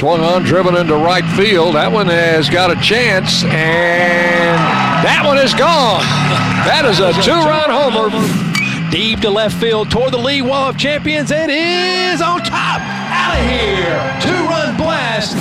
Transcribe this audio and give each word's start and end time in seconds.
Swung 0.00 0.22
on, 0.22 0.44
driven 0.44 0.76
into 0.76 0.94
right 0.94 1.26
field. 1.36 1.74
That 1.74 1.92
one 1.92 2.06
has 2.06 2.48
got 2.48 2.70
a 2.70 2.80
chance, 2.80 3.44
and 3.44 4.56
that 5.04 5.22
one 5.26 5.36
is 5.36 5.52
gone. 5.52 6.00
That 6.64 6.88
is 6.88 7.00
a 7.00 7.12
two-run 7.20 7.68
homer. 7.68 8.08
Deep 8.90 9.20
to 9.20 9.28
left 9.28 9.60
field 9.60 9.90
toward 9.90 10.14
the 10.14 10.18
lead 10.18 10.40
wall 10.40 10.70
of 10.70 10.78
champions. 10.78 11.30
It 11.30 11.50
is 11.50 12.22
on 12.22 12.40
top. 12.40 12.80
Out 12.80 13.36
of 13.36 13.44
here. 13.44 14.00
Two-run 14.24 14.78
blast. 14.78 15.36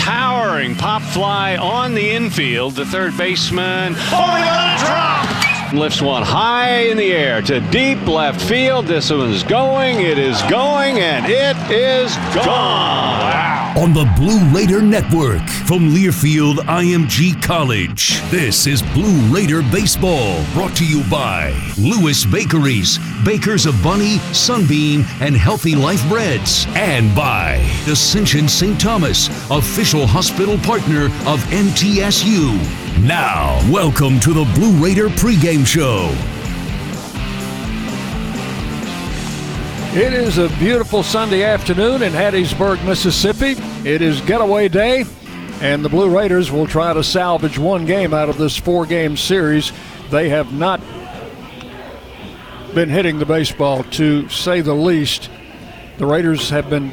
Towering 0.00 0.74
pop 0.74 1.02
fly 1.02 1.58
on 1.58 1.92
the 1.92 2.10
infield. 2.10 2.76
The 2.76 2.86
third 2.86 3.14
baseman 3.18 3.92
falling 4.08 4.44
on 4.44 4.76
a 4.76 4.78
drop 4.78 5.41
lifts 5.72 6.02
one 6.02 6.22
high 6.22 6.82
in 6.84 6.96
the 6.96 7.12
air 7.12 7.42
to 7.42 7.60
deep 7.70 8.06
left 8.06 8.40
field. 8.40 8.86
This 8.86 9.10
one's 9.10 9.42
going, 9.42 10.00
it 10.00 10.18
is 10.18 10.40
going, 10.42 10.98
and 10.98 11.26
it 11.26 11.56
is 11.70 12.14
gone. 12.44 13.52
On 13.76 13.94
the 13.94 14.04
Blue 14.16 14.44
Raider 14.54 14.82
Network 14.82 15.48
from 15.66 15.90
Learfield 15.90 16.56
IMG 16.66 17.42
College, 17.42 18.20
this 18.30 18.66
is 18.66 18.82
Blue 18.82 19.18
Raider 19.34 19.62
Baseball, 19.62 20.44
brought 20.52 20.76
to 20.76 20.86
you 20.86 21.02
by 21.10 21.52
Lewis 21.78 22.26
Bakeries, 22.26 22.98
bakers 23.24 23.64
of 23.64 23.82
Bunny, 23.82 24.18
Sunbeam, 24.34 25.06
and 25.20 25.34
Healthy 25.34 25.74
Life 25.74 26.06
Breads, 26.08 26.66
and 26.74 27.14
by 27.16 27.54
Ascension 27.88 28.46
St. 28.46 28.78
Thomas, 28.78 29.28
official 29.50 30.06
hospital 30.06 30.58
partner 30.58 31.06
of 31.26 31.40
MTSU. 31.50 32.91
Now, 33.00 33.58
welcome 33.68 34.20
to 34.20 34.32
the 34.32 34.44
Blue 34.54 34.72
Raider 34.82 35.08
pregame 35.08 35.66
show. 35.66 36.14
It 39.98 40.12
is 40.12 40.38
a 40.38 40.48
beautiful 40.60 41.02
Sunday 41.02 41.42
afternoon 41.42 42.02
in 42.02 42.12
Hattiesburg, 42.12 42.84
Mississippi. 42.84 43.60
It 43.88 44.02
is 44.02 44.20
getaway 44.20 44.68
day, 44.68 45.04
and 45.60 45.84
the 45.84 45.88
Blue 45.88 46.16
Raiders 46.16 46.52
will 46.52 46.66
try 46.66 46.92
to 46.92 47.02
salvage 47.02 47.58
one 47.58 47.86
game 47.86 48.14
out 48.14 48.28
of 48.28 48.38
this 48.38 48.56
four 48.56 48.86
game 48.86 49.16
series. 49.16 49.72
They 50.10 50.28
have 50.28 50.52
not 50.52 50.80
been 52.74 52.88
hitting 52.88 53.18
the 53.18 53.26
baseball, 53.26 53.82
to 53.84 54.28
say 54.28 54.60
the 54.60 54.74
least. 54.74 55.28
The 55.98 56.06
Raiders 56.06 56.50
have 56.50 56.70
been 56.70 56.92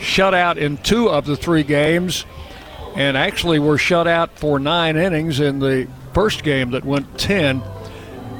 shut 0.00 0.32
out 0.32 0.56
in 0.56 0.78
two 0.78 1.10
of 1.10 1.26
the 1.26 1.36
three 1.36 1.64
games 1.64 2.24
and 2.96 3.16
actually 3.16 3.58
were 3.58 3.78
shut 3.78 4.06
out 4.06 4.38
for 4.38 4.58
nine 4.58 4.96
innings 4.96 5.40
in 5.40 5.58
the 5.58 5.88
first 6.12 6.42
game 6.42 6.70
that 6.72 6.84
went 6.84 7.18
10. 7.18 7.62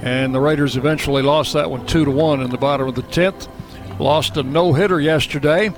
And 0.02 0.34
the 0.34 0.40
Raiders 0.40 0.76
eventually 0.76 1.22
lost 1.22 1.52
that 1.52 1.70
one 1.70 1.86
two 1.86 2.04
to 2.04 2.10
one 2.10 2.40
in 2.40 2.50
the 2.50 2.58
bottom 2.58 2.88
of 2.88 2.94
the 2.94 3.02
10th. 3.02 3.48
Lost 3.98 4.36
a 4.36 4.42
no 4.42 4.72
hitter 4.72 5.00
yesterday 5.00 5.70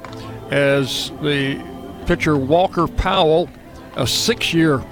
as 0.50 1.10
the 1.22 1.60
pitcher 2.06 2.36
Walker 2.36 2.86
Powell, 2.86 3.48
a 3.96 4.06
six 4.06 4.54
year 4.54 4.84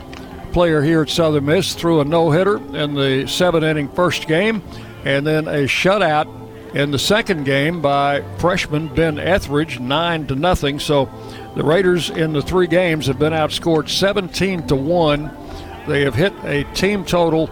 player 0.53 0.83
here 0.83 1.03
at 1.03 1.09
Southern 1.11 1.47
Miss, 1.47 1.75
threw 1.75 2.01
a 2.01 2.05
no 2.05 2.31
hitter 2.31 2.57
in 2.77 2.95
the 2.95 3.27
seven 3.29 3.63
inning 3.63 3.89
first 3.91 4.27
game 4.27 4.63
and 5.05 5.27
then 5.27 5.47
a 5.47 5.65
shutout 5.65 6.27
in 6.75 6.91
the 6.91 6.99
second 6.99 7.45
game 7.45 7.81
by 7.81 8.23
freshman 8.39 8.89
Ben 8.89 9.19
Ethridge, 9.19 9.81
nine 9.81 10.27
to 10.27 10.35
nothing. 10.35 10.79
So 10.79 11.09
the 11.55 11.65
Raiders 11.65 12.11
in 12.11 12.33
the 12.33 12.43
three 12.43 12.67
games 12.67 13.07
have 13.07 13.19
been 13.19 13.33
outscored 13.33 13.89
17 13.89 14.67
to 14.69 14.77
1. 14.77 15.31
They 15.89 16.03
have 16.03 16.15
hit 16.15 16.33
a 16.45 16.65
team 16.75 17.05
total 17.05 17.51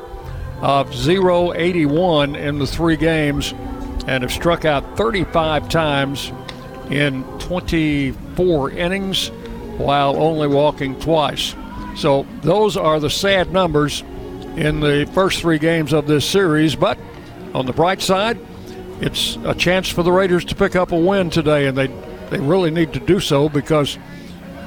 of 0.61 0.93
081 0.93 2.37
in 2.37 2.59
the 2.59 2.67
three 2.67 2.97
games 2.97 3.53
and 4.07 4.23
have 4.23 4.33
struck 4.33 4.65
out 4.65 4.97
35 4.97 5.69
times 5.69 6.33
in 6.91 7.23
24 7.41 8.71
innings 8.71 9.29
while 9.79 10.17
only 10.17 10.49
walking 10.49 10.99
twice. 11.01 11.55
So 11.97 12.27
those 12.43 12.77
are 12.77 13.01
the 13.01 13.11
sad 13.11 13.53
numbers 13.53 14.03
in 14.57 14.81
the 14.81 15.09
first 15.13 15.41
three 15.41 15.59
games 15.59 15.93
of 15.93 16.07
this 16.07 16.25
series. 16.29 16.75
But 16.77 16.99
on 17.55 17.67
the 17.67 17.73
bright 17.73 18.01
side, 18.01 18.39
it's 19.01 19.37
a 19.45 19.55
chance 19.55 19.89
for 19.89 20.03
the 20.03 20.13
Raiders 20.13 20.45
to 20.47 20.55
pick 20.55 20.75
up 20.77 20.93
a 20.93 20.99
win 20.99 21.31
today, 21.31 21.67
and 21.67 21.77
they 21.77 21.89
they 22.31 22.39
really 22.39 22.71
need 22.71 22.93
to 22.93 23.01
do 23.01 23.21
so 23.21 23.49
because 23.49 23.99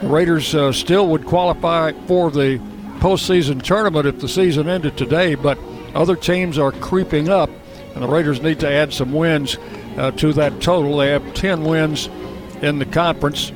the 0.01 0.07
Raiders 0.07 0.55
uh, 0.55 0.72
still 0.72 1.07
would 1.07 1.25
qualify 1.25 1.91
for 2.07 2.31
the 2.31 2.57
postseason 2.99 3.61
tournament 3.61 4.05
if 4.05 4.19
the 4.19 4.27
season 4.27 4.67
ended 4.67 4.97
today, 4.97 5.35
but 5.35 5.57
other 5.94 6.16
teams 6.16 6.57
are 6.57 6.71
creeping 6.71 7.29
up, 7.29 7.50
and 7.94 8.03
the 8.03 8.07
Raiders 8.07 8.41
need 8.41 8.59
to 8.61 8.69
add 8.69 8.94
some 8.94 9.11
wins 9.11 9.57
uh, 9.97 10.11
to 10.11 10.33
that 10.33 10.61
total. 10.61 10.97
They 10.97 11.09
have 11.09 11.33
10 11.33 11.63
wins 11.63 12.07
in 12.61 12.79
the 12.79 12.85
conference, 12.85 13.51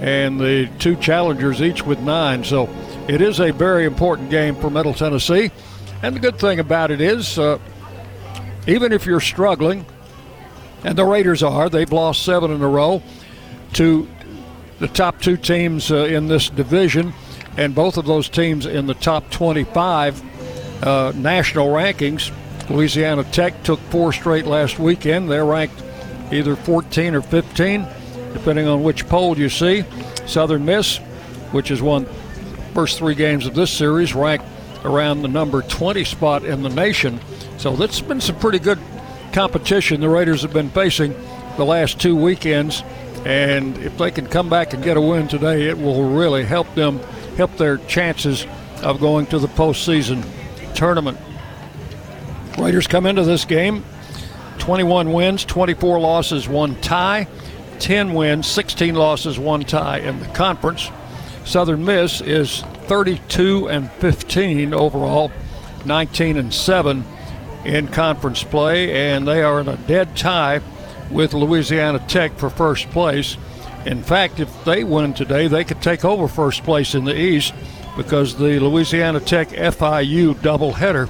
and 0.00 0.38
the 0.38 0.68
two 0.78 0.96
challengers 0.96 1.62
each 1.62 1.84
with 1.84 1.98
nine. 2.00 2.44
So 2.44 2.68
it 3.08 3.20
is 3.20 3.40
a 3.40 3.52
very 3.52 3.84
important 3.84 4.30
game 4.30 4.54
for 4.56 4.70
Middle 4.70 4.94
Tennessee. 4.94 5.50
And 6.02 6.14
the 6.14 6.20
good 6.20 6.38
thing 6.38 6.60
about 6.60 6.90
it 6.90 7.00
is, 7.00 7.38
uh, 7.38 7.58
even 8.66 8.92
if 8.92 9.06
you're 9.06 9.20
struggling, 9.20 9.84
and 10.84 10.96
the 10.96 11.04
Raiders 11.04 11.42
are, 11.42 11.68
they've 11.68 11.90
lost 11.90 12.24
seven 12.24 12.52
in 12.52 12.62
a 12.62 12.68
row 12.68 13.02
to 13.74 14.08
the 14.78 14.88
top 14.88 15.20
two 15.20 15.36
teams 15.36 15.90
uh, 15.90 16.04
in 16.04 16.28
this 16.28 16.50
division, 16.50 17.12
and 17.56 17.74
both 17.74 17.96
of 17.96 18.06
those 18.06 18.28
teams 18.28 18.66
in 18.66 18.86
the 18.86 18.94
top 18.94 19.30
25 19.30 20.84
uh, 20.84 21.12
national 21.16 21.68
rankings. 21.68 22.32
Louisiana 22.70 23.24
Tech 23.24 23.62
took 23.62 23.80
four 23.90 24.12
straight 24.12 24.46
last 24.46 24.78
weekend. 24.78 25.30
They're 25.30 25.44
ranked 25.44 25.82
either 26.30 26.54
14 26.54 27.14
or 27.14 27.22
15, 27.22 27.86
depending 28.32 28.68
on 28.68 28.82
which 28.82 29.06
poll 29.08 29.38
you 29.38 29.48
see. 29.48 29.84
Southern 30.26 30.64
Miss, 30.64 30.98
which 31.52 31.68
has 31.68 31.80
won 31.80 32.06
first 32.74 32.98
three 32.98 33.14
games 33.14 33.46
of 33.46 33.54
this 33.54 33.70
series, 33.70 34.14
ranked 34.14 34.44
around 34.84 35.22
the 35.22 35.28
number 35.28 35.62
20 35.62 36.04
spot 36.04 36.44
in 36.44 36.62
the 36.62 36.68
nation. 36.68 37.18
So 37.56 37.74
that's 37.74 38.00
been 38.00 38.20
some 38.20 38.38
pretty 38.38 38.58
good 38.58 38.78
competition 39.32 40.00
the 40.00 40.08
Raiders 40.08 40.42
have 40.42 40.52
been 40.52 40.70
facing 40.70 41.14
the 41.56 41.64
last 41.64 42.00
two 42.00 42.16
weekends. 42.16 42.82
And 43.24 43.76
if 43.78 43.98
they 43.98 44.10
can 44.10 44.26
come 44.26 44.48
back 44.48 44.72
and 44.74 44.82
get 44.82 44.96
a 44.96 45.00
win 45.00 45.28
today, 45.28 45.68
it 45.68 45.78
will 45.78 46.08
really 46.10 46.44
help 46.44 46.72
them, 46.74 46.98
help 47.36 47.56
their 47.56 47.78
chances 47.78 48.46
of 48.82 49.00
going 49.00 49.26
to 49.26 49.38
the 49.38 49.48
postseason 49.48 50.24
tournament. 50.74 51.18
Raiders 52.58 52.86
come 52.86 53.06
into 53.06 53.24
this 53.24 53.44
game 53.44 53.84
21 54.58 55.12
wins, 55.12 55.44
24 55.44 56.00
losses, 56.00 56.48
one 56.48 56.80
tie, 56.80 57.26
10 57.78 58.12
wins, 58.12 58.46
16 58.46 58.94
losses, 58.94 59.38
one 59.38 59.62
tie 59.62 59.98
in 59.98 60.20
the 60.20 60.26
conference. 60.26 60.90
Southern 61.44 61.84
Miss 61.84 62.20
is 62.20 62.62
32 62.86 63.68
and 63.68 63.90
15 63.92 64.74
overall, 64.74 65.32
19 65.86 66.36
and 66.36 66.52
7 66.52 67.04
in 67.64 67.88
conference 67.88 68.44
play, 68.44 69.12
and 69.12 69.26
they 69.26 69.42
are 69.42 69.60
in 69.60 69.68
a 69.68 69.76
dead 69.76 70.16
tie 70.16 70.60
with 71.10 71.34
Louisiana 71.34 71.98
Tech 72.08 72.36
for 72.36 72.50
first 72.50 72.90
place. 72.90 73.36
In 73.86 74.02
fact, 74.02 74.40
if 74.40 74.64
they 74.64 74.84
win 74.84 75.14
today, 75.14 75.48
they 75.48 75.64
could 75.64 75.80
take 75.80 76.04
over 76.04 76.28
first 76.28 76.64
place 76.64 76.94
in 76.94 77.04
the 77.04 77.18
East 77.18 77.54
because 77.96 78.36
the 78.36 78.60
Louisiana 78.60 79.20
Tech 79.20 79.48
FIU 79.48 80.34
doubleheader 80.34 81.08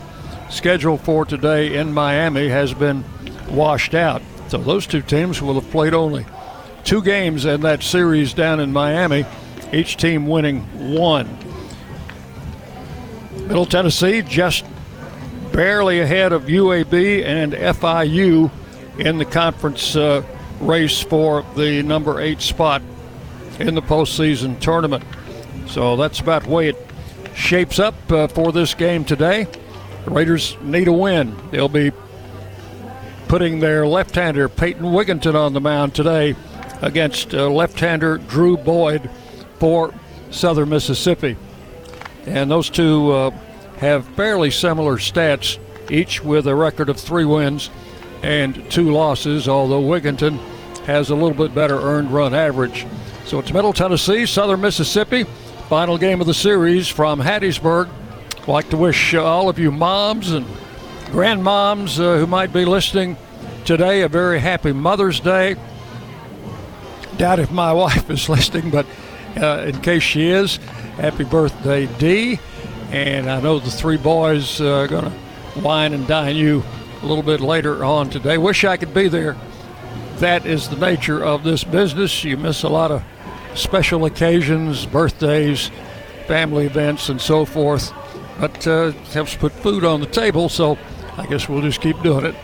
scheduled 0.51 1.01
for 1.01 1.25
today 1.25 1.77
in 1.77 1.93
Miami 1.93 2.49
has 2.49 2.73
been 2.73 3.05
washed 3.51 3.95
out. 3.95 4.23
So 4.49 4.59
those 4.59 4.87
two 4.87 5.03
teams 5.03 5.43
will 5.43 5.61
have 5.61 5.71
played 5.71 5.95
only 5.95 6.25
two 6.85 7.03
games 7.03 7.45
in 7.45 7.61
that 7.63 7.83
series 7.83 8.33
down 8.33 8.61
in 8.61 8.73
Miami, 8.73 9.27
each 9.73 9.97
team 9.97 10.27
winning 10.27 10.61
one. 10.95 11.29
Middle 13.47 13.67
Tennessee 13.67 14.23
just 14.23 14.65
barely 15.53 16.01
ahead 16.01 16.33
of 16.33 16.45
UAB 16.45 17.25
and 17.25 17.53
FIU 17.53 18.51
in 18.99 19.19
the 19.19 19.25
conference 19.25 19.97
uh, 19.97 20.23
race 20.61 21.01
for 21.01 21.45
the 21.57 21.83
number 21.83 22.21
eight 22.21 22.41
spot 22.41 22.83
in 23.61 23.75
the 23.75 23.83
postseason 23.83 24.59
tournament. 24.61 25.05
So 25.69 25.97
that's 25.97 26.21
about 26.21 26.45
the 26.45 26.51
way 26.51 26.69
it 26.69 26.77
shapes 27.35 27.79
up 27.79 27.95
uh, 28.11 28.27
for 28.29 28.53
this 28.53 28.75
game 28.75 29.05
today. 29.05 29.47
The 30.05 30.11
Raiders 30.11 30.57
need 30.63 30.89
a 30.89 30.93
win. 30.93 31.37
They'll 31.51 31.69
be 31.69 31.93
putting 33.29 33.61
their 33.61 33.87
left 33.87 34.15
hander, 34.15 34.49
Peyton 34.49 34.85
Wigginton, 34.85 35.35
on 35.35 35.53
the 35.53 35.61
mound 35.61 35.95
today 35.95 36.35
against 36.83 37.35
uh, 37.35 37.49
left 37.49 37.79
hander 37.79 38.19
Drew 38.19 38.57
Boyd 38.57 39.11
for 39.59 39.93
Southern 40.31 40.71
Mississippi. 40.71 41.37
And 42.27 42.51
those 42.51 42.71
two 42.71 43.11
uh, 43.13 43.31
have 43.79 44.07
fairly 44.09 44.51
similar 44.51 44.97
stats, 44.97 45.59
each 45.91 46.23
with 46.23 46.47
a 46.47 46.55
record 46.55 46.89
of 46.89 46.99
three 46.99 47.25
wins 47.25 47.71
and 48.23 48.71
two 48.71 48.91
losses, 48.91 49.49
although 49.49 49.83
Wigginton 49.83 50.39
has 50.87 51.11
a 51.11 51.15
little 51.15 51.35
bit 51.35 51.55
better 51.55 51.79
earned 51.79 52.11
run 52.11 52.35
average. 52.35 52.87
So 53.27 53.39
it's 53.39 53.53
Middle 53.53 53.73
Tennessee, 53.73 54.27
Southern 54.27 54.61
Mississippi. 54.61 55.25
Final 55.69 55.99
game 55.99 56.21
of 56.21 56.27
the 56.27 56.35
series 56.35 56.89
from 56.89 57.21
Hattiesburg. 57.21 57.91
I'd 58.39 58.49
like 58.49 58.71
to 58.71 58.77
wish 58.79 59.15
uh, 59.15 59.23
all 59.23 59.51
of 59.51 59.59
you 59.59 59.71
moms 59.71 60.33
and 60.33 60.47
grandmoms 61.09 62.01
uh, 62.01 62.19
who 62.19 62.27
might 62.27 62.53
be 62.53 62.65
listening 62.65 63.17
today 63.67 64.01
a 64.01 64.09
very 64.09 64.41
happy 64.41 64.73
Mother's 64.73 65.21
Day. 65.21 65.57
Doubt 67.19 67.39
if 67.39 67.51
my 67.51 67.73
wife 67.75 68.09
is 68.09 68.29
listening, 68.31 68.71
but 68.71 68.87
uh, 69.37 69.65
in 69.67 69.81
case 69.83 70.03
she 70.03 70.29
is. 70.29 70.57
Happy 70.97 71.25
birthday, 71.25 71.87
Dee. 71.99 72.41
And 72.91 73.31
I 73.31 73.41
know 73.41 73.59
the 73.59 73.71
three 73.71 73.99
boys 73.99 74.61
are 74.61 74.89
going 74.89 75.05
to 75.05 75.61
wine 75.61 75.93
and 75.93 76.07
dine 76.07 76.37
you 76.37 76.65
a 77.03 77.07
little 77.07 77.23
bit 77.23 77.41
later 77.41 77.85
on 77.85 78.11
today. 78.11 78.39
Wish 78.39 78.65
I 78.65 78.77
could 78.77 78.95
be 78.95 79.09
there. 79.09 79.37
That 80.17 80.47
is 80.47 80.69
the 80.69 80.77
nature 80.77 81.25
of 81.25 81.45
this 81.45 81.65
business. 81.65 82.25
You 82.25 82.37
miss 82.37 82.63
a 82.63 82.69
lot 82.69 82.91
of 82.91 83.03
special 83.55 84.05
occasions, 84.05 84.87
birthdays, 84.87 85.71
family 86.27 86.67
events, 86.67 87.09
and 87.09 87.21
so 87.21 87.45
forth. 87.45 87.93
But 88.41 88.67
uh, 88.67 88.93
helps 89.13 89.35
put 89.37 89.53
food 89.53 89.85
on 89.85 90.01
the 90.01 90.07
table, 90.07 90.49
so 90.49 90.79
I 91.17 91.27
guess 91.27 91.49
we'll 91.49 91.63
just 91.63 91.81
keep 91.81 92.01
doing 92.03 92.25
it. 92.25 92.35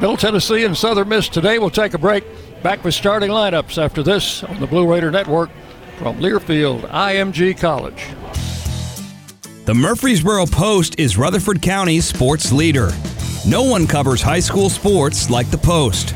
Middle 0.00 0.16
Tennessee 0.16 0.64
and 0.64 0.76
Southern 0.76 1.08
Miss 1.08 1.28
today. 1.28 1.58
We'll 1.58 1.70
take 1.70 1.94
a 1.94 1.98
break. 1.98 2.24
Back 2.62 2.84
with 2.84 2.94
starting 2.94 3.30
lineups 3.30 3.82
after 3.82 4.02
this 4.02 4.42
on 4.44 4.60
the 4.60 4.66
Blue 4.66 4.90
Raider 4.90 5.10
Network 5.10 5.50
from 5.98 6.18
Learfield 6.18 6.88
IMG 6.90 7.58
College. 7.58 8.06
The 9.64 9.74
Murfreesboro 9.74 10.46
Post 10.46 10.98
is 10.98 11.18
Rutherford 11.18 11.60
County's 11.60 12.04
sports 12.04 12.52
leader. 12.52 12.90
No 13.46 13.62
one 13.62 13.86
covers 13.86 14.20
high 14.20 14.40
school 14.40 14.68
sports 14.68 15.30
like 15.30 15.48
the 15.52 15.58
Post. 15.58 16.14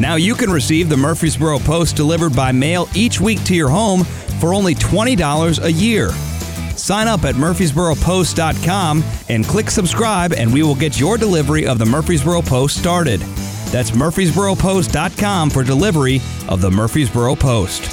Now 0.00 0.16
you 0.16 0.34
can 0.34 0.50
receive 0.50 0.88
the 0.88 0.96
Murfreesboro 0.96 1.60
Post 1.60 1.94
delivered 1.94 2.34
by 2.34 2.50
mail 2.50 2.88
each 2.92 3.20
week 3.20 3.44
to 3.44 3.54
your 3.54 3.68
home 3.68 4.02
for 4.40 4.52
only 4.52 4.74
$20 4.74 5.62
a 5.62 5.70
year. 5.70 6.10
Sign 6.76 7.06
up 7.06 7.22
at 7.22 7.36
murfreesboropost.com 7.36 9.04
and 9.28 9.44
click 9.44 9.70
subscribe, 9.70 10.32
and 10.32 10.52
we 10.52 10.64
will 10.64 10.74
get 10.74 10.98
your 10.98 11.16
delivery 11.16 11.68
of 11.68 11.78
the 11.78 11.86
Murfreesboro 11.86 12.42
Post 12.42 12.76
started. 12.76 13.20
That's 13.70 13.92
murfreesboropost.com 13.92 15.50
for 15.50 15.62
delivery 15.62 16.20
of 16.48 16.60
the 16.60 16.70
Murfreesboro 16.70 17.36
Post. 17.36 17.84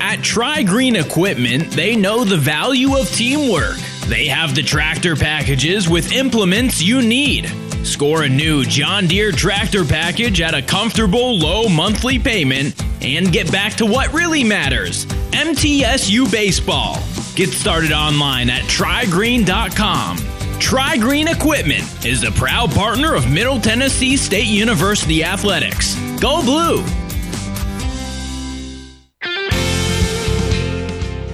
At 0.00 0.22
Tri 0.22 0.62
Green 0.62 0.96
Equipment, 0.96 1.70
they 1.72 1.94
know 1.94 2.24
the 2.24 2.38
value 2.38 2.96
of 2.96 3.06
teamwork. 3.10 3.76
They 4.08 4.26
have 4.26 4.54
the 4.54 4.62
tractor 4.62 5.16
packages 5.16 5.88
with 5.88 6.12
implements 6.12 6.82
you 6.82 7.00
need. 7.00 7.50
Score 7.84 8.22
a 8.22 8.28
new 8.28 8.64
John 8.64 9.06
Deere 9.06 9.32
tractor 9.32 9.84
package 9.84 10.40
at 10.40 10.54
a 10.54 10.60
comfortable 10.60 11.38
low 11.38 11.68
monthly 11.68 12.18
payment 12.18 12.74
and 13.02 13.32
get 13.32 13.50
back 13.50 13.74
to 13.74 13.86
what 13.86 14.12
really 14.12 14.44
matters 14.44 15.06
MTSU 15.32 16.30
Baseball. 16.30 16.98
Get 17.34 17.50
started 17.50 17.92
online 17.92 18.50
at 18.50 18.62
trigreen.com. 18.62 20.18
Tri 20.60 20.96
Green 20.96 21.28
Equipment 21.28 22.06
is 22.06 22.24
a 22.24 22.30
proud 22.32 22.70
partner 22.72 23.14
of 23.14 23.30
Middle 23.30 23.60
Tennessee 23.60 24.16
State 24.16 24.46
University 24.46 25.24
Athletics. 25.24 25.94
Go 26.20 26.42
Blue! 26.42 27.03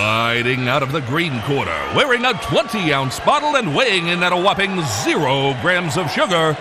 Fighting 0.00 0.66
out 0.66 0.82
of 0.82 0.92
the 0.92 1.02
green 1.02 1.42
corner, 1.42 1.78
wearing 1.94 2.24
a 2.24 2.32
20 2.32 2.90
ounce 2.90 3.20
bottle 3.20 3.56
and 3.56 3.76
weighing 3.76 4.06
in 4.06 4.22
at 4.22 4.32
a 4.32 4.36
whopping 4.36 4.80
zero 5.04 5.54
grams 5.60 5.98
of 5.98 6.10
sugar, 6.10 6.56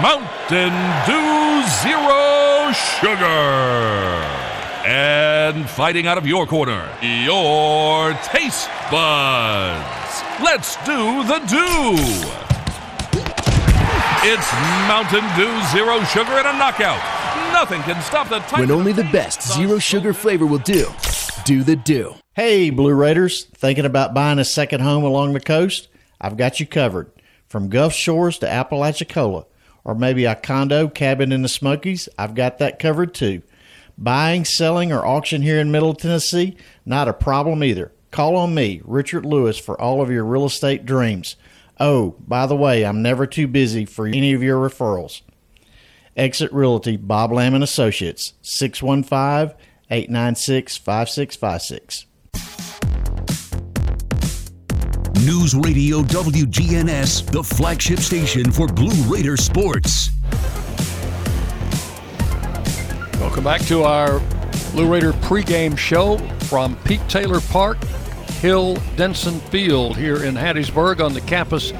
Mountain 0.00 0.70
Dew 1.06 1.66
Zero 1.82 2.70
Sugar. 3.00 4.22
And 4.86 5.68
fighting 5.68 6.06
out 6.06 6.18
of 6.18 6.26
your 6.28 6.46
corner, 6.46 6.88
your 7.02 8.12
taste 8.22 8.70
buds. 8.92 10.22
Let's 10.40 10.76
do 10.86 11.24
the 11.24 11.40
do. 11.50 11.96
It's 14.22 14.52
Mountain 14.86 15.26
Dew 15.34 15.62
Zero 15.72 16.00
Sugar 16.04 16.38
and 16.38 16.46
a 16.46 16.56
knockout. 16.56 17.15
Nothing 17.52 17.82
can 17.82 18.00
stop 18.02 18.28
the 18.28 18.40
When 18.56 18.70
only 18.70 18.92
the 18.92 19.04
best 19.04 19.42
zero 19.54 19.78
sugar 19.78 20.12
flavor 20.12 20.46
will 20.46 20.58
do. 20.58 20.86
Do 21.44 21.62
the 21.62 21.76
do. 21.76 22.14
Hey, 22.34 22.70
Blue 22.70 22.94
Raiders, 22.94 23.44
thinking 23.44 23.86
about 23.86 24.14
buying 24.14 24.38
a 24.38 24.44
second 24.44 24.80
home 24.80 25.04
along 25.04 25.32
the 25.32 25.40
coast? 25.40 25.88
I've 26.20 26.36
got 26.36 26.60
you 26.60 26.66
covered. 26.66 27.10
From 27.48 27.68
Gulf 27.68 27.92
Shores 27.92 28.38
to 28.38 28.48
Apalachicola, 28.48 29.46
or 29.84 29.94
maybe 29.94 30.24
a 30.24 30.34
condo 30.34 30.88
cabin 30.88 31.32
in 31.32 31.42
the 31.42 31.48
Smokies, 31.48 32.08
I've 32.18 32.34
got 32.34 32.58
that 32.58 32.78
covered 32.78 33.14
too. 33.14 33.42
Buying, 33.96 34.44
selling, 34.44 34.92
or 34.92 35.06
auction 35.06 35.42
here 35.42 35.58
in 35.58 35.70
Middle 35.70 35.94
Tennessee, 35.94 36.56
not 36.84 37.08
a 37.08 37.12
problem 37.12 37.64
either. 37.64 37.92
Call 38.10 38.36
on 38.36 38.54
me, 38.54 38.82
Richard 38.84 39.24
Lewis, 39.24 39.58
for 39.58 39.80
all 39.80 40.02
of 40.02 40.10
your 40.10 40.24
real 40.24 40.44
estate 40.44 40.84
dreams. 40.84 41.36
Oh, 41.78 42.16
by 42.26 42.46
the 42.46 42.56
way, 42.56 42.84
I'm 42.84 43.02
never 43.02 43.26
too 43.26 43.46
busy 43.46 43.84
for 43.84 44.06
any 44.06 44.32
of 44.32 44.42
your 44.42 44.58
referrals. 44.58 45.22
Exit 46.16 46.50
Realty, 46.50 46.96
Bob 46.96 47.30
Lamb 47.30 47.54
and 47.54 47.62
Associates, 47.62 48.32
615 48.40 49.54
896 49.90 50.78
5656. 50.78 52.06
News 55.26 55.54
Radio 55.54 56.02
WGNS, 56.02 57.30
the 57.32 57.42
flagship 57.42 57.98
station 57.98 58.50
for 58.50 58.66
Blue 58.66 58.94
Raider 59.12 59.36
sports. 59.36 60.10
Welcome 63.20 63.44
back 63.44 63.60
to 63.62 63.82
our 63.82 64.20
Blue 64.72 64.90
Raider 64.90 65.12
pregame 65.12 65.76
show 65.76 66.16
from 66.44 66.76
Pete 66.84 67.06
Taylor 67.08 67.40
Park, 67.40 67.82
Hill 68.40 68.76
Denson 68.96 69.40
Field 69.40 69.96
here 69.96 70.24
in 70.24 70.34
Hattiesburg 70.34 71.04
on 71.04 71.12
the 71.12 71.20
campus 71.22 71.72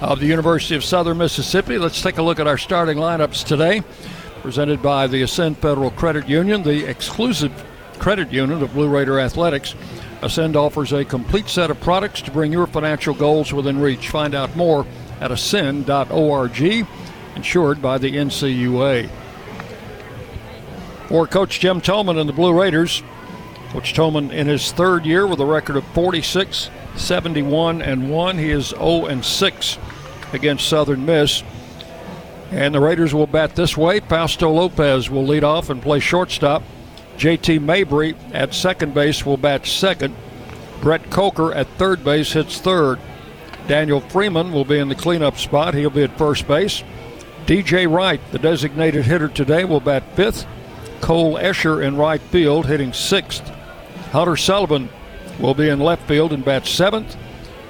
of 0.00 0.20
the 0.20 0.26
University 0.26 0.74
of 0.74 0.84
Southern 0.84 1.18
Mississippi. 1.18 1.78
Let's 1.78 2.00
take 2.00 2.18
a 2.18 2.22
look 2.22 2.38
at 2.38 2.46
our 2.46 2.58
starting 2.58 2.98
lineups 2.98 3.44
today. 3.44 3.82
Presented 4.42 4.80
by 4.80 5.08
the 5.08 5.22
Ascend 5.22 5.58
Federal 5.58 5.90
Credit 5.90 6.28
Union, 6.28 6.62
the 6.62 6.88
exclusive 6.88 7.52
credit 7.98 8.32
union 8.32 8.62
of 8.62 8.72
Blue 8.72 8.88
Raider 8.88 9.18
Athletics. 9.18 9.74
Ascend 10.22 10.56
offers 10.56 10.92
a 10.92 11.04
complete 11.04 11.48
set 11.48 11.70
of 11.70 11.80
products 11.80 12.22
to 12.22 12.30
bring 12.30 12.52
your 12.52 12.66
financial 12.66 13.14
goals 13.14 13.52
within 13.52 13.80
reach. 13.80 14.08
Find 14.08 14.34
out 14.34 14.56
more 14.56 14.86
at 15.20 15.32
ascend.org, 15.32 16.86
insured 17.34 17.82
by 17.82 17.98
the 17.98 18.12
NCUA. 18.12 19.10
For 21.08 21.26
Coach 21.26 21.58
Jim 21.60 21.80
Tolman 21.80 22.18
and 22.18 22.28
the 22.28 22.32
Blue 22.32 22.58
Raiders, 22.58 23.02
Coach 23.70 23.94
Tolman 23.94 24.30
in 24.30 24.46
his 24.46 24.72
third 24.72 25.04
year 25.04 25.26
with 25.26 25.40
a 25.40 25.46
record 25.46 25.76
of 25.76 25.84
46, 25.88 26.70
71, 26.98 27.82
and 27.82 28.10
1. 28.10 28.38
He 28.38 28.50
is 28.50 28.68
0 28.68 29.06
and 29.06 29.24
6 29.24 29.78
against 30.32 30.68
Southern 30.68 31.06
Miss. 31.06 31.42
And 32.50 32.74
the 32.74 32.80
Raiders 32.80 33.14
will 33.14 33.26
bat 33.26 33.54
this 33.56 33.76
way. 33.76 34.00
Fausto 34.00 34.50
Lopez 34.50 35.10
will 35.10 35.26
lead 35.26 35.44
off 35.44 35.70
and 35.70 35.82
play 35.82 36.00
shortstop. 36.00 36.62
JT 37.18 37.60
Mabry 37.60 38.14
at 38.32 38.54
second 38.54 38.94
base 38.94 39.26
will 39.26 39.36
bat 39.36 39.66
second. 39.66 40.14
Brett 40.80 41.10
Coker 41.10 41.52
at 41.52 41.66
third 41.70 42.04
base 42.04 42.32
hits 42.32 42.60
third. 42.60 42.98
Daniel 43.66 44.00
Freeman 44.00 44.52
will 44.52 44.64
be 44.64 44.78
in 44.78 44.88
the 44.88 44.94
cleanup 44.94 45.36
spot. 45.36 45.74
He'll 45.74 45.90
be 45.90 46.04
at 46.04 46.16
first 46.16 46.46
base. 46.46 46.82
DJ 47.46 47.90
Wright, 47.90 48.20
the 48.30 48.38
designated 48.38 49.04
hitter 49.04 49.28
today, 49.28 49.64
will 49.64 49.80
bat 49.80 50.04
fifth. 50.14 50.46
Cole 51.00 51.36
Escher 51.36 51.84
in 51.84 51.96
right 51.96 52.20
field, 52.20 52.66
hitting 52.66 52.92
sixth. 52.92 53.46
Hunter 54.12 54.36
Sullivan 54.36 54.88
will 55.38 55.54
be 55.54 55.68
in 55.68 55.80
left 55.80 56.06
field 56.08 56.32
and 56.32 56.44
bat 56.44 56.66
seventh. 56.66 57.16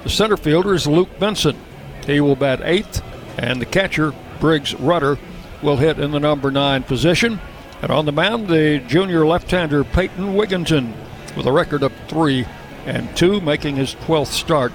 The 0.03 0.09
center 0.09 0.37
fielder 0.37 0.73
is 0.73 0.87
Luke 0.87 1.09
Benson. 1.19 1.57
He 2.05 2.19
will 2.21 2.35
bat 2.35 2.61
eighth. 2.63 3.03
And 3.37 3.61
the 3.61 3.65
catcher, 3.65 4.13
Briggs 4.39 4.75
Rudder, 4.75 5.17
will 5.61 5.77
hit 5.77 5.99
in 5.99 6.11
the 6.11 6.19
number 6.19 6.51
nine 6.51 6.83
position. 6.83 7.39
And 7.81 7.91
on 7.91 8.05
the 8.05 8.11
mound, 8.11 8.47
the 8.47 8.83
junior 8.87 9.25
left-hander 9.25 9.83
Peyton 9.83 10.35
Wigginton 10.35 10.93
with 11.35 11.45
a 11.45 11.51
record 11.51 11.83
of 11.83 11.93
three 12.07 12.45
and 12.85 13.15
two, 13.15 13.39
making 13.41 13.75
his 13.75 13.95
12th 13.95 14.27
start 14.27 14.73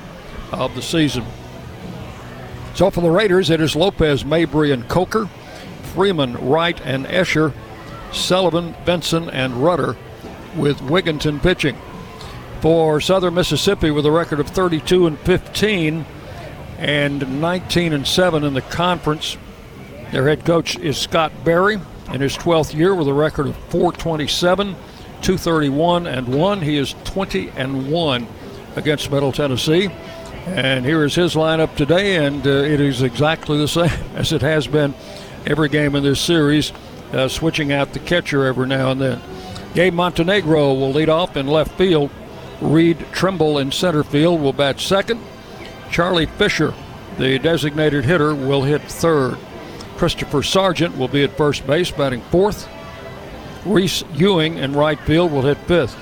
of 0.52 0.74
the 0.74 0.82
season. 0.82 1.24
So 2.74 2.90
for 2.90 3.00
the 3.00 3.10
Raiders, 3.10 3.50
it 3.50 3.60
is 3.60 3.76
Lopez, 3.76 4.24
Mabry, 4.24 4.72
and 4.72 4.88
Coker, 4.88 5.26
Freeman, 5.94 6.34
Wright, 6.36 6.80
and 6.84 7.06
Escher, 7.06 7.52
Sullivan, 8.12 8.74
Benson, 8.84 9.28
and 9.30 9.62
Rudder, 9.62 9.96
with 10.56 10.78
Wigginton 10.78 11.40
pitching. 11.40 11.76
For 12.64 12.98
Southern 12.98 13.34
Mississippi, 13.34 13.90
with 13.90 14.06
a 14.06 14.10
record 14.10 14.40
of 14.40 14.48
32 14.48 15.06
and 15.06 15.18
15 15.18 16.06
and 16.78 17.40
19 17.42 17.92
and 17.92 18.06
7 18.06 18.42
in 18.42 18.54
the 18.54 18.62
conference, 18.62 19.36
their 20.12 20.26
head 20.26 20.46
coach 20.46 20.78
is 20.78 20.96
Scott 20.96 21.30
Berry 21.44 21.78
in 22.10 22.22
his 22.22 22.38
12th 22.38 22.74
year 22.74 22.94
with 22.94 23.06
a 23.06 23.12
record 23.12 23.48
of 23.48 23.56
427, 23.68 24.68
231 25.20 26.06
and 26.06 26.26
1. 26.26 26.62
He 26.62 26.78
is 26.78 26.94
20 27.04 27.50
and 27.50 27.92
1 27.92 28.26
against 28.76 29.10
Middle 29.10 29.30
Tennessee. 29.30 29.90
And 30.46 30.86
here 30.86 31.04
is 31.04 31.14
his 31.14 31.34
lineup 31.34 31.76
today, 31.76 32.24
and 32.24 32.46
uh, 32.46 32.48
it 32.48 32.80
is 32.80 33.02
exactly 33.02 33.58
the 33.58 33.68
same 33.68 33.90
as 34.14 34.32
it 34.32 34.40
has 34.40 34.66
been 34.66 34.94
every 35.44 35.68
game 35.68 35.94
in 35.94 36.02
this 36.02 36.18
series, 36.18 36.72
uh, 37.12 37.28
switching 37.28 37.72
out 37.72 37.92
the 37.92 37.98
catcher 37.98 38.46
every 38.46 38.66
now 38.66 38.90
and 38.90 39.02
then. 39.02 39.20
Gabe 39.74 39.92
Montenegro 39.92 40.72
will 40.72 40.92
lead 40.92 41.10
off 41.10 41.36
in 41.36 41.46
left 41.46 41.76
field. 41.76 42.10
Reed 42.64 42.98
Trimble 43.12 43.58
in 43.58 43.70
center 43.70 44.02
field 44.02 44.40
will 44.40 44.54
bat 44.54 44.80
second. 44.80 45.20
Charlie 45.90 46.26
Fisher, 46.26 46.74
the 47.18 47.38
designated 47.38 48.04
hitter, 48.04 48.34
will 48.34 48.62
hit 48.62 48.82
third. 48.82 49.36
Christopher 49.96 50.42
Sargent 50.42 50.96
will 50.96 51.08
be 51.08 51.22
at 51.22 51.36
first 51.36 51.66
base, 51.66 51.90
batting 51.90 52.22
fourth. 52.22 52.68
Reese 53.66 54.02
Ewing 54.14 54.58
in 54.58 54.72
right 54.72 54.98
field 55.00 55.30
will 55.30 55.42
hit 55.42 55.58
fifth. 55.58 55.96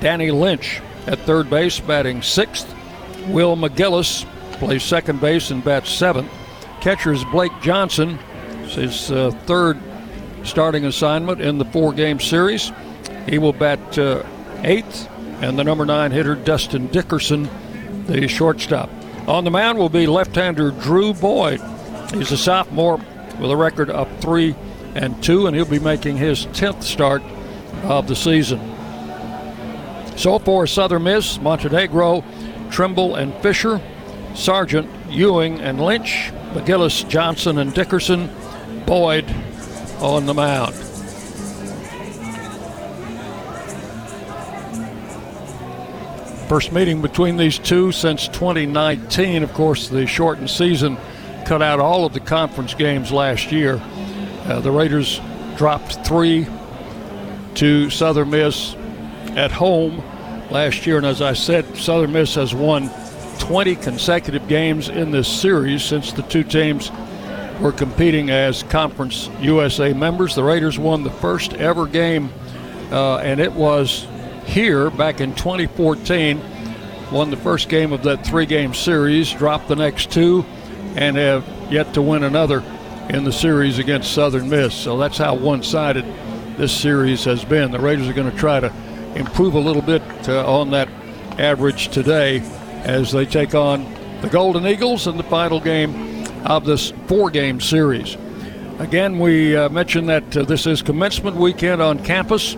Danny 0.00 0.30
Lynch 0.30 0.80
at 1.06 1.18
third 1.20 1.50
base, 1.50 1.78
batting 1.78 2.22
sixth. 2.22 2.74
Will 3.28 3.54
McGillis 3.54 4.24
plays 4.54 4.82
second 4.82 5.20
base 5.20 5.50
and 5.50 5.62
bats 5.62 5.90
seventh. 5.90 6.30
Catcher 6.80 7.12
is 7.12 7.24
Blake 7.26 7.52
Johnson. 7.60 8.18
His 8.64 9.10
uh, 9.10 9.32
third 9.44 9.78
starting 10.44 10.86
assignment 10.86 11.42
in 11.42 11.58
the 11.58 11.66
four 11.66 11.92
game 11.92 12.18
series. 12.18 12.72
He 13.28 13.36
will 13.38 13.52
bat 13.52 13.98
uh, 13.98 14.22
eighth. 14.62 15.09
And 15.40 15.58
the 15.58 15.64
number 15.64 15.86
nine 15.86 16.10
hitter, 16.10 16.34
Dustin 16.34 16.88
Dickerson, 16.88 17.48
the 18.06 18.28
shortstop. 18.28 18.90
On 19.26 19.44
the 19.44 19.50
mound 19.50 19.78
will 19.78 19.88
be 19.88 20.06
left 20.06 20.34
hander 20.34 20.70
Drew 20.70 21.14
Boyd. 21.14 21.60
He's 22.12 22.32
a 22.32 22.36
sophomore 22.36 23.00
with 23.40 23.50
a 23.50 23.56
record 23.56 23.90
of 23.90 24.08
three 24.20 24.54
and 24.94 25.22
two, 25.22 25.46
and 25.46 25.54
he'll 25.54 25.64
be 25.64 25.78
making 25.78 26.16
his 26.16 26.46
10th 26.46 26.82
start 26.82 27.22
of 27.84 28.06
the 28.06 28.16
season. 28.16 28.58
So 30.16 30.38
for 30.38 30.66
Southern 30.66 31.04
Miss, 31.04 31.40
Montenegro, 31.40 32.24
Trimble, 32.70 33.14
and 33.14 33.34
Fisher, 33.36 33.80
Sargent, 34.34 34.88
Ewing, 35.08 35.60
and 35.60 35.80
Lynch, 35.80 36.30
McGillis, 36.52 37.08
Johnson, 37.08 37.58
and 37.58 37.72
Dickerson, 37.72 38.28
Boyd 38.84 39.24
on 40.00 40.26
the 40.26 40.34
mound. 40.34 40.89
First 46.50 46.72
meeting 46.72 47.00
between 47.00 47.36
these 47.36 47.60
two 47.60 47.92
since 47.92 48.26
2019. 48.26 49.44
Of 49.44 49.54
course, 49.54 49.86
the 49.86 50.04
shortened 50.04 50.50
season 50.50 50.98
cut 51.46 51.62
out 51.62 51.78
all 51.78 52.04
of 52.04 52.12
the 52.12 52.18
conference 52.18 52.74
games 52.74 53.12
last 53.12 53.52
year. 53.52 53.80
Uh, 54.46 54.58
the 54.58 54.72
Raiders 54.72 55.20
dropped 55.56 56.04
three 56.04 56.48
to 57.54 57.88
Southern 57.88 58.30
Miss 58.30 58.74
at 59.36 59.52
home 59.52 60.02
last 60.50 60.88
year, 60.88 60.96
and 60.96 61.06
as 61.06 61.22
I 61.22 61.34
said, 61.34 61.76
Southern 61.76 62.10
Miss 62.10 62.34
has 62.34 62.52
won 62.52 62.90
20 63.38 63.76
consecutive 63.76 64.48
games 64.48 64.88
in 64.88 65.12
this 65.12 65.28
series 65.28 65.84
since 65.84 66.12
the 66.12 66.22
two 66.22 66.42
teams 66.42 66.90
were 67.60 67.70
competing 67.70 68.30
as 68.30 68.64
Conference 68.64 69.30
USA 69.40 69.92
members. 69.92 70.34
The 70.34 70.42
Raiders 70.42 70.80
won 70.80 71.04
the 71.04 71.10
first 71.10 71.54
ever 71.54 71.86
game, 71.86 72.28
uh, 72.90 73.18
and 73.18 73.38
it 73.38 73.52
was 73.52 74.08
here 74.50 74.90
back 74.90 75.20
in 75.20 75.34
2014. 75.34 76.40
Won 77.12 77.30
the 77.30 77.36
first 77.36 77.68
game 77.68 77.92
of 77.92 78.02
that 78.02 78.26
three 78.26 78.46
game 78.46 78.74
series, 78.74 79.32
dropped 79.32 79.68
the 79.68 79.76
next 79.76 80.10
two, 80.10 80.44
and 80.96 81.16
have 81.16 81.44
yet 81.70 81.94
to 81.94 82.02
win 82.02 82.24
another 82.24 82.62
in 83.08 83.24
the 83.24 83.32
series 83.32 83.78
against 83.78 84.12
Southern 84.12 84.48
Miss. 84.48 84.74
So 84.74 84.98
that's 84.98 85.18
how 85.18 85.34
one 85.34 85.62
sided 85.62 86.04
this 86.56 86.72
series 86.72 87.24
has 87.24 87.44
been. 87.44 87.70
The 87.70 87.80
Raiders 87.80 88.08
are 88.08 88.12
going 88.12 88.30
to 88.30 88.36
try 88.36 88.60
to 88.60 88.72
improve 89.14 89.54
a 89.54 89.60
little 89.60 89.82
bit 89.82 90.02
uh, 90.28 90.52
on 90.52 90.70
that 90.70 90.88
average 91.38 91.88
today 91.88 92.40
as 92.84 93.12
they 93.12 93.26
take 93.26 93.54
on 93.54 93.84
the 94.20 94.28
Golden 94.28 94.66
Eagles 94.66 95.06
in 95.06 95.16
the 95.16 95.22
final 95.22 95.60
game 95.60 96.26
of 96.44 96.64
this 96.64 96.92
four 97.06 97.30
game 97.30 97.60
series. 97.60 98.16
Again, 98.78 99.18
we 99.18 99.56
uh, 99.56 99.68
mentioned 99.68 100.08
that 100.08 100.36
uh, 100.36 100.42
this 100.42 100.66
is 100.66 100.82
commencement 100.82 101.36
weekend 101.36 101.82
on 101.82 102.02
campus. 102.04 102.56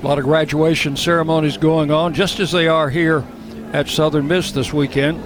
A 0.00 0.06
lot 0.06 0.18
of 0.18 0.24
graduation 0.24 0.96
ceremonies 0.96 1.56
going 1.56 1.90
on, 1.90 2.14
just 2.14 2.38
as 2.38 2.52
they 2.52 2.68
are 2.68 2.88
here 2.88 3.24
at 3.72 3.88
Southern 3.88 4.28
Miss 4.28 4.52
this 4.52 4.72
weekend. 4.72 5.20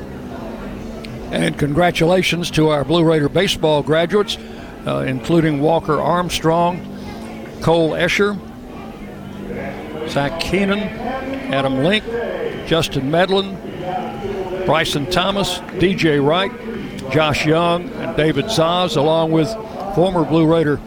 And 1.31 1.59
congratulations 1.59 2.51
to 2.53 2.71
our 2.71 2.83
Blue 2.83 3.05
Raider 3.05 3.29
baseball 3.29 3.83
graduates, 3.83 4.39
uh, 4.87 5.05
including 5.07 5.61
Walker 5.61 6.01
Armstrong, 6.01 6.81
Cole 7.61 7.91
Escher, 7.91 8.39
Zach 10.09 10.41
Keenan, 10.41 10.79
Adam 11.53 11.85
Link, 11.85 12.03
Justin 12.67 13.11
Medlin, 13.11 13.55
Bryson 14.65 15.05
Thomas, 15.11 15.59
DJ 15.79 16.27
Wright, 16.27 16.51
Josh 17.13 17.45
Young, 17.45 17.91
and 17.91 18.17
David 18.17 18.47
Zaz, 18.47 18.97
along 18.97 19.33
with 19.33 19.53
former 19.95 20.25
Blue 20.25 20.47
Raider 20.47 20.81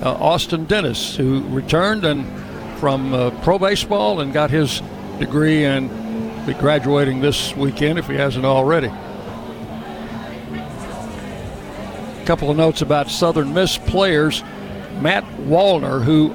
uh, 0.00 0.12
Austin 0.12 0.64
Dennis, 0.64 1.16
who 1.16 1.42
returned 1.48 2.04
and 2.04 2.24
from 2.82 3.14
uh, 3.14 3.30
pro 3.44 3.60
baseball 3.60 4.18
and 4.18 4.32
got 4.32 4.50
his 4.50 4.82
degree 5.20 5.64
and 5.64 5.88
be 6.44 6.52
graduating 6.54 7.20
this 7.20 7.54
weekend 7.54 7.96
if 7.96 8.08
he 8.08 8.16
hasn't 8.16 8.44
already. 8.44 8.88
A 12.18 12.24
couple 12.26 12.50
of 12.50 12.56
notes 12.56 12.82
about 12.82 13.08
Southern 13.08 13.54
Miss 13.54 13.78
players. 13.78 14.42
Matt 15.00 15.22
Wallner, 15.42 16.02
who 16.02 16.34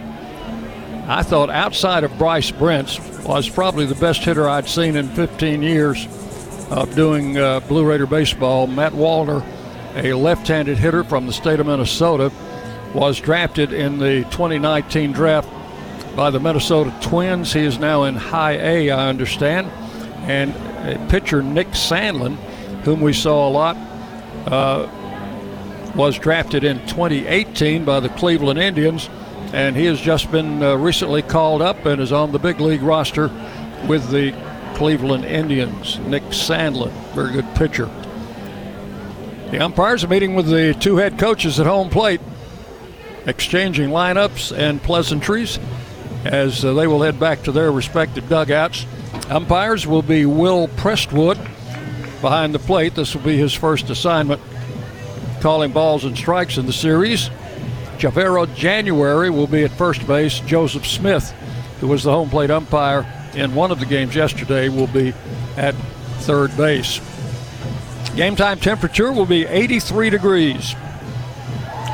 I 1.12 1.22
thought 1.22 1.50
outside 1.50 2.06
of 2.06 2.18
Bryce 2.18 2.50
Brentz 2.50 2.98
was 3.28 3.50
probably 3.50 3.86
the 3.86 3.96
best 3.96 4.24
hitter 4.24 4.48
I'd 4.48 4.70
seen 4.70 4.96
in 4.96 5.10
15 5.10 5.62
years 5.62 6.08
of 6.72 6.96
doing 6.96 7.38
uh, 7.38 7.60
Blue 7.60 7.84
Raider 7.84 8.08
baseball. 8.08 8.68
Matt 8.68 8.94
Wallner, 8.94 9.46
a 9.96 10.14
left 10.14 10.48
handed 10.48 10.78
hitter 10.78 11.04
from 11.04 11.28
the 11.28 11.34
state 11.34 11.60
of 11.60 11.68
Minnesota, 11.68 12.32
was 12.94 13.20
drafted 13.20 13.74
in 13.74 13.98
the 13.98 14.24
2019 14.32 15.12
draft 15.12 15.50
by 16.18 16.32
the 16.32 16.40
Minnesota 16.40 16.92
Twins. 17.00 17.54
He 17.54 17.60
is 17.60 17.78
now 17.78 18.06
in 18.06 18.16
high 18.16 18.54
A, 18.54 18.90
I 18.90 19.08
understand. 19.08 19.68
And 20.28 20.52
pitcher 21.10 21.44
Nick 21.44 21.68
Sandlin, 21.68 22.38
whom 22.84 23.02
we 23.02 23.14
saw 23.14 23.48
a 23.48 23.52
lot, 23.52 23.78
uh, 24.48 24.90
was 25.96 26.18
drafted 26.18 26.64
in 26.64 26.80
2018 26.88 27.86
by 27.86 28.00
the 28.00 28.10
Cleveland 28.10 28.58
Indians. 28.58 29.10
And 29.54 29.76
he 29.76 29.86
has 29.86 30.02
just 30.02 30.32
been 30.32 30.64
uh, 30.64 30.76
recently 30.76 31.22
called 31.22 31.62
up 31.62 31.86
and 31.86 32.02
is 32.02 32.12
on 32.12 32.32
the 32.32 32.40
big 32.40 32.60
league 32.60 32.82
roster 32.82 33.28
with 33.88 34.10
the 34.10 34.32
Cleveland 34.74 35.24
Indians. 35.24 36.00
Nick 36.00 36.24
Sandlin, 36.24 36.92
very 37.14 37.32
good 37.32 37.46
pitcher. 37.54 37.86
The 39.52 39.64
umpires 39.64 40.04
are 40.04 40.08
meeting 40.08 40.34
with 40.34 40.48
the 40.48 40.74
two 40.80 40.98
head 40.98 41.20
coaches 41.20 41.60
at 41.60 41.68
home 41.68 41.92
plate, 41.92 42.22
exchanging 43.28 43.90
lineups 43.90 44.58
and 44.58 44.82
pleasantries 44.82 45.60
as 46.28 46.64
uh, 46.64 46.74
they 46.74 46.88
will 46.88 47.02
head 47.02 47.20
back 47.20 47.44
to 47.44 47.52
their 47.52 47.72
respective 47.72 48.28
dugouts. 48.30 48.86
Umpires 49.30 49.88
will 49.88 50.02
be 50.02 50.26
Will 50.26 50.68
Prestwood 50.70 51.38
behind 52.22 52.54
the 52.54 52.60
plate. 52.60 52.96
This 52.96 53.16
will 53.16 53.24
be 53.24 53.38
his 53.38 53.54
first 53.54 53.90
assignment 53.90 54.42
calling 55.42 55.72
balls 55.72 56.04
and 56.04 56.18
strikes 56.18 56.58
in 56.58 56.66
the 56.66 56.74
series. 56.74 57.30
Javero 57.98 58.54
January 58.56 59.30
will 59.30 59.48
be 59.48 59.64
at 59.64 59.72
first 59.72 60.06
base. 60.06 60.40
Joseph 60.42 60.86
Smith, 60.86 61.32
who 61.80 61.88
was 61.88 62.04
the 62.04 62.12
home 62.12 62.30
plate 62.30 62.52
umpire 62.52 63.06
in 63.34 63.56
one 63.56 63.72
of 63.72 63.80
the 63.80 63.86
games 63.86 64.16
yesterday, 64.16 64.70
will 64.70 64.88
be 64.88 65.14
at 65.56 65.74
third 66.20 66.56
base. 66.58 67.00
Game 68.16 68.36
time 68.36 68.60
temperature 68.60 69.12
will 69.12 69.26
be 69.26 69.46
83 69.46 70.10
degrees. 70.10 70.76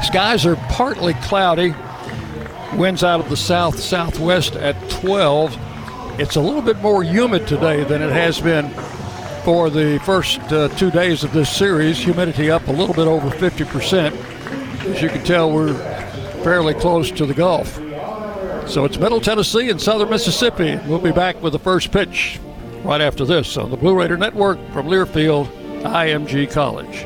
Skies 0.04 0.46
are 0.46 0.56
partly 0.70 1.14
cloudy. 1.16 1.74
Winds 2.78 3.04
out 3.04 3.20
of 3.20 3.30
the 3.30 3.38
south 3.38 3.80
southwest 3.80 4.56
at 4.56 4.76
12. 4.90 5.56
It's 6.20 6.36
a 6.36 6.42
little 6.42 6.62
bit 6.62 6.78
more 6.80 7.04
humid 7.04 7.48
today 7.48 7.84
than 7.84 8.02
it 8.02 8.12
has 8.12 8.42
been 8.42 8.70
for 9.44 9.70
the 9.70 10.00
first 10.00 10.40
uh, 10.52 10.70
two 10.70 10.90
days 10.90 11.24
of 11.24 11.34
this 11.34 11.56
series. 11.56 12.00
Humidity 12.00 12.50
up 12.50 12.68
a 12.68 12.72
little 12.72 12.96
bit 12.96 13.08
over 13.08 13.30
50%. 13.30 14.12
As 14.86 15.02
you 15.02 15.10
can 15.10 15.24
tell, 15.24 15.52
we're 15.52 15.74
fairly 16.44 16.74
close 16.74 17.12
to 17.12 17.26
the 17.26 17.34
Gulf. 17.34 17.76
So 18.68 18.86
it's 18.86 18.98
Middle 18.98 19.22
Tennessee 19.22 19.70
and 19.70 19.80
Southern 19.80 20.10
Mississippi. 20.10 20.80
We'll 20.88 21.00
be 21.00 21.12
back 21.12 21.42
with 21.44 21.54
the 21.54 21.60
first 21.60 21.92
pitch 21.92 22.40
right 22.84 23.02
after 23.02 23.24
this 23.24 23.56
on 23.56 23.70
the 23.70 23.78
Blue 23.78 23.96
Raider 23.96 24.18
Network 24.18 24.58
from 24.72 24.88
Learfield, 24.88 25.48
IMG 25.84 26.52
College. 26.52 27.06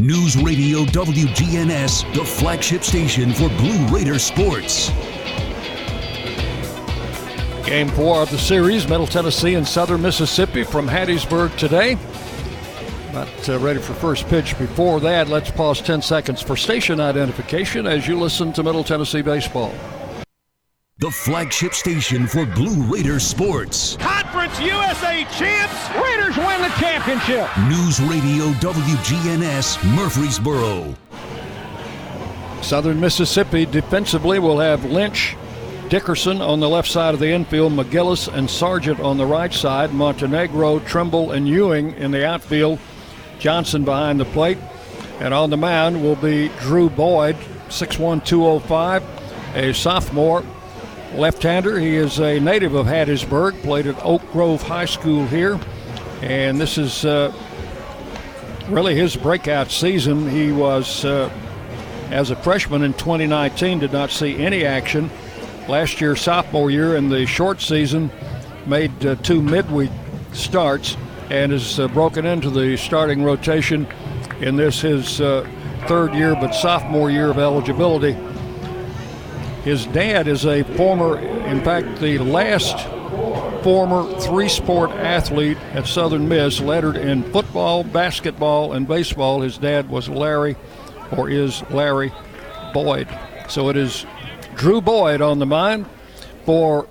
News 0.00 0.34
Radio 0.34 0.86
WGNS, 0.86 2.14
the 2.14 2.24
flagship 2.24 2.82
station 2.82 3.34
for 3.34 3.50
Blue 3.50 3.86
Raider 3.88 4.18
sports. 4.18 4.88
Game 7.66 7.88
four 7.88 8.22
of 8.22 8.30
the 8.30 8.38
series, 8.38 8.88
Middle 8.88 9.06
Tennessee 9.06 9.56
and 9.56 9.68
Southern 9.68 10.00
Mississippi 10.00 10.64
from 10.64 10.88
Hattiesburg 10.88 11.54
today. 11.58 11.98
Not 13.12 13.28
uh, 13.46 13.58
ready 13.58 13.78
for 13.78 13.92
first 13.92 14.26
pitch. 14.28 14.58
Before 14.58 15.00
that, 15.00 15.28
let's 15.28 15.50
pause 15.50 15.82
10 15.82 16.00
seconds 16.00 16.40
for 16.40 16.56
station 16.56 16.98
identification 16.98 17.86
as 17.86 18.08
you 18.08 18.18
listen 18.18 18.54
to 18.54 18.62
Middle 18.62 18.84
Tennessee 18.84 19.20
baseball. 19.20 19.74
The 20.96 21.10
flagship 21.10 21.74
station 21.74 22.26
for 22.26 22.46
Blue 22.46 22.90
Raider 22.90 23.20
sports. 23.20 23.98
Conference 24.50 24.72
USA 24.72 25.24
champs. 25.38 25.90
Raiders 25.94 26.36
win 26.36 26.62
the 26.62 26.74
championship. 26.78 27.48
News 27.68 28.00
Radio 28.00 28.50
WGNS 28.58 29.94
Murfreesboro. 29.94 30.94
Southern 32.62 33.00
Mississippi 33.00 33.64
defensively 33.64 34.38
will 34.38 34.58
have 34.58 34.84
Lynch, 34.84 35.36
Dickerson 35.88 36.40
on 36.40 36.60
the 36.60 36.68
left 36.68 36.88
side 36.88 37.14
of 37.14 37.20
the 37.20 37.30
infield, 37.30 37.72
McGillis 37.72 38.32
and 38.32 38.50
Sargent 38.50 39.00
on 39.00 39.18
the 39.18 39.26
right 39.26 39.52
side, 39.52 39.92
Montenegro, 39.94 40.80
Trimble, 40.80 41.32
and 41.32 41.48
Ewing 41.48 41.92
in 41.94 42.10
the 42.10 42.26
outfield, 42.26 42.78
Johnson 43.38 43.84
behind 43.84 44.20
the 44.20 44.24
plate. 44.26 44.58
And 45.20 45.32
on 45.32 45.50
the 45.50 45.56
mound 45.56 46.02
will 46.02 46.16
be 46.16 46.48
Drew 46.60 46.90
Boyd, 46.90 47.36
6'1, 47.68 48.24
205, 48.24 49.02
a 49.54 49.72
sophomore 49.74 50.44
left-hander. 51.14 51.78
He 51.78 51.96
is 51.96 52.18
a 52.18 52.38
native 52.40 52.74
of 52.74 52.86
Hattiesburg, 52.86 53.60
played 53.62 53.86
at 53.86 54.04
Oak 54.04 54.22
Grove 54.32 54.62
High 54.62 54.84
School 54.84 55.26
here, 55.26 55.58
and 56.22 56.60
this 56.60 56.78
is 56.78 57.04
uh, 57.04 57.32
really 58.68 58.94
his 58.94 59.16
breakout 59.16 59.70
season. 59.70 60.28
He 60.28 60.52
was, 60.52 61.04
uh, 61.04 61.30
as 62.10 62.30
a 62.30 62.36
freshman 62.36 62.82
in 62.82 62.92
2019, 62.94 63.80
did 63.80 63.92
not 63.92 64.10
see 64.10 64.36
any 64.36 64.64
action. 64.64 65.10
Last 65.68 66.00
year, 66.00 66.16
sophomore 66.16 66.70
year, 66.70 66.96
in 66.96 67.08
the 67.08 67.26
short 67.26 67.60
season, 67.60 68.10
made 68.66 69.04
uh, 69.04 69.16
two 69.16 69.42
midweek 69.42 69.90
starts 70.32 70.96
and 71.30 71.52
is 71.52 71.78
uh, 71.78 71.88
broken 71.88 72.26
into 72.26 72.50
the 72.50 72.76
starting 72.76 73.22
rotation 73.22 73.86
in 74.40 74.56
this 74.56 74.80
his 74.80 75.20
uh, 75.20 75.48
third 75.86 76.14
year, 76.14 76.34
but 76.34 76.52
sophomore 76.52 77.10
year 77.10 77.30
of 77.30 77.38
eligibility. 77.38 78.16
His 79.64 79.86
dad 79.86 80.26
is 80.26 80.46
a 80.46 80.62
former, 80.62 81.18
in 81.18 81.62
fact, 81.62 82.00
the 82.00 82.18
last 82.18 82.78
former 83.62 84.18
three 84.20 84.48
sport 84.48 84.90
athlete 84.90 85.58
at 85.74 85.86
Southern 85.86 86.28
Miss, 86.28 86.60
lettered 86.60 86.96
in 86.96 87.22
football, 87.30 87.84
basketball, 87.84 88.72
and 88.72 88.88
baseball. 88.88 89.42
His 89.42 89.58
dad 89.58 89.90
was 89.90 90.08
Larry, 90.08 90.56
or 91.12 91.28
is 91.28 91.62
Larry 91.70 92.10
Boyd. 92.72 93.08
So 93.48 93.68
it 93.68 93.76
is 93.76 94.06
Drew 94.54 94.80
Boyd 94.80 95.20
on 95.20 95.38
the 95.38 95.46
mind 95.46 95.86
for 96.44 96.88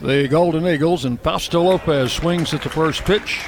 the 0.00 0.26
Golden 0.28 0.66
Eagles, 0.66 1.04
and 1.04 1.20
Fausto 1.20 1.62
Lopez 1.62 2.12
swings 2.12 2.52
at 2.52 2.62
the 2.62 2.68
first 2.68 3.04
pitch 3.04 3.40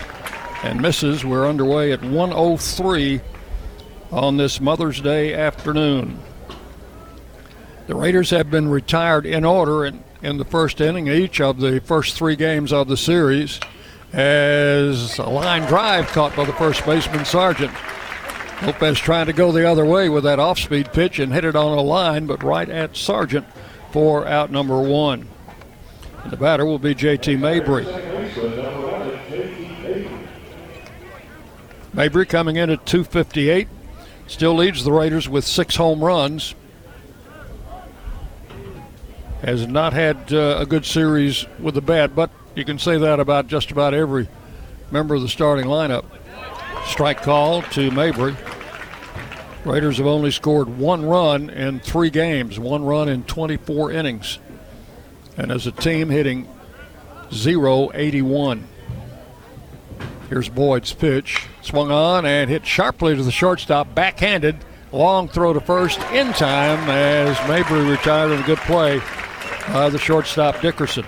and 0.63 0.81
misses. 0.81 1.25
We're 1.25 1.49
underway 1.49 1.93
at 1.93 2.03
103 2.03 3.21
on 4.13 4.37
this 4.37 4.61
Mother's 4.61 5.01
Day 5.01 5.35
afternoon. 5.35 6.21
The 7.91 7.97
Raiders 7.97 8.31
have 8.31 8.53
been 8.53 8.69
retired 8.69 9.27
in 9.27 9.45
order 9.45 9.85
in, 9.85 10.05
in 10.23 10.37
the 10.37 10.45
first 10.45 10.81
inning, 10.81 11.09
of 11.09 11.17
each 11.17 11.41
of 11.41 11.59
the 11.59 11.81
first 11.81 12.17
three 12.17 12.37
games 12.37 12.73
of 12.73 12.87
the 12.87 12.97
series, 12.97 13.59
as 14.13 15.19
a 15.19 15.29
line 15.29 15.67
drive 15.67 16.07
caught 16.07 16.37
by 16.37 16.45
the 16.45 16.53
first 16.53 16.87
baseman 16.87 17.25
Sargent. 17.25 17.73
Lopez 18.63 18.97
trying 19.01 19.27
to 19.27 19.33
go 19.33 19.51
the 19.51 19.69
other 19.69 19.85
way 19.85 20.09
with 20.09 20.23
that 20.23 20.39
off 20.39 20.61
speed 20.61 20.93
pitch 20.93 21.19
and 21.19 21.33
hit 21.33 21.45
it 21.45 21.57
on 21.57 21.77
a 21.77 21.83
line, 21.83 22.27
but 22.27 22.45
right 22.45 22.69
at 22.69 22.97
Sargent 22.97 23.45
for 23.91 24.25
out 24.25 24.53
number 24.53 24.81
one. 24.81 25.27
And 26.23 26.31
the 26.31 26.37
batter 26.37 26.65
will 26.65 26.79
be 26.79 26.95
JT 26.95 27.41
Mabry. 27.41 27.87
Mabry 31.93 32.25
coming 32.25 32.55
in 32.55 32.71
at 32.71 32.87
258, 32.87 33.67
still 34.29 34.55
leads 34.55 34.85
the 34.85 34.93
Raiders 34.93 35.29
with 35.29 35.45
six 35.45 35.75
home 35.75 36.05
runs 36.05 36.55
has 39.43 39.67
not 39.67 39.93
had 39.93 40.33
uh, 40.33 40.59
a 40.59 40.67
good 40.67 40.85
series 40.85 41.47
with 41.59 41.75
the 41.75 41.81
bat, 41.81 42.15
but 42.15 42.31
you 42.55 42.65
can 42.65 42.79
say 42.79 42.99
that 42.99 43.21
about 43.21 43.47
just 43.47 43.71
about 43.71 43.95
every 43.95 44.29
member 44.91 45.15
of 45.15 45.23
the 45.23 45.29
starting 45.29 45.67
lineup. 45.67 46.05
Strike 46.87 47.23
call 47.23 47.63
to 47.63 47.91
Mabry. 47.91 48.37
Raiders 49.65 49.99
have 49.99 50.07
only 50.07 50.31
scored 50.31 50.79
one 50.79 51.05
run 51.05 51.51
in 51.51 51.81
three 51.81 52.11
games, 52.11 52.59
one 52.59 52.85
run 52.85 53.09
in 53.09 53.25
24 53.25 53.93
innings. 53.93 54.39
And 55.37 55.51
as 55.53 55.67
a 55.67 55.73
team, 55.73 56.11
hitting 56.11 56.49
0 57.33 57.91
81. 57.95 58.67
Here's 60.29 60.49
Boyd's 60.49 60.93
pitch. 60.93 61.47
Swung 61.63 61.91
on 61.91 62.25
and 62.25 62.49
hit 62.49 62.67
sharply 62.67 63.17
to 63.17 63.23
the 63.23 63.33
shortstop, 63.33 63.95
backhanded, 63.95 64.57
long 64.93 65.29
throw 65.29 65.53
to 65.53 65.61
first 65.61 66.01
in 66.13 66.33
time 66.33 66.89
as 66.89 67.37
Mabry 67.49 67.89
retired 67.89 68.33
in 68.33 68.41
a 68.41 68.47
good 68.47 68.59
play 68.59 69.01
by 69.73 69.89
the 69.89 69.99
shortstop 69.99 70.61
Dickerson. 70.61 71.07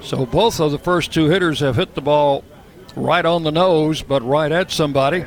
So 0.00 0.26
both 0.26 0.60
of 0.60 0.70
the 0.70 0.78
first 0.78 1.12
two 1.12 1.26
hitters 1.26 1.60
have 1.60 1.76
hit 1.76 1.94
the 1.94 2.00
ball 2.00 2.44
right 2.96 3.24
on 3.24 3.42
the 3.42 3.50
nose, 3.50 4.02
but 4.02 4.22
right 4.22 4.50
at 4.52 4.70
somebody. 4.70 5.24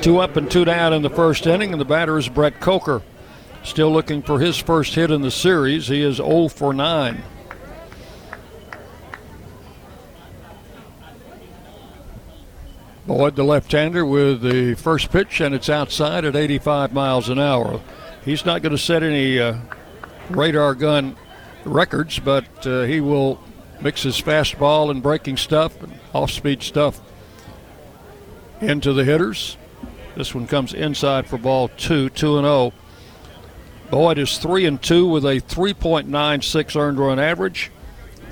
Two 0.00 0.18
up 0.18 0.36
and 0.36 0.50
two 0.50 0.64
down 0.64 0.92
in 0.92 1.02
the 1.02 1.10
first 1.10 1.46
inning, 1.46 1.72
and 1.72 1.80
the 1.80 1.84
batter 1.84 2.18
is 2.18 2.28
Brett 2.28 2.60
Coker. 2.60 3.02
Still 3.62 3.92
looking 3.92 4.22
for 4.22 4.40
his 4.40 4.56
first 4.56 4.94
hit 4.94 5.10
in 5.10 5.22
the 5.22 5.30
series. 5.30 5.88
He 5.88 6.02
is 6.02 6.16
0 6.16 6.48
for 6.48 6.72
9. 6.72 7.22
Boyd, 13.06 13.36
the 13.36 13.42
left 13.42 13.72
hander, 13.72 14.06
with 14.06 14.40
the 14.40 14.74
first 14.74 15.10
pitch, 15.10 15.40
and 15.40 15.54
it's 15.54 15.68
outside 15.68 16.24
at 16.24 16.36
85 16.36 16.92
miles 16.92 17.28
an 17.28 17.38
hour. 17.38 17.80
He's 18.24 18.44
not 18.44 18.62
going 18.62 18.72
to 18.72 18.78
set 18.78 19.02
any 19.02 19.38
uh, 19.38 19.58
radar 20.36 20.74
gun 20.74 21.16
records, 21.64 22.18
but 22.18 22.66
uh, 22.66 22.82
he 22.82 23.00
will 23.00 23.40
mix 23.80 24.02
his 24.02 24.20
fastball 24.20 24.90
and 24.90 25.02
breaking 25.02 25.36
stuff 25.36 25.82
and 25.82 25.98
off 26.12 26.30
speed 26.30 26.62
stuff 26.62 27.00
into 28.60 28.92
the 28.92 29.04
hitters. 29.04 29.56
This 30.16 30.34
one 30.34 30.46
comes 30.46 30.74
inside 30.74 31.26
for 31.26 31.38
ball 31.38 31.68
two, 31.68 32.10
2 32.10 32.38
and 32.38 32.44
0. 32.44 32.72
Boyd 33.90 34.18
is 34.18 34.38
3 34.38 34.66
and 34.66 34.82
2 34.82 35.06
with 35.06 35.24
a 35.24 35.40
3.96 35.40 36.76
earned 36.76 36.98
run 36.98 37.18
average, 37.18 37.70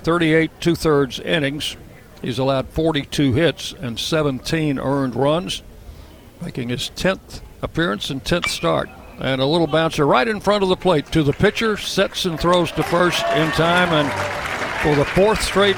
38 0.03 0.51
two 0.61 0.75
thirds 0.75 1.19
innings. 1.21 1.77
He's 2.23 2.39
allowed 2.39 2.69
42 2.69 3.33
hits 3.33 3.73
and 3.73 3.99
17 3.99 4.79
earned 4.79 5.15
runs, 5.15 5.63
making 6.41 6.69
his 6.69 6.91
10th 6.97 7.41
appearance 7.63 8.11
and 8.11 8.23
10th 8.23 8.49
start. 8.49 8.89
And 9.21 9.41
a 9.41 9.47
little 9.47 9.67
bouncer 9.67 10.07
right 10.07 10.29
in 10.29 10.41
front 10.41 10.63
of 10.63 10.69
the 10.69 10.77
plate 10.77 11.07
to 11.07 11.23
the 11.23 11.33
pitcher, 11.33 11.77
sets 11.77 12.25
and 12.25 12.39
throws 12.39 12.71
to 12.73 12.83
first 12.83 13.25
in 13.27 13.51
time. 13.53 13.89
And 13.93 14.09
for 14.83 14.95
the 14.95 15.05
fourth 15.05 15.43
straight 15.43 15.77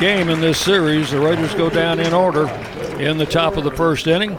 game 0.00 0.28
in 0.28 0.40
this 0.40 0.58
series, 0.58 1.12
the 1.12 1.20
Raiders 1.20 1.54
go 1.54 1.70
down 1.70 2.00
in 2.00 2.12
order 2.12 2.48
in 2.98 3.18
the 3.18 3.26
top 3.26 3.56
of 3.56 3.64
the 3.64 3.70
first 3.70 4.06
inning. 4.06 4.38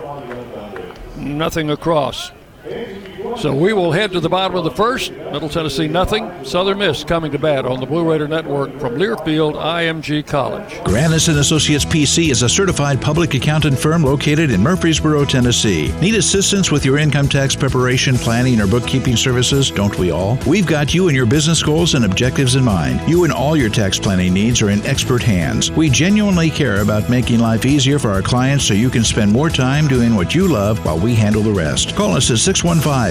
Nothing 1.16 1.70
across. 1.70 2.32
So 3.38 3.54
we 3.56 3.74
will 3.74 3.92
head 3.92 4.12
to 4.12 4.20
the 4.20 4.30
bottom 4.30 4.58
of 4.58 4.64
the 4.64 4.72
first. 4.72 5.12
Middle 5.12 5.50
Tennessee 5.50 5.88
nothing. 5.88 6.30
Southern 6.44 6.80
Miss 6.80 7.04
coming 7.04 7.32
to 7.32 7.40
bat 7.40 7.66
on 7.66 7.80
the 7.80 7.86
Blue 7.86 8.10
Raider 8.10 8.28
Network 8.28 8.72
from 8.80 8.96
Learfield 8.96 9.54
IMG 9.54 10.26
College. 10.26 10.70
Granis 10.86 11.30
and 11.30 11.38
Associates 11.38 11.86
PC 11.86 12.30
is 12.30 12.42
a 12.42 12.50
certified 12.50 13.02
public 13.02 13.34
accountant 13.34 13.78
firm 13.78 14.04
located 14.04 14.52
in 14.52 14.62
Murfreesboro, 14.62 15.26
Tennessee. 15.26 15.92
Need 16.02 16.16
assistance 16.16 16.72
with 16.72 16.86
your 16.86 16.98
income 16.98 17.30
tax 17.30 17.56
preparation, 17.56 18.16
planning, 18.16 18.60
or 18.60 18.68
bookkeeping 18.68 19.16
services? 19.16 19.72
Don't 19.72 19.98
we 19.98 20.12
all? 20.12 20.38
We've 20.46 20.68
got 20.68 20.94
you 20.94 21.08
and 21.08 21.16
your 21.16 21.26
business 21.26 21.64
goals 21.64 21.96
and 21.96 22.06
objectives 22.06 22.56
in 22.56 22.64
mind. 22.64 23.08
You 23.10 23.24
and 23.24 23.34
all 23.34 23.56
your 23.56 23.70
tax 23.70 23.98
planning 24.00 24.34
needs 24.34 24.62
are 24.62 24.70
in 24.70 24.86
expert 24.86 25.24
hands. 25.24 25.72
We 25.72 25.90
genuinely 25.90 26.50
care 26.50 26.82
about 26.82 27.10
making 27.10 27.40
life 27.40 27.66
easier 27.66 28.00
for 28.00 28.10
our 28.10 28.22
clients 28.22 28.66
so 28.66 28.74
you 28.74 28.90
can 28.90 29.04
spend 29.04 29.32
more 29.32 29.50
time 29.50 29.88
doing 29.88 30.16
what 30.16 30.36
you 30.36 30.48
love 30.48 30.84
while 30.86 31.00
we 31.00 31.16
handle 31.16 31.44
the 31.44 31.52
rest. 31.52 31.96
Call 31.96 32.16
us 32.16 32.30
at 32.32 32.38
615 32.38 33.11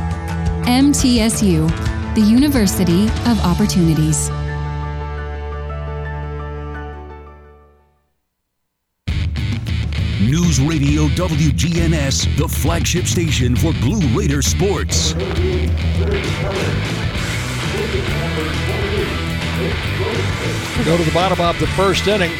MTSU, 0.65 1.67
the 2.13 2.21
University 2.21 3.05
of 3.25 3.39
Opportunities. 3.43 4.29
News 10.21 10.59
Radio 10.61 11.07
WGNS, 11.15 12.37
the 12.37 12.47
flagship 12.47 13.05
station 13.05 13.55
for 13.55 13.73
Blue 13.73 14.01
Raider 14.15 14.43
sports. 14.43 15.15
We 15.15 15.21
go 20.85 20.95
to 20.95 21.03
the 21.03 21.11
bottom 21.11 21.41
of 21.41 21.59
the 21.59 21.67
first 21.75 22.05
inning. 22.05 22.31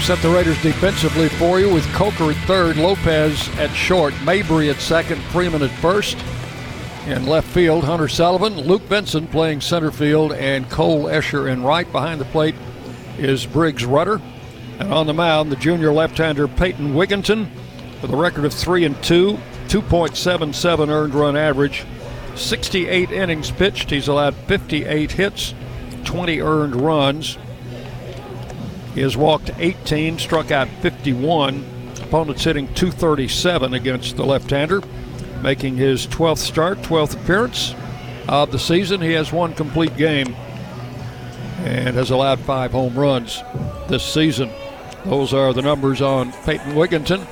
Set 0.00 0.22
the 0.22 0.30
Raiders 0.30 0.62
defensively 0.62 1.28
for 1.28 1.58
you 1.58 1.74
with 1.74 1.84
Coker 1.92 2.30
at 2.30 2.36
third, 2.46 2.76
Lopez 2.76 3.48
at 3.58 3.70
short, 3.74 4.14
Mabry 4.22 4.70
at 4.70 4.76
second, 4.76 5.20
Freeman 5.24 5.62
at 5.62 5.70
first. 5.70 6.16
In 7.10 7.26
left 7.26 7.48
field, 7.48 7.82
Hunter 7.82 8.06
Sullivan, 8.06 8.54
Luke 8.54 8.88
Benson 8.88 9.26
playing 9.26 9.62
center 9.62 9.90
field, 9.90 10.32
and 10.32 10.70
Cole 10.70 11.06
Escher 11.06 11.52
in 11.52 11.64
right. 11.64 11.90
Behind 11.90 12.20
the 12.20 12.24
plate 12.26 12.54
is 13.18 13.46
Briggs 13.46 13.84
Rudder. 13.84 14.22
And 14.78 14.94
on 14.94 15.08
the 15.08 15.12
mound, 15.12 15.50
the 15.50 15.56
junior 15.56 15.92
left-hander 15.92 16.46
Peyton 16.46 16.94
Wigginton 16.94 17.48
with 18.00 18.12
a 18.12 18.16
record 18.16 18.44
of 18.44 18.54
3 18.54 18.84
and 18.84 19.02
2, 19.02 19.36
2.77 19.66 20.88
earned 20.88 21.12
run 21.12 21.36
average, 21.36 21.84
68 22.36 23.10
innings 23.10 23.50
pitched. 23.50 23.90
He's 23.90 24.06
allowed 24.06 24.36
58 24.36 25.10
hits, 25.10 25.52
20 26.04 26.40
earned 26.40 26.76
runs. 26.76 27.38
He 28.94 29.00
has 29.00 29.16
walked 29.16 29.50
18, 29.58 30.16
struck 30.20 30.52
out 30.52 30.68
51. 30.80 31.64
Opponents 32.02 32.44
hitting 32.44 32.72
237 32.74 33.74
against 33.74 34.16
the 34.16 34.24
left-hander, 34.24 34.80
making 35.42 35.76
his 35.76 36.06
12th 36.06 36.38
start, 36.38 36.78
12th 36.82 37.22
appearance 37.22 37.74
of 38.28 38.52
the 38.52 38.58
season. 38.58 39.00
He 39.00 39.12
has 39.12 39.32
one 39.32 39.54
complete 39.54 39.96
game 39.96 40.34
and 41.64 41.96
has 41.96 42.10
allowed 42.10 42.40
five 42.40 42.72
home 42.72 42.98
runs 42.98 43.42
this 43.88 44.02
season. 44.02 44.50
Those 45.04 45.32
are 45.32 45.52
the 45.52 45.62
numbers 45.62 46.00
on 46.00 46.32
Peyton 46.44 46.74
Wigginton. 46.74 47.26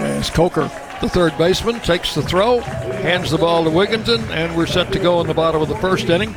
As 0.00 0.30
Coker, 0.30 0.70
the 1.00 1.08
third 1.08 1.36
baseman, 1.38 1.80
takes 1.80 2.14
the 2.14 2.22
throw, 2.22 2.60
hands 2.60 3.30
the 3.30 3.38
ball 3.38 3.64
to 3.64 3.70
Wigginton, 3.70 4.28
and 4.30 4.56
we're 4.56 4.66
set 4.66 4.92
to 4.92 4.98
go 4.98 5.20
in 5.20 5.26
the 5.26 5.34
bottom 5.34 5.62
of 5.62 5.68
the 5.68 5.76
first 5.76 6.08
inning. 6.08 6.34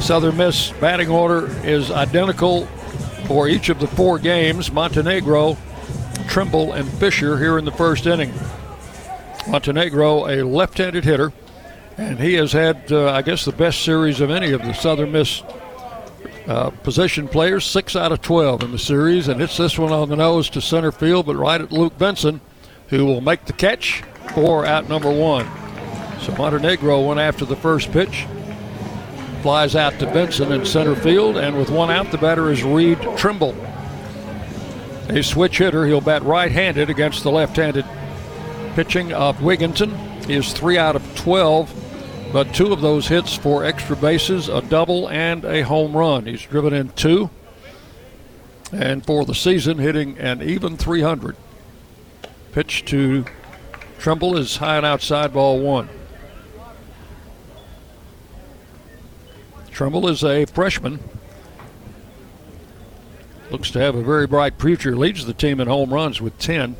Southern 0.00 0.36
Miss 0.36 0.70
batting 0.80 1.08
order 1.08 1.48
is 1.64 1.90
identical 1.90 2.66
for 3.26 3.48
each 3.48 3.68
of 3.68 3.78
the 3.80 3.86
four 3.86 4.18
games. 4.18 4.72
Montenegro, 4.72 5.56
Trimble, 6.28 6.72
and 6.72 6.88
Fisher 6.88 7.38
here 7.38 7.58
in 7.58 7.64
the 7.64 7.72
first 7.72 8.06
inning. 8.06 8.32
Montenegro, 9.48 10.28
a 10.28 10.44
left-handed 10.44 11.04
hitter, 11.04 11.32
and 11.96 12.20
he 12.20 12.34
has 12.34 12.52
had, 12.52 12.92
uh, 12.92 13.10
I 13.12 13.22
guess, 13.22 13.44
the 13.44 13.52
best 13.52 13.82
series 13.82 14.20
of 14.20 14.30
any 14.30 14.52
of 14.52 14.62
the 14.62 14.72
Southern 14.74 15.12
Miss 15.12 15.42
uh, 16.46 16.70
position 16.82 17.28
players, 17.28 17.64
six 17.64 17.96
out 17.96 18.12
of 18.12 18.22
12 18.22 18.62
in 18.62 18.72
the 18.72 18.78
series, 18.78 19.28
and 19.28 19.40
it's 19.40 19.56
this 19.56 19.78
one 19.78 19.92
on 19.92 20.08
the 20.08 20.16
nose 20.16 20.48
to 20.50 20.60
center 20.60 20.92
field, 20.92 21.26
but 21.26 21.36
right 21.36 21.60
at 21.60 21.72
Luke 21.72 21.96
Benson, 21.98 22.40
who 22.88 23.04
will 23.04 23.20
make 23.20 23.44
the 23.46 23.52
catch 23.52 24.02
for 24.34 24.64
out 24.64 24.88
number 24.88 25.10
one. 25.10 25.46
So 26.20 26.34
Montenegro 26.36 27.06
went 27.06 27.20
after 27.20 27.44
the 27.44 27.56
first 27.56 27.90
pitch, 27.92 28.26
flies 29.42 29.76
out 29.76 29.98
to 29.98 30.06
Benson 30.06 30.52
in 30.52 30.64
center 30.64 30.96
field, 30.96 31.36
and 31.36 31.56
with 31.56 31.70
one 31.70 31.90
out, 31.90 32.10
the 32.10 32.18
batter 32.18 32.50
is 32.50 32.64
Reed 32.64 32.98
Trimble. 33.16 33.54
A 35.08 35.22
switch 35.22 35.58
hitter, 35.58 35.86
he'll 35.86 36.00
bat 36.00 36.22
right 36.22 36.52
handed 36.52 36.90
against 36.90 37.22
the 37.22 37.30
left 37.30 37.56
handed 37.56 37.86
pitching 38.74 39.12
of 39.12 39.38
Wigginton. 39.38 40.24
He 40.26 40.34
is 40.34 40.52
three 40.52 40.78
out 40.78 40.96
of 40.96 41.16
12 41.16 41.86
but 42.32 42.54
two 42.54 42.72
of 42.72 42.80
those 42.80 43.08
hits 43.08 43.34
for 43.34 43.64
extra 43.64 43.96
bases, 43.96 44.48
a 44.48 44.60
double 44.60 45.08
and 45.08 45.44
a 45.44 45.62
home 45.62 45.96
run. 45.96 46.26
He's 46.26 46.42
driven 46.42 46.74
in 46.74 46.90
two, 46.90 47.30
and 48.70 49.04
for 49.04 49.24
the 49.24 49.34
season, 49.34 49.78
hitting 49.78 50.18
an 50.18 50.42
even 50.42 50.76
300. 50.76 51.36
Pitch 52.52 52.84
to 52.86 53.24
Trimble 53.98 54.36
is 54.36 54.56
high 54.56 54.76
and 54.76 54.86
outside 54.86 55.32
ball 55.32 55.60
one. 55.60 55.88
Trimble 59.70 60.08
is 60.08 60.22
a 60.22 60.44
freshman. 60.44 61.00
Looks 63.50 63.70
to 63.70 63.78
have 63.78 63.94
a 63.94 64.02
very 64.02 64.26
bright 64.26 64.60
future. 64.60 64.94
Leads 64.94 65.24
the 65.24 65.32
team 65.32 65.60
in 65.60 65.68
home 65.68 65.92
runs 65.92 66.20
with 66.20 66.38
10 66.38 66.76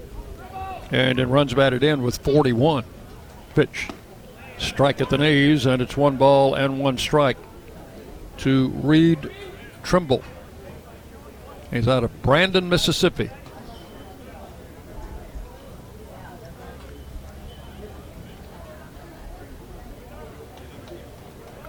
and 0.91 1.19
in 1.19 1.31
runs 1.31 1.55
batted 1.55 1.83
in 1.83 2.03
with 2.03 2.19
41. 2.19 2.85
Pitch. 3.55 3.89
Strike 4.59 5.01
at 5.01 5.09
the 5.09 5.19
knees, 5.19 5.67
and 5.67 5.81
it's 5.81 5.97
one 5.97 6.17
ball 6.17 6.55
and 6.55 6.81
one 6.81 6.99
strike 6.99 7.37
to 8.39 8.69
Reed 8.69 9.31
Trimble. 9.83 10.23
He's 11.71 11.89
out 11.89 12.05
of 12.05 12.23
Brandon, 12.23 12.69
Mississippi. 12.69 13.31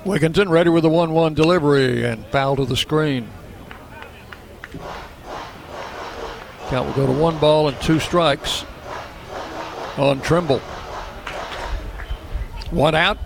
Wigginton 0.05 0.49
ready 0.49 0.69
with 0.69 0.85
a 0.85 0.89
1 0.89 1.11
1 1.11 1.33
delivery 1.33 2.03
and 2.03 2.25
foul 2.27 2.55
to 2.55 2.65
the 2.65 2.77
screen. 2.77 3.29
Count 6.69 6.87
will 6.87 6.93
go 6.93 7.05
to 7.05 7.11
one 7.11 7.37
ball 7.39 7.67
and 7.67 7.79
two 7.81 7.99
strikes 7.99 8.65
on 9.97 10.21
Trimble. 10.21 10.59
One 12.71 12.93
out. 12.93 13.17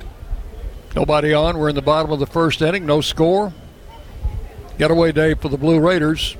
Nobody 0.95 1.33
on. 1.33 1.57
We're 1.57 1.69
in 1.69 1.75
the 1.75 1.81
bottom 1.81 2.11
of 2.11 2.19
the 2.19 2.27
first 2.27 2.61
inning. 2.61 2.85
No 2.85 3.01
score. 3.01 3.53
Getaway 4.77 5.11
day 5.11 5.33
for 5.33 5.49
the 5.49 5.57
Blue 5.57 5.79
Raiders. 5.79 6.37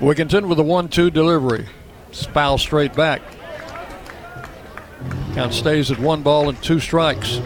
Wigginton 0.00 0.48
with 0.48 0.58
a 0.58 0.62
1 0.62 0.88
2 0.88 1.10
delivery. 1.10 1.66
Foul 2.12 2.58
straight 2.58 2.94
back. 2.94 3.22
Count 5.34 5.54
stays 5.54 5.90
at 5.90 5.98
one 5.98 6.22
ball 6.22 6.48
and 6.48 6.62
two 6.62 6.78
strikes. 6.78 7.40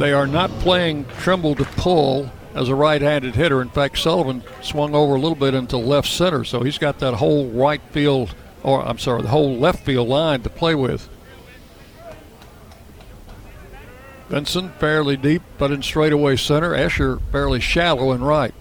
They 0.00 0.14
are 0.14 0.26
not 0.26 0.48
playing 0.60 1.04
Trimble 1.18 1.54
to 1.56 1.64
pull 1.64 2.32
as 2.54 2.70
a 2.70 2.74
right 2.74 3.02
handed 3.02 3.34
hitter. 3.34 3.60
In 3.60 3.68
fact, 3.68 3.98
Sullivan 3.98 4.42
swung 4.62 4.94
over 4.94 5.14
a 5.14 5.20
little 5.20 5.36
bit 5.36 5.52
into 5.52 5.76
left 5.76 6.08
center, 6.08 6.42
so 6.42 6.62
he's 6.62 6.78
got 6.78 7.00
that 7.00 7.12
whole 7.12 7.50
right 7.50 7.82
field, 7.90 8.34
or 8.62 8.82
I'm 8.82 8.98
sorry, 8.98 9.20
the 9.20 9.28
whole 9.28 9.58
left 9.58 9.84
field 9.84 10.08
line 10.08 10.40
to 10.40 10.48
play 10.48 10.74
with. 10.74 11.06
Benson 14.30 14.70
fairly 14.78 15.18
deep, 15.18 15.42
but 15.58 15.70
in 15.70 15.82
straightaway 15.82 16.36
center. 16.36 16.70
Escher 16.70 17.20
fairly 17.30 17.60
shallow 17.60 18.12
and 18.12 18.26
right. 18.26 18.54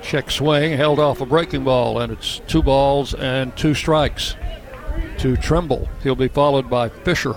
Check 0.00 0.30
swing, 0.30 0.78
held 0.78 0.98
off 0.98 1.20
a 1.20 1.26
breaking 1.26 1.64
ball, 1.64 2.00
and 2.00 2.10
it's 2.10 2.40
two 2.46 2.62
balls 2.62 3.12
and 3.12 3.54
two 3.54 3.74
strikes 3.74 4.34
to 5.18 5.36
Trimble. 5.36 5.90
He'll 6.02 6.16
be 6.16 6.28
followed 6.28 6.70
by 6.70 6.88
Fisher. 6.88 7.34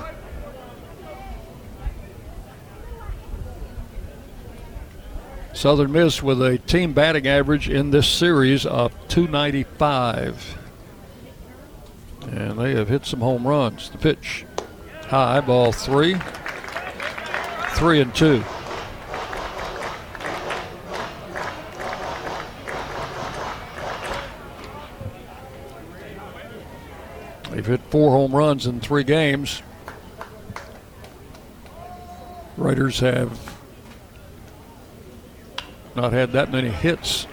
Southern 5.53 5.91
Miss 5.91 6.23
with 6.23 6.41
a 6.41 6.57
team 6.57 6.93
batting 6.93 7.27
average 7.27 7.69
in 7.69 7.91
this 7.91 8.07
series 8.07 8.65
of 8.65 8.91
295. 9.09 10.57
And 12.29 12.57
they 12.57 12.73
have 12.73 12.87
hit 12.87 13.05
some 13.05 13.19
home 13.19 13.47
runs. 13.47 13.89
The 13.89 13.97
pitch 13.97 14.45
high, 15.07 15.41
ball 15.41 15.73
three, 15.73 16.15
three 17.71 17.99
and 17.99 18.15
two. 18.15 18.43
They've 27.51 27.65
hit 27.65 27.81
four 27.89 28.11
home 28.11 28.33
runs 28.33 28.65
in 28.65 28.79
three 28.79 29.03
games. 29.03 29.61
Raiders 32.55 33.01
have 33.01 33.50
not 35.95 36.13
had 36.13 36.31
that 36.31 36.51
many 36.51 36.69
hits. 36.69 37.27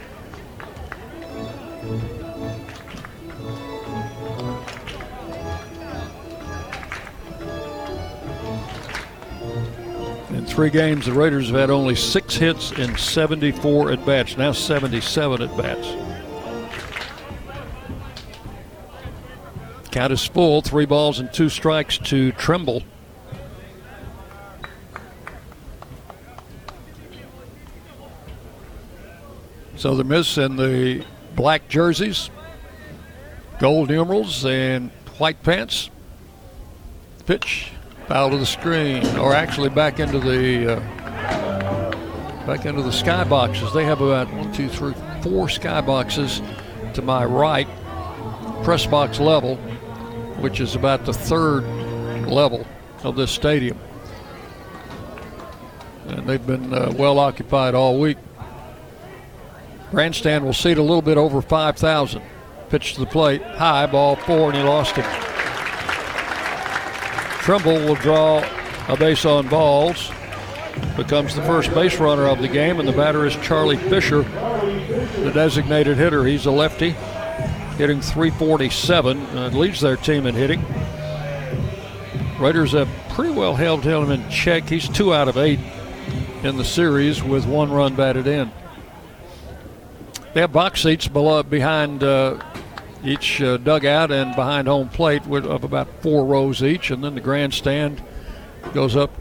In 10.29 10.45
three 10.45 10.69
games, 10.69 11.05
the 11.05 11.13
Raiders 11.13 11.47
have 11.49 11.59
had 11.59 11.69
only 11.69 11.95
six 11.95 12.35
hits 12.35 12.71
in 12.73 12.97
74 12.97 13.91
at 13.91 14.05
bats, 14.05 14.37
now 14.37 14.51
77 14.51 15.41
at 15.41 15.57
bats. 15.57 16.09
Count 19.91 20.13
is 20.13 20.25
full, 20.25 20.61
three 20.61 20.85
balls 20.85 21.19
and 21.19 21.33
two 21.33 21.49
strikes 21.49 21.97
to 21.97 22.31
Trimble. 22.33 22.83
So 29.79 29.95
the 29.95 30.03
Miss 30.03 30.37
in 30.37 30.57
the 30.57 31.05
black 31.37 31.69
jerseys, 31.69 32.29
gold 33.59 33.87
numerals, 33.87 34.45
and 34.45 34.91
white 35.19 35.41
pants. 35.41 35.89
Pitch, 37.25 37.71
foul 38.05 38.31
to 38.31 38.37
the 38.37 38.45
screen, 38.45 39.05
or 39.15 39.33
actually 39.33 39.69
back 39.69 40.01
into 40.01 40.19
the 40.19 40.73
uh, 40.73 42.45
back 42.45 42.65
into 42.65 42.81
the 42.81 42.91
sky 42.91 43.23
boxes. 43.23 43.71
They 43.71 43.85
have 43.85 44.01
about 44.01 44.29
one, 44.33 44.51
two, 44.51 44.67
three, 44.67 44.93
four 45.21 45.47
sky 45.47 45.79
boxes 45.79 46.41
to 46.93 47.01
my 47.01 47.23
right, 47.23 47.67
press 48.65 48.85
box 48.85 49.17
level, 49.17 49.55
which 50.41 50.59
is 50.59 50.75
about 50.75 51.05
the 51.05 51.13
third 51.13 51.61
level 52.27 52.67
of 53.05 53.15
this 53.15 53.31
stadium. 53.31 53.79
And 56.07 56.27
they've 56.27 56.45
been 56.45 56.73
uh, 56.73 56.93
well 56.97 57.17
occupied 57.17 57.75
all 57.75 57.97
week. 57.97 58.17
Grandstand 59.91 60.45
will 60.45 60.53
seat 60.53 60.77
a 60.77 60.81
little 60.81 61.01
bit 61.01 61.17
over 61.17 61.41
5,000. 61.41 62.21
Pitch 62.69 62.93
to 62.93 62.99
the 62.99 63.05
plate, 63.07 63.41
high, 63.41 63.87
ball 63.87 64.15
four, 64.15 64.49
and 64.49 64.55
he 64.55 64.61
lost 64.61 64.97
it. 64.97 65.05
Trimble 67.41 67.87
will 67.87 67.95
draw 67.95 68.43
a 68.87 68.95
base 68.95 69.25
on 69.25 69.47
balls, 69.47 70.11
becomes 70.95 71.35
the 71.35 71.41
first 71.41 71.73
base 71.73 71.99
runner 71.99 72.27
of 72.27 72.41
the 72.41 72.47
game, 72.47 72.79
and 72.79 72.87
the 72.87 72.93
batter 72.93 73.25
is 73.25 73.35
Charlie 73.37 73.77
Fisher, 73.77 74.21
the 74.21 75.31
designated 75.33 75.97
hitter. 75.97 76.25
He's 76.25 76.45
a 76.45 76.51
lefty, 76.51 76.91
hitting 77.77 78.01
347, 78.01 79.17
and 79.17 79.39
uh, 79.39 79.57
leads 79.57 79.81
their 79.81 79.97
team 79.97 80.27
in 80.27 80.35
hitting. 80.35 80.63
Raiders 82.39 82.73
have 82.73 82.89
pretty 83.09 83.33
well 83.33 83.55
held 83.55 83.83
him 83.83 84.11
in 84.11 84.29
check. 84.29 84.69
He's 84.69 84.87
two 84.87 85.13
out 85.13 85.27
of 85.27 85.37
eight 85.37 85.59
in 86.43 86.55
the 86.55 86.63
series 86.63 87.23
with 87.23 87.45
one 87.47 87.71
run 87.71 87.95
batted 87.95 88.27
in. 88.27 88.51
They 90.33 90.41
have 90.41 90.51
box 90.51 90.83
seats 90.83 91.07
below, 91.07 91.41
behind 91.41 92.03
uh, 92.03 92.37
each 93.03 93.41
uh, 93.41 93.57
dugout 93.57 94.11
and 94.11 94.35
behind 94.35 94.67
home 94.67 94.89
plate 94.89 95.25
with, 95.25 95.45
of 95.45 95.63
about 95.63 95.87
four 96.01 96.23
rows 96.25 96.61
each, 96.61 96.91
and 96.91 97.03
then 97.03 97.15
the 97.15 97.21
grandstand 97.21 98.01
goes 98.73 98.95
up 98.95 99.11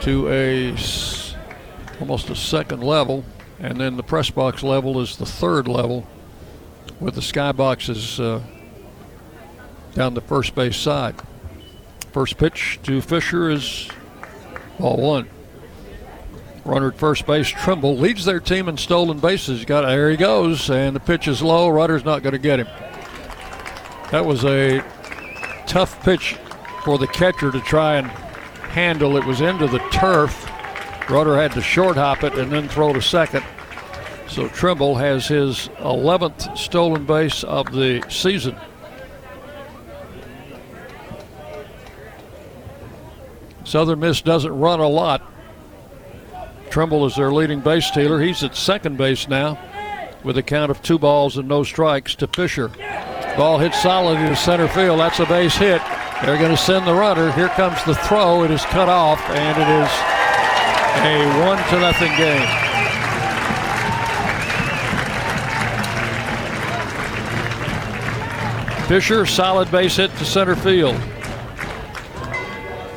to 0.00 0.28
a 0.30 0.74
almost 2.00 2.30
a 2.30 2.36
second 2.36 2.82
level, 2.82 3.24
and 3.58 3.78
then 3.78 3.96
the 3.96 4.02
press 4.02 4.30
box 4.30 4.62
level 4.62 5.00
is 5.00 5.16
the 5.16 5.26
third 5.26 5.68
level, 5.68 6.06
with 6.98 7.14
the 7.14 7.22
sky 7.22 7.52
boxes 7.52 8.18
uh, 8.18 8.40
down 9.94 10.14
the 10.14 10.20
first 10.22 10.54
base 10.54 10.76
side. 10.76 11.14
First 12.12 12.38
pitch 12.38 12.78
to 12.84 13.02
Fisher 13.02 13.50
is 13.50 13.90
ball 14.78 14.96
one. 14.96 15.28
Runner 16.66 16.88
at 16.88 16.98
first 16.98 17.26
base, 17.26 17.46
Trimble 17.46 17.96
leads 17.96 18.24
their 18.24 18.40
team 18.40 18.68
in 18.68 18.76
stolen 18.76 19.20
bases. 19.20 19.64
Got 19.64 19.82
there 19.82 20.10
he 20.10 20.16
goes, 20.16 20.68
and 20.68 20.96
the 20.96 21.00
pitch 21.00 21.28
is 21.28 21.40
low. 21.40 21.68
Rudder's 21.68 22.04
not 22.04 22.24
going 22.24 22.32
to 22.32 22.40
get 22.40 22.58
him. 22.58 22.66
That 24.10 24.26
was 24.26 24.44
a 24.44 24.80
tough 25.68 26.02
pitch 26.02 26.36
for 26.82 26.98
the 26.98 27.06
catcher 27.06 27.52
to 27.52 27.60
try 27.60 27.98
and 27.98 28.08
handle. 28.08 29.16
It 29.16 29.24
was 29.24 29.40
into 29.40 29.68
the 29.68 29.78
turf. 29.90 30.44
Rudder 31.08 31.36
had 31.36 31.52
to 31.52 31.62
short 31.62 31.96
hop 31.96 32.24
it 32.24 32.34
and 32.34 32.50
then 32.50 32.68
throw 32.68 32.92
to 32.92 33.00
second. 33.00 33.44
So 34.28 34.48
Trimble 34.48 34.96
has 34.96 35.28
his 35.28 35.68
11th 35.78 36.58
stolen 36.58 37.06
base 37.06 37.44
of 37.44 37.70
the 37.70 38.04
season. 38.10 38.56
Southern 43.62 44.00
Miss 44.00 44.20
doesn't 44.20 44.58
run 44.58 44.80
a 44.80 44.88
lot. 44.88 45.22
Trimble 46.70 47.06
is 47.06 47.16
their 47.16 47.32
leading 47.32 47.60
base 47.60 47.86
stealer. 47.86 48.20
He's 48.20 48.42
at 48.42 48.54
second 48.54 48.98
base 48.98 49.28
now 49.28 49.58
with 50.22 50.36
a 50.38 50.42
count 50.42 50.70
of 50.70 50.82
two 50.82 50.98
balls 50.98 51.36
and 51.38 51.48
no 51.48 51.62
strikes 51.62 52.14
to 52.16 52.26
Fisher. 52.26 52.68
Ball 53.36 53.58
hit 53.58 53.74
solid 53.74 54.18
into 54.18 54.36
center 54.36 54.68
field. 54.68 55.00
That's 55.00 55.20
a 55.20 55.26
base 55.26 55.56
hit. 55.56 55.80
They're 56.22 56.38
going 56.38 56.50
to 56.50 56.56
send 56.56 56.86
the 56.86 56.94
runner. 56.94 57.30
Here 57.32 57.48
comes 57.50 57.82
the 57.84 57.94
throw. 57.94 58.42
It 58.44 58.50
is 58.50 58.64
cut 58.64 58.88
off, 58.88 59.20
and 59.28 59.58
it 59.60 59.68
is 59.68 59.90
a 61.04 61.46
one 61.46 61.58
to 61.68 61.80
nothing 61.80 62.16
game. 62.16 62.46
Fisher, 68.88 69.26
solid 69.26 69.70
base 69.70 69.96
hit 69.96 70.10
to 70.16 70.24
center 70.24 70.56
field. 70.56 70.96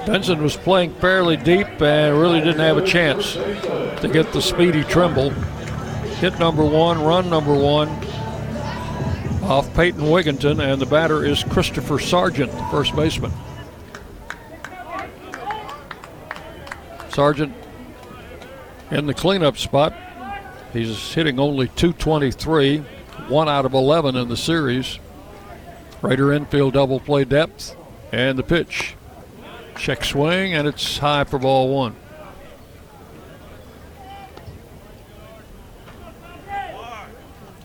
Benson 0.06 0.42
was 0.42 0.56
playing 0.56 0.94
fairly 0.96 1.38
deep 1.38 1.68
and 1.82 2.20
really 2.20 2.40
didn't 2.40 2.60
have 2.60 2.78
a 2.78 2.86
chance 2.86 3.34
to 3.34 4.10
get 4.12 4.32
the 4.34 4.42
speedy 4.42 4.84
Trimble. 4.84 5.30
Hit 6.20 6.38
number 6.40 6.66
one, 6.66 7.02
run 7.02 7.30
number 7.30 7.54
one 7.54 7.90
off 9.44 9.74
Peyton 9.74 10.02
Wigginton, 10.02 10.60
and 10.60 10.80
the 10.80 10.86
batter 10.86 11.26
is 11.26 11.44
Christopher 11.44 11.98
Sargent, 11.98 12.52
the 12.52 12.68
first 12.70 12.96
baseman. 12.96 13.32
Sargent 17.10 17.56
in 18.92 19.08
the 19.08 19.14
cleanup 19.14 19.58
spot. 19.58 19.94
He's 20.72 21.14
hitting 21.14 21.40
only 21.40 21.68
223, 21.70 22.80
one 23.28 23.50
out 23.50 23.66
of 23.66 23.74
11 23.74 24.16
in 24.16 24.30
the 24.30 24.38
series. 24.38 25.00
Raider 26.02 26.32
infield 26.32 26.76
double 26.76 27.00
play 27.00 27.26
depth, 27.26 27.76
and 28.12 28.38
the 28.38 28.44
pitch. 28.44 28.96
Check 29.80 30.04
swing, 30.04 30.54
and 30.54 30.68
it's 30.68 30.98
high 30.98 31.24
for 31.24 31.40
ball 31.40 31.74
one. 31.74 31.96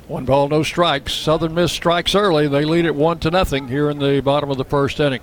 One 0.06 0.24
ball, 0.24 0.48
no 0.48 0.62
strikes. 0.62 1.12
Southern 1.12 1.54
Miss 1.54 1.72
strikes 1.72 2.14
early. 2.14 2.46
They 2.46 2.64
lead 2.64 2.84
it 2.84 2.94
one 2.94 3.18
to 3.18 3.32
nothing 3.32 3.66
here 3.66 3.90
in 3.90 3.98
the 3.98 4.20
bottom 4.20 4.48
of 4.48 4.58
the 4.58 4.64
first 4.64 5.00
inning. 5.00 5.22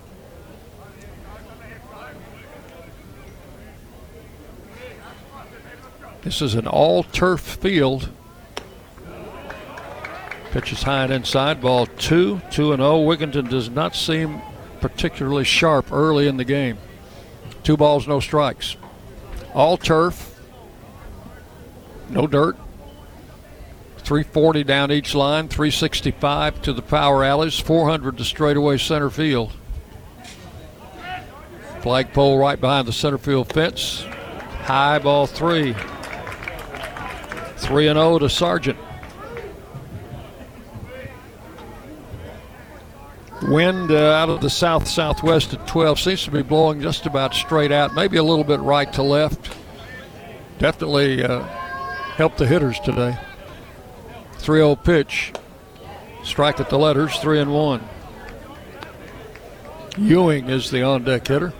This 6.23 6.41
is 6.41 6.55
an 6.55 6.67
all 6.67 7.03
turf 7.03 7.39
field. 7.39 8.09
Pitch 10.51 10.73
is 10.73 10.83
high 10.83 11.05
and 11.05 11.13
inside. 11.13 11.61
Ball 11.61 11.85
two, 11.85 12.41
two 12.51 12.73
and 12.73 12.81
zero. 12.81 12.97
Oh. 12.97 13.05
Wigginton 13.05 13.49
does 13.49 13.69
not 13.69 13.95
seem 13.95 14.41
particularly 14.81 15.43
sharp 15.43 15.91
early 15.91 16.27
in 16.27 16.37
the 16.37 16.43
game. 16.43 16.77
Two 17.63 17.77
balls, 17.77 18.07
no 18.07 18.19
strikes. 18.19 18.75
All 19.53 19.77
turf. 19.77 20.39
No 22.09 22.27
dirt. 22.27 22.57
340 23.99 24.63
down 24.63 24.91
each 24.91 25.15
line, 25.15 25.47
365 25.47 26.61
to 26.63 26.73
the 26.73 26.81
power 26.81 27.23
alleys, 27.23 27.59
400 27.59 28.17
to 28.17 28.25
straightaway 28.25 28.77
center 28.77 29.09
field. 29.09 29.53
Flagpole 31.81 32.37
right 32.37 32.59
behind 32.59 32.87
the 32.87 32.93
center 32.93 33.17
field 33.17 33.53
fence. 33.53 34.03
High 34.63 34.99
ball 34.99 35.27
three. 35.27 35.73
3 37.57 37.87
and 37.87 37.97
0 37.97 38.19
to 38.19 38.29
Sargent. 38.29 38.77
Wind 43.43 43.91
uh, 43.91 44.11
out 44.11 44.29
of 44.29 44.41
the 44.41 44.49
south 44.49 44.87
southwest 44.87 45.53
at 45.53 45.65
12 45.67 45.99
seems 45.99 46.23
to 46.25 46.31
be 46.31 46.43
blowing 46.43 46.79
just 46.79 47.07
about 47.07 47.33
straight 47.33 47.71
out, 47.71 47.95
maybe 47.95 48.17
a 48.17 48.23
little 48.23 48.43
bit 48.43 48.59
right 48.59 48.91
to 48.93 49.01
left. 49.01 49.55
Definitely 50.59 51.23
uh, 51.23 51.41
helped 52.15 52.37
the 52.37 52.45
hitters 52.45 52.79
today. 52.81 53.17
3 54.33 54.59
0 54.59 54.75
pitch. 54.75 55.33
Strike 56.23 56.59
at 56.59 56.69
the 56.69 56.77
letters, 56.77 57.17
3 57.17 57.39
and 57.39 57.51
1. 57.51 57.81
Ewing 59.97 60.49
is 60.49 60.69
the 60.69 60.83
on 60.83 61.03
deck 61.03 61.27
hitter. 61.27 61.51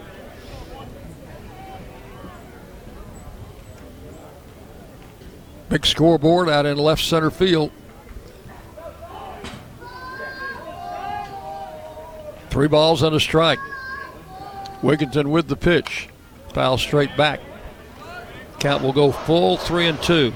Big 5.70 5.86
scoreboard 5.86 6.48
out 6.48 6.66
in 6.66 6.78
left 6.78 7.04
center 7.04 7.32
field. 7.32 7.72
Three 12.52 12.68
balls 12.68 13.02
and 13.02 13.16
a 13.16 13.20
strike. 13.20 13.60
Wigginton 14.82 15.28
with 15.28 15.48
the 15.48 15.56
pitch. 15.56 16.10
Foul 16.54 16.78
straight 16.78 17.16
back. 17.16 17.40
Count 18.60 18.84
will 18.84 18.92
go 18.92 19.14
full 19.14 19.56
three 19.56 19.88
and 19.88 20.02
two. 20.04 20.34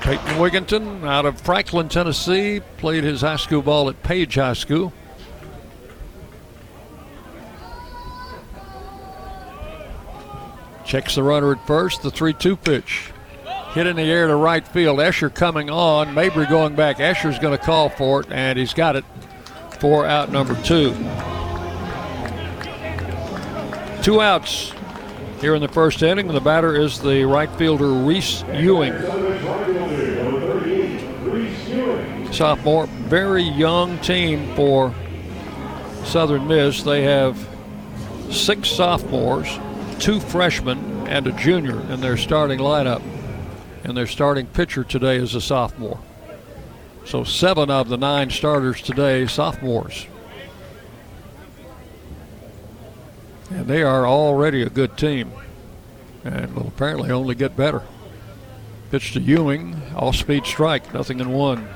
Peyton 0.00 0.38
Wigginton 0.38 1.06
out 1.06 1.26
of 1.26 1.38
Franklin, 1.42 1.90
Tennessee, 1.90 2.60
played 2.78 3.04
his 3.04 3.20
high 3.20 3.36
school 3.36 3.60
ball 3.60 3.90
at 3.90 4.02
Page 4.02 4.36
High 4.36 4.54
School. 4.54 4.94
Checks 10.86 11.16
the 11.16 11.22
runner 11.22 11.52
at 11.52 11.66
first, 11.66 12.02
the 12.02 12.10
3 12.10 12.32
2 12.32 12.56
pitch. 12.56 13.13
Hit 13.74 13.88
in 13.88 13.96
the 13.96 14.02
air 14.02 14.28
to 14.28 14.36
right 14.36 14.66
field. 14.68 15.00
Escher 15.00 15.34
coming 15.34 15.68
on. 15.68 16.14
Mabry 16.14 16.46
going 16.46 16.76
back. 16.76 16.98
Escher's 16.98 17.40
going 17.40 17.58
to 17.58 17.64
call 17.64 17.88
for 17.88 18.20
it, 18.20 18.30
and 18.30 18.56
he's 18.56 18.72
got 18.72 18.94
it 18.94 19.04
for 19.80 20.06
out 20.06 20.30
number 20.30 20.54
two. 20.62 20.92
Two 24.00 24.20
outs 24.20 24.72
here 25.40 25.56
in 25.56 25.60
the 25.60 25.66
first 25.66 26.04
inning. 26.04 26.28
The 26.28 26.40
batter 26.40 26.76
is 26.76 27.00
the 27.00 27.24
right 27.24 27.50
fielder 27.56 27.90
Reese 27.90 28.44
Ewing. 28.52 28.92
Sophomore, 32.32 32.86
very 32.86 33.42
young 33.42 33.98
team 33.98 34.54
for 34.54 34.94
Southern 36.04 36.46
Miss. 36.46 36.84
They 36.84 37.02
have 37.02 37.48
six 38.30 38.68
sophomores, 38.70 39.58
two 39.98 40.20
freshmen, 40.20 41.08
and 41.08 41.26
a 41.26 41.32
junior 41.32 41.80
in 41.92 42.00
their 42.00 42.16
starting 42.16 42.60
lineup. 42.60 43.02
And 43.84 43.94
their 43.94 44.06
starting 44.06 44.46
pitcher 44.46 44.82
today 44.82 45.16
is 45.16 45.34
a 45.34 45.42
sophomore. 45.42 46.00
So 47.04 47.22
seven 47.22 47.70
of 47.70 47.90
the 47.90 47.98
nine 47.98 48.30
starters 48.30 48.80
today, 48.80 49.26
sophomores. 49.26 50.06
And 53.50 53.66
they 53.66 53.82
are 53.82 54.06
already 54.06 54.62
a 54.62 54.70
good 54.70 54.96
team. 54.96 55.32
And 56.24 56.56
will 56.56 56.68
apparently 56.68 57.10
only 57.10 57.34
get 57.34 57.58
better. 57.58 57.82
Pitch 58.90 59.12
to 59.12 59.20
Ewing, 59.20 59.80
off 59.94 60.16
speed 60.16 60.46
strike, 60.46 60.94
nothing 60.94 61.20
in 61.20 61.30
one. 61.30 61.68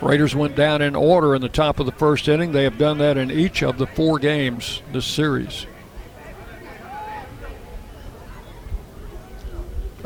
Raiders 0.00 0.34
went 0.34 0.56
down 0.56 0.80
in 0.80 0.96
order 0.96 1.34
in 1.34 1.42
the 1.42 1.48
top 1.50 1.80
of 1.80 1.86
the 1.86 1.92
first 1.92 2.28
inning. 2.28 2.52
They 2.52 2.64
have 2.64 2.78
done 2.78 2.96
that 2.98 3.18
in 3.18 3.30
each 3.30 3.62
of 3.62 3.76
the 3.76 3.86
four 3.86 4.18
games 4.18 4.80
this 4.92 5.04
series. 5.04 5.66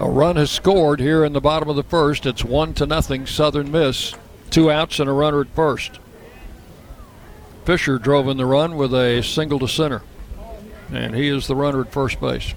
A 0.00 0.08
run 0.08 0.36
has 0.36 0.50
scored 0.50 0.98
here 0.98 1.26
in 1.26 1.34
the 1.34 1.42
bottom 1.42 1.68
of 1.68 1.76
the 1.76 1.82
first. 1.82 2.24
It's 2.24 2.42
one 2.42 2.72
to 2.74 2.86
nothing, 2.86 3.26
Southern 3.26 3.70
Miss. 3.70 4.14
Two 4.48 4.70
outs 4.70 4.98
and 4.98 5.10
a 5.10 5.12
runner 5.12 5.42
at 5.42 5.54
first. 5.54 5.98
Fisher 7.66 7.98
drove 7.98 8.26
in 8.26 8.38
the 8.38 8.46
run 8.46 8.76
with 8.76 8.94
a 8.94 9.22
single 9.22 9.58
to 9.58 9.68
center, 9.68 10.00
and 10.90 11.14
he 11.14 11.28
is 11.28 11.46
the 11.46 11.54
runner 11.54 11.82
at 11.82 11.92
first 11.92 12.18
base. 12.18 12.54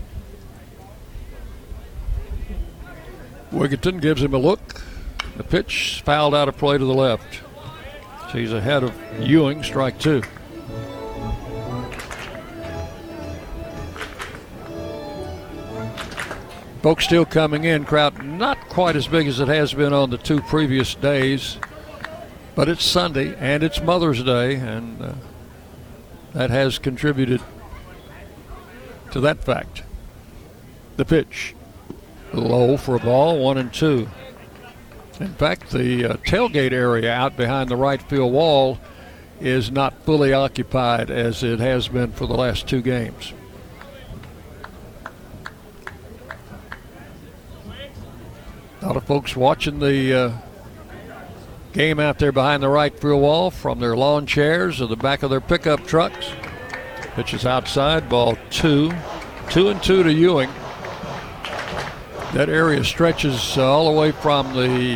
Wigginton 3.51 4.01
gives 4.01 4.23
him 4.23 4.33
a 4.33 4.37
look. 4.37 4.81
The 5.35 5.43
pitch 5.43 6.01
fouled 6.05 6.33
out 6.33 6.47
of 6.47 6.57
play 6.57 6.77
to 6.77 6.85
the 6.85 6.93
left. 6.93 7.41
So 8.31 8.37
he's 8.37 8.53
ahead 8.53 8.83
of 8.83 8.93
Ewing, 9.19 9.63
strike 9.63 9.99
two. 9.99 10.23
Folks 16.83 17.05
still 17.05 17.23
coming 17.23 17.63
in. 17.63 17.85
Crowd 17.85 18.25
not 18.25 18.59
quite 18.67 18.97
as 18.97 19.07
big 19.07 19.25
as 19.25 19.39
it 19.39 19.47
has 19.47 19.73
been 19.73 19.93
on 19.93 20.09
the 20.09 20.17
two 20.17 20.41
previous 20.41 20.93
days, 20.95 21.57
but 22.55 22.67
it's 22.67 22.83
Sunday 22.83 23.33
and 23.37 23.63
it's 23.63 23.81
Mother's 23.81 24.21
Day, 24.21 24.55
and 24.55 25.01
uh, 25.01 25.13
that 26.33 26.49
has 26.49 26.79
contributed 26.79 27.41
to 29.11 29.21
that 29.21 29.45
fact. 29.45 29.83
The 30.97 31.05
pitch 31.05 31.55
low 32.33 32.75
for 32.75 32.95
a 32.95 32.99
ball, 32.99 33.39
one 33.39 33.57
and 33.57 33.73
two. 33.73 34.09
In 35.21 35.33
fact, 35.35 35.71
the 35.71 36.03
uh, 36.03 36.13
tailgate 36.17 36.73
area 36.73 37.13
out 37.13 37.37
behind 37.37 37.69
the 37.69 37.77
right 37.77 38.01
field 38.01 38.33
wall 38.33 38.77
is 39.39 39.71
not 39.71 40.03
fully 40.03 40.33
occupied 40.33 41.09
as 41.09 41.43
it 41.43 41.61
has 41.61 41.87
been 41.87 42.11
for 42.11 42.27
the 42.27 42.35
last 42.35 42.67
two 42.67 42.81
games. 42.81 43.31
A 48.83 48.87
lot 48.87 48.97
of 48.97 49.05
folks 49.05 49.33
watching 49.33 49.79
the 49.79 50.13
uh, 50.13 50.31
game 51.71 52.01
out 52.01 52.19
there 52.19 52.33
behind 52.33 52.61
the 52.61 52.67
right 52.67 52.93
field 52.99 53.21
wall 53.21 53.49
from 53.49 53.79
their 53.79 53.95
lawn 53.95 54.25
chairs 54.25 54.81
or 54.81 54.87
the 54.87 54.97
back 54.97 55.23
of 55.23 55.29
their 55.29 55.39
pickup 55.39 55.87
trucks. 55.87 56.33
Pitches 57.15 57.45
outside, 57.45 58.09
ball 58.09 58.37
two. 58.49 58.91
Two 59.49 59.69
and 59.69 59.81
two 59.81 60.03
to 60.03 60.11
Ewing. 60.11 60.49
That 62.33 62.49
area 62.49 62.83
stretches 62.83 63.57
uh, 63.57 63.63
all 63.63 63.89
the 63.89 63.97
way 63.97 64.11
from 64.11 64.53
the 64.53 64.95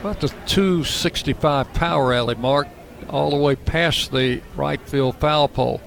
about 0.00 0.20
the 0.20 0.28
265 0.46 1.72
power 1.72 2.14
alley 2.14 2.36
mark 2.36 2.68
all 3.08 3.30
the 3.30 3.36
way 3.36 3.56
past 3.56 4.12
the 4.12 4.40
right 4.54 4.80
field 4.82 5.16
foul 5.16 5.48
pole. 5.48 5.80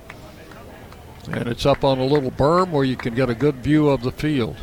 And 1.31 1.47
it's 1.47 1.65
up 1.65 1.85
on 1.85 1.99
a 1.99 2.05
little 2.05 2.31
berm 2.31 2.71
where 2.71 2.83
you 2.83 2.97
can 2.97 3.15
get 3.15 3.29
a 3.29 3.35
good 3.35 3.55
view 3.63 3.87
of 3.87 4.01
the 4.01 4.11
field. 4.11 4.57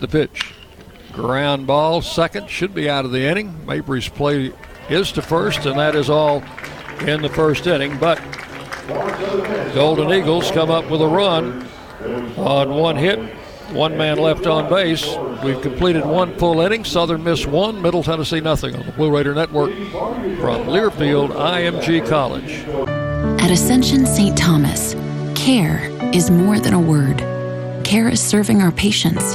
The 0.00 0.08
pitch. 0.08 0.54
Ground 1.12 1.66
ball, 1.66 2.02
second, 2.02 2.48
should 2.48 2.74
be 2.74 2.88
out 2.88 3.04
of 3.04 3.12
the 3.12 3.22
inning. 3.22 3.66
Mabry's 3.66 4.08
play 4.08 4.52
is 4.88 5.12
to 5.12 5.22
first, 5.22 5.66
and 5.66 5.78
that 5.78 5.94
is 5.94 6.08
all 6.08 6.42
in 7.00 7.22
the 7.22 7.28
first 7.28 7.66
inning. 7.66 7.98
But 7.98 8.20
Golden 9.74 10.12
Eagles 10.12 10.50
come 10.50 10.70
up 10.70 10.90
with 10.90 11.00
a 11.00 11.08
run 11.08 11.68
on 12.36 12.74
one 12.74 12.96
hit 12.96 13.18
one 13.72 13.96
man 13.96 14.18
left 14.18 14.46
on 14.46 14.68
base. 14.68 15.06
We've 15.42 15.60
completed 15.60 16.04
one 16.04 16.36
full 16.38 16.60
inning. 16.60 16.84
Southern 16.84 17.24
Miss 17.24 17.46
one, 17.46 17.80
Middle 17.80 18.02
Tennessee 18.02 18.40
nothing 18.40 18.76
on 18.76 18.86
the 18.86 18.92
Blue 18.92 19.14
Raider 19.14 19.34
Network 19.34 19.72
from 19.72 20.66
Learfield 20.66 21.30
IMG 21.30 22.06
College. 22.06 22.64
At 23.42 23.50
Ascension 23.50 24.06
St. 24.06 24.36
Thomas, 24.36 24.94
care 25.34 25.88
is 26.14 26.30
more 26.30 26.60
than 26.60 26.74
a 26.74 26.80
word. 26.80 27.18
Care 27.84 28.08
is 28.08 28.20
serving 28.20 28.62
our 28.62 28.72
patients, 28.72 29.34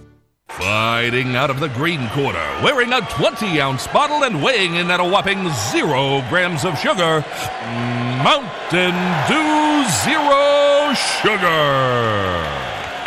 Fighting 0.57 1.37
out 1.37 1.49
of 1.49 1.61
the 1.61 1.69
green 1.69 2.09
corner, 2.09 2.45
wearing 2.61 2.91
a 2.91 2.99
20 3.01 3.61
ounce 3.61 3.87
bottle 3.87 4.25
and 4.25 4.43
weighing 4.43 4.75
in 4.75 4.91
at 4.91 4.99
a 4.99 5.03
whopping 5.03 5.49
zero 5.71 6.21
grams 6.27 6.65
of 6.65 6.77
sugar, 6.77 7.23
Mountain 8.21 8.93
Dew 9.29 9.85
Zero 10.03 10.93
Sugar. 11.21 12.43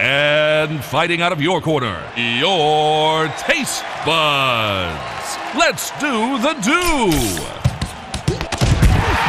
And 0.00 0.82
fighting 0.82 1.20
out 1.20 1.32
of 1.32 1.42
your 1.42 1.60
corner, 1.60 2.02
your 2.16 3.28
taste 3.38 3.84
buds. 4.06 5.36
Let's 5.54 5.90
do 6.00 6.38
the 6.38 6.54
do. 6.64 7.12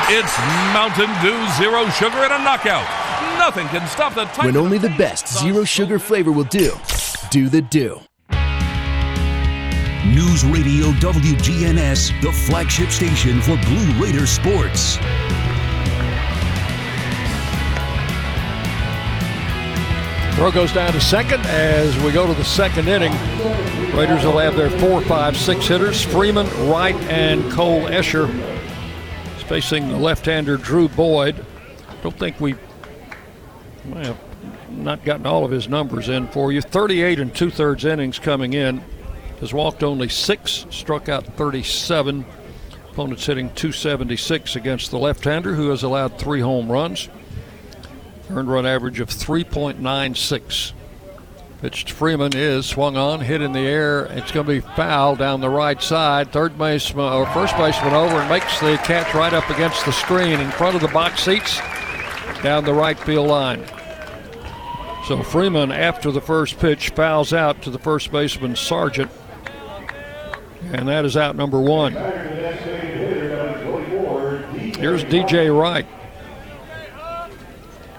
It's 0.08 0.38
Mountain 0.74 1.12
Dew 1.22 1.46
Zero 1.58 1.90
Sugar 1.90 2.24
and 2.24 2.34
a 2.34 2.40
knockout. 2.40 3.05
Nothing 3.46 3.68
can 3.68 3.88
stop 3.88 4.16
the 4.16 4.26
When 4.44 4.58
only 4.58 4.80
the 4.80 4.90
best 4.90 5.28
zero 5.28 5.64
sugar 5.66 6.00
flavor 6.00 6.32
will 6.32 6.46
do. 6.46 6.72
Do 7.30 7.48
the 7.48 7.62
do. 7.62 8.00
News 10.04 10.44
Radio 10.44 10.88
WGNS, 10.94 12.22
the 12.24 12.32
flagship 12.32 12.90
station 12.90 13.40
for 13.42 13.56
Blue 13.58 14.04
Raider 14.04 14.26
sports. 14.26 14.96
Throw 20.36 20.50
goes 20.52 20.74
down 20.74 20.94
to 20.94 21.00
second 21.00 21.46
as 21.46 21.96
we 22.04 22.12
go 22.12 22.26
to 22.26 22.34
the 22.34 22.44
second 22.44 22.88
inning. 22.88 23.14
Raiders 23.96 24.26
will 24.26 24.40
have 24.40 24.56
their 24.56 24.72
four, 24.80 25.02
five, 25.02 25.38
six 25.38 25.68
hitters 25.68 26.04
Freeman, 26.04 26.48
Wright, 26.68 26.96
and 27.12 27.52
Cole 27.52 27.82
Escher. 27.82 28.28
He's 29.36 29.44
facing 29.44 29.88
the 29.90 29.98
left 29.98 30.26
hander 30.26 30.58
Drew 30.58 30.90
Boyd. 30.90 31.46
Don't 32.02 32.18
think 32.18 32.40
we 32.42 32.56
well, 33.88 34.18
not 34.70 35.04
gotten 35.04 35.26
all 35.26 35.46
of 35.46 35.52
his 35.52 35.68
numbers 35.68 36.10
in 36.10 36.28
for 36.28 36.52
you. 36.52 36.62
38 36.62 37.20
and 37.20 37.34
two 37.34 37.50
thirds 37.50 37.86
innings 37.86 38.20
coming 38.20 38.54
in. 38.54 38.84
Has 39.40 39.54
walked 39.54 39.84
only 39.84 40.08
six, 40.08 40.66
struck 40.70 41.10
out 41.10 41.26
37. 41.36 42.26
Opponents 42.92 43.26
hitting 43.26 43.50
276 43.54 44.56
against 44.56 44.92
the 44.92 44.98
left 44.98 45.26
hander, 45.26 45.54
who 45.54 45.70
has 45.70 45.84
allowed 45.84 46.18
three 46.18 46.40
home 46.40 46.72
runs. 46.72 47.10
Earned 48.30 48.50
run 48.50 48.66
average 48.66 49.00
of 49.02 49.10
3.96. 49.10 50.72
Pitched 51.62 51.92
Freeman 51.92 52.36
is 52.36 52.66
swung 52.66 52.96
on, 52.96 53.20
hit 53.20 53.42
in 53.42 53.52
the 53.52 53.60
air. 53.60 54.06
It's 54.06 54.32
going 54.32 54.46
to 54.46 54.52
be 54.52 54.60
foul 54.60 55.16
down 55.16 55.42
the 55.42 55.50
right 55.50 55.82
side. 55.82 56.32
Third 56.32 56.58
baseman 56.58 57.12
or 57.12 57.26
first 57.28 57.56
baseman 57.58 57.94
over 57.94 58.16
and 58.16 58.30
makes 58.30 58.60
the 58.60 58.78
catch 58.84 59.14
right 59.14 59.34
up 59.34 59.50
against 59.50 59.86
the 59.86 59.92
screen 59.92 60.40
in 60.40 60.52
front 60.52 60.76
of 60.76 60.82
the 60.82 60.88
box 60.90 61.24
seats 61.24 61.60
down 62.42 62.64
the 62.66 62.74
right 62.74 63.00
field 63.00 63.28
line. 63.28 63.64
So 65.08 65.22
Freeman, 65.22 65.72
after 65.72 66.10
the 66.10 66.20
first 66.20 66.58
pitch, 66.58 66.90
fouls 66.90 67.32
out 67.32 67.62
to 67.62 67.70
the 67.70 67.78
first 67.78 68.12
baseman 68.12 68.56
Sargent, 68.56 69.12
and 70.64 70.88
that 70.88 71.06
is 71.06 71.16
out 71.16 71.36
number 71.36 71.62
one. 71.62 71.92
Here's 74.74 75.04
DJ 75.04 75.56
Wright. 75.56 75.86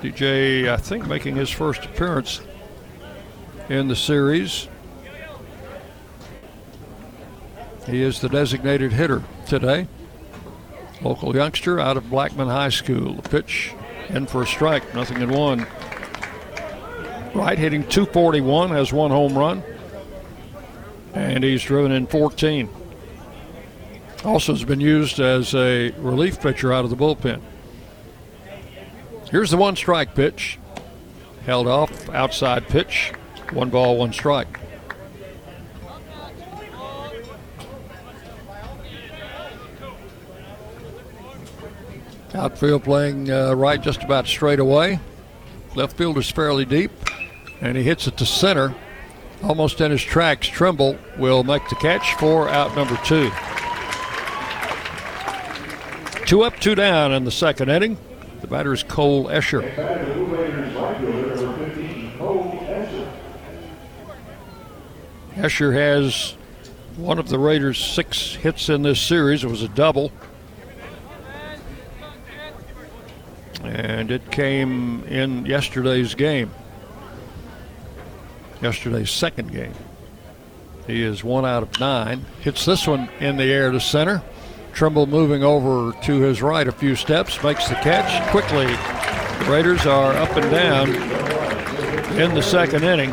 DJ, 0.02 0.68
I 0.68 0.76
think, 0.78 1.06
making 1.06 1.36
his 1.36 1.48
first 1.48 1.84
appearance 1.84 2.40
in 3.68 3.86
the 3.86 3.94
series. 3.94 4.66
He 7.86 8.02
is 8.02 8.20
the 8.20 8.28
designated 8.28 8.92
hitter 8.92 9.22
today. 9.46 9.86
Local 11.00 11.36
youngster 11.36 11.78
out 11.78 11.96
of 11.96 12.10
Blackman 12.10 12.48
High 12.48 12.70
School. 12.70 13.14
The 13.14 13.28
pitch 13.28 13.74
in 14.08 14.26
for 14.26 14.42
a 14.42 14.46
strike, 14.46 14.92
nothing 14.92 15.22
in 15.22 15.30
one. 15.30 15.68
Wright 17.36 17.58
hitting 17.58 17.82
241, 17.82 18.70
has 18.70 18.94
one 18.94 19.10
home 19.10 19.36
run, 19.36 19.62
and 21.12 21.44
he's 21.44 21.62
driven 21.62 21.92
in 21.92 22.06
14. 22.06 22.66
Also 24.24 24.54
has 24.54 24.64
been 24.64 24.80
used 24.80 25.20
as 25.20 25.54
a 25.54 25.90
relief 25.98 26.40
pitcher 26.40 26.72
out 26.72 26.84
of 26.84 26.90
the 26.90 26.96
bullpen. 26.96 27.42
Here's 29.30 29.50
the 29.50 29.58
one 29.58 29.76
strike 29.76 30.14
pitch. 30.14 30.58
Held 31.44 31.68
off, 31.68 32.08
outside 32.08 32.68
pitch. 32.68 33.12
One 33.52 33.68
ball, 33.68 33.98
one 33.98 34.14
strike. 34.14 34.58
Outfield 42.32 42.82
playing 42.82 43.30
uh, 43.30 43.52
right 43.54 43.80
just 43.80 44.02
about 44.02 44.26
straight 44.26 44.58
away. 44.58 45.00
Left 45.74 45.96
field 45.98 46.16
is 46.16 46.30
fairly 46.30 46.64
deep, 46.64 46.90
and 47.60 47.76
he 47.76 47.82
hits 47.82 48.06
it 48.06 48.16
to 48.18 48.26
center. 48.26 48.74
Almost 49.42 49.80
in 49.80 49.90
his 49.90 50.02
tracks, 50.02 50.48
Trimble 50.48 50.98
will 51.18 51.44
make 51.44 51.68
the 51.68 51.74
catch 51.76 52.14
for 52.14 52.48
out 52.48 52.74
number 52.74 52.98
two. 53.04 53.30
Two 56.26 56.42
up, 56.42 56.58
two 56.58 56.74
down 56.74 57.12
in 57.12 57.24
the 57.24 57.30
second 57.30 57.68
inning. 57.68 57.98
The 58.40 58.46
batter 58.46 58.72
is 58.72 58.82
Cole 58.82 59.26
Escher. 59.26 59.62
Escher 65.36 65.74
has 65.74 66.34
one 66.96 67.18
of 67.18 67.28
the 67.28 67.38
Raiders' 67.38 67.78
six 67.78 68.34
hits 68.34 68.68
in 68.68 68.82
this 68.82 69.00
series. 69.00 69.44
It 69.44 69.50
was 69.50 69.62
a 69.62 69.68
double. 69.68 70.10
And 73.62 74.10
it 74.10 74.30
came 74.30 75.04
in 75.04 75.44
yesterday's 75.44 76.14
game, 76.14 76.50
yesterday's 78.62 79.10
second 79.10 79.52
game. 79.52 79.74
He 80.86 81.02
is 81.02 81.24
one 81.24 81.44
out 81.44 81.62
of 81.62 81.80
nine. 81.80 82.24
Hits 82.40 82.64
this 82.64 82.86
one 82.86 83.08
in 83.20 83.36
the 83.36 83.44
air 83.44 83.70
to 83.70 83.80
center. 83.80 84.22
Trimble 84.72 85.06
moving 85.06 85.42
over 85.42 85.92
to 86.02 86.20
his 86.20 86.42
right 86.42 86.68
a 86.68 86.72
few 86.72 86.94
steps, 86.94 87.42
makes 87.42 87.68
the 87.68 87.74
catch 87.76 88.30
quickly. 88.30 88.66
The 88.66 89.50
Raiders 89.50 89.86
are 89.86 90.12
up 90.12 90.36
and 90.36 90.50
down 90.50 90.90
in 92.20 92.34
the 92.34 92.42
second 92.42 92.84
inning. 92.84 93.12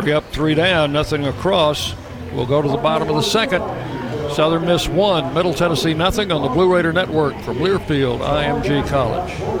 Three 0.00 0.12
up, 0.12 0.24
three 0.32 0.54
down, 0.54 0.92
nothing 0.92 1.26
across. 1.26 1.94
We'll 2.32 2.46
go 2.46 2.62
to 2.62 2.68
the 2.68 2.78
bottom 2.78 3.08
of 3.08 3.16
the 3.16 3.22
second. 3.22 3.62
Southern 4.32 4.64
Miss 4.64 4.88
one, 4.88 5.34
Middle 5.34 5.54
Tennessee 5.54 5.94
nothing 5.94 6.32
on 6.32 6.42
the 6.42 6.48
Blue 6.48 6.72
Raider 6.72 6.92
Network 6.92 7.38
from 7.40 7.58
Learfield 7.58 8.20
IMG 8.20 8.86
College. 8.88 9.60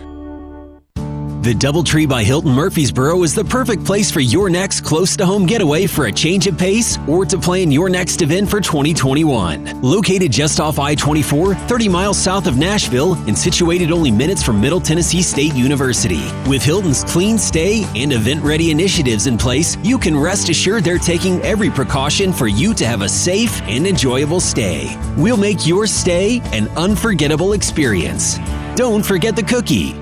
The 1.41 1.55
Doubletree 1.55 2.07
by 2.07 2.23
Hilton 2.23 2.51
Murfreesboro 2.51 3.23
is 3.23 3.33
the 3.33 3.43
perfect 3.43 3.83
place 3.83 4.11
for 4.11 4.19
your 4.19 4.47
next 4.47 4.81
close 4.81 5.17
to 5.17 5.25
home 5.25 5.47
getaway 5.47 5.87
for 5.87 6.05
a 6.05 6.11
change 6.11 6.45
of 6.45 6.55
pace 6.55 6.99
or 7.07 7.25
to 7.25 7.35
plan 7.35 7.71
your 7.71 7.89
next 7.89 8.21
event 8.21 8.47
for 8.47 8.61
2021. 8.61 9.81
Located 9.81 10.31
just 10.31 10.59
off 10.59 10.77
I 10.77 10.93
24, 10.93 11.55
30 11.55 11.89
miles 11.89 12.19
south 12.19 12.45
of 12.45 12.59
Nashville, 12.59 13.15
and 13.27 13.35
situated 13.35 13.91
only 13.91 14.11
minutes 14.11 14.43
from 14.43 14.61
Middle 14.61 14.79
Tennessee 14.79 15.23
State 15.23 15.55
University. 15.55 16.21
With 16.47 16.61
Hilton's 16.61 17.03
clean 17.05 17.39
stay 17.39 17.85
and 17.95 18.13
event 18.13 18.43
ready 18.43 18.69
initiatives 18.69 19.25
in 19.25 19.35
place, 19.35 19.77
you 19.77 19.97
can 19.97 20.15
rest 20.15 20.47
assured 20.49 20.83
they're 20.83 20.99
taking 20.99 21.41
every 21.41 21.71
precaution 21.71 22.33
for 22.33 22.45
you 22.45 22.75
to 22.75 22.85
have 22.85 23.01
a 23.01 23.09
safe 23.09 23.63
and 23.63 23.87
enjoyable 23.87 24.39
stay. 24.39 24.95
We'll 25.17 25.37
make 25.37 25.65
your 25.65 25.87
stay 25.87 26.39
an 26.53 26.67
unforgettable 26.77 27.53
experience. 27.53 28.37
Don't 28.75 29.03
forget 29.03 29.35
the 29.35 29.41
cookie. 29.41 30.00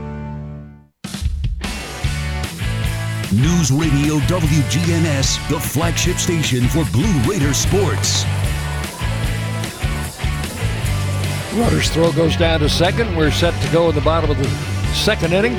News 3.31 3.71
Radio 3.71 4.15
WGNS, 4.21 5.49
the 5.49 5.59
flagship 5.59 6.17
station 6.17 6.67
for 6.67 6.83
Blue 6.85 7.21
Raider 7.29 7.53
sports. 7.53 8.25
Rutter's 11.53 11.91
throw 11.91 12.11
goes 12.11 12.35
down 12.35 12.61
to 12.61 12.69
second. 12.69 13.15
We're 13.15 13.29
set 13.29 13.53
to 13.61 13.71
go 13.71 13.87
in 13.89 13.93
the 13.93 14.01
bottom 14.01 14.31
of 14.31 14.37
the 14.39 14.49
second 14.95 15.33
inning 15.33 15.55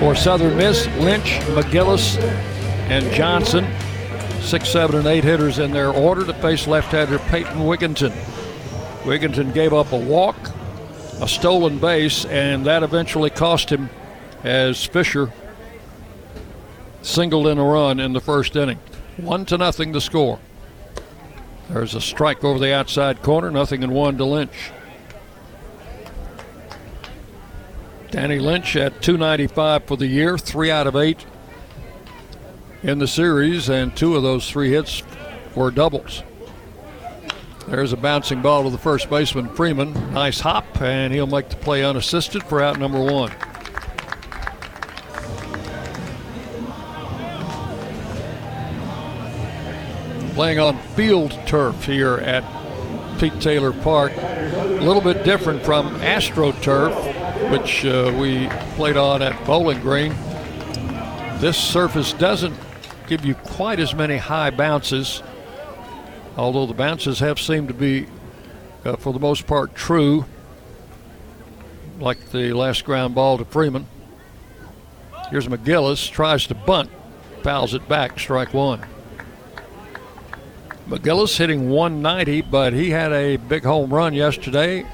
for 0.00 0.16
Southern 0.16 0.56
Miss. 0.56 0.88
Lynch, 0.98 1.38
McGillis, 1.54 2.18
and 2.90 3.08
Johnson. 3.14 3.68
Six, 4.40 4.68
seven, 4.68 4.96
and 4.96 5.06
eight 5.06 5.22
hitters 5.22 5.60
in 5.60 5.70
their 5.70 5.90
order 5.90 6.26
to 6.26 6.34
face 6.34 6.66
left-hander 6.66 7.20
Peyton 7.20 7.58
Wigginton. 7.58 8.10
Wigginton 9.04 9.54
gave 9.54 9.72
up 9.72 9.92
a 9.92 9.96
walk, 9.96 10.36
a 11.20 11.28
stolen 11.28 11.78
base, 11.78 12.24
and 12.24 12.66
that 12.66 12.82
eventually 12.82 13.30
cost 13.30 13.70
him 13.70 13.90
as 14.42 14.84
Fisher 14.84 15.32
singled 17.06 17.46
in 17.46 17.58
a 17.58 17.64
run 17.64 18.00
in 18.00 18.12
the 18.12 18.20
first 18.20 18.56
inning. 18.56 18.78
One 19.16 19.44
to 19.46 19.56
nothing 19.56 19.92
to 19.92 20.00
score. 20.00 20.38
There's 21.70 21.94
a 21.94 22.00
strike 22.00 22.44
over 22.44 22.58
the 22.58 22.74
outside 22.74 23.22
corner, 23.22 23.50
nothing 23.50 23.82
in 23.82 23.90
one 23.90 24.18
to 24.18 24.24
Lynch. 24.24 24.70
Danny 28.10 28.38
Lynch 28.38 28.76
at 28.76 29.02
295 29.02 29.84
for 29.84 29.96
the 29.96 30.06
year, 30.06 30.38
three 30.38 30.70
out 30.70 30.86
of 30.86 30.96
eight 30.96 31.24
in 32.82 32.98
the 32.98 33.08
series, 33.08 33.68
and 33.68 33.96
two 33.96 34.16
of 34.16 34.22
those 34.22 34.48
three 34.48 34.70
hits 34.70 35.02
were 35.54 35.70
doubles. 35.70 36.22
There's 37.66 37.92
a 37.92 37.96
bouncing 37.96 38.42
ball 38.42 38.62
to 38.64 38.70
the 38.70 38.78
first 38.78 39.10
baseman, 39.10 39.48
Freeman. 39.48 39.92
Nice 40.12 40.38
hop, 40.38 40.80
and 40.80 41.12
he'll 41.12 41.26
make 41.26 41.48
the 41.48 41.56
play 41.56 41.84
unassisted 41.84 42.44
for 42.44 42.62
out 42.62 42.78
number 42.78 43.00
one. 43.00 43.32
Playing 50.36 50.58
on 50.58 50.76
field 50.94 51.30
turf 51.46 51.86
here 51.86 52.16
at 52.16 52.44
Pete 53.18 53.40
Taylor 53.40 53.72
Park. 53.72 54.12
A 54.18 54.80
little 54.82 55.00
bit 55.00 55.24
different 55.24 55.64
from 55.64 55.98
AstroTurf, 56.00 57.50
which 57.50 57.86
uh, 57.86 58.14
we 58.20 58.46
played 58.76 58.98
on 58.98 59.22
at 59.22 59.46
Bowling 59.46 59.80
Green. 59.80 60.14
This 61.38 61.56
surface 61.56 62.12
doesn't 62.12 62.54
give 63.08 63.24
you 63.24 63.34
quite 63.34 63.80
as 63.80 63.94
many 63.94 64.18
high 64.18 64.50
bounces, 64.50 65.22
although 66.36 66.66
the 66.66 66.74
bounces 66.74 67.20
have 67.20 67.40
seemed 67.40 67.68
to 67.68 67.74
be, 67.74 68.06
uh, 68.84 68.96
for 68.96 69.14
the 69.14 69.18
most 69.18 69.46
part, 69.46 69.74
true, 69.74 70.26
like 71.98 72.32
the 72.32 72.52
last 72.52 72.84
ground 72.84 73.14
ball 73.14 73.38
to 73.38 73.46
Freeman. 73.46 73.86
Here's 75.30 75.48
McGillis, 75.48 76.10
tries 76.10 76.46
to 76.48 76.54
bunt, 76.54 76.90
fouls 77.42 77.72
it 77.72 77.88
back, 77.88 78.20
strike 78.20 78.52
one. 78.52 78.84
McGillis 80.88 81.36
hitting 81.36 81.68
190, 81.68 82.42
but 82.42 82.72
he 82.72 82.90
had 82.90 83.12
a 83.12 83.36
big 83.36 83.64
home 83.64 83.92
run 83.92 84.14
yesterday. 84.14 84.86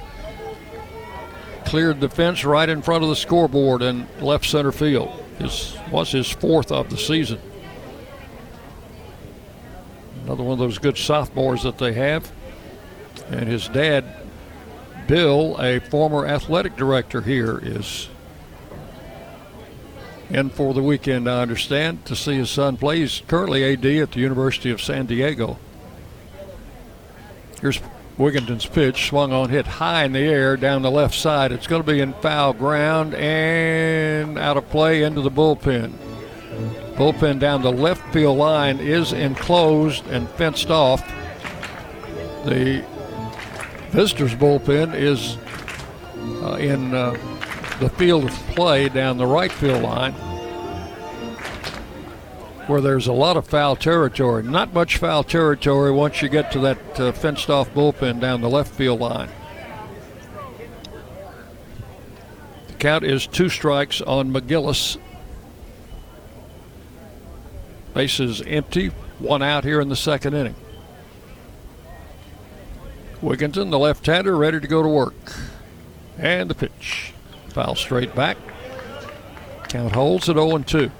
Cleared 1.66 2.01
the 2.01 2.09
fence 2.09 2.45
right 2.45 2.68
in 2.68 2.80
front 2.80 3.03
of 3.03 3.11
the 3.11 3.16
scoreboard 3.16 3.82
in 3.82 4.09
left 4.20 4.47
center 4.47 4.72
field. 4.72 5.22
This 5.38 5.76
was 5.90 6.11
his 6.11 6.30
fourth 6.30 6.72
of 6.72 6.88
the 6.88 6.97
season. 6.97 7.38
Another 10.24 10.43
one 10.43 10.55
of 10.55 10.59
those 10.59 10.78
good 10.78 10.97
sophomores 10.97 11.62
that 11.64 11.76
they 11.76 11.93
have. 11.93 12.32
And 13.28 13.47
his 13.47 13.68
dad, 13.68 14.05
Bill, 15.07 15.61
a 15.61 15.78
former 15.80 16.26
athletic 16.26 16.74
director 16.76 17.20
here, 17.20 17.59
is 17.62 18.09
in 20.30 20.49
for 20.49 20.72
the 20.72 20.82
weekend, 20.82 21.28
I 21.28 21.43
understand, 21.43 22.07
to 22.07 22.16
see 22.16 22.36
his 22.36 22.49
son 22.49 22.78
play. 22.78 23.01
He's 23.01 23.22
currently 23.26 23.62
AD 23.64 23.84
at 23.84 24.12
the 24.12 24.20
University 24.20 24.70
of 24.70 24.80
San 24.80 25.05
Diego. 25.05 25.59
Here's 27.62 27.80
Wigginton's 28.18 28.66
pitch, 28.66 29.06
swung 29.06 29.32
on, 29.32 29.48
hit 29.48 29.68
high 29.68 30.02
in 30.02 30.12
the 30.12 30.18
air 30.18 30.56
down 30.56 30.82
the 30.82 30.90
left 30.90 31.14
side. 31.14 31.52
It's 31.52 31.68
going 31.68 31.80
to 31.80 31.86
be 31.90 32.00
in 32.00 32.12
foul 32.14 32.52
ground 32.54 33.14
and 33.14 34.36
out 34.36 34.56
of 34.56 34.68
play 34.68 35.04
into 35.04 35.20
the 35.20 35.30
bullpen. 35.30 35.92
Bullpen 36.96 37.38
down 37.38 37.62
the 37.62 37.70
left 37.70 38.12
field 38.12 38.36
line 38.36 38.80
is 38.80 39.12
enclosed 39.12 40.04
and 40.08 40.28
fenced 40.30 40.70
off. 40.70 41.06
The 42.44 42.84
visitors' 43.90 44.34
bullpen 44.34 44.96
is 44.96 45.38
uh, 46.42 46.56
in 46.56 46.92
uh, 46.92 47.12
the 47.78 47.90
field 47.90 48.24
of 48.24 48.32
play 48.56 48.88
down 48.88 49.18
the 49.18 49.26
right 49.26 49.52
field 49.52 49.84
line 49.84 50.14
where 52.66 52.80
there's 52.80 53.06
a 53.06 53.12
lot 53.12 53.36
of 53.36 53.46
foul 53.46 53.76
territory. 53.76 54.42
Not 54.42 54.72
much 54.72 54.96
foul 54.96 55.24
territory 55.24 55.90
once 55.90 56.22
you 56.22 56.28
get 56.28 56.52
to 56.52 56.60
that 56.60 57.00
uh, 57.00 57.12
fenced 57.12 57.50
off 57.50 57.72
bullpen 57.74 58.20
down 58.20 58.40
the 58.40 58.48
left 58.48 58.72
field 58.74 59.00
line. 59.00 59.28
The 62.68 62.74
count 62.74 63.04
is 63.04 63.26
two 63.26 63.48
strikes 63.48 64.00
on 64.00 64.32
McGillis. 64.32 64.98
Bases 67.94 68.40
empty, 68.46 68.88
one 69.18 69.42
out 69.42 69.64
here 69.64 69.80
in 69.80 69.88
the 69.88 69.96
second 69.96 70.34
inning. 70.34 70.54
Wigginton, 73.20 73.70
the 73.70 73.78
left 73.78 74.04
hander, 74.06 74.36
ready 74.36 74.58
to 74.58 74.66
go 74.66 74.82
to 74.82 74.88
work. 74.88 75.14
And 76.18 76.50
the 76.50 76.54
pitch. 76.54 77.12
Foul 77.50 77.74
straight 77.74 78.14
back. 78.14 78.36
Count 79.68 79.92
holds 79.92 80.28
at 80.28 80.36
0 80.36 80.58
2. 80.58 80.90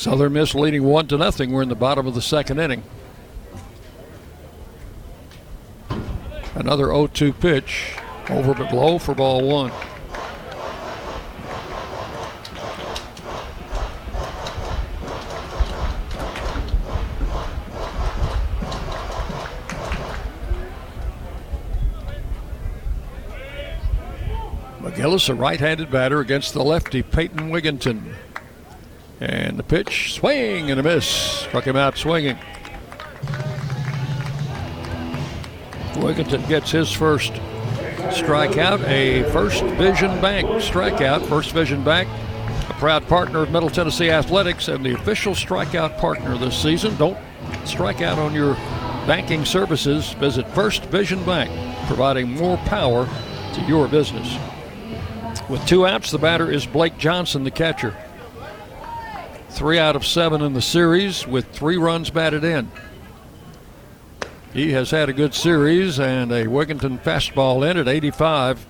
Southern 0.00 0.32
Miss 0.32 0.54
leading 0.54 0.84
one 0.84 1.06
to 1.08 1.18
nothing. 1.18 1.52
We're 1.52 1.60
in 1.60 1.68
the 1.68 1.74
bottom 1.74 2.06
of 2.06 2.14
the 2.14 2.22
second 2.22 2.58
inning. 2.58 2.82
Another 6.54 6.86
0-2 6.86 7.38
pitch 7.38 7.96
over 8.30 8.54
but 8.54 8.72
low 8.72 8.98
for 8.98 9.14
ball 9.14 9.46
one. 9.46 9.70
McGillis, 24.80 25.28
a 25.28 25.34
right-handed 25.34 25.90
batter 25.90 26.20
against 26.20 26.54
the 26.54 26.64
lefty 26.64 27.02
Peyton 27.02 27.50
Wigginton. 27.50 28.14
And 29.20 29.58
the 29.58 29.62
pitch, 29.62 30.14
swing 30.14 30.70
and 30.70 30.80
a 30.80 30.82
miss. 30.82 31.06
Struck 31.06 31.66
him 31.66 31.76
out 31.76 31.98
swinging. 31.98 32.38
Wigginton 35.94 36.48
gets 36.48 36.70
his 36.70 36.90
first 36.90 37.32
strikeout, 38.10 38.82
a 38.88 39.22
First 39.30 39.62
Vision 39.62 40.18
Bank 40.22 40.48
strikeout. 40.62 41.26
First 41.28 41.52
Vision 41.52 41.84
Bank, 41.84 42.08
a 42.70 42.74
proud 42.74 43.06
partner 43.06 43.42
of 43.42 43.50
Middle 43.50 43.68
Tennessee 43.68 44.10
Athletics 44.10 44.68
and 44.68 44.84
the 44.84 44.94
official 44.94 45.34
strikeout 45.34 45.98
partner 45.98 46.38
this 46.38 46.60
season. 46.60 46.96
Don't 46.96 47.18
strike 47.66 48.00
out 48.00 48.18
on 48.18 48.32
your 48.32 48.54
banking 49.06 49.44
services. 49.44 50.14
Visit 50.14 50.48
First 50.48 50.84
Vision 50.86 51.22
Bank, 51.24 51.50
providing 51.86 52.30
more 52.30 52.56
power 52.58 53.06
to 53.52 53.60
your 53.62 53.86
business. 53.86 54.34
With 55.50 55.64
two 55.66 55.86
outs, 55.86 56.10
the 56.10 56.18
batter 56.18 56.50
is 56.50 56.64
Blake 56.64 56.96
Johnson, 56.96 57.44
the 57.44 57.50
catcher. 57.50 57.94
Three 59.50 59.78
out 59.78 59.96
of 59.96 60.06
seven 60.06 60.42
in 60.42 60.54
the 60.54 60.62
series 60.62 61.26
with 61.26 61.46
three 61.50 61.76
runs 61.76 62.08
batted 62.08 62.44
in. 62.44 62.70
He 64.52 64.72
has 64.72 64.90
had 64.90 65.08
a 65.08 65.12
good 65.12 65.34
series 65.34 66.00
and 66.00 66.32
a 66.32 66.46
Wigginton 66.46 67.02
fastball 67.02 67.68
in 67.68 67.76
at 67.76 67.86
85 67.86 68.66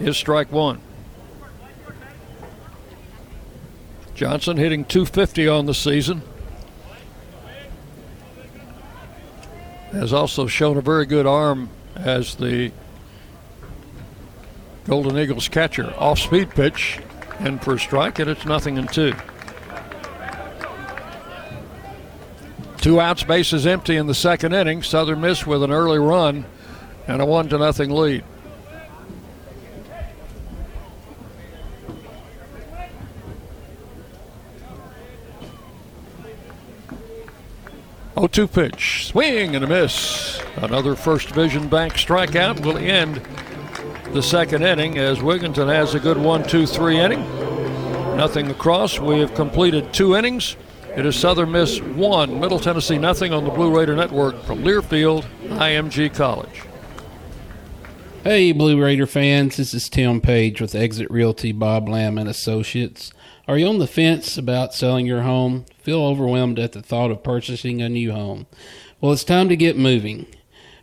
is 0.00 0.16
strike 0.16 0.50
one. 0.50 0.80
Johnson 4.14 4.56
hitting 4.56 4.84
250 4.84 5.48
on 5.48 5.66
the 5.66 5.74
season. 5.74 6.22
Has 9.92 10.12
also 10.12 10.46
shown 10.46 10.76
a 10.76 10.82
very 10.82 11.06
good 11.06 11.26
arm 11.26 11.70
as 11.96 12.34
the 12.34 12.72
Golden 14.86 15.16
Eagles 15.18 15.48
catcher. 15.48 15.94
Off 15.96 16.18
speed 16.18 16.50
pitch 16.50 17.00
and 17.38 17.62
for 17.62 17.74
a 17.74 17.78
strike, 17.78 18.18
and 18.18 18.28
it's 18.28 18.44
nothing 18.44 18.76
in 18.76 18.86
two. 18.88 19.14
Two 22.80 22.98
outs, 22.98 23.22
bases 23.22 23.66
empty 23.66 23.96
in 23.96 24.06
the 24.06 24.14
second 24.14 24.54
inning. 24.54 24.82
Southern 24.82 25.20
Miss 25.20 25.46
with 25.46 25.62
an 25.62 25.70
early 25.70 25.98
run 25.98 26.46
and 27.06 27.20
a 27.20 27.26
one 27.26 27.46
to 27.50 27.58
nothing 27.58 27.90
lead. 27.90 28.24
O 38.16 38.26
two 38.26 38.46
pitch, 38.46 39.06
swing 39.06 39.54
and 39.54 39.64
a 39.64 39.68
miss. 39.68 40.40
Another 40.56 40.94
First 40.94 41.30
Vision 41.30 41.68
Bank 41.68 41.94
strikeout 41.94 42.64
will 42.64 42.78
end 42.78 43.20
the 44.12 44.22
second 44.22 44.62
inning 44.62 44.98
as 44.98 45.18
Wigginton 45.18 45.68
has 45.68 45.94
a 45.94 46.00
good 46.00 46.16
one, 46.18 46.46
two, 46.46 46.66
three 46.66 46.98
inning. 46.98 47.20
Nothing 48.16 48.50
across. 48.50 48.98
We 48.98 49.20
have 49.20 49.34
completed 49.34 49.92
two 49.92 50.16
innings. 50.16 50.56
It 50.96 51.06
is 51.06 51.14
Southern 51.14 51.52
Miss 51.52 51.80
1, 51.80 52.40
Middle 52.40 52.58
Tennessee 52.58 52.98
nothing 52.98 53.32
on 53.32 53.44
the 53.44 53.50
Blue 53.50 53.74
Raider 53.74 53.94
Network 53.94 54.42
from 54.42 54.64
Learfield, 54.64 55.24
IMG 55.44 56.12
College. 56.12 56.62
Hey, 58.24 58.50
Blue 58.50 58.82
Raider 58.82 59.06
fans, 59.06 59.56
this 59.56 59.72
is 59.72 59.88
Tim 59.88 60.20
Page 60.20 60.60
with 60.60 60.74
Exit 60.74 61.08
Realty 61.08 61.52
Bob 61.52 61.88
Lamb 61.88 62.18
and 62.18 62.28
Associates. 62.28 63.12
Are 63.46 63.56
you 63.56 63.68
on 63.68 63.78
the 63.78 63.86
fence 63.86 64.36
about 64.36 64.74
selling 64.74 65.06
your 65.06 65.22
home? 65.22 65.64
Feel 65.78 66.02
overwhelmed 66.02 66.58
at 66.58 66.72
the 66.72 66.82
thought 66.82 67.12
of 67.12 67.22
purchasing 67.22 67.80
a 67.80 67.88
new 67.88 68.10
home? 68.10 68.48
Well, 69.00 69.12
it's 69.12 69.22
time 69.22 69.48
to 69.48 69.56
get 69.56 69.78
moving. 69.78 70.26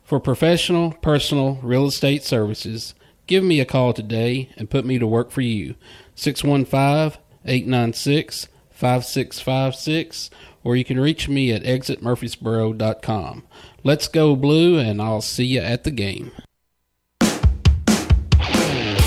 For 0.05 0.21
professional, 0.21 0.93
personal 0.93 1.59
real 1.61 1.85
estate 1.85 2.23
services, 2.23 2.95
give 3.27 3.43
me 3.43 3.59
a 3.59 3.65
call 3.65 3.91
today 3.91 4.51
and 4.55 4.69
put 4.69 4.85
me 4.85 4.99
to 4.99 5.05
work 5.05 5.31
for 5.31 5.41
you. 5.41 5.75
615 6.15 7.21
896 7.45 8.47
5656, 8.77 10.29
or 10.63 10.75
you 10.75 10.85
can 10.85 10.99
reach 10.99 11.27
me 11.27 11.51
at 11.51 11.63
exitmurfreesboro.com. 11.63 13.43
Let's 13.83 14.07
go, 14.07 14.35
Blue, 14.35 14.77
and 14.77 15.01
I'll 15.01 15.21
see 15.21 15.45
you 15.45 15.61
at 15.61 15.83
the 15.83 15.91
game. 15.91 16.31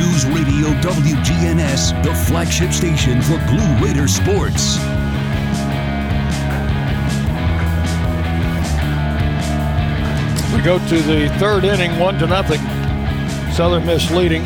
News 0.00 0.24
Radio 0.24 0.68
WGNS, 0.80 2.02
the 2.02 2.14
flagship 2.14 2.72
station 2.72 3.20
for 3.20 3.36
Blue 3.48 3.84
Raider 3.84 4.08
sports. 4.08 4.78
We 10.54 10.62
go 10.62 10.78
to 10.88 11.02
the 11.02 11.28
third 11.38 11.64
inning, 11.64 11.98
one 11.98 12.18
to 12.18 12.26
nothing. 12.26 12.60
Southern 13.52 13.84
Miss 13.84 14.10
leading. 14.10 14.42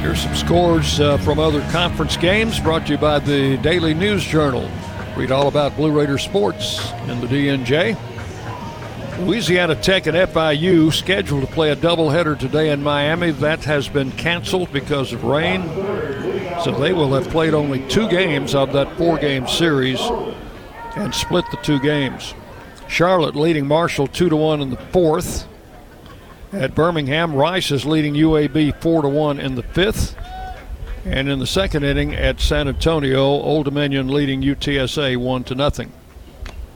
Here's 0.00 0.20
some 0.20 0.34
scores 0.34 1.00
uh, 1.00 1.18
from 1.18 1.38
other 1.38 1.60
conference 1.70 2.16
games 2.16 2.58
brought 2.58 2.86
to 2.86 2.92
you 2.92 2.98
by 2.98 3.18
the 3.18 3.58
Daily 3.58 3.92
News 3.92 4.24
Journal. 4.24 4.70
Read 5.18 5.32
all 5.32 5.48
about 5.48 5.76
Blue 5.76 5.92
Raider 5.92 6.16
sports 6.16 6.92
in 7.08 7.20
the 7.20 7.26
DNJ. 7.26 8.15
Louisiana 9.20 9.74
Tech 9.74 10.06
and 10.06 10.16
FIU 10.16 10.92
scheduled 10.92 11.40
to 11.40 11.52
play 11.52 11.70
a 11.70 11.76
doubleheader 11.76 12.38
today 12.38 12.70
in 12.70 12.82
Miami. 12.82 13.30
That 13.30 13.64
has 13.64 13.88
been 13.88 14.12
canceled 14.12 14.70
because 14.72 15.12
of 15.12 15.24
rain. 15.24 15.62
So 16.62 16.76
they 16.78 16.92
will 16.92 17.14
have 17.14 17.28
played 17.30 17.54
only 17.54 17.86
two 17.88 18.08
games 18.08 18.54
of 18.54 18.72
that 18.74 18.96
four 18.98 19.18
game 19.18 19.46
series 19.46 20.00
and 20.96 21.14
split 21.14 21.44
the 21.50 21.56
two 21.58 21.80
games. 21.80 22.34
Charlotte 22.88 23.34
leading 23.34 23.66
Marshall 23.66 24.06
2 24.06 24.28
to 24.28 24.36
1 24.36 24.60
in 24.60 24.70
the 24.70 24.76
fourth. 24.76 25.48
At 26.52 26.74
Birmingham, 26.74 27.34
Rice 27.34 27.70
is 27.70 27.86
leading 27.86 28.14
UAB 28.14 28.80
4 28.80 29.02
to 29.02 29.08
1 29.08 29.40
in 29.40 29.54
the 29.54 29.62
fifth. 29.62 30.14
And 31.06 31.28
in 31.28 31.38
the 31.38 31.46
second 31.46 31.84
inning 31.84 32.14
at 32.14 32.40
San 32.40 32.68
Antonio, 32.68 33.22
Old 33.22 33.64
Dominion 33.64 34.08
leading 34.08 34.42
UTSA 34.42 35.16
1 35.16 35.44
to 35.44 35.54
nothing. 35.54 35.92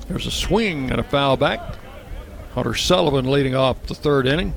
There's 0.08 0.26
a 0.26 0.30
swing 0.30 0.90
and 0.90 1.00
a 1.00 1.04
foul 1.04 1.36
back. 1.36 1.60
Hunter 2.54 2.74
Sullivan 2.74 3.30
leading 3.30 3.54
off 3.54 3.82
the 3.84 3.94
third 3.94 4.26
inning. 4.26 4.54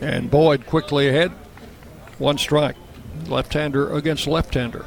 And 0.00 0.30
Boyd 0.30 0.66
quickly 0.66 1.08
ahead. 1.08 1.32
One 2.18 2.38
strike. 2.38 2.76
Left 3.26 3.52
hander 3.54 3.92
against 3.92 4.26
left 4.26 4.54
hander. 4.54 4.84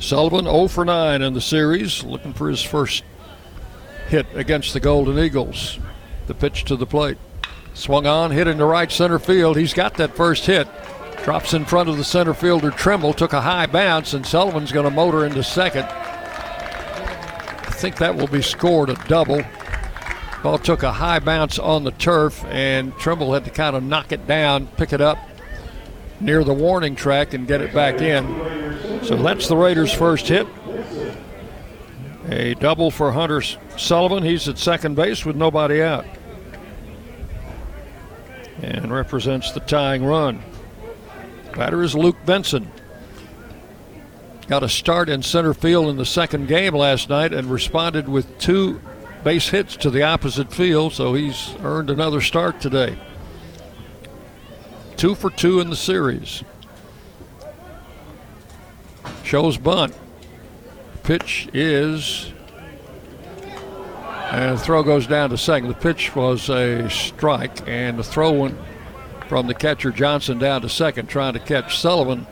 Sullivan 0.00 0.44
0 0.44 0.68
for 0.68 0.84
9 0.84 1.22
in 1.22 1.34
the 1.34 1.40
series, 1.40 2.04
looking 2.04 2.32
for 2.32 2.48
his 2.48 2.62
first 2.62 3.04
hit 4.08 4.26
against 4.34 4.72
the 4.72 4.80
Golden 4.80 5.18
Eagles. 5.18 5.78
The 6.26 6.34
pitch 6.34 6.64
to 6.64 6.76
the 6.76 6.86
plate. 6.86 7.18
Swung 7.74 8.06
on, 8.06 8.30
hit 8.30 8.46
into 8.46 8.64
right 8.64 8.90
center 8.90 9.18
field. 9.18 9.56
He's 9.56 9.74
got 9.74 9.94
that 9.94 10.16
first 10.16 10.46
hit. 10.46 10.68
Drops 11.24 11.52
in 11.52 11.64
front 11.64 11.88
of 11.88 11.96
the 11.96 12.04
center 12.04 12.32
fielder 12.32 12.70
Trimble, 12.70 13.12
took 13.12 13.32
a 13.32 13.40
high 13.40 13.66
bounce, 13.66 14.14
and 14.14 14.24
Sullivan's 14.24 14.72
going 14.72 14.84
to 14.84 14.90
motor 14.90 15.26
into 15.26 15.42
second. 15.42 15.86
Think 17.78 17.98
that 17.98 18.16
will 18.16 18.26
be 18.26 18.42
scored 18.42 18.90
a 18.90 18.94
double. 19.06 19.40
Ball 20.42 20.58
took 20.58 20.82
a 20.82 20.92
high 20.92 21.20
bounce 21.20 21.60
on 21.60 21.84
the 21.84 21.92
turf, 21.92 22.44
and 22.46 22.92
Trimble 22.98 23.32
had 23.32 23.44
to 23.44 23.50
kind 23.50 23.76
of 23.76 23.84
knock 23.84 24.10
it 24.10 24.26
down, 24.26 24.66
pick 24.76 24.92
it 24.92 25.00
up 25.00 25.16
near 26.20 26.42
the 26.42 26.52
warning 26.52 26.96
track, 26.96 27.34
and 27.34 27.46
get 27.46 27.60
it 27.60 27.72
back 27.72 28.00
in. 28.00 28.26
So 29.04 29.14
that's 29.14 29.46
the 29.46 29.56
Raiders' 29.56 29.92
first 29.92 30.26
hit. 30.26 30.48
A 32.28 32.54
double 32.54 32.90
for 32.90 33.12
Hunter 33.12 33.42
Sullivan. 33.42 34.24
He's 34.24 34.48
at 34.48 34.58
second 34.58 34.96
base 34.96 35.24
with 35.24 35.36
nobody 35.36 35.80
out. 35.80 36.04
And 38.60 38.92
represents 38.92 39.52
the 39.52 39.60
tying 39.60 40.04
run. 40.04 40.42
Batter 41.54 41.84
is 41.84 41.94
Luke 41.94 42.18
Benson. 42.26 42.70
Got 44.48 44.62
a 44.62 44.68
start 44.68 45.10
in 45.10 45.22
center 45.22 45.52
field 45.52 45.88
in 45.88 45.96
the 45.96 46.06
second 46.06 46.48
game 46.48 46.74
last 46.74 47.10
night 47.10 47.34
and 47.34 47.50
responded 47.50 48.08
with 48.08 48.38
two 48.38 48.80
base 49.22 49.50
hits 49.50 49.76
to 49.76 49.90
the 49.90 50.02
opposite 50.02 50.50
field, 50.50 50.94
so 50.94 51.12
he's 51.12 51.54
earned 51.62 51.90
another 51.90 52.22
start 52.22 52.58
today. 52.58 52.98
Two 54.96 55.14
for 55.14 55.28
two 55.28 55.60
in 55.60 55.68
the 55.68 55.76
series. 55.76 56.42
Shows 59.22 59.58
bunt. 59.58 59.94
Pitch 61.02 61.50
is. 61.52 62.32
And 64.30 64.58
throw 64.58 64.82
goes 64.82 65.06
down 65.06 65.28
to 65.28 65.36
second. 65.36 65.68
The 65.68 65.74
pitch 65.74 66.16
was 66.16 66.48
a 66.48 66.88
strike, 66.88 67.68
and 67.68 67.98
the 67.98 68.02
throw 68.02 68.32
went 68.32 68.58
from 69.28 69.46
the 69.46 69.54
catcher 69.54 69.90
Johnson 69.90 70.38
down 70.38 70.62
to 70.62 70.70
second, 70.70 71.08
trying 71.08 71.34
to 71.34 71.38
catch 71.38 71.78
Sullivan 71.78 72.26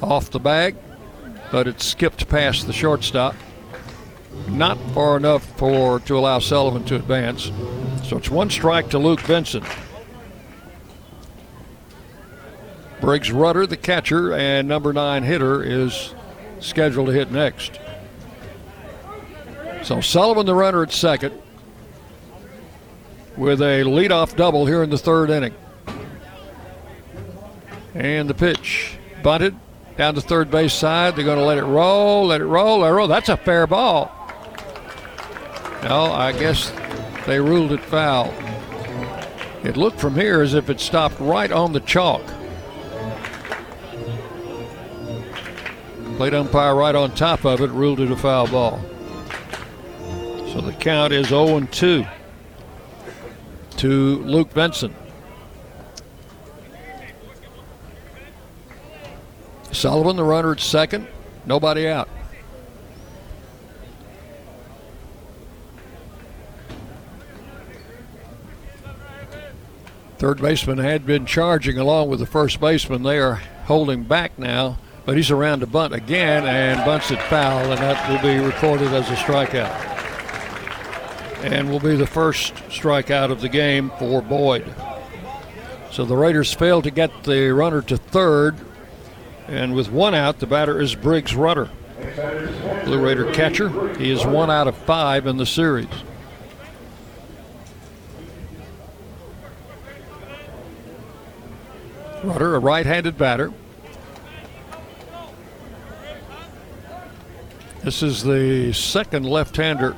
off 0.00 0.30
the 0.30 0.38
bag, 0.38 0.76
but 1.50 1.66
it 1.66 1.80
skipped 1.80 2.28
past 2.28 2.66
the 2.66 2.72
shortstop. 2.72 3.34
Not 4.48 4.78
far 4.92 5.16
enough 5.16 5.44
for 5.58 6.00
to 6.00 6.18
allow 6.18 6.38
Sullivan 6.38 6.84
to 6.84 6.96
advance. 6.96 7.50
So 8.04 8.16
it's 8.16 8.30
one 8.30 8.50
strike 8.50 8.90
to 8.90 8.98
Luke 8.98 9.26
Benson. 9.26 9.64
Briggs 13.00 13.30
Rudder, 13.30 13.66
the 13.66 13.76
catcher, 13.76 14.32
and 14.32 14.66
number 14.68 14.92
nine 14.92 15.22
hitter, 15.22 15.62
is 15.62 16.14
scheduled 16.60 17.08
to 17.08 17.12
hit 17.12 17.30
next. 17.30 17.78
So 19.82 20.00
Sullivan, 20.00 20.46
the 20.46 20.54
runner 20.54 20.82
at 20.82 20.92
second, 20.92 21.40
with 23.36 23.60
a 23.60 23.82
leadoff 23.84 24.34
double 24.34 24.66
here 24.66 24.82
in 24.82 24.90
the 24.90 24.98
third 24.98 25.30
inning. 25.30 25.54
And 27.94 28.28
the 28.28 28.34
pitch 28.34 28.98
bunted 29.22 29.56
down 29.96 30.14
the 30.14 30.20
third 30.20 30.50
base 30.50 30.74
side. 30.74 31.16
They're 31.16 31.24
going 31.24 31.38
to 31.38 31.44
let 31.44 31.58
it 31.58 31.64
roll, 31.64 32.26
let 32.26 32.40
it 32.40 32.46
roll, 32.46 32.80
let 32.80 32.90
it 32.90 32.94
roll. 32.94 33.08
That's 33.08 33.28
a 33.28 33.36
fair 33.36 33.66
ball. 33.66 34.12
No, 35.82 36.12
I 36.12 36.32
guess 36.32 36.72
they 37.26 37.40
ruled 37.40 37.72
it 37.72 37.80
foul. 37.80 38.34
It 39.62 39.76
looked 39.76 40.00
from 40.00 40.14
here 40.14 40.42
as 40.42 40.54
if 40.54 40.70
it 40.70 40.80
stopped 40.80 41.18
right 41.18 41.50
on 41.50 41.72
the 41.72 41.80
chalk. 41.80 42.22
Plate 46.16 46.34
umpire 46.34 46.74
right 46.74 46.94
on 46.94 47.14
top 47.14 47.44
of 47.44 47.60
it 47.60 47.70
ruled 47.70 48.00
it 48.00 48.10
a 48.10 48.16
foul 48.16 48.46
ball. 48.48 48.80
So 50.52 50.60
the 50.60 50.72
count 50.72 51.12
is 51.12 51.28
0 51.28 51.60
2 51.70 52.06
to 53.76 54.16
Luke 54.24 54.54
Benson. 54.54 54.94
Sullivan, 59.72 60.16
the 60.16 60.24
runner 60.24 60.52
at 60.52 60.60
second, 60.60 61.06
nobody 61.44 61.88
out. 61.88 62.08
Third 70.18 70.40
baseman 70.40 70.78
had 70.78 71.04
been 71.04 71.26
charging 71.26 71.78
along 71.78 72.08
with 72.08 72.20
the 72.20 72.26
first 72.26 72.58
baseman. 72.58 73.02
They 73.02 73.18
are 73.18 73.42
holding 73.66 74.04
back 74.04 74.38
now 74.38 74.78
but 75.06 75.16
he's 75.16 75.30
around 75.30 75.60
to 75.60 75.66
bunt 75.68 75.94
again 75.94 76.44
and 76.44 76.84
bunts 76.84 77.12
it 77.12 77.22
foul, 77.22 77.70
and 77.70 77.80
that 77.80 78.10
will 78.10 78.20
be 78.20 78.44
recorded 78.44 78.92
as 78.92 79.08
a 79.08 79.14
strikeout. 79.14 79.94
And 81.44 81.70
will 81.70 81.78
be 81.78 81.94
the 81.94 82.08
first 82.08 82.54
strikeout 82.68 83.30
of 83.30 83.40
the 83.40 83.48
game 83.48 83.92
for 84.00 84.20
Boyd. 84.20 84.74
So 85.92 86.04
the 86.04 86.16
Raiders 86.16 86.52
failed 86.52 86.84
to 86.84 86.90
get 86.90 87.22
the 87.22 87.54
runner 87.54 87.82
to 87.82 87.96
third, 87.96 88.56
and 89.48 89.74
with 89.74 89.90
one 89.90 90.14
out, 90.14 90.38
the 90.38 90.46
batter 90.46 90.80
is 90.80 90.94
Briggs 90.94 91.34
Rudder. 91.34 91.70
Blue 92.84 93.04
Raider 93.04 93.32
catcher. 93.32 93.94
He 93.96 94.10
is 94.10 94.24
one 94.24 94.50
out 94.50 94.68
of 94.68 94.76
five 94.76 95.26
in 95.26 95.36
the 95.36 95.46
series. 95.46 95.88
Rudder, 102.22 102.56
a 102.56 102.58
right 102.58 102.86
handed 102.86 103.16
batter. 103.16 103.52
This 107.82 108.02
is 108.02 108.22
the 108.22 108.72
second 108.72 109.24
left 109.24 109.56
hander 109.56 109.96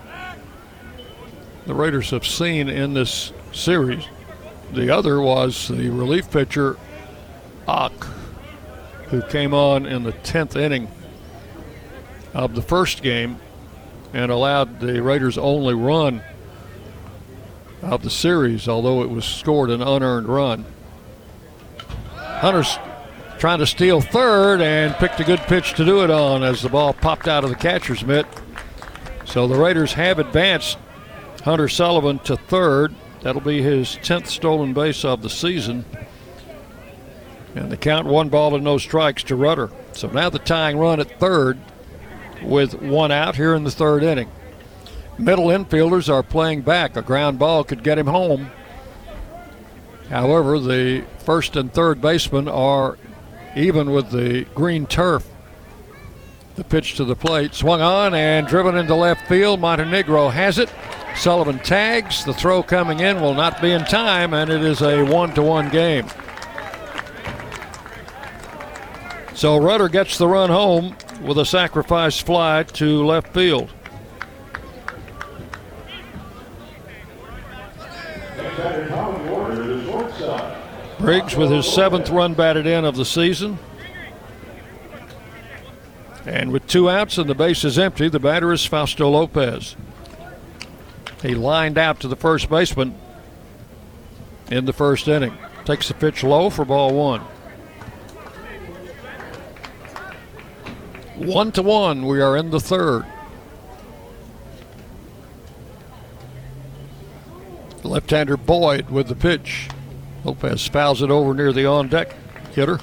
the 1.69 1.75
Raiders 1.75 2.09
have 2.11 2.27
seen 2.27 2.71
in 2.71 2.95
this 2.95 3.31
series. 3.53 4.03
The 4.73 4.89
other 4.89 5.21
was 5.21 5.69
the 5.69 5.91
relief 5.91 6.31
pitcher, 6.31 6.79
Ock, 7.67 8.09
who 9.11 9.23
came 9.23 9.55
on 9.55 9.87
in 9.87 10.03
the 10.03 10.13
10th 10.13 10.57
inning 10.57 10.89
of 12.35 12.55
the 12.55 12.63
first 12.63 13.03
game 13.03 13.39
and 14.13 14.31
allowed 14.31 14.81
the 14.81 15.03
Raiders' 15.03 15.39
only 15.39 15.75
run 15.75 16.23
of 17.83 18.03
the 18.03 18.11
series, 18.11 18.69
although 18.69 19.03
it 19.03 19.11
was 19.11 19.25
scored 19.25 19.71
an 19.71 19.83
unearned 19.83 20.29
run. 20.29 20.65
Hunter's 22.17 22.79
trying 23.39 23.59
to 23.59 23.67
steal 23.67 24.01
third 24.01 24.61
and 24.61 24.95
picked 24.97 25.21
a 25.21 25.25
good 25.25 25.41
pitch 25.41 25.75
to 25.75 25.85
do 25.85 26.03
it 26.03 26.11
on 26.11 26.43
as 26.43 26.63
the 26.63 26.69
ball 26.69 26.93
popped 26.93 27.29
out 27.29 27.45
of 27.45 27.51
the 27.51 27.57
catcher's 27.57 28.05
mitt. 28.05 28.27
So 29.25 29.47
the 29.47 29.57
Raiders 29.57 29.93
have 29.93 30.19
advanced 30.19 30.79
Hunter 31.45 31.69
Sullivan 31.69 32.19
to 32.21 32.37
third. 32.37 32.95
That'll 33.23 33.41
be 33.41 33.63
his 33.63 33.97
10th 33.97 34.27
stolen 34.27 34.73
base 34.73 35.05
of 35.05 35.23
the 35.23 35.31
season. 35.31 35.85
And 37.59 37.73
the 37.73 37.77
count 37.77 38.07
one 38.07 38.29
ball 38.29 38.55
and 38.55 38.63
no 38.63 38.79
strikes 38.79 39.25
to 39.25 39.35
Rudder. 39.35 39.71
So 39.93 40.09
now 40.09 40.31
the 40.31 40.39
tying 40.39 40.79
run 40.79 41.01
at 41.01 41.19
third 41.19 41.59
with 42.41 42.81
one 42.81 43.11
out 43.11 43.35
here 43.35 43.53
in 43.55 43.65
the 43.65 43.71
third 43.71 44.05
inning. 44.05 44.31
Middle 45.19 45.47
infielders 45.47 46.09
are 46.09 46.23
playing 46.23 46.63
back. 46.63 46.97
A 46.97 47.03
ground 47.03 47.41
ball 47.41 47.65
could 47.65 47.83
get 47.83 47.99
him 47.99 48.07
home. 48.07 48.53
However, 50.09 50.61
the 50.61 51.05
first 51.19 51.57
and 51.57 51.73
third 51.73 52.01
basemen 52.01 52.47
are 52.47 52.97
even 53.57 53.91
with 53.91 54.13
the 54.13 54.45
green 54.55 54.87
turf. 54.87 55.27
The 56.55 56.63
pitch 56.63 56.95
to 56.97 57.05
the 57.05 57.17
plate, 57.17 57.55
swung 57.55 57.81
on 57.81 58.15
and 58.15 58.47
driven 58.47 58.77
into 58.77 58.95
left 58.95 59.27
field. 59.27 59.59
Montenegro 59.61 60.29
has 60.29 60.61
it. 60.61 60.73
Sullivan 61.17 61.59
tags. 61.59 62.25
The 62.25 62.35
throw 62.35 62.63
coming 62.63 63.01
in 63.01 63.21
will 63.21 63.35
not 63.35 63.61
be 63.61 63.73
in 63.73 63.85
time, 63.85 64.33
and 64.33 64.49
it 64.49 64.63
is 64.63 64.81
a 64.81 65.03
one 65.03 65.35
to 65.35 65.43
one 65.43 65.69
game. 65.71 66.07
So 69.39 69.57
Rudder 69.57 69.89
gets 69.89 70.19
the 70.19 70.27
run 70.27 70.51
home 70.51 70.97
with 71.23 71.39
a 71.39 71.47
sacrifice 71.47 72.21
fly 72.21 72.65
to 72.65 73.07
left 73.07 73.33
field. 73.33 73.71
Briggs 80.99 81.37
with 81.37 81.53
his 81.53 81.73
seventh 81.73 82.11
run 82.11 82.35
batted 82.35 82.67
in 82.67 82.85
of 82.85 82.97
the 82.97 83.05
season. 83.05 83.61
And 86.27 86.51
with 86.51 86.67
two 86.67 86.91
outs 86.91 87.17
and 87.17 87.31
the 87.31 87.37
base 87.37 87.63
is 87.63 87.79
empty, 87.79 88.09
the 88.09 88.19
batter 88.19 88.53
is 88.53 88.67
Fausto 88.67 89.09
Lopez. 89.09 89.77
He 91.23 91.37
lined 91.37 91.79
out 91.79 92.01
to 92.01 92.09
the 92.09 92.17
first 92.17 92.51
baseman 92.51 92.93
in 94.51 94.65
the 94.65 94.73
first 94.73 95.07
inning. 95.07 95.39
Takes 95.65 95.87
the 95.87 95.95
pitch 95.95 96.25
low 96.25 96.51
for 96.51 96.65
ball 96.65 96.93
one. 96.93 97.23
One 101.19 101.51
to 101.53 101.63
one, 101.63 102.07
we 102.07 102.21
are 102.21 102.37
in 102.37 102.51
the 102.51 102.61
third. 102.61 103.05
Left 107.83 108.09
hander 108.11 108.37
Boyd 108.37 108.89
with 108.91 109.09
the 109.09 109.17
pitch. 109.17 109.69
Lopez 110.25 110.69
fouls 110.69 111.03
it 111.03 111.11
over 111.11 111.35
near 111.35 111.53
the 111.53 111.67
on 111.67 111.89
deck 111.89 112.15
hitter. 112.53 112.79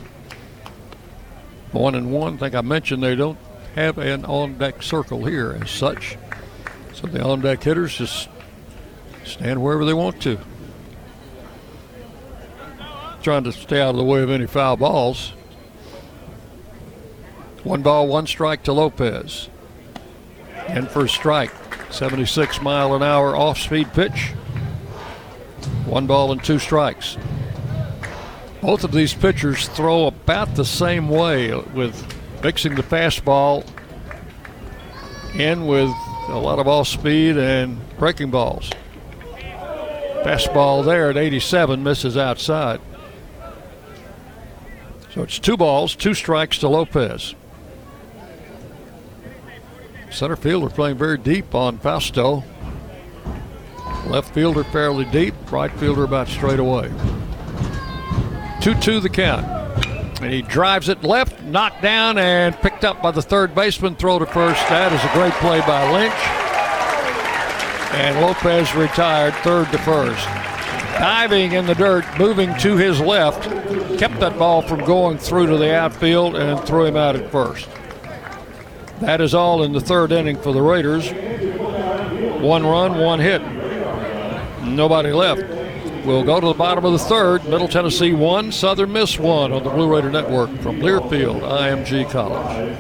One 1.72 1.96
and 1.96 2.12
one. 2.12 2.34
I 2.34 2.38
think 2.38 2.56
I 2.56 2.62
mentioned 2.62 3.02
they 3.02 3.16
don't 3.16 3.38
have 3.76 3.98
an 3.98 4.26
on 4.26 4.58
deck 4.58 4.84
circle 4.84 5.24
here 5.24 5.58
as 5.62 5.72
such. 5.72 6.18
So 6.94 7.08
the 7.08 7.24
on 7.24 7.40
deck 7.40 7.64
hitters 7.64 7.98
just 7.98 8.28
stand 9.24 9.64
wherever 9.64 9.86
they 9.86 9.94
want 9.94 10.22
to. 10.24 10.38
Trying 13.24 13.46
to 13.46 13.54
stay 13.54 13.80
out 13.80 13.92
of 13.92 13.96
the 13.96 14.04
way 14.04 14.22
of 14.22 14.30
any 14.30 14.46
foul 14.46 14.76
balls. 14.76 15.32
One 17.66 17.82
ball, 17.82 18.08
one 18.08 18.28
strike 18.28 18.62
to 18.66 18.74
Lopez. 18.74 19.50
And 20.68 20.88
a 20.88 21.10
strike, 21.10 21.52
76 21.90 22.62
mile 22.62 22.94
an 22.94 23.02
hour 23.02 23.36
off 23.36 23.58
speed 23.58 23.92
pitch. 23.92 24.28
One 25.88 26.06
ball 26.06 26.32
and 26.32 26.44
two 26.44 26.60
strikes. 26.60 27.18
Both 28.62 28.84
of 28.84 28.92
these 28.92 29.16
pitchers 29.16 29.68
throw 29.70 30.06
about 30.06 30.54
the 30.54 30.64
same 30.64 31.10
way 31.10 31.56
with 31.56 32.06
mixing 32.44 32.76
the 32.76 32.84
fastball 32.84 33.66
in 35.34 35.66
with 35.66 35.90
a 36.28 36.38
lot 36.38 36.60
of 36.60 36.68
off 36.68 36.88
speed 36.88 37.36
and 37.36 37.80
breaking 37.98 38.30
balls. 38.30 38.70
Fastball 40.22 40.86
there 40.86 41.10
at 41.10 41.18
87 41.18 41.82
misses 41.82 42.16
outside. 42.16 42.80
So 45.16 45.24
it's 45.24 45.40
two 45.40 45.58
balls, 45.58 45.96
two 45.96 46.14
strikes 46.14 46.60
to 46.60 46.70
Lopez. 46.70 47.34
Center 50.16 50.38
fielder 50.38 50.70
playing 50.70 50.98
very 50.98 51.18
deep 51.18 51.54
on 51.54 51.78
Fausto. 51.78 52.42
Left 54.08 54.34
fielder 54.34 54.64
fairly 54.64 55.04
deep, 55.04 55.34
right 55.52 55.72
fielder 55.74 56.06
about 56.06 56.30
straight 56.30 56.60
away. 56.60 56.90
2 58.62 58.76
2 58.76 59.02
the 59.02 59.10
count. 59.10 59.46
And 60.22 60.32
he 60.32 60.42
drives 60.42 60.88
it 60.88 61.04
left, 61.04 61.44
knocked 61.44 61.82
down, 61.82 62.18
and 62.18 62.56
picked 62.56 62.86
up 62.86 63.02
by 63.02 63.12
the 63.12 63.22
third 63.22 63.54
baseman. 63.54 63.98
Throw 63.98 64.18
to 64.20 64.26
first. 64.26 64.62
That 64.70 64.94
is 64.94 65.04
a 65.04 65.14
great 65.14 65.34
play 65.34 65.60
by 65.68 65.92
Lynch. 65.92 66.14
And 67.94 68.22
Lopez 68.22 68.74
retired 68.74 69.34
third 69.44 69.70
to 69.74 69.78
first. 69.80 70.26
Diving 70.98 71.52
in 71.52 71.66
the 71.66 71.76
dirt, 71.76 72.06
moving 72.18 72.58
to 72.60 72.78
his 72.78 73.02
left, 73.02 73.44
kept 74.00 74.22
that 74.22 74.40
ball 74.40 74.62
from 74.62 74.86
going 74.86 75.18
through 75.18 75.48
to 75.48 75.58
the 75.58 75.76
outfield 75.76 76.38
and 76.38 76.66
threw 76.66 76.86
him 76.86 76.96
out 76.96 77.18
at 77.18 77.30
first. 77.34 77.68
That 79.00 79.22
is 79.22 79.34
all 79.34 79.64
in 79.64 79.74
the 79.74 79.82
third 79.82 80.12
inning 80.12 80.38
for 80.38 80.54
the 80.54 80.62
Raiders. 80.62 81.12
One 82.42 82.66
run, 82.66 83.00
one 83.00 83.20
hit. 83.20 83.42
Nobody 84.64 85.12
left. 85.12 85.44
We'll 86.06 86.24
go 86.24 86.40
to 86.40 86.48
the 86.48 86.54
bottom 86.54 86.86
of 86.86 86.92
the 86.94 87.00
third. 87.00 87.44
Middle 87.46 87.68
Tennessee 87.68 88.14
one, 88.14 88.52
Southern 88.52 88.94
Miss 88.94 89.18
one 89.18 89.52
on 89.52 89.64
the 89.64 89.70
Blue 89.70 89.94
Raider 89.94 90.12
Network 90.12 90.50
from 90.60 90.80
Learfield, 90.80 91.42
IMG 91.42 92.10
College. 92.10 92.78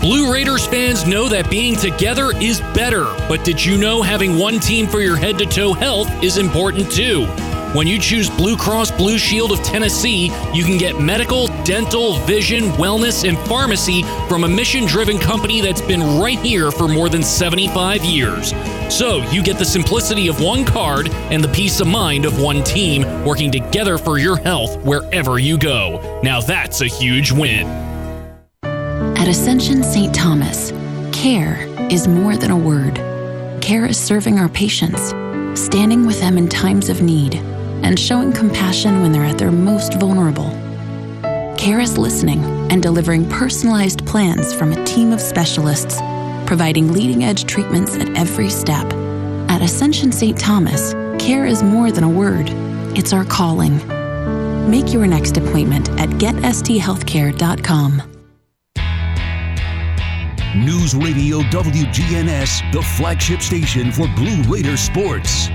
Blue 0.00 0.32
Raiders 0.32 0.66
fans 0.66 1.06
know 1.06 1.28
that 1.28 1.48
being 1.48 1.76
together 1.76 2.32
is 2.36 2.60
better, 2.74 3.04
but 3.28 3.44
did 3.44 3.64
you 3.64 3.78
know 3.78 4.02
having 4.02 4.38
one 4.38 4.60
team 4.60 4.86
for 4.86 5.00
your 5.00 5.16
head 5.16 5.38
to 5.38 5.46
toe 5.46 5.72
health 5.72 6.10
is 6.22 6.36
important 6.38 6.90
too? 6.90 7.26
When 7.74 7.88
you 7.88 7.98
choose 7.98 8.30
Blue 8.30 8.56
Cross 8.56 8.92
Blue 8.92 9.18
Shield 9.18 9.50
of 9.50 9.60
Tennessee, 9.64 10.26
you 10.52 10.62
can 10.62 10.78
get 10.78 11.00
medical, 11.00 11.48
dental, 11.64 12.14
vision, 12.20 12.66
wellness, 12.74 13.28
and 13.28 13.36
pharmacy 13.48 14.04
from 14.28 14.44
a 14.44 14.48
mission 14.48 14.86
driven 14.86 15.18
company 15.18 15.60
that's 15.60 15.80
been 15.80 16.20
right 16.20 16.38
here 16.38 16.70
for 16.70 16.86
more 16.86 17.08
than 17.08 17.24
75 17.24 18.04
years. 18.04 18.54
So 18.88 19.16
you 19.32 19.42
get 19.42 19.58
the 19.58 19.64
simplicity 19.64 20.28
of 20.28 20.40
one 20.40 20.64
card 20.64 21.08
and 21.32 21.42
the 21.42 21.48
peace 21.48 21.80
of 21.80 21.88
mind 21.88 22.26
of 22.26 22.40
one 22.40 22.62
team 22.62 23.24
working 23.24 23.50
together 23.50 23.98
for 23.98 24.18
your 24.18 24.36
health 24.36 24.80
wherever 24.84 25.40
you 25.40 25.58
go. 25.58 26.20
Now 26.22 26.40
that's 26.40 26.80
a 26.80 26.86
huge 26.86 27.32
win. 27.32 27.66
At 28.62 29.26
Ascension 29.26 29.82
St. 29.82 30.14
Thomas, 30.14 30.70
care 31.10 31.66
is 31.90 32.06
more 32.06 32.36
than 32.36 32.52
a 32.52 32.56
word. 32.56 32.94
Care 33.60 33.84
is 33.84 33.98
serving 33.98 34.38
our 34.38 34.48
patients, 34.48 35.08
standing 35.60 36.06
with 36.06 36.20
them 36.20 36.38
in 36.38 36.48
times 36.48 36.88
of 36.88 37.02
need, 37.02 37.42
and 37.84 37.98
showing 37.98 38.32
compassion 38.32 39.02
when 39.02 39.12
they're 39.12 39.24
at 39.24 39.38
their 39.38 39.52
most 39.52 39.94
vulnerable. 40.00 40.50
Care 41.56 41.80
is 41.80 41.96
listening 41.96 42.42
and 42.72 42.82
delivering 42.82 43.28
personalized 43.28 44.04
plans 44.06 44.52
from 44.52 44.72
a 44.72 44.84
team 44.84 45.12
of 45.12 45.20
specialists, 45.20 46.00
providing 46.46 46.92
leading 46.92 47.22
edge 47.24 47.44
treatments 47.44 47.94
at 47.96 48.08
every 48.16 48.48
step. 48.48 48.92
At 49.48 49.62
Ascension 49.62 50.10
St. 50.10 50.38
Thomas, 50.38 50.94
care 51.18 51.46
is 51.46 51.62
more 51.62 51.92
than 51.92 52.04
a 52.04 52.08
word, 52.08 52.48
it's 52.96 53.12
our 53.12 53.24
calling. 53.24 53.78
Make 54.68 54.92
your 54.92 55.06
next 55.06 55.36
appointment 55.36 55.88
at 56.00 56.08
getsthealthcare.com. 56.08 58.02
News 60.56 60.94
Radio 60.94 61.40
WGNS, 61.40 62.72
the 62.72 62.80
flagship 62.80 63.42
station 63.42 63.90
for 63.90 64.06
Blue 64.14 64.40
Raider 64.42 64.76
sports. 64.76 65.48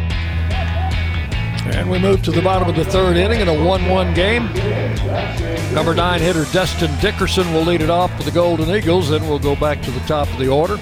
And 1.65 1.89
we 1.89 1.99
move 1.99 2.23
to 2.23 2.31
the 2.31 2.41
bottom 2.41 2.69
of 2.69 2.75
the 2.75 2.85
third 2.85 3.17
inning 3.17 3.41
in 3.41 3.47
a 3.47 3.63
1 3.63 3.87
1 3.87 4.13
game. 4.13 4.45
Number 5.73 5.93
nine 5.93 6.19
hitter 6.19 6.45
Dustin 6.51 6.91
Dickerson 6.99 7.53
will 7.53 7.63
lead 7.63 7.81
it 7.81 7.89
off 7.89 8.15
for 8.17 8.23
the 8.23 8.31
Golden 8.31 8.69
Eagles. 8.69 9.09
Then 9.09 9.27
we'll 9.27 9.39
go 9.39 9.55
back 9.55 9.81
to 9.83 9.91
the 9.91 9.99
top 10.01 10.27
of 10.31 10.39
the 10.39 10.47
order. 10.47 10.77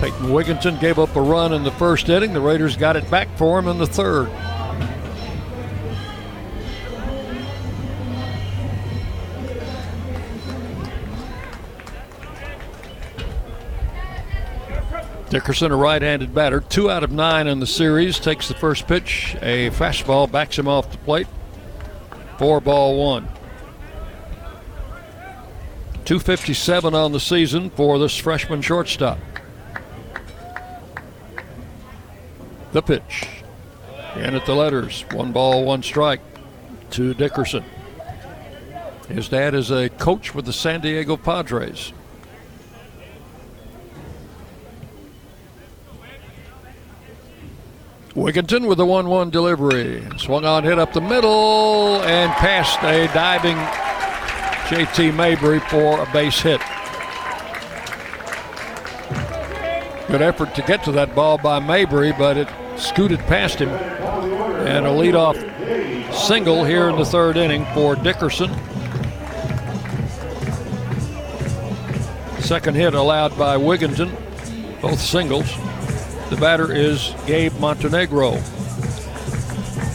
Peyton 0.00 0.26
Wigginton 0.26 0.80
gave 0.80 0.98
up 0.98 1.14
a 1.16 1.20
run 1.20 1.52
in 1.52 1.62
the 1.62 1.70
first 1.72 2.08
inning. 2.08 2.32
The 2.32 2.40
Raiders 2.40 2.76
got 2.76 2.96
it 2.96 3.10
back 3.10 3.28
for 3.36 3.58
him 3.58 3.68
in 3.68 3.78
the 3.78 3.86
third. 3.86 4.28
Dickerson, 15.36 15.70
a 15.70 15.76
right 15.76 16.00
handed 16.00 16.34
batter, 16.34 16.62
two 16.62 16.90
out 16.90 17.04
of 17.04 17.12
nine 17.12 17.46
in 17.46 17.60
the 17.60 17.66
series, 17.66 18.18
takes 18.18 18.48
the 18.48 18.54
first 18.54 18.86
pitch. 18.88 19.36
A 19.42 19.68
fastball 19.68 20.32
backs 20.32 20.58
him 20.58 20.66
off 20.66 20.90
the 20.90 20.96
plate. 20.96 21.26
Four 22.38 22.58
ball 22.62 22.96
one. 22.96 23.28
257 26.06 26.94
on 26.94 27.12
the 27.12 27.20
season 27.20 27.68
for 27.68 27.98
this 27.98 28.16
freshman 28.16 28.62
shortstop. 28.62 29.18
The 32.72 32.80
pitch. 32.80 33.28
And 34.14 34.36
at 34.36 34.46
the 34.46 34.54
letters, 34.54 35.04
one 35.12 35.32
ball, 35.32 35.66
one 35.66 35.82
strike 35.82 36.22
to 36.92 37.12
Dickerson. 37.12 37.64
His 39.10 39.28
dad 39.28 39.54
is 39.54 39.70
a 39.70 39.90
coach 39.90 40.34
with 40.34 40.46
the 40.46 40.54
San 40.54 40.80
Diego 40.80 41.18
Padres. 41.18 41.92
Wigginton 48.16 48.66
with 48.66 48.80
a 48.80 48.86
1 48.86 49.10
1 49.10 49.28
delivery. 49.28 50.02
Swung 50.16 50.46
on, 50.46 50.64
hit 50.64 50.78
up 50.78 50.94
the 50.94 51.02
middle, 51.02 52.00
and 52.00 52.32
past 52.32 52.82
a 52.82 53.08
diving 53.12 53.56
JT 54.68 55.14
Mabry 55.14 55.60
for 55.60 56.00
a 56.00 56.10
base 56.14 56.40
hit. 56.40 56.62
Good 60.08 60.22
effort 60.22 60.54
to 60.54 60.62
get 60.62 60.82
to 60.84 60.92
that 60.92 61.14
ball 61.14 61.36
by 61.36 61.58
Mabry, 61.58 62.12
but 62.12 62.38
it 62.38 62.48
scooted 62.78 63.18
past 63.20 63.58
him. 63.58 63.68
And 63.68 64.86
a 64.86 64.90
leadoff 64.90 65.36
single 66.14 66.64
here 66.64 66.88
in 66.88 66.96
the 66.96 67.04
third 67.04 67.36
inning 67.36 67.66
for 67.74 67.96
Dickerson. 67.96 68.48
Second 72.40 72.76
hit 72.76 72.94
allowed 72.94 73.36
by 73.36 73.58
Wigginton, 73.58 74.10
both 74.80 75.00
singles. 75.00 75.54
The 76.30 76.36
batter 76.40 76.72
is 76.72 77.14
Gabe 77.26 77.52
Montenegro. 77.60 78.32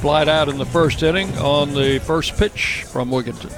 Flied 0.02 0.30
out 0.30 0.48
in 0.48 0.58
the 0.58 0.66
first 0.66 1.04
inning 1.04 1.38
on 1.38 1.74
the 1.74 2.00
first 2.00 2.38
pitch 2.38 2.86
from 2.88 3.10
Wigginton. 3.10 3.52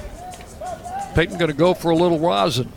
Peyton 1.14 1.38
going 1.38 1.50
to 1.50 1.56
go 1.56 1.72
for 1.72 1.90
a 1.90 1.96
little 1.96 2.18
rosin. 2.18 2.72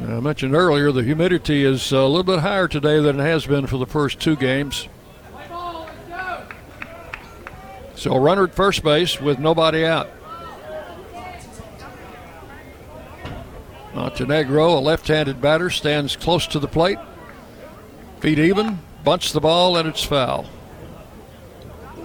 I 0.00 0.20
mentioned 0.20 0.54
earlier 0.54 0.92
the 0.92 1.02
humidity 1.02 1.64
is 1.64 1.90
a 1.90 2.04
little 2.04 2.22
bit 2.22 2.40
higher 2.40 2.68
today 2.68 3.00
than 3.00 3.18
it 3.18 3.24
has 3.24 3.46
been 3.46 3.66
for 3.66 3.78
the 3.78 3.86
first 3.86 4.20
two 4.20 4.36
games. 4.36 4.88
So 7.96 8.12
a 8.12 8.20
runner 8.20 8.44
at 8.44 8.54
first 8.54 8.84
base 8.84 9.20
with 9.20 9.38
nobody 9.38 9.84
out. 9.84 10.08
Montenegro, 13.94 14.78
a 14.78 14.80
left 14.80 15.06
handed 15.08 15.40
batter, 15.40 15.70
stands 15.70 16.16
close 16.16 16.46
to 16.48 16.58
the 16.58 16.66
plate. 16.66 16.98
Feet 18.20 18.38
even, 18.38 18.78
bunts 19.04 19.32
the 19.32 19.40
ball, 19.40 19.76
and 19.76 19.88
it's 19.88 20.02
foul. 20.02 20.44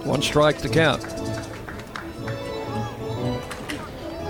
One 0.04 0.22
strike 0.22 0.58
to 0.58 0.68
count. 0.68 1.02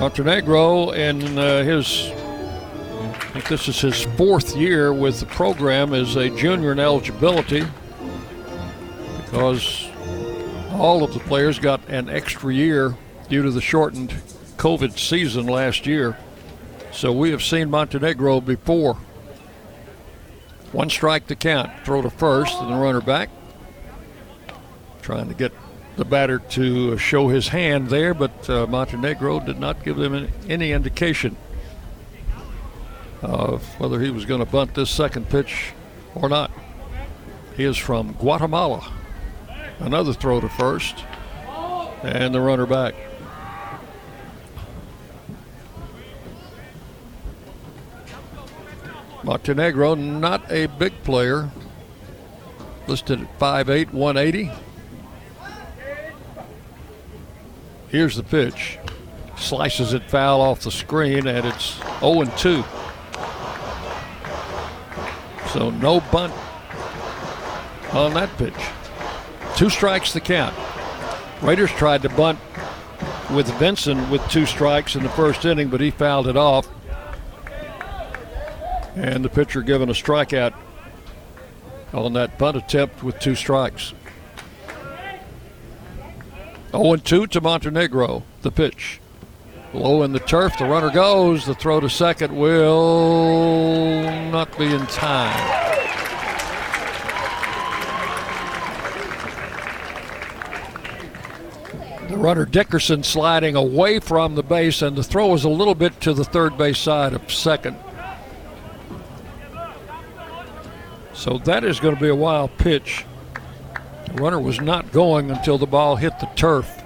Montenegro, 0.00 0.92
in 0.92 1.38
uh, 1.38 1.62
his, 1.62 2.11
I 2.11 3.30
think 3.32 3.48
this 3.48 3.68
is 3.68 3.80
his 3.80 4.02
fourth 4.16 4.56
year 4.56 4.94
with 4.94 5.20
the 5.20 5.26
program 5.26 5.92
is 5.92 6.16
a 6.16 6.30
junior 6.30 6.72
in 6.72 6.78
eligibility 6.78 7.64
because 9.24 9.86
all 10.72 11.04
of 11.04 11.12
the 11.12 11.20
players 11.20 11.58
got 11.58 11.86
an 11.88 12.08
extra 12.08 12.52
year 12.52 12.96
due 13.28 13.42
to 13.42 13.50
the 13.50 13.61
shortened 13.61 14.11
COVID 14.56 14.98
season 14.98 15.46
last 15.46 15.86
year. 15.86 16.16
So 16.93 17.12
we 17.12 17.30
have 17.30 17.43
seen 17.43 17.70
Montenegro 17.70 18.41
before. 18.41 18.97
One 20.72 20.91
strike 20.91 21.26
to 21.28 21.36
count. 21.36 21.70
Throw 21.84 22.03
to 22.03 22.11
first 22.11 22.57
and 22.61 22.70
the 22.70 22.76
runner 22.76 23.01
back. 23.01 23.30
Trying 25.03 25.28
to 25.28 25.34
get 25.34 25.53
the 25.97 26.05
batter 26.05 26.38
to 26.38 26.97
show 26.99 27.28
his 27.28 27.49
hand 27.49 27.88
there, 27.88 28.14
but 28.14 28.49
uh, 28.49 28.66
Montenegro 28.66 29.41
did 29.41 29.59
not 29.59 29.84
give 29.84 29.97
them 29.97 30.28
any 30.49 30.72
indication 30.72 31.36
of 33.22 33.62
whether 33.78 34.01
he 34.01 34.11
was 34.11 34.24
going 34.24 34.41
to 34.41 34.51
bunt 34.51 34.74
this 34.74 34.91
second 34.91 35.28
pitch 35.28 35.72
or 36.14 36.28
not. 36.28 36.51
He 37.57 37.64
is 37.64 37.76
from 37.76 38.12
Guatemala. 38.14 38.91
Another 39.78 40.12
throw 40.12 40.41
to 40.41 40.49
first 40.49 41.05
and 42.03 42.34
the 42.34 42.41
runner 42.41 42.66
back. 42.66 42.95
Montenegro, 49.22 49.94
not 49.94 50.50
a 50.50 50.66
big 50.66 50.92
player, 51.04 51.50
listed 52.86 53.20
at 53.20 53.38
5'8, 53.38 53.92
180. 53.92 54.50
Here's 57.88 58.16
the 58.16 58.22
pitch. 58.22 58.78
Slices 59.36 59.94
it 59.94 60.08
foul 60.10 60.40
off 60.40 60.60
the 60.60 60.70
screen, 60.70 61.26
and 61.26 61.46
it's 61.46 61.80
0 62.00 62.24
2. 62.36 62.64
So 65.48 65.70
no 65.70 66.00
bunt 66.12 66.32
on 67.92 68.14
that 68.14 68.30
pitch. 68.38 68.54
Two 69.56 69.70
strikes 69.70 70.12
the 70.12 70.20
count. 70.20 70.54
Raiders 71.42 71.70
tried 71.72 72.02
to 72.02 72.08
bunt 72.10 72.38
with 73.32 73.50
Vinson 73.58 74.10
with 74.10 74.26
two 74.28 74.46
strikes 74.46 74.94
in 74.94 75.02
the 75.02 75.08
first 75.10 75.44
inning, 75.44 75.68
but 75.68 75.80
he 75.80 75.90
fouled 75.90 76.28
it 76.28 76.36
off. 76.36 76.68
And 78.97 79.24
the 79.24 79.28
pitcher 79.28 79.62
given 79.62 79.88
a 79.88 79.93
strikeout 79.93 80.55
on 81.93 82.12
that 82.14 82.38
bunt 82.38 82.57
attempt 82.57 83.03
with 83.03 83.18
two 83.18 83.34
strikes. 83.34 83.93
0 86.72 86.97
2 86.97 87.26
to 87.26 87.41
Montenegro. 87.41 88.22
The 88.43 88.51
pitch. 88.51 89.01
Low 89.72 90.03
in 90.03 90.12
the 90.12 90.20
turf. 90.20 90.59
The 90.59 90.64
runner 90.64 90.91
goes. 90.91 91.47
The 91.47 91.55
throw 91.55 91.80
to 91.80 91.88
second 91.88 92.36
will 92.36 94.03
not 94.30 94.57
be 94.59 94.66
in 94.66 94.86
time. 94.86 95.68
The 102.09 102.16
runner 102.16 102.45
Dickerson 102.45 103.05
sliding 103.05 103.55
away 103.55 104.01
from 104.01 104.34
the 104.34 104.43
base, 104.43 104.82
and 104.82 104.97
the 104.97 105.05
throw 105.05 105.28
was 105.28 105.45
a 105.45 105.49
little 105.49 105.76
bit 105.76 106.01
to 106.01 106.12
the 106.12 106.24
third 106.24 106.59
base 106.59 106.78
side 106.78 107.12
of 107.12 107.32
second. 107.32 107.76
So 111.20 111.36
that 111.44 111.64
is 111.64 111.80
going 111.80 111.94
to 111.94 112.00
be 112.00 112.08
a 112.08 112.14
wild 112.14 112.56
pitch. 112.56 113.04
The 114.06 114.14
runner 114.14 114.40
was 114.40 114.58
not 114.58 114.90
going 114.90 115.30
until 115.30 115.58
the 115.58 115.66
ball 115.66 115.96
hit 115.96 116.18
the 116.18 116.30
turf, 116.34 116.82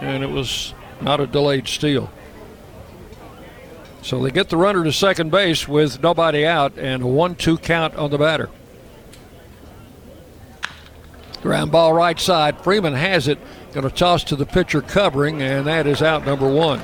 and 0.00 0.24
it 0.24 0.30
was 0.30 0.72
not 1.02 1.20
a 1.20 1.26
delayed 1.26 1.68
steal. 1.68 2.10
So 4.00 4.22
they 4.22 4.30
get 4.30 4.48
the 4.48 4.56
runner 4.56 4.84
to 4.84 4.90
second 4.90 5.30
base 5.30 5.68
with 5.68 6.02
nobody 6.02 6.46
out 6.46 6.78
and 6.78 7.02
a 7.02 7.06
1 7.06 7.34
2 7.34 7.58
count 7.58 7.94
on 7.96 8.10
the 8.10 8.16
batter. 8.16 8.48
Ground 11.42 11.70
ball 11.70 11.92
right 11.92 12.18
side. 12.18 12.58
Freeman 12.62 12.94
has 12.94 13.28
it. 13.28 13.38
Going 13.74 13.86
to 13.86 13.94
toss 13.94 14.24
to 14.24 14.36
the 14.36 14.46
pitcher 14.46 14.80
covering, 14.80 15.42
and 15.42 15.66
that 15.66 15.86
is 15.86 16.00
out 16.00 16.24
number 16.24 16.50
one. 16.50 16.80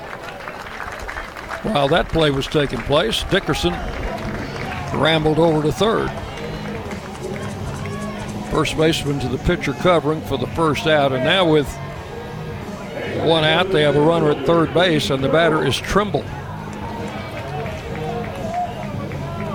While 1.65 1.89
that 1.89 2.11
play 2.11 2.31
was 2.31 2.47
taking 2.47 2.81
place, 2.81 3.25
Dickerson 3.31 3.73
rambled 4.93 5.39
over 5.39 5.63
to 5.63 5.73
third. 5.73 6.11
First 8.51 8.77
baseman 8.77 9.19
to 9.21 9.29
the 9.29 9.39
pitcher 9.39 9.73
covering 9.73 10.21
for 10.23 10.39
the 10.39 10.47
first 10.49 10.87
out, 10.87 11.13
and 11.13 11.25
now 11.25 11.51
with 11.51 11.69
one 13.25 13.45
out, 13.45 13.71
they 13.71 13.83
have 13.83 13.97
a 13.97 14.01
runner 14.01 14.31
at 14.31 14.47
third 14.47 14.73
base, 14.75 15.11
and 15.11 15.23
the 15.23 15.29
batter 15.29 15.65
is 15.65 15.77
Trimble. 15.77 16.25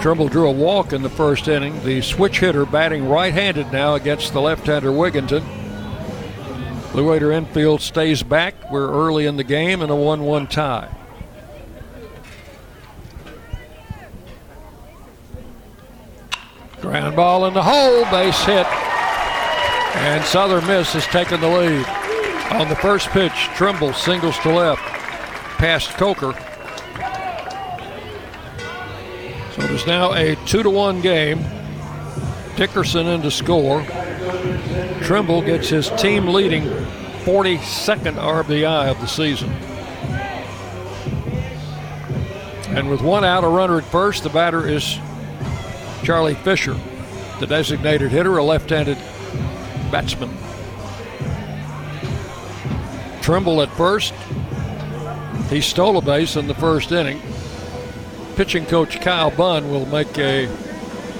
Trimble 0.01 0.29
drew 0.29 0.47
a 0.47 0.51
walk 0.51 0.93
in 0.93 1.01
the 1.01 1.09
first 1.09 1.47
inning. 1.47 1.83
The 1.83 2.01
switch 2.01 2.39
hitter 2.39 2.65
batting 2.65 3.07
right 3.07 3.33
handed 3.33 3.71
now 3.71 3.95
against 3.95 4.31
the 4.31 4.41
left 4.41 4.65
hander 4.65 4.91
Wigginton. 4.91 5.43
Blue 6.93 7.11
Raider 7.11 7.31
infield 7.31 7.81
stays 7.81 8.23
back. 8.23 8.71
We're 8.71 8.89
early 8.89 9.25
in 9.25 9.35
the 9.35 9.43
game 9.43 9.81
and 9.81 9.91
a 9.91 9.95
1 9.95 10.23
1 10.23 10.47
tie. 10.47 10.99
Ground 16.89 17.15
ball 17.15 17.45
in 17.45 17.53
the 17.53 17.61
hole, 17.61 18.03
base 18.05 18.43
hit. 18.45 18.65
And 19.97 20.25
Southern 20.25 20.65
Miss 20.65 20.91
has 20.93 21.05
taken 21.05 21.39
the 21.39 21.47
lead. 21.47 21.85
On 22.53 22.67
the 22.67 22.75
first 22.77 23.09
pitch, 23.09 23.31
Trimble 23.53 23.93
singles 23.93 24.35
to 24.39 24.51
left, 24.51 24.81
past 25.59 25.91
Coker. 25.91 26.33
So 29.53 29.61
it 29.61 29.69
is 29.69 29.85
now 29.85 30.13
a 30.13 30.35
two 30.47 30.63
to 30.63 30.69
one 30.71 30.99
game. 30.99 31.45
Dickerson 32.55 33.05
in 33.05 33.21
to 33.21 33.29
score. 33.29 33.83
Trimble 35.03 35.43
gets 35.43 35.69
his 35.69 35.91
team 35.91 36.29
leading 36.29 36.63
42nd 37.23 38.15
RBI 38.15 38.89
of 38.89 38.99
the 38.99 39.05
season. 39.05 39.51
And 42.75 42.89
with 42.89 43.01
one 43.01 43.23
out, 43.23 43.43
a 43.43 43.47
runner 43.47 43.77
at 43.77 43.83
first, 43.83 44.23
the 44.23 44.29
batter 44.29 44.67
is 44.67 44.97
Charlie 46.10 46.34
Fisher, 46.34 46.76
the 47.39 47.45
designated 47.45 48.10
hitter, 48.10 48.39
a 48.39 48.43
left 48.43 48.72
handed 48.72 48.97
batsman. 49.91 50.36
Trimble 53.22 53.62
at 53.62 53.70
first. 53.78 54.16
He 55.51 55.62
stole 55.62 55.99
a 55.99 56.01
base 56.01 56.36
in 56.36 56.47
the 56.47 56.55
first 56.55 56.91
inning. 56.91 57.22
Pitching 58.36 58.66
coach 58.66 58.99
Kyle 59.01 59.30
Bunn 59.30 59.70
will 59.70 59.86
make 59.86 60.18
a 60.18 60.49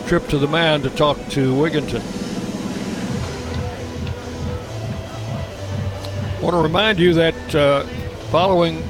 trip 0.08 0.28
to 0.30 0.40
the 0.40 0.48
mound 0.48 0.82
to 0.86 0.90
talk 0.90 1.18
to 1.30 1.54
Wigginton. 1.54 2.02
I 6.36 6.42
want 6.42 6.56
to 6.56 6.64
remind 6.64 6.98
you 6.98 7.14
that 7.14 7.56
uh, 7.56 7.84
following 8.32 8.82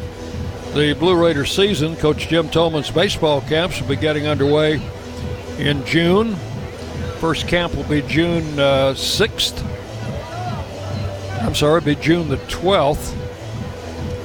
the 0.73 0.95
Blue 0.97 1.21
Raiders 1.21 1.53
season, 1.53 1.97
Coach 1.97 2.29
Jim 2.29 2.47
Toman's 2.47 2.89
baseball 2.89 3.41
camps 3.41 3.81
will 3.81 3.89
be 3.89 3.97
getting 3.97 4.27
underway 4.27 4.81
in 5.59 5.85
June. 5.85 6.35
First 7.19 7.47
camp 7.47 7.75
will 7.75 7.83
be 7.83 8.01
June 8.01 8.57
uh, 8.57 8.93
6th. 8.93 9.61
I'm 11.41 11.53
sorry, 11.53 11.77
it'll 11.77 11.85
be 11.85 11.95
June 11.95 12.29
the 12.29 12.37
12th. 12.37 13.13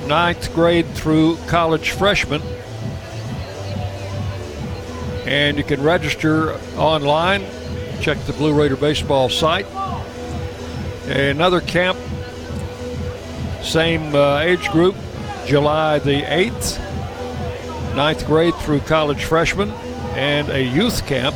Ninth 0.07 0.55
grade 0.55 0.87
through 0.89 1.37
college 1.49 1.91
freshmen. 1.91 2.41
And 5.27 5.57
you 5.57 5.65
can 5.65 5.83
register 5.83 6.53
online. 6.77 7.45
Check 8.01 8.19
the 8.27 8.33
Blue 8.35 8.55
Raider 8.55 8.77
Baseball 8.77 9.29
site. 9.29 9.67
Another 11.07 11.61
camp, 11.61 11.99
same 13.63 14.15
uh, 14.15 14.39
age 14.39 14.71
group, 14.71 14.95
July 15.47 15.99
the 15.99 16.23
8th. 16.23 16.79
Ninth 17.97 18.25
grade 18.27 18.55
through 18.57 18.81
college 18.81 19.25
freshmen. 19.25 19.73
And 20.15 20.49
a 20.49 20.63
youth 20.63 21.07
camp, 21.07 21.35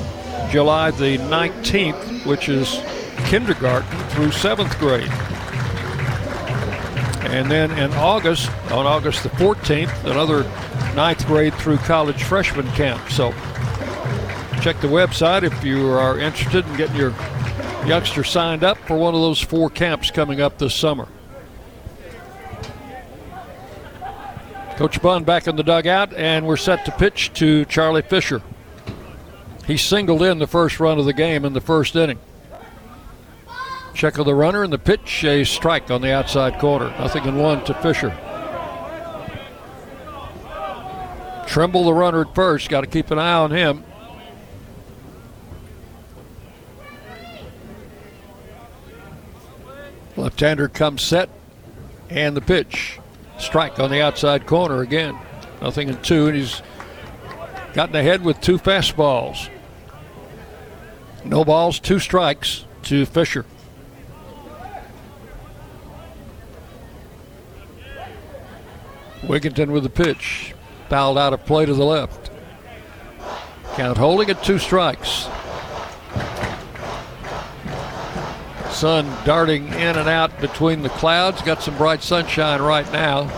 July 0.51 0.91
the 0.93 1.19
19th, 1.19 2.25
which 2.27 2.49
is 2.49 2.81
kindergarten 3.27 3.99
through 4.11 4.31
seventh 4.33 4.79
grade. 4.79 5.11
And 7.31 7.51
then 7.51 7.71
in 7.73 7.93
August, 7.93 8.51
on 8.71 8.87
August 8.87 9.23
the 9.23 9.29
14th, 9.31 10.05
another 10.05 10.45
ninth 10.95 11.27
grade 11.27 11.55
through 11.55 11.77
college 11.79 12.23
freshman 12.23 12.67
camp. 12.73 13.07
So 13.11 13.33
check 14.63 14.81
the 14.81 14.89
website 14.89 15.43
if 15.43 15.63
you 15.63 15.91
are 15.91 16.19
interested 16.19 16.67
in 16.67 16.77
getting 16.77 16.97
your 16.97 17.11
youngster 17.87 18.25
signed 18.25 18.65
up 18.65 18.79
for 18.79 18.97
one 18.97 19.15
of 19.15 19.21
those 19.21 19.41
four 19.41 19.71
camps 19.71 20.11
coming 20.11 20.41
up 20.41 20.59
this 20.59 20.75
summer. 20.75 21.09
Coach 24.77 25.03
Bunn 25.03 25.25
back 25.25 25.49
in 25.49 25.57
the 25.57 25.63
dugout, 25.63 26.15
and 26.15 26.47
we're 26.47 26.57
set 26.57 26.85
to 26.85 26.93
pitch 26.93 27.33
to 27.35 27.65
Charlie 27.65 28.03
Fisher. 28.03 28.41
He 29.69 29.77
singled 29.77 30.23
in 30.23 30.39
the 30.39 30.47
first 30.47 30.81
run 30.81 30.99
of 30.99 31.05
the 31.05 31.13
game 31.13 31.45
in 31.45 31.53
the 31.53 31.61
first 31.61 31.95
inning. 31.95 32.19
Check 33.93 34.17
of 34.17 34.25
the 34.25 34.35
runner 34.35 34.63
and 34.63 34.73
the 34.73 34.79
pitch, 34.79 35.25
a 35.25 35.45
strike 35.45 35.91
on 35.91 36.01
the 36.01 36.11
outside 36.11 36.59
corner. 36.59 36.89
Nothing 36.99 37.27
in 37.27 37.37
one 37.37 37.63
to 37.65 37.75
Fisher. 37.75 38.17
Trimble 41.47 41.85
the 41.85 41.93
runner 41.93 42.23
at 42.23 42.35
first. 42.35 42.71
Got 42.71 42.81
to 42.81 42.87
keep 42.87 43.11
an 43.11 43.19
eye 43.19 43.35
on 43.35 43.51
him. 43.51 43.85
Left-hander 50.17 50.69
comes 50.69 51.03
set, 51.03 51.29
and 52.09 52.35
the 52.35 52.41
pitch, 52.41 52.99
strike 53.39 53.79
on 53.79 53.91
the 53.91 54.01
outside 54.01 54.47
corner 54.47 54.81
again. 54.81 55.19
Nothing 55.61 55.91
in 55.91 56.01
two, 56.01 56.27
and 56.27 56.37
he's 56.37 56.63
gotten 57.75 57.95
ahead 57.97 58.23
with 58.25 58.41
two 58.41 58.59
fastballs. 58.59 59.51
No 61.29 61.45
balls, 61.45 61.79
two 61.79 61.99
strikes 61.99 62.65
to 62.85 63.05
Fisher. 63.05 63.45
Wigginton 69.21 69.71
with 69.71 69.83
the 69.83 69.91
pitch. 69.91 70.55
Fouled 70.89 71.19
out 71.19 71.35
of 71.35 71.45
play 71.45 71.67
to 71.67 71.75
the 71.75 71.85
left. 71.85 72.31
Count 73.75 73.99
holding 73.99 74.31
at 74.31 74.43
two 74.43 74.59
strikes. 74.59 75.29
Sun 78.71 79.07
darting 79.27 79.67
in 79.69 79.99
and 79.99 80.09
out 80.09 80.41
between 80.41 80.81
the 80.83 80.89
clouds. 80.89 81.43
Got 81.43 81.63
some 81.63 81.77
bright 81.77 82.03
sunshine 82.03 82.63
right 82.63 82.91
now. 82.91 83.31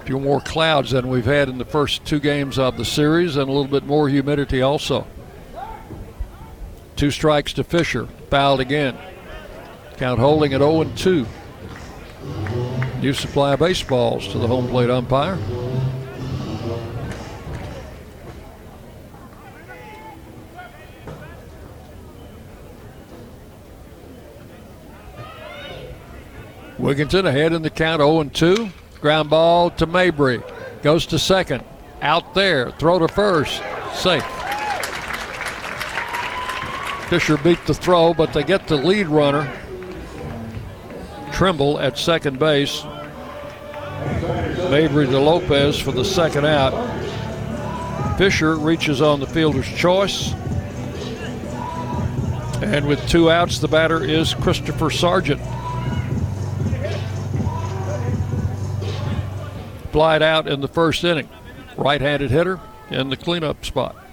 A 0.00 0.04
few 0.06 0.18
more 0.18 0.40
clouds 0.40 0.92
than 0.92 1.08
we've 1.08 1.26
had 1.26 1.50
in 1.50 1.58
the 1.58 1.66
first 1.66 2.06
two 2.06 2.18
games 2.18 2.58
of 2.58 2.78
the 2.78 2.84
series, 2.86 3.36
and 3.36 3.46
a 3.46 3.52
little 3.52 3.70
bit 3.70 3.84
more 3.84 4.08
humidity 4.08 4.62
also. 4.62 5.06
Two 7.04 7.10
strikes 7.10 7.52
to 7.52 7.62
Fisher. 7.62 8.06
Fouled 8.30 8.60
again. 8.60 8.96
Count 9.98 10.18
holding 10.18 10.54
at 10.54 10.62
0 10.62 10.84
2. 10.96 11.26
New 13.02 13.12
supply 13.12 13.52
of 13.52 13.60
baseballs 13.60 14.26
to 14.28 14.38
the 14.38 14.46
home 14.46 14.66
plate 14.68 14.88
umpire. 14.88 15.36
Wigginton 26.78 27.26
ahead 27.26 27.52
in 27.52 27.60
the 27.60 27.68
count 27.68 28.00
0 28.00 28.24
2. 28.32 28.70
Ground 29.02 29.28
ball 29.28 29.68
to 29.72 29.84
Mabry. 29.84 30.40
Goes 30.82 31.04
to 31.08 31.18
second. 31.18 31.62
Out 32.00 32.32
there. 32.32 32.70
Throw 32.70 32.98
to 32.98 33.08
first. 33.08 33.62
Safe. 33.92 34.24
Fisher 37.14 37.36
beat 37.36 37.64
the 37.66 37.74
throw, 37.74 38.12
but 38.12 38.32
they 38.32 38.42
get 38.42 38.66
the 38.66 38.74
lead 38.74 39.06
runner. 39.06 39.48
Trimble 41.30 41.78
at 41.78 41.96
second 41.96 42.40
base. 42.40 42.82
Mabry 44.68 45.06
to 45.06 45.20
Lopez 45.20 45.78
for 45.78 45.92
the 45.92 46.04
second 46.04 46.44
out. 46.44 46.72
Fisher 48.18 48.56
reaches 48.56 49.00
on 49.00 49.20
the 49.20 49.28
fielder's 49.28 49.68
choice. 49.76 50.32
And 52.64 52.84
with 52.88 53.08
two 53.08 53.30
outs, 53.30 53.60
the 53.60 53.68
batter 53.68 54.02
is 54.02 54.34
Christopher 54.34 54.90
Sargent. 54.90 55.40
Flied 59.92 60.20
out 60.20 60.48
in 60.48 60.60
the 60.60 60.66
first 60.66 61.04
inning. 61.04 61.28
Right 61.76 62.00
handed 62.00 62.32
hitter 62.32 62.58
in 62.90 63.08
the 63.08 63.16
cleanup 63.16 63.64
spot. 63.64 64.03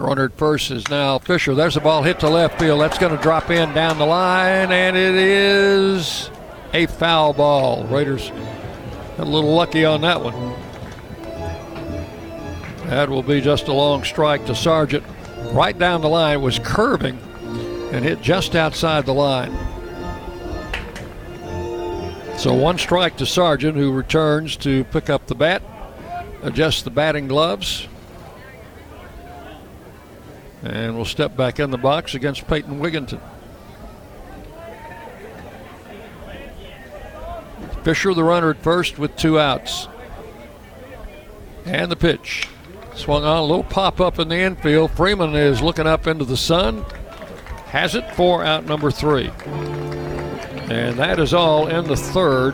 Runner 0.00 0.24
at 0.24 0.36
first 0.36 0.70
is 0.70 0.88
now 0.88 1.18
Fisher. 1.18 1.54
There's 1.54 1.76
a 1.76 1.80
ball 1.80 2.02
hit 2.02 2.20
to 2.20 2.28
left 2.28 2.58
field. 2.58 2.80
That's 2.80 2.98
going 2.98 3.16
to 3.16 3.22
drop 3.22 3.50
in 3.50 3.72
down 3.74 3.98
the 3.98 4.06
line, 4.06 4.72
and 4.72 4.96
it 4.96 5.14
is 5.14 6.30
a 6.72 6.86
foul 6.86 7.32
ball. 7.32 7.84
Raiders 7.84 8.32
a 9.18 9.24
little 9.24 9.54
lucky 9.54 9.84
on 9.84 10.00
that 10.00 10.22
one. 10.22 10.54
That 12.88 13.08
will 13.10 13.22
be 13.22 13.40
just 13.40 13.68
a 13.68 13.72
long 13.72 14.02
strike 14.02 14.46
to 14.46 14.54
Sargent. 14.54 15.04
Right 15.52 15.78
down 15.78 16.00
the 16.00 16.08
line 16.08 16.40
was 16.40 16.58
curving 16.58 17.18
and 17.92 18.04
hit 18.04 18.22
just 18.22 18.56
outside 18.56 19.04
the 19.06 19.12
line. 19.12 19.52
So 22.38 22.54
one 22.54 22.78
strike 22.78 23.18
to 23.18 23.26
Sargent, 23.26 23.76
who 23.76 23.92
returns 23.92 24.56
to 24.58 24.84
pick 24.84 25.10
up 25.10 25.26
the 25.26 25.34
bat, 25.34 25.62
adjust 26.42 26.84
the 26.84 26.90
batting 26.90 27.28
gloves, 27.28 27.86
and 30.62 30.94
we'll 30.94 31.04
step 31.04 31.36
back 31.36 31.58
in 31.58 31.70
the 31.70 31.78
box 31.78 32.14
against 32.14 32.46
Peyton 32.46 32.80
Wigginton. 32.80 33.20
Fisher, 37.82 38.12
the 38.12 38.24
runner 38.24 38.50
at 38.50 38.62
first, 38.62 38.98
with 38.98 39.16
two 39.16 39.38
outs. 39.38 39.88
And 41.64 41.90
the 41.90 41.96
pitch. 41.96 42.46
Swung 42.94 43.24
on 43.24 43.38
a 43.38 43.42
little 43.42 43.64
pop 43.64 44.00
up 44.00 44.18
in 44.18 44.28
the 44.28 44.36
infield. 44.36 44.90
Freeman 44.90 45.34
is 45.34 45.62
looking 45.62 45.86
up 45.86 46.06
into 46.06 46.24
the 46.24 46.36
sun. 46.36 46.84
has 47.68 47.94
it 47.94 48.10
for 48.14 48.44
out 48.44 48.66
number 48.66 48.90
three. 48.90 49.30
And 50.70 50.98
that 50.98 51.18
is 51.18 51.32
all 51.32 51.68
in 51.68 51.86
the 51.86 51.96
third. 51.96 52.52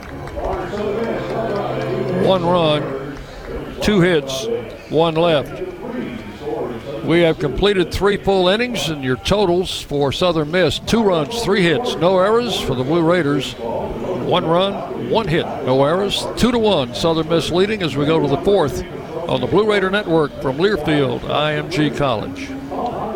One 2.25 2.45
run, 2.45 3.17
two 3.83 4.01
hits, 4.01 4.47
one 4.91 5.15
left. 5.15 5.66
We 7.07 7.21
have 7.21 7.39
completed 7.39 7.93
three 7.93 8.17
full 8.17 8.49
innings, 8.49 8.89
and 8.89 9.05
your 9.05 9.15
totals 9.15 9.81
for 9.81 10.11
Southern 10.11 10.51
Miss 10.51 10.81
two 10.81 11.05
runs, 11.05 11.41
three 11.45 11.63
hits, 11.63 11.95
no 11.95 12.19
errors 12.19 12.61
for 12.61 12.75
the 12.75 12.83
Blue 12.83 13.03
Raiders. 13.03 13.53
One 13.53 14.45
run, 14.45 15.09
one 15.09 15.29
hit, 15.29 15.45
no 15.65 15.85
errors. 15.85 16.27
Two 16.37 16.51
to 16.51 16.59
one, 16.59 16.97
Southern 16.97 17.29
Miss 17.29 17.53
leading 17.53 17.85
as 17.85 17.97
we 17.97 18.07
go 18.07 18.19
to 18.19 18.27
the 18.27 18.43
fourth 18.43 18.83
on 19.29 19.41
the 19.41 19.47
Blue 19.47 19.71
Raider 19.71 19.89
Network 19.89 20.33
from 20.43 20.57
Learfield, 20.57 21.21
IMG 21.21 21.97
College. 21.97 23.16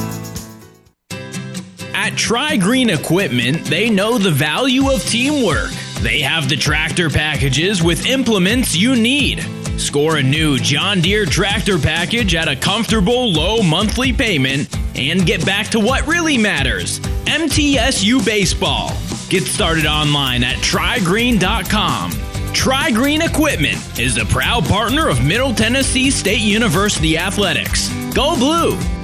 At 2.11 2.17
Tri 2.17 2.57
Green 2.57 2.89
Equipment, 2.89 3.63
they 3.63 3.89
know 3.89 4.17
the 4.17 4.31
value 4.31 4.91
of 4.91 5.01
teamwork. 5.05 5.71
They 6.01 6.19
have 6.19 6.49
the 6.49 6.57
tractor 6.57 7.09
packages 7.09 7.81
with 7.81 8.05
implements 8.05 8.75
you 8.75 8.97
need. 8.97 9.41
Score 9.79 10.17
a 10.17 10.23
new 10.23 10.57
John 10.57 10.99
Deere 10.99 11.25
tractor 11.25 11.79
package 11.79 12.35
at 12.35 12.49
a 12.49 12.55
comfortable 12.57 13.31
low 13.31 13.63
monthly 13.63 14.11
payment 14.11 14.75
and 14.93 15.25
get 15.25 15.45
back 15.45 15.67
to 15.67 15.79
what 15.79 16.05
really 16.05 16.37
matters 16.37 16.99
MTSU 16.99 18.25
Baseball. 18.25 18.91
Get 19.29 19.43
started 19.43 19.85
online 19.85 20.43
at 20.43 20.57
trigreen.com. 20.57 22.11
Tri 22.53 22.91
Green 22.91 23.21
Equipment 23.21 23.97
is 23.97 24.17
a 24.17 24.25
proud 24.25 24.65
partner 24.65 25.07
of 25.07 25.25
Middle 25.25 25.55
Tennessee 25.55 26.11
State 26.11 26.41
University 26.41 27.17
Athletics. 27.17 27.87
Go 28.13 28.35
Blue! 28.35 29.00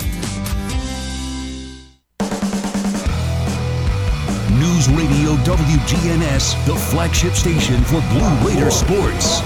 Radio 4.89 5.35
WGNS, 5.43 6.65
the 6.65 6.75
flagship 6.75 7.33
station 7.33 7.83
for 7.83 8.01
Blue 8.09 8.47
Raider 8.47 8.71
sports. 8.71 9.41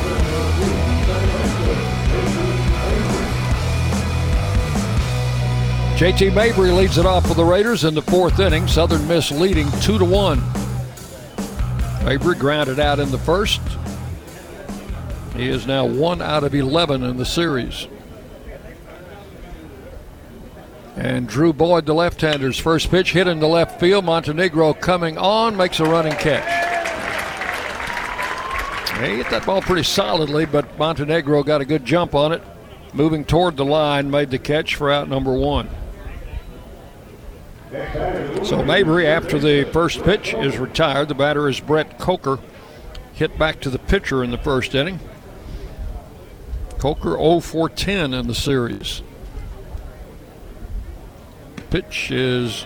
JT 6.01 6.33
Mabry 6.33 6.71
leads 6.71 6.97
it 6.97 7.05
off 7.05 7.27
for 7.27 7.33
the 7.33 7.43
Raiders 7.43 7.83
in 7.83 7.93
the 7.93 8.01
fourth 8.01 8.39
inning. 8.39 8.67
Southern 8.67 9.07
Miss 9.07 9.31
leading 9.31 9.69
two 9.81 9.97
to 9.99 10.05
one. 10.05 10.41
Mabry 12.03 12.35
grounded 12.35 12.79
out 12.79 12.99
in 12.99 13.11
the 13.11 13.19
first. 13.19 13.61
He 15.35 15.47
is 15.47 15.67
now 15.67 15.85
one 15.85 16.21
out 16.21 16.43
of 16.43 16.55
11 16.55 17.03
in 17.03 17.17
the 17.17 17.25
series. 17.25 17.87
And 21.01 21.27
Drew 21.27 21.51
Boyd, 21.51 21.87
the 21.87 21.95
left-hander's 21.95 22.59
first 22.59 22.91
pitch 22.91 23.13
hit 23.13 23.27
into 23.27 23.47
left 23.47 23.79
field. 23.79 24.05
Montenegro 24.05 24.75
coming 24.75 25.17
on, 25.17 25.57
makes 25.57 25.79
a 25.79 25.83
running 25.83 26.13
catch. 26.13 26.45
He 28.99 29.15
hit 29.15 29.27
that 29.31 29.43
ball 29.47 29.63
pretty 29.63 29.81
solidly, 29.81 30.45
but 30.45 30.77
Montenegro 30.77 31.41
got 31.41 31.59
a 31.59 31.65
good 31.65 31.85
jump 31.85 32.13
on 32.13 32.33
it. 32.33 32.43
Moving 32.93 33.25
toward 33.25 33.57
the 33.57 33.65
line, 33.65 34.11
made 34.11 34.29
the 34.29 34.37
catch 34.37 34.75
for 34.75 34.91
out 34.91 35.09
number 35.09 35.33
one. 35.33 35.69
So 38.43 38.63
Mabry, 38.63 39.07
after 39.07 39.39
the 39.39 39.63
first 39.73 40.03
pitch, 40.03 40.35
is 40.35 40.59
retired. 40.59 41.07
The 41.07 41.15
batter 41.15 41.49
is 41.49 41.59
Brett 41.59 41.97
Coker. 41.97 42.37
Hit 43.13 43.39
back 43.39 43.59
to 43.61 43.71
the 43.71 43.79
pitcher 43.79 44.23
in 44.23 44.29
the 44.29 44.37
first 44.37 44.75
inning. 44.75 44.99
Coker 46.77 47.17
0 47.17 47.39
for 47.39 47.69
10 47.69 48.13
in 48.13 48.27
the 48.27 48.35
series. 48.35 49.01
Pitch 51.71 52.11
is 52.11 52.65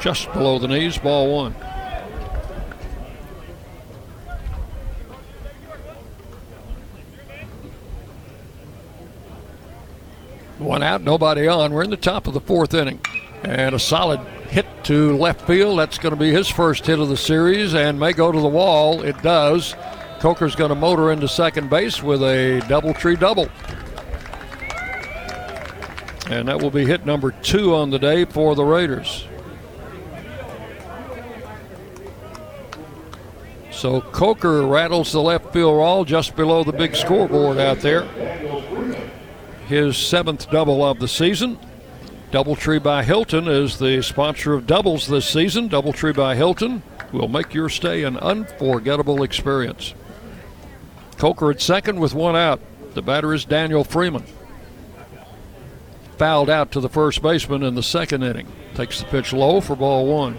just 0.00 0.30
below 0.34 0.58
the 0.58 0.68
knees, 0.68 0.98
ball 0.98 1.34
one. 1.34 1.52
One 10.58 10.82
out, 10.82 11.00
nobody 11.00 11.48
on. 11.48 11.72
We're 11.72 11.82
in 11.82 11.90
the 11.90 11.96
top 11.96 12.26
of 12.26 12.34
the 12.34 12.40
fourth 12.40 12.74
inning. 12.74 13.00
And 13.42 13.74
a 13.74 13.78
solid 13.78 14.20
hit 14.50 14.66
to 14.84 15.16
left 15.16 15.46
field. 15.46 15.78
That's 15.78 15.96
going 15.96 16.14
to 16.14 16.20
be 16.20 16.30
his 16.30 16.48
first 16.48 16.84
hit 16.84 16.98
of 16.98 17.08
the 17.08 17.16
series 17.16 17.74
and 17.74 17.98
may 17.98 18.12
go 18.12 18.30
to 18.30 18.40
the 18.40 18.48
wall. 18.48 19.02
It 19.02 19.20
does. 19.22 19.74
Coker's 20.20 20.54
going 20.54 20.70
to 20.70 20.74
motor 20.74 21.10
into 21.10 21.26
second 21.26 21.70
base 21.70 22.02
with 22.02 22.22
a 22.22 22.60
Doubletree 22.66 23.18
double. 23.18 23.48
And 26.26 26.48
that 26.48 26.60
will 26.60 26.70
be 26.70 26.84
hit 26.84 27.06
number 27.06 27.30
two 27.30 27.74
on 27.74 27.90
the 27.90 27.98
day 27.98 28.24
for 28.24 28.54
the 28.54 28.64
Raiders. 28.64 29.26
So 33.70 34.00
Coker 34.00 34.62
rattles 34.66 35.12
the 35.12 35.20
left 35.20 35.52
field 35.52 35.76
wall 35.76 36.04
just 36.04 36.34
below 36.34 36.64
the 36.64 36.72
big 36.72 36.96
scoreboard 36.96 37.58
out 37.58 37.80
there. 37.80 38.04
His 39.68 39.96
seventh 39.96 40.50
double 40.50 40.82
of 40.84 40.98
the 40.98 41.08
season. 41.08 41.58
Doubletree 42.32 42.82
by 42.82 43.04
Hilton 43.04 43.46
is 43.46 43.78
the 43.78 44.02
sponsor 44.02 44.54
of 44.54 44.66
doubles 44.66 45.06
this 45.06 45.28
season. 45.28 45.68
Doubletree 45.68 46.16
by 46.16 46.34
Hilton 46.34 46.82
will 47.12 47.28
make 47.28 47.54
your 47.54 47.68
stay 47.68 48.02
an 48.02 48.16
unforgettable 48.16 49.22
experience. 49.22 49.94
Coker 51.18 51.50
at 51.50 51.60
second 51.60 52.00
with 52.00 52.14
one 52.14 52.34
out. 52.34 52.60
The 52.94 53.02
batter 53.02 53.32
is 53.32 53.44
Daniel 53.44 53.84
Freeman. 53.84 54.24
Fouled 56.18 56.48
out 56.48 56.72
to 56.72 56.80
the 56.80 56.88
first 56.88 57.20
baseman 57.20 57.62
in 57.62 57.74
the 57.74 57.82
second 57.82 58.22
inning. 58.22 58.48
Takes 58.74 59.00
the 59.00 59.06
pitch 59.06 59.32
low 59.32 59.60
for 59.60 59.76
ball 59.76 60.06
one. 60.06 60.38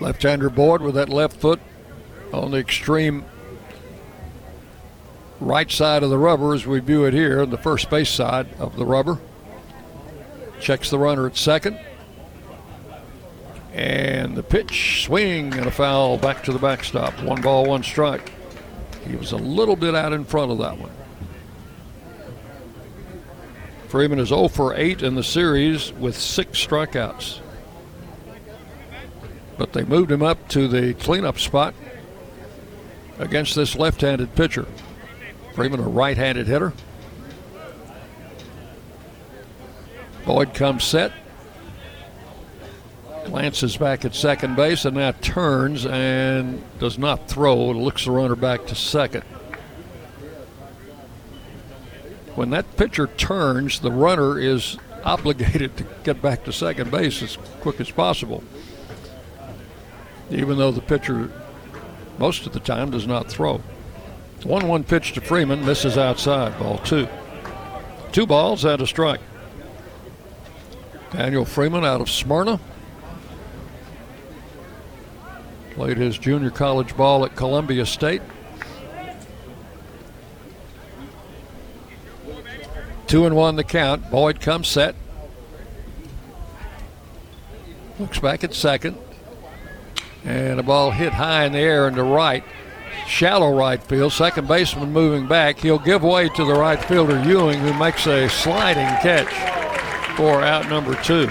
Left-hander 0.00 0.50
Boyd 0.50 0.80
with 0.80 0.96
that 0.96 1.08
left 1.08 1.36
foot 1.36 1.60
on 2.32 2.50
the 2.50 2.58
extreme 2.58 3.24
right 5.38 5.70
side 5.70 6.02
of 6.02 6.10
the 6.10 6.18
rubber 6.18 6.54
as 6.54 6.66
we 6.66 6.80
view 6.80 7.04
it 7.04 7.14
here, 7.14 7.46
the 7.46 7.58
first 7.58 7.88
base 7.90 8.10
side 8.10 8.48
of 8.58 8.74
the 8.74 8.84
rubber. 8.84 9.18
Checks 10.60 10.90
the 10.90 10.98
runner 10.98 11.26
at 11.26 11.36
second. 11.36 11.78
And 13.72 14.36
the 14.36 14.42
pitch, 14.42 15.04
swing, 15.04 15.54
and 15.54 15.66
a 15.66 15.70
foul 15.70 16.18
back 16.18 16.44
to 16.44 16.52
the 16.52 16.58
backstop. 16.58 17.14
One 17.22 17.40
ball, 17.40 17.66
one 17.66 17.82
strike. 17.82 18.32
He 19.06 19.16
was 19.16 19.32
a 19.32 19.36
little 19.36 19.76
bit 19.76 19.94
out 19.94 20.12
in 20.12 20.24
front 20.24 20.52
of 20.52 20.58
that 20.58 20.78
one. 20.78 20.90
Freeman 23.88 24.18
is 24.18 24.28
0 24.28 24.48
for 24.48 24.74
8 24.74 25.02
in 25.02 25.14
the 25.14 25.22
series 25.22 25.92
with 25.92 26.16
six 26.16 26.64
strikeouts. 26.66 27.40
But 29.58 29.72
they 29.72 29.84
moved 29.84 30.10
him 30.10 30.22
up 30.22 30.48
to 30.48 30.66
the 30.66 30.94
cleanup 30.94 31.38
spot 31.38 31.74
against 33.18 33.54
this 33.54 33.76
left 33.76 34.00
handed 34.00 34.34
pitcher. 34.34 34.66
Freeman, 35.54 35.80
a 35.80 35.82
right 35.82 36.16
handed 36.16 36.46
hitter. 36.46 36.72
Boyd 40.24 40.54
comes 40.54 40.84
set. 40.84 41.12
Glances 43.24 43.76
back 43.76 44.04
at 44.04 44.14
second 44.14 44.56
base 44.56 44.84
and 44.84 44.96
now 44.96 45.12
turns 45.12 45.86
and 45.86 46.62
does 46.78 46.98
not 46.98 47.28
throw. 47.28 47.70
Looks 47.70 48.04
the 48.04 48.10
runner 48.10 48.36
back 48.36 48.66
to 48.66 48.74
second. 48.74 49.22
When 52.34 52.50
that 52.50 52.76
pitcher 52.76 53.06
turns, 53.06 53.80
the 53.80 53.92
runner 53.92 54.38
is 54.38 54.78
obligated 55.04 55.76
to 55.76 55.86
get 56.04 56.22
back 56.22 56.44
to 56.44 56.52
second 56.52 56.90
base 56.90 57.22
as 57.22 57.36
quick 57.60 57.80
as 57.80 57.90
possible. 57.90 58.42
Even 60.30 60.56
though 60.56 60.72
the 60.72 60.80
pitcher, 60.80 61.30
most 62.18 62.46
of 62.46 62.52
the 62.52 62.60
time, 62.60 62.90
does 62.90 63.06
not 63.06 63.28
throw. 63.28 63.60
1 64.42 64.66
1 64.66 64.84
pitch 64.84 65.12
to 65.12 65.20
Freeman, 65.20 65.64
misses 65.64 65.96
outside, 65.96 66.58
ball 66.58 66.78
two. 66.78 67.06
Two 68.10 68.26
balls 68.26 68.64
and 68.64 68.82
a 68.82 68.86
strike. 68.86 69.20
Daniel 71.12 71.44
Freeman 71.44 71.84
out 71.84 72.00
of 72.00 72.10
Smyrna. 72.10 72.58
Played 75.74 75.96
his 75.96 76.18
junior 76.18 76.50
college 76.50 76.96
ball 76.96 77.24
at 77.24 77.34
Columbia 77.34 77.86
State. 77.86 78.22
Two 83.06 83.26
and 83.26 83.34
one 83.34 83.56
the 83.56 83.64
count. 83.64 84.10
Boyd 84.10 84.40
comes 84.40 84.68
set. 84.68 84.94
Looks 87.98 88.18
back 88.18 88.42
at 88.44 88.54
second. 88.54 88.96
And 90.24 90.60
a 90.60 90.62
ball 90.62 90.90
hit 90.90 91.12
high 91.12 91.44
in 91.44 91.52
the 91.52 91.58
air 91.58 91.88
into 91.88 92.02
right. 92.02 92.44
Shallow 93.06 93.56
right 93.56 93.82
field. 93.82 94.12
Second 94.12 94.48
baseman 94.48 94.92
moving 94.92 95.26
back. 95.26 95.58
He'll 95.58 95.78
give 95.78 96.02
way 96.02 96.28
to 96.30 96.44
the 96.44 96.54
right 96.54 96.82
fielder 96.84 97.22
Ewing, 97.24 97.58
who 97.60 97.72
makes 97.74 98.06
a 98.06 98.28
sliding 98.28 98.86
catch 99.00 99.28
for 100.16 100.42
out 100.42 100.68
number 100.68 100.94
two. 101.02 101.30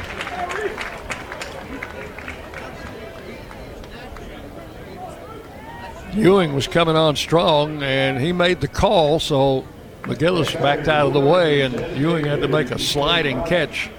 Ewing 6.14 6.54
was 6.54 6.68
coming 6.68 6.96
on 6.96 7.16
strong, 7.16 7.82
and 7.84 8.20
he 8.20 8.34
made 8.34 8.60
the 8.60 8.68
call, 8.68 9.20
so 9.20 9.66
McGillis 10.04 10.54
backed 10.62 10.88
out 10.88 11.08
of 11.08 11.14
the 11.14 11.22
way, 11.22 11.62
and 11.62 11.98
Ewing 11.98 12.26
had 12.26 12.42
to 12.42 12.48
make 12.48 12.72
a 12.72 12.80
sliding 12.80 13.42
catch 13.44 13.90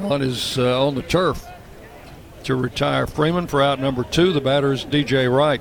on 0.00 0.20
his 0.20 0.58
uh, 0.58 0.86
on 0.86 0.94
the 0.94 1.02
turf 1.02 1.44
to 2.44 2.54
retire 2.54 3.06
Freeman 3.06 3.46
for 3.46 3.62
out 3.62 3.80
number 3.80 4.04
two. 4.04 4.32
The 4.32 4.40
batter 4.40 4.72
is 4.72 4.84
DJ 4.84 5.34
Wright, 5.34 5.60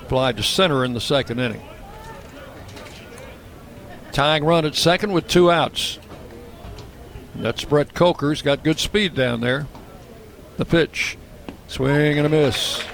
applied 0.00 0.36
to 0.38 0.42
center 0.42 0.84
in 0.84 0.94
the 0.94 1.00
second 1.00 1.38
inning. 1.38 1.62
Tying 4.10 4.44
run 4.44 4.64
at 4.64 4.74
second 4.74 5.12
with 5.12 5.28
two 5.28 5.50
outs. 5.50 5.98
That's 7.34 7.64
Brett 7.64 7.94
Coker. 7.94 8.30
He's 8.30 8.42
got 8.42 8.62
good 8.62 8.78
speed 8.78 9.14
down 9.14 9.40
there. 9.40 9.66
The 10.58 10.64
pitch, 10.64 11.16
swing 11.66 12.18
and 12.18 12.26
a 12.26 12.28
miss. 12.28 12.84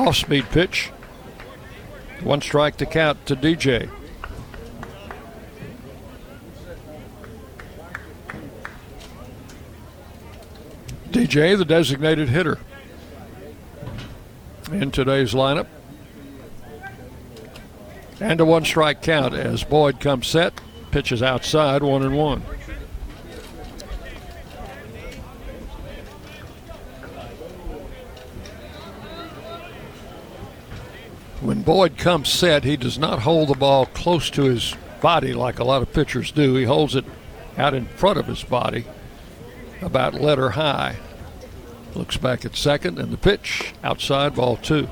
Off 0.00 0.16
speed 0.16 0.46
pitch. 0.48 0.86
One 2.22 2.40
strike 2.40 2.78
to 2.78 2.86
count 2.86 3.26
to 3.26 3.36
DJ. 3.36 3.90
DJ, 11.10 11.58
the 11.58 11.66
designated 11.66 12.30
hitter 12.30 12.58
in 14.72 14.90
today's 14.90 15.34
lineup. 15.34 15.66
And 18.20 18.40
a 18.40 18.46
one 18.46 18.64
strike 18.64 19.02
count 19.02 19.34
as 19.34 19.64
Boyd 19.64 20.00
comes 20.00 20.28
set, 20.28 20.54
pitches 20.92 21.22
outside, 21.22 21.82
one 21.82 22.02
and 22.02 22.16
one. 22.16 22.42
When 31.40 31.62
Boyd 31.62 31.96
comes 31.96 32.28
set, 32.28 32.64
he 32.64 32.76
does 32.76 32.98
not 32.98 33.20
hold 33.20 33.48
the 33.48 33.54
ball 33.54 33.86
close 33.86 34.28
to 34.30 34.42
his 34.42 34.74
body 35.00 35.32
like 35.32 35.58
a 35.58 35.64
lot 35.64 35.80
of 35.80 35.92
pitchers 35.92 36.30
do. 36.30 36.54
He 36.54 36.64
holds 36.64 36.94
it 36.94 37.06
out 37.56 37.72
in 37.72 37.86
front 37.86 38.18
of 38.18 38.26
his 38.26 38.44
body, 38.44 38.84
about 39.80 40.14
letter 40.14 40.50
high. 40.50 40.96
Looks 41.94 42.18
back 42.18 42.44
at 42.44 42.56
second, 42.56 42.98
and 42.98 43.10
the 43.10 43.16
pitch 43.16 43.72
outside 43.82 44.34
ball 44.34 44.56
two. 44.56 44.88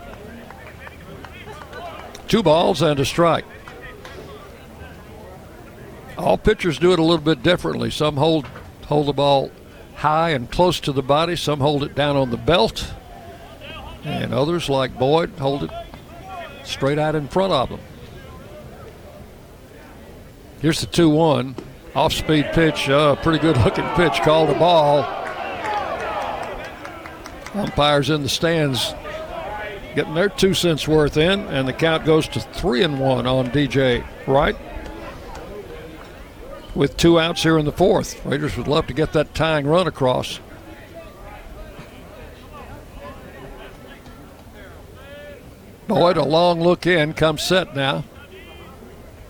Two 2.29 2.43
balls 2.43 2.81
and 2.81 2.99
a 2.99 3.05
strike. 3.05 3.45
All 6.17 6.39
pitchers 6.39 6.79
do 6.79 6.93
it 6.93 6.99
a 6.99 7.03
little 7.03 7.19
bit 7.19 7.43
differently. 7.43 7.91
Some 7.91 8.17
hold 8.17 8.47
hold 8.87 9.07
the 9.07 9.13
ball 9.13 9.51
high 9.97 10.31
and 10.31 10.51
close 10.51 10.81
to 10.81 10.93
the 10.93 11.03
body. 11.03 11.37
Some 11.37 11.61
hold 11.61 11.85
it 11.85 11.95
down 11.95 12.17
on 12.17 12.31
the 12.31 12.39
belt, 12.39 12.93
and 14.03 14.33
others, 14.33 14.71
like 14.71 14.99
Boyd, 14.99 15.31
hold 15.39 15.65
it 15.65 15.71
straight 16.69 16.99
out 16.99 17.15
in 17.15 17.29
front 17.29 17.53
of 17.53 17.69
them. 17.71 17.81
Here's 20.61 20.81
the 20.81 20.87
2 20.87 21.09
1. 21.09 21.57
Off 21.95 22.13
speed 22.13 22.47
pitch, 22.53 22.89
uh, 22.89 23.17
pretty 23.17 23.39
good 23.39 23.57
looking 23.59 23.89
pitch, 23.91 24.21
called 24.21 24.51
a 24.51 24.59
ball. 24.59 25.05
Umpires 27.55 28.11
in 28.11 28.23
the 28.23 28.29
stands 28.29 28.95
getting 29.95 30.15
their 30.15 30.29
two 30.29 30.55
cents 30.55 30.87
worth 30.87 31.17
in, 31.17 31.41
and 31.47 31.67
the 31.67 31.73
count 31.73 32.05
goes 32.05 32.29
to 32.29 32.41
3 32.41 32.85
and 32.85 33.01
1 33.01 33.27
on 33.27 33.49
DJ 33.49 34.07
Wright. 34.27 34.57
With 36.75 36.97
two 36.97 37.19
outs 37.19 37.43
here 37.43 37.59
in 37.59 37.65
the 37.65 37.73
fourth. 37.73 38.25
Raiders 38.25 38.57
would 38.57 38.69
love 38.69 38.87
to 38.87 38.93
get 38.93 39.13
that 39.15 39.35
tying 39.35 39.67
run 39.67 39.89
across. 39.89 40.39
Boyd, 45.89 46.19
a 46.19 46.25
long 46.25 46.61
look 46.61 46.87
in, 46.87 47.15
comes 47.15 47.43
set 47.43 47.75
now. 47.75 48.05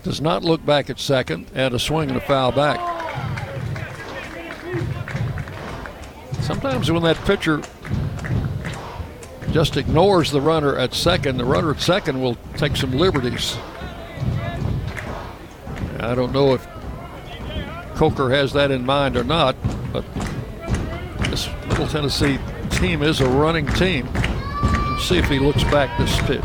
Does 0.03 0.21
not 0.21 0.43
look 0.43 0.67
back 0.67 0.91
at 0.91 0.99
second, 0.99 1.47
and 1.55 1.73
a 1.73 1.79
swing 1.79 2.09
and 2.09 2.19
a 2.19 2.21
foul 2.21 2.51
back. 2.51 2.81
Sometimes 6.43 6.91
when 6.91 7.05
that 7.05 7.17
pitcher 7.19 7.63
just 9.53 9.77
ignores 9.77 10.33
the 10.33 10.41
runner 10.41 10.77
at 10.77 10.95
second, 10.95 11.37
the 11.37 11.45
runner 11.45 11.71
at 11.71 11.81
second 11.81 12.21
will 12.21 12.37
take 12.57 12.77
some 12.77 12.91
liberties. 12.91 13.57
I 16.01 16.15
don't 16.17 16.33
know 16.33 16.55
if 16.55 16.67
Coker 17.95 18.31
has 18.31 18.53
that 18.55 18.73
in 18.73 18.85
mind 18.85 19.17
or 19.17 19.25
not, 19.25 19.55
but 19.93 20.05
this 21.31 21.49
Middle 21.69 21.87
Tennessee 21.87 22.39
team 22.71 23.03
is 23.03 23.21
a 23.21 23.29
running 23.29 23.67
team. 23.75 24.09
See 24.99 25.17
if 25.17 25.29
he 25.29 25.39
looks 25.39 25.65
back 25.65 25.97
this 25.99 26.19
pitch. 26.23 26.43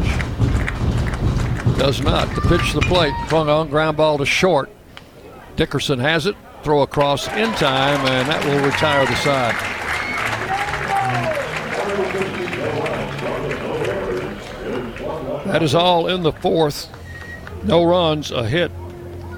Does 1.78 2.02
not. 2.02 2.34
The 2.34 2.42
pitch 2.42 2.72
to 2.72 2.80
the 2.80 2.86
plate. 2.88 3.14
Swung 3.28 3.50
on, 3.50 3.70
ground 3.70 3.98
ball 3.98 4.18
to 4.20 4.26
short. 4.26 4.70
Dickerson 5.58 6.00
has 6.00 6.26
it. 6.28 6.36
Throw 6.64 6.82
across 6.82 7.28
in 7.28 7.52
time, 7.56 8.00
and 8.08 8.30
that 8.30 8.46
will 8.46 8.64
retire 8.64 9.06
the 9.06 9.16
side. 9.16 9.54
That 15.46 15.62
is 15.62 15.76
all 15.76 16.08
in 16.08 16.24
the 16.24 16.32
fourth. 16.32 16.90
No 17.64 17.84
runs, 17.84 18.32
a 18.32 18.48
hit, 18.48 18.72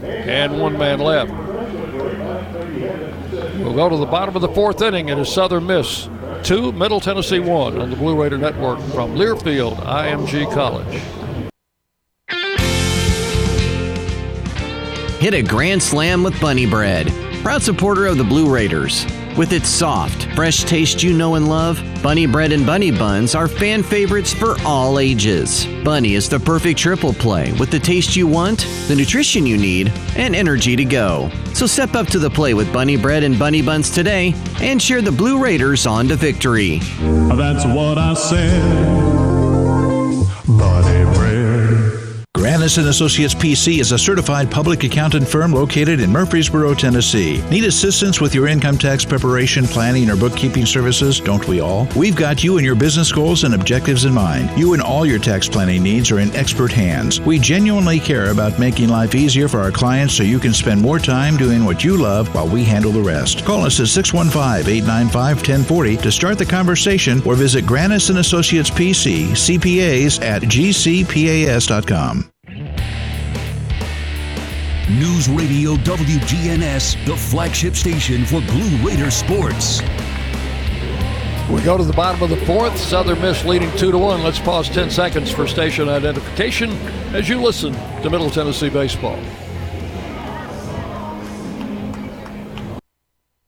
and 0.03 0.61
one 0.61 0.77
man 0.77 0.99
left. 0.99 1.31
We'll 3.57 3.73
go 3.73 3.89
to 3.89 3.97
the 3.97 4.05
bottom 4.05 4.35
of 4.35 4.43
the 4.43 4.49
fourth 4.49 4.81
inning. 4.83 5.09
It 5.09 5.17
is 5.17 5.29
Southern 5.29 5.65
Miss 5.65 6.07
two, 6.45 6.71
Middle 6.71 6.99
Tennessee 6.99 7.39
one 7.39 7.79
on 7.79 7.89
the 7.89 7.95
Blue 7.95 8.21
Raider 8.21 8.37
Network 8.37 8.79
from 8.93 9.15
Learfield 9.15 9.77
IMG 9.77 10.51
College. 10.53 11.01
Hit 15.19 15.33
a 15.33 15.41
grand 15.41 15.81
slam 15.81 16.21
with 16.21 16.39
Bunny 16.39 16.67
Bread, 16.67 17.11
proud 17.41 17.63
supporter 17.63 18.05
of 18.05 18.17
the 18.17 18.23
Blue 18.23 18.53
Raiders. 18.53 19.07
With 19.35 19.53
its 19.53 19.67
soft, 19.67 20.31
fresh 20.35 20.63
taste 20.65 21.01
you 21.01 21.13
know 21.13 21.33
and 21.33 21.49
love, 21.49 21.79
Bunny 22.05 22.27
Bread 22.27 22.51
and 22.51 22.67
Bunny 22.67 22.91
Buns 22.91 23.33
are 23.33 23.47
fan 23.47 23.81
favorites 23.81 24.31
for 24.31 24.57
all 24.63 24.99
ages. 24.99 25.65
Bunny 25.83 26.13
is 26.13 26.29
the 26.29 26.39
perfect 26.39 26.77
triple 26.77 27.15
play 27.15 27.51
with 27.53 27.71
the 27.71 27.79
taste 27.79 28.15
you 28.15 28.27
want, 28.27 28.59
the 28.87 28.95
nutrition 28.95 29.43
you 29.43 29.57
need, 29.57 29.91
and 30.15 30.35
energy 30.35 30.75
to 30.75 30.85
go. 30.85 31.31
So 31.55 31.65
step 31.65 31.95
up 31.95 32.05
to 32.09 32.19
the 32.19 32.29
plate 32.29 32.53
with 32.53 32.71
Bunny 32.71 32.95
Bread 32.95 33.23
and 33.23 33.39
Bunny 33.39 33.63
Buns 33.63 33.89
today 33.89 34.35
and 34.61 34.79
cheer 34.79 35.01
the 35.01 35.11
Blue 35.11 35.41
Raiders 35.41 35.87
on 35.87 36.07
to 36.09 36.15
victory. 36.15 36.77
That's 36.99 37.65
what 37.65 37.97
I 37.97 38.13
said. 38.13 39.14
Granis 42.65 42.79
and 42.79 42.87
Associates 42.87 43.35
PC 43.35 43.79
is 43.79 43.91
a 43.91 43.97
certified 43.97 44.49
public 44.49 44.83
accountant 44.83 45.27
firm 45.27 45.51
located 45.51 45.99
in 45.99 46.11
Murfreesboro, 46.11 46.73
Tennessee. 46.73 47.43
Need 47.51 47.63
assistance 47.63 48.19
with 48.19 48.33
your 48.33 48.47
income 48.47 48.79
tax 48.79 49.05
preparation, 49.05 49.65
planning, 49.65 50.09
or 50.09 50.15
bookkeeping 50.15 50.65
services? 50.65 51.19
Don't 51.19 51.47
we 51.47 51.59
all? 51.59 51.87
We've 51.95 52.15
got 52.15 52.43
you 52.43 52.57
and 52.57 52.65
your 52.65 52.73
business 52.73 53.11
goals 53.11 53.43
and 53.43 53.53
objectives 53.53 54.05
in 54.05 54.15
mind. 54.15 54.49
You 54.57 54.73
and 54.73 54.81
all 54.81 55.05
your 55.05 55.19
tax 55.19 55.47
planning 55.47 55.83
needs 55.83 56.09
are 56.09 56.19
in 56.19 56.35
expert 56.35 56.71
hands. 56.71 57.21
We 57.21 57.37
genuinely 57.37 57.99
care 57.99 58.31
about 58.31 58.57
making 58.57 58.89
life 58.89 59.13
easier 59.13 59.47
for 59.47 59.59
our 59.59 59.69
clients 59.69 60.15
so 60.15 60.23
you 60.23 60.39
can 60.39 60.53
spend 60.53 60.81
more 60.81 60.97
time 60.97 61.37
doing 61.37 61.65
what 61.65 61.83
you 61.83 61.97
love 61.97 62.33
while 62.33 62.47
we 62.47 62.63
handle 62.63 62.91
the 62.91 62.99
rest. 62.99 63.45
Call 63.45 63.63
us 63.63 63.79
at 63.79 63.85
615-895-1040 63.85 66.01
to 66.01 66.11
start 66.11 66.39
the 66.39 66.45
conversation 66.47 67.21
or 67.27 67.35
visit 67.35 67.63
Granis 67.65 68.09
and 68.09 68.17
Associates 68.17 68.71
PC, 68.71 69.33
CPAs 69.33 70.19
at 70.23 70.41
gcpas.com. 70.41 72.31
News 74.89 75.27
Radio 75.27 75.77
WGNS, 75.77 77.07
the 77.07 77.17
flagship 77.17 77.75
station 77.75 78.23
for 78.23 78.39
Blue 78.41 78.87
Raider 78.87 79.09
sports. 79.09 79.81
We 81.49 81.63
go 81.63 81.75
to 81.75 81.83
the 81.83 81.93
bottom 81.93 82.21
of 82.21 82.29
the 82.29 82.45
fourth. 82.45 82.77
Southern 82.77 83.19
Miss 83.19 83.43
leading 83.45 83.75
two 83.77 83.91
to 83.91 83.97
one. 83.97 84.21
Let's 84.21 84.37
pause 84.37 84.69
10 84.69 84.91
seconds 84.91 85.31
for 85.31 85.47
station 85.47 85.89
identification 85.89 86.69
as 87.15 87.27
you 87.27 87.41
listen 87.41 87.73
to 88.03 88.11
Middle 88.11 88.29
Tennessee 88.29 88.69
baseball. 88.69 89.19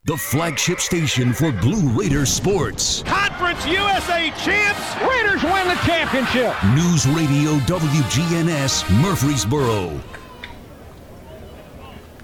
The 0.05 0.17
flagship 0.17 0.79
station 0.79 1.33
for 1.33 1.51
Blue 1.51 1.87
Raider 1.89 2.25
sports. 2.25 3.03
Conference 3.03 3.63
USA 3.67 4.31
champs. 4.43 4.95
Raiders 5.07 5.43
win 5.43 5.67
the 5.67 5.79
championship. 5.85 6.55
News 6.73 7.05
Radio 7.05 7.59
WGNS 7.67 9.01
Murfreesboro. 9.03 10.01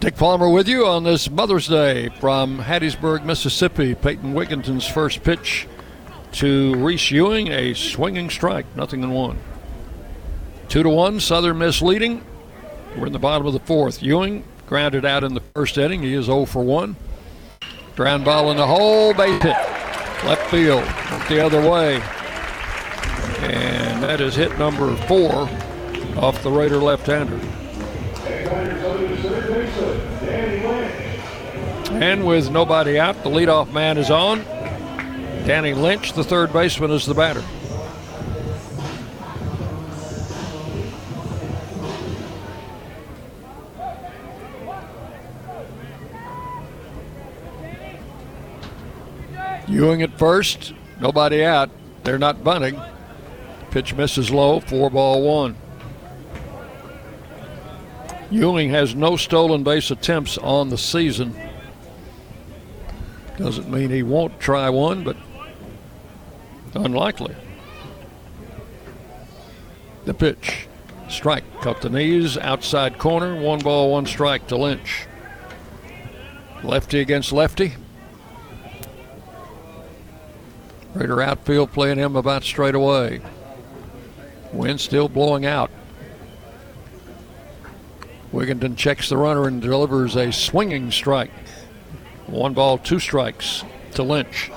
Dick 0.03 0.17
Palmer 0.17 0.49
with 0.49 0.67
you 0.67 0.85
on 0.85 1.05
this 1.05 1.30
Mother's 1.30 1.69
Day 1.69 2.09
from 2.19 2.59
Hattiesburg, 2.59 3.23
Mississippi. 3.23 3.95
Peyton 3.95 4.34
Wigginton's 4.34 4.85
first 4.85 5.23
pitch 5.23 5.65
to 6.34 6.75
Reese 6.75 7.09
Ewing, 7.09 7.47
a 7.47 7.73
swinging 7.73 8.30
strike, 8.30 8.65
nothing 8.75 9.01
in 9.01 9.11
one. 9.11 9.39
Two 10.67 10.84
to 10.84 10.89
one, 10.89 11.21
Southern 11.21 11.59
Miss 11.59 11.81
leading. 11.81 12.21
We're 12.97 13.07
in 13.07 13.13
the 13.13 13.17
bottom 13.19 13.47
of 13.47 13.53
the 13.53 13.61
fourth. 13.61 14.03
Ewing 14.03 14.43
grounded 14.67 15.05
out 15.05 15.23
in 15.23 15.35
the 15.35 15.43
first 15.55 15.77
inning. 15.77 16.03
He 16.03 16.13
is 16.15 16.25
0 16.25 16.47
for 16.47 16.61
1. 16.61 16.97
Ground 17.95 18.25
ball 18.25 18.51
in 18.51 18.57
the 18.57 18.67
hole, 18.67 19.13
base 19.13 19.41
hit. 19.41 19.55
Left 20.25 20.51
field, 20.51 20.84
the 21.30 21.41
other 21.41 21.61
way. 21.61 22.01
And 23.39 24.03
that 24.03 24.19
is 24.19 24.35
hit 24.35 24.59
number 24.59 24.93
four 25.07 25.49
off 26.17 26.43
the 26.43 26.51
Raider 26.51 26.80
left-hander. 26.80 27.39
And 32.03 32.27
with 32.27 32.51
nobody 32.51 32.99
out, 32.99 33.23
the 33.23 33.30
leadoff 33.30 33.71
man 33.71 33.97
is 33.97 34.11
on. 34.11 34.43
Danny 35.45 35.73
Lynch, 35.73 36.11
the 36.11 36.23
third 36.25 36.51
baseman, 36.51 36.91
is 36.91 37.05
the 37.05 37.13
batter. 37.13 37.41
Ewing 49.69 50.01
at 50.01 50.19
first, 50.19 50.73
nobody 50.99 51.45
out. 51.45 51.69
They're 52.03 52.19
not 52.19 52.43
bunting. 52.43 52.81
Pitch 53.71 53.95
misses 53.95 54.30
low, 54.30 54.59
four 54.59 54.89
ball 54.89 55.21
one. 55.21 55.55
Ewing 58.30 58.71
has 58.71 58.93
no 58.93 59.15
stolen 59.15 59.63
base 59.63 59.89
attempts 59.89 60.38
on 60.38 60.67
the 60.67 60.77
season. 60.77 61.34
Doesn't 63.38 63.69
mean 63.69 63.89
he 63.89 64.03
won't 64.03 64.39
try 64.39 64.69
one, 64.69 65.03
but 65.03 65.18
unlikely. 66.76 67.35
The 70.05 70.14
pitch. 70.14 70.68
Strike. 71.10 71.43
Cut 71.61 71.81
the 71.81 71.89
knees. 71.89 72.38
Outside 72.38 72.97
corner. 72.97 73.39
One 73.39 73.60
ball, 73.60 73.91
one 73.91 74.05
strike 74.05 74.47
to 74.47 74.57
Lynch. 74.57 75.05
Lefty 76.64 76.99
against 76.99 77.31
lefty. 77.31 77.73
Raider 80.93 81.22
outfield 81.22 81.72
playing 81.72 81.97
him 81.97 82.15
about 82.15 82.43
straight 82.43 82.76
away. 82.76 83.22
Wind 84.51 84.80
still 84.80 85.10
blowing 85.10 85.45
out. 85.45 85.72
Wigginton 88.31 88.76
checks 88.77 89.10
the 89.10 89.18
runner 89.18 89.47
and 89.47 89.61
delivers 89.61 90.15
a 90.15 90.31
swinging 90.31 90.91
strike. 90.91 91.31
One 92.28 92.54
ball, 92.54 92.78
two 92.78 93.00
strikes 93.00 93.64
to 93.94 94.04
Lynch. 94.04 94.52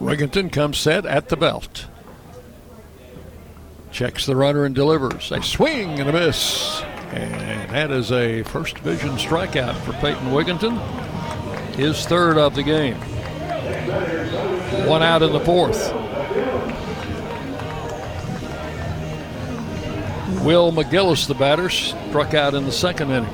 Wigginton 0.00 0.50
comes 0.50 0.78
set 0.78 1.04
at 1.04 1.28
the 1.28 1.36
belt. 1.36 1.86
Checks 3.90 4.26
the 4.26 4.36
runner 4.36 4.64
and 4.64 4.74
delivers. 4.74 5.30
A 5.32 5.42
swing 5.42 6.00
and 6.00 6.08
a 6.08 6.12
miss. 6.12 6.80
And 7.12 7.70
that 7.70 7.90
is 7.90 8.10
a 8.12 8.42
first 8.44 8.76
division 8.76 9.16
strikeout 9.16 9.76
for 9.80 9.92
Peyton 9.94 10.30
Wigginton. 10.30 10.78
His 11.78 12.04
third 12.06 12.36
of 12.38 12.56
the 12.56 12.64
game. 12.64 12.96
One 14.84 15.00
out 15.00 15.22
in 15.22 15.32
the 15.32 15.38
fourth. 15.38 15.92
Will 20.44 20.72
McGillis, 20.72 21.28
the 21.28 21.34
batter, 21.34 21.70
struck 21.70 22.34
out 22.34 22.54
in 22.54 22.64
the 22.64 22.72
second 22.72 23.12
inning. 23.12 23.32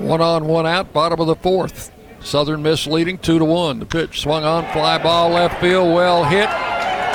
One 0.00 0.22
on, 0.22 0.46
one 0.46 0.66
out, 0.66 0.90
bottom 0.94 1.20
of 1.20 1.26
the 1.26 1.36
fourth. 1.36 1.92
Southern 2.20 2.62
Miss 2.62 2.86
leading 2.86 3.18
two 3.18 3.38
to 3.38 3.44
one. 3.44 3.80
The 3.80 3.86
pitch 3.86 4.22
swung 4.22 4.44
on, 4.44 4.64
fly 4.72 4.96
ball 4.96 5.28
left 5.28 5.60
field, 5.60 5.94
well 5.94 6.24
hit. 6.24 6.48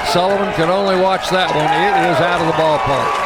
Sullivan 0.09 0.53
can 0.53 0.69
only 0.69 1.01
watch 1.01 1.31
that 1.31 1.49
one. 1.55 1.65
It 1.65 2.11
is 2.11 2.21
out 2.21 2.41
of 2.41 2.45
the 2.45 2.53
ballpark. 2.53 3.22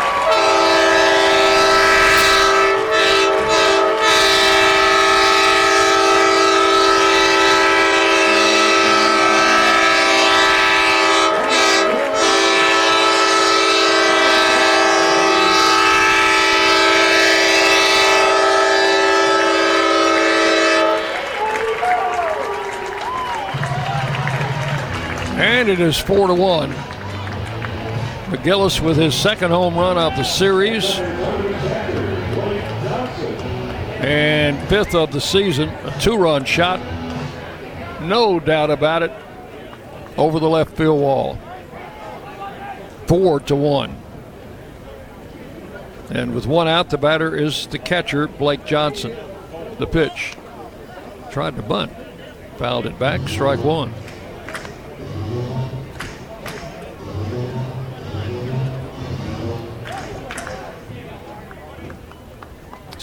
It 25.67 25.81
is 25.81 25.97
four 25.97 26.27
to 26.27 26.33
one. 26.33 26.71
McGillis 28.31 28.79
with 28.79 28.95
his 28.95 29.13
second 29.13 29.51
home 29.51 29.75
run 29.75 29.97
of 29.97 30.15
the 30.15 30.23
series. 30.23 30.97
And 33.99 34.57
fifth 34.69 34.95
of 34.95 35.11
the 35.11 35.19
season, 35.19 35.67
a 35.67 35.93
two 35.99 36.15
run 36.15 36.45
shot. 36.45 36.79
No 38.01 38.39
doubt 38.39 38.71
about 38.71 39.03
it. 39.03 39.11
Over 40.15 40.39
the 40.39 40.47
left 40.47 40.71
field 40.77 41.01
wall. 41.01 41.37
Four 43.05 43.41
to 43.41 43.55
one. 43.55 43.93
And 46.09 46.33
with 46.33 46.47
one 46.47 46.69
out, 46.69 46.91
the 46.91 46.97
batter 46.97 47.35
is 47.35 47.67
the 47.67 47.77
catcher, 47.77 48.29
Blake 48.29 48.65
Johnson. 48.65 49.17
The 49.79 49.87
pitch. 49.87 50.37
Tried 51.29 51.57
to 51.57 51.61
bunt. 51.61 51.91
Fouled 52.55 52.85
it 52.85 52.97
back, 52.97 53.27
strike 53.27 53.65
one. 53.65 53.93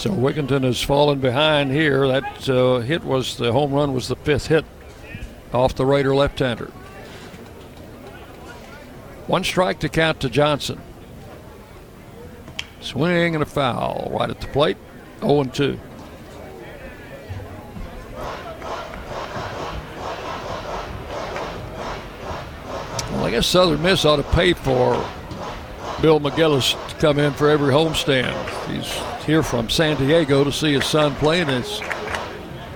So 0.05 0.11
Wigginton 0.11 0.65
has 0.65 0.83
fallen 0.83 1.19
behind 1.19 1.73
here. 1.73 2.07
That 2.07 2.47
uh, 2.47 2.81
hit 2.81 3.05
was 3.05 3.39
the 3.39 3.53
home 3.53 3.73
run 3.73 3.95
was 3.95 4.07
the 4.07 4.17
fifth 4.17 4.49
hit 4.49 4.67
off 5.51 5.75
the 5.77 5.87
Raider 5.87 6.15
left-hander. 6.15 6.67
One 9.27 9.45
strike 9.45 9.79
to 9.79 9.89
count 9.89 10.21
to 10.21 10.29
Johnson. 10.29 10.79
Swing 12.83 13.35
and 13.35 13.43
a 13.43 13.47
foul 13.47 14.11
right 14.13 14.29
at 14.29 14.43
the 14.43 14.47
plate. 14.49 14.77
0 15.21 15.41
and 15.41 15.55
2. 15.55 15.81
Well, 23.11 23.25
I 23.25 23.31
guess 23.31 23.47
Southern 23.47 23.81
Miss 23.81 24.05
ought 24.05 24.17
to 24.17 24.23
pay 24.23 24.53
for 24.53 25.03
Bill 26.03 26.21
McGillis 26.21 26.73
to 26.91 26.95
come 26.97 27.19
in 27.19 27.33
for 27.33 27.49
every 27.49 27.73
homestand. 27.73 28.35
He's 28.69 29.14
here 29.25 29.43
from 29.43 29.71
San 29.71 29.97
Diego 29.97 30.45
to 30.45 30.53
see 30.53 30.75
his 30.75 30.85
son 30.85 31.15
play, 31.17 31.41
and 31.41 31.49
his 31.49 31.81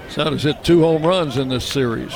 son 0.09 0.33
has 0.33 0.43
hit 0.43 0.65
two 0.65 0.81
home 0.81 1.03
runs 1.03 1.37
in 1.37 1.49
this 1.49 1.65
series. 1.65 2.15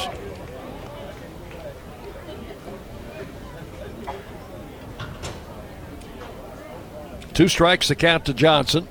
Two 7.35 7.49
strikes 7.49 7.89
to 7.89 7.95
count 7.95 8.27
to 8.27 8.35
Johnson. 8.35 8.89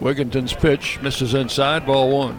Wigginton's 0.00 0.52
pitch 0.52 1.00
misses 1.00 1.34
inside, 1.34 1.86
ball 1.86 2.10
one. 2.10 2.38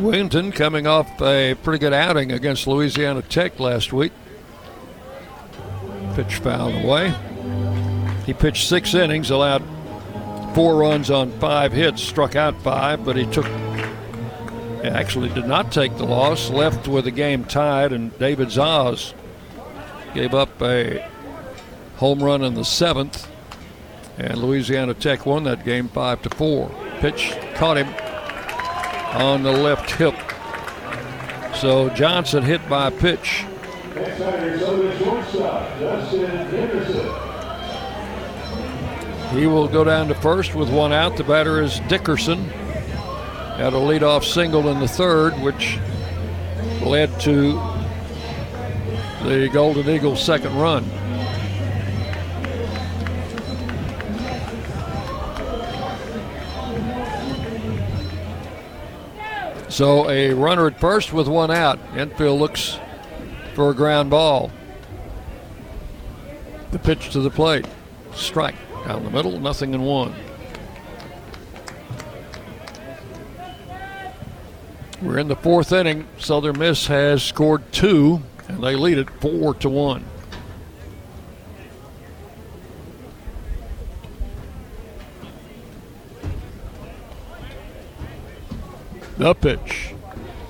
Wigginton 0.00 0.54
coming 0.54 0.86
off 0.86 1.20
a 1.20 1.54
pretty 1.62 1.78
good 1.78 1.92
outing 1.92 2.32
against 2.32 2.66
Louisiana 2.66 3.20
Tech 3.20 3.60
last 3.60 3.92
week. 3.92 4.12
Pitch 6.14 6.36
fouled 6.36 6.82
away. 6.82 7.14
He 8.24 8.32
pitched 8.32 8.66
six 8.66 8.94
innings, 8.94 9.28
allowed 9.28 9.62
four 10.54 10.76
runs 10.76 11.10
on 11.10 11.30
five 11.38 11.72
hits, 11.72 12.02
struck 12.02 12.34
out 12.34 12.60
five, 12.62 13.04
but 13.04 13.14
he 13.14 13.26
took 13.26 13.44
actually 14.82 15.28
did 15.28 15.46
not 15.46 15.70
take 15.70 15.94
the 15.98 16.06
loss, 16.06 16.48
left 16.48 16.88
with 16.88 17.04
the 17.04 17.10
game 17.10 17.44
tied, 17.44 17.92
and 17.92 18.18
David 18.18 18.48
Zaz 18.48 19.12
gave 20.14 20.32
up 20.32 20.62
a 20.62 21.06
home 21.96 22.24
run 22.24 22.42
in 22.42 22.54
the 22.54 22.64
seventh, 22.64 23.28
and 24.16 24.38
Louisiana 24.38 24.94
Tech 24.94 25.26
won 25.26 25.44
that 25.44 25.62
game 25.62 25.88
five 25.88 26.22
to 26.22 26.30
four. 26.30 26.70
Pitch 27.00 27.34
caught 27.54 27.76
him 27.76 27.94
on 29.12 29.42
the 29.42 29.52
left 29.52 29.90
hip. 29.90 30.14
So 31.56 31.90
Johnson 31.90 32.42
hit 32.42 32.66
by 32.68 32.90
pitch. 32.90 33.44
He 39.32 39.46
will 39.46 39.68
go 39.68 39.84
down 39.84 40.08
to 40.08 40.14
first 40.14 40.54
with 40.54 40.70
one 40.70 40.92
out. 40.92 41.16
The 41.16 41.24
batter 41.24 41.60
is 41.60 41.80
Dickerson. 41.80 42.44
Had 43.58 43.74
a 43.74 43.76
leadoff 43.76 44.24
single 44.24 44.68
in 44.68 44.80
the 44.80 44.88
third, 44.88 45.32
which 45.40 45.78
led 46.82 47.20
to 47.20 47.52
the 49.22 49.48
Golden 49.52 49.88
Eagles' 49.88 50.24
second 50.24 50.56
run. 50.56 50.84
So 59.80 60.10
a 60.10 60.34
runner 60.34 60.66
at 60.66 60.78
first 60.78 61.14
with 61.14 61.26
one 61.26 61.50
out. 61.50 61.78
Infield 61.96 62.38
looks 62.38 62.78
for 63.54 63.70
a 63.70 63.74
ground 63.74 64.10
ball. 64.10 64.50
The 66.70 66.78
pitch 66.78 67.08
to 67.12 67.20
the 67.20 67.30
plate. 67.30 67.64
Strike 68.12 68.56
down 68.84 69.04
the 69.04 69.10
middle, 69.10 69.40
nothing 69.40 69.72
in 69.72 69.80
one. 69.80 70.14
We're 75.00 75.16
in 75.16 75.28
the 75.28 75.36
fourth 75.36 75.72
inning. 75.72 76.06
Southern 76.18 76.58
Miss 76.58 76.86
has 76.88 77.22
scored 77.22 77.72
two, 77.72 78.20
and 78.48 78.62
they 78.62 78.76
lead 78.76 78.98
it 78.98 79.08
four 79.08 79.54
to 79.54 79.70
one. 79.70 80.04
The 89.20 89.34
pitch. 89.34 89.92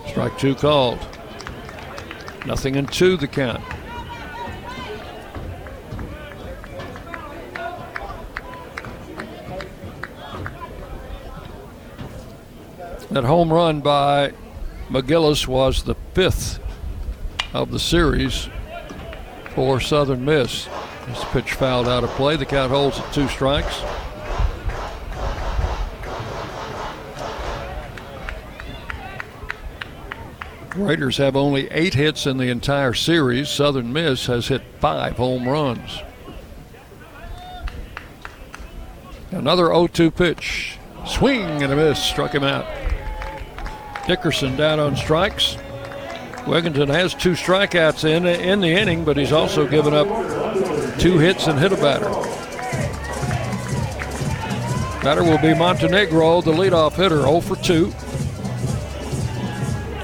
Strike 0.06 0.38
two 0.38 0.55
called. 0.55 1.01
Nothing 2.47 2.76
in 2.76 2.86
two 2.86 3.16
the 3.16 3.26
count. 3.26 3.64
That 13.10 13.24
home 13.24 13.52
run 13.52 13.80
by 13.80 14.34
McGillis 14.88 15.48
was 15.48 15.82
the 15.82 15.97
fifth 16.14 16.60
of 17.52 17.72
the 17.72 17.80
series 17.80 18.48
for 19.56 19.80
Southern 19.80 20.24
Miss. 20.24 20.68
This 21.09 21.24
pitch 21.32 21.55
fouled 21.55 21.88
out 21.88 22.05
of 22.05 22.10
play. 22.10 22.36
The 22.36 22.47
count 22.47 22.70
holds 22.70 23.01
at 23.01 23.12
two 23.12 23.26
strikes. 23.26 23.82
Raiders 30.76 31.16
have 31.16 31.34
only 31.34 31.68
eight 31.70 31.94
hits 31.94 32.26
in 32.26 32.36
the 32.36 32.48
entire 32.48 32.94
series. 32.94 33.48
Southern 33.48 33.92
Miss 33.92 34.26
has 34.26 34.48
hit 34.48 34.62
five 34.78 35.16
home 35.16 35.48
runs. 35.48 36.01
Another 39.32 39.66
0 39.66 39.88
2 39.88 40.10
pitch. 40.10 40.78
Swing 41.06 41.62
and 41.62 41.72
a 41.72 41.76
miss. 41.76 42.02
Struck 42.02 42.34
him 42.34 42.44
out. 42.44 42.66
Dickerson 44.06 44.56
down 44.56 44.78
on 44.78 44.97
strikes. 44.97 45.56
Wigginton 46.47 46.88
has 46.88 47.14
two 47.14 47.32
strikeouts 47.32 48.05
in, 48.05 48.26
in 48.26 48.60
the 48.60 48.68
inning, 48.68 49.05
but 49.05 49.16
he's 49.16 49.32
also 49.32 49.66
given 49.66 49.92
up 49.92 50.06
two 50.98 51.18
hits 51.18 51.47
and 51.47 51.59
hit 51.59 51.72
a 51.72 51.76
batter. 51.76 52.10
Batter 55.02 55.22
will 55.24 55.38
be 55.38 55.55
Montenegro, 55.55 56.42
the 56.42 56.52
leadoff 56.52 56.94
hitter, 56.94 57.22
0 57.22 57.40
for 57.40 57.56
2. 57.56 57.92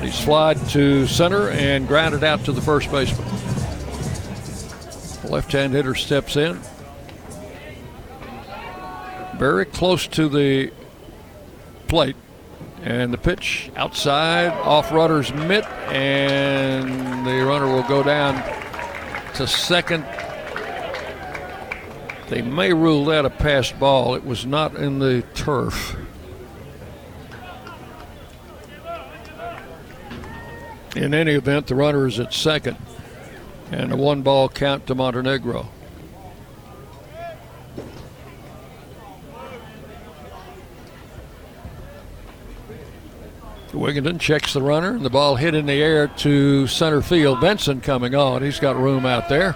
He 0.07 0.13
slid 0.13 0.57
to 0.69 1.05
center 1.09 1.51
and 1.51 1.89
grounded 1.89 2.23
out 2.23 2.45
to 2.45 2.53
the 2.53 2.61
first 2.61 2.93
baseman. 2.93 3.27
Left-hand 5.29 5.73
hitter 5.73 5.97
steps 5.97 6.37
in. 6.37 6.61
Very 9.37 9.65
close 9.65 10.07
to 10.07 10.29
the 10.29 10.71
plate. 11.89 12.15
And 12.83 13.13
the 13.13 13.19
pitch 13.19 13.73
outside, 13.75 14.53
off 14.53 14.93
runner's 14.93 15.35
mitt, 15.35 15.65
and 15.89 17.27
the 17.27 17.45
runner 17.45 17.67
will 17.67 17.83
go 17.83 18.05
down 18.05 18.37
to 19.35 19.45
second. 19.49 20.05
They 22.29 22.43
may 22.43 22.73
rule 22.73 23.07
that 23.07 23.25
a 23.25 23.31
passed 23.31 23.77
ball. 23.81 24.15
It 24.15 24.25
was 24.25 24.47
not 24.47 24.77
in 24.77 25.01
the 25.01 25.23
turf. 25.35 25.97
In 30.97 31.13
any 31.13 31.33
event, 31.33 31.67
the 31.67 31.75
runner 31.75 32.07
is 32.07 32.19
at 32.19 32.33
second, 32.33 32.79
and 33.71 33.93
a 33.93 33.97
one 33.97 34.23
ball 34.23 34.49
count 34.49 34.87
to 34.87 34.95
Montenegro. 34.95 35.69
Wigginton 43.73 44.19
checks 44.19 44.55
the 44.55 44.63
runner, 44.63 44.95
and 44.95 45.05
the 45.05 45.11
ball 45.11 45.37
hit 45.37 45.55
in 45.55 45.67
the 45.67 45.83
air 45.83 46.09
to 46.09 46.67
center 46.67 47.03
field. 47.03 47.43
Benson 47.43 47.83
coming 47.83 48.15
on. 48.15 48.43
He's 48.43 48.59
got 48.59 48.77
room 48.77 49.05
out 49.05 49.29
there 49.29 49.55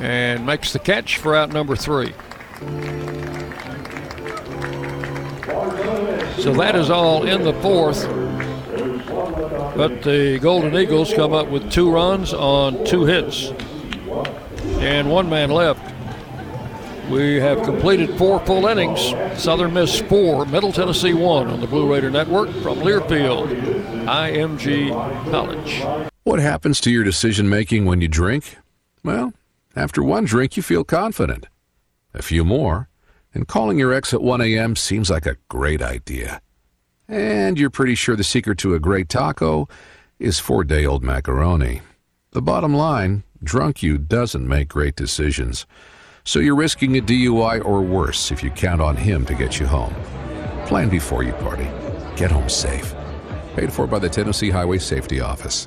and 0.00 0.46
makes 0.46 0.72
the 0.72 0.78
catch 0.78 1.18
for 1.18 1.36
out 1.36 1.52
number 1.52 1.76
three. 1.76 2.14
So 6.38 6.54
that 6.54 6.72
is 6.74 6.88
all 6.88 7.24
in 7.24 7.44
the 7.44 7.52
fourth. 7.60 8.29
But 9.80 10.02
the 10.02 10.38
Golden 10.38 10.76
Eagles 10.76 11.10
come 11.14 11.32
up 11.32 11.48
with 11.48 11.72
two 11.72 11.90
runs 11.90 12.34
on 12.34 12.84
two 12.84 13.06
hits 13.06 13.50
and 14.78 15.10
one 15.10 15.30
man 15.30 15.48
left. 15.48 15.80
We 17.08 17.36
have 17.36 17.62
completed 17.62 18.18
four 18.18 18.40
full 18.40 18.66
innings. 18.66 19.00
Southern 19.42 19.72
Miss 19.72 19.98
four, 20.02 20.44
Middle 20.44 20.70
Tennessee 20.70 21.14
one 21.14 21.48
on 21.48 21.62
the 21.62 21.66
Blue 21.66 21.90
Raider 21.90 22.10
Network 22.10 22.50
from 22.56 22.80
Learfield, 22.80 23.48
IMG 24.04 24.90
College. 25.30 26.10
What 26.24 26.40
happens 26.40 26.78
to 26.82 26.90
your 26.90 27.02
decision 27.02 27.48
making 27.48 27.86
when 27.86 28.02
you 28.02 28.08
drink? 28.08 28.58
Well, 29.02 29.32
after 29.74 30.02
one 30.02 30.26
drink, 30.26 30.58
you 30.58 30.62
feel 30.62 30.84
confident. 30.84 31.46
A 32.12 32.20
few 32.20 32.44
more, 32.44 32.90
and 33.32 33.48
calling 33.48 33.78
your 33.78 33.94
ex 33.94 34.12
at 34.12 34.20
1 34.20 34.42
a.m. 34.42 34.76
seems 34.76 35.08
like 35.08 35.24
a 35.24 35.38
great 35.48 35.80
idea. 35.80 36.42
And 37.10 37.58
you're 37.58 37.70
pretty 37.70 37.96
sure 37.96 38.14
the 38.14 38.22
secret 38.22 38.56
to 38.58 38.74
a 38.74 38.78
great 38.78 39.08
taco 39.08 39.68
is 40.20 40.38
four 40.38 40.62
day 40.62 40.86
old 40.86 41.02
macaroni. 41.02 41.82
The 42.30 42.40
bottom 42.40 42.72
line 42.72 43.24
drunk 43.42 43.82
you 43.82 43.98
doesn't 43.98 44.46
make 44.46 44.68
great 44.68 44.94
decisions. 44.94 45.66
So 46.22 46.38
you're 46.38 46.54
risking 46.54 46.96
a 46.96 47.00
DUI 47.00 47.64
or 47.64 47.82
worse 47.82 48.30
if 48.30 48.44
you 48.44 48.50
count 48.50 48.80
on 48.80 48.96
him 48.96 49.26
to 49.26 49.34
get 49.34 49.58
you 49.58 49.66
home. 49.66 49.92
Plan 50.66 50.88
before 50.88 51.24
you 51.24 51.32
party. 51.32 51.68
Get 52.14 52.30
home 52.30 52.48
safe. 52.48 52.94
Paid 53.56 53.72
for 53.72 53.88
by 53.88 53.98
the 53.98 54.08
Tennessee 54.08 54.50
Highway 54.50 54.78
Safety 54.78 55.18
Office. 55.20 55.66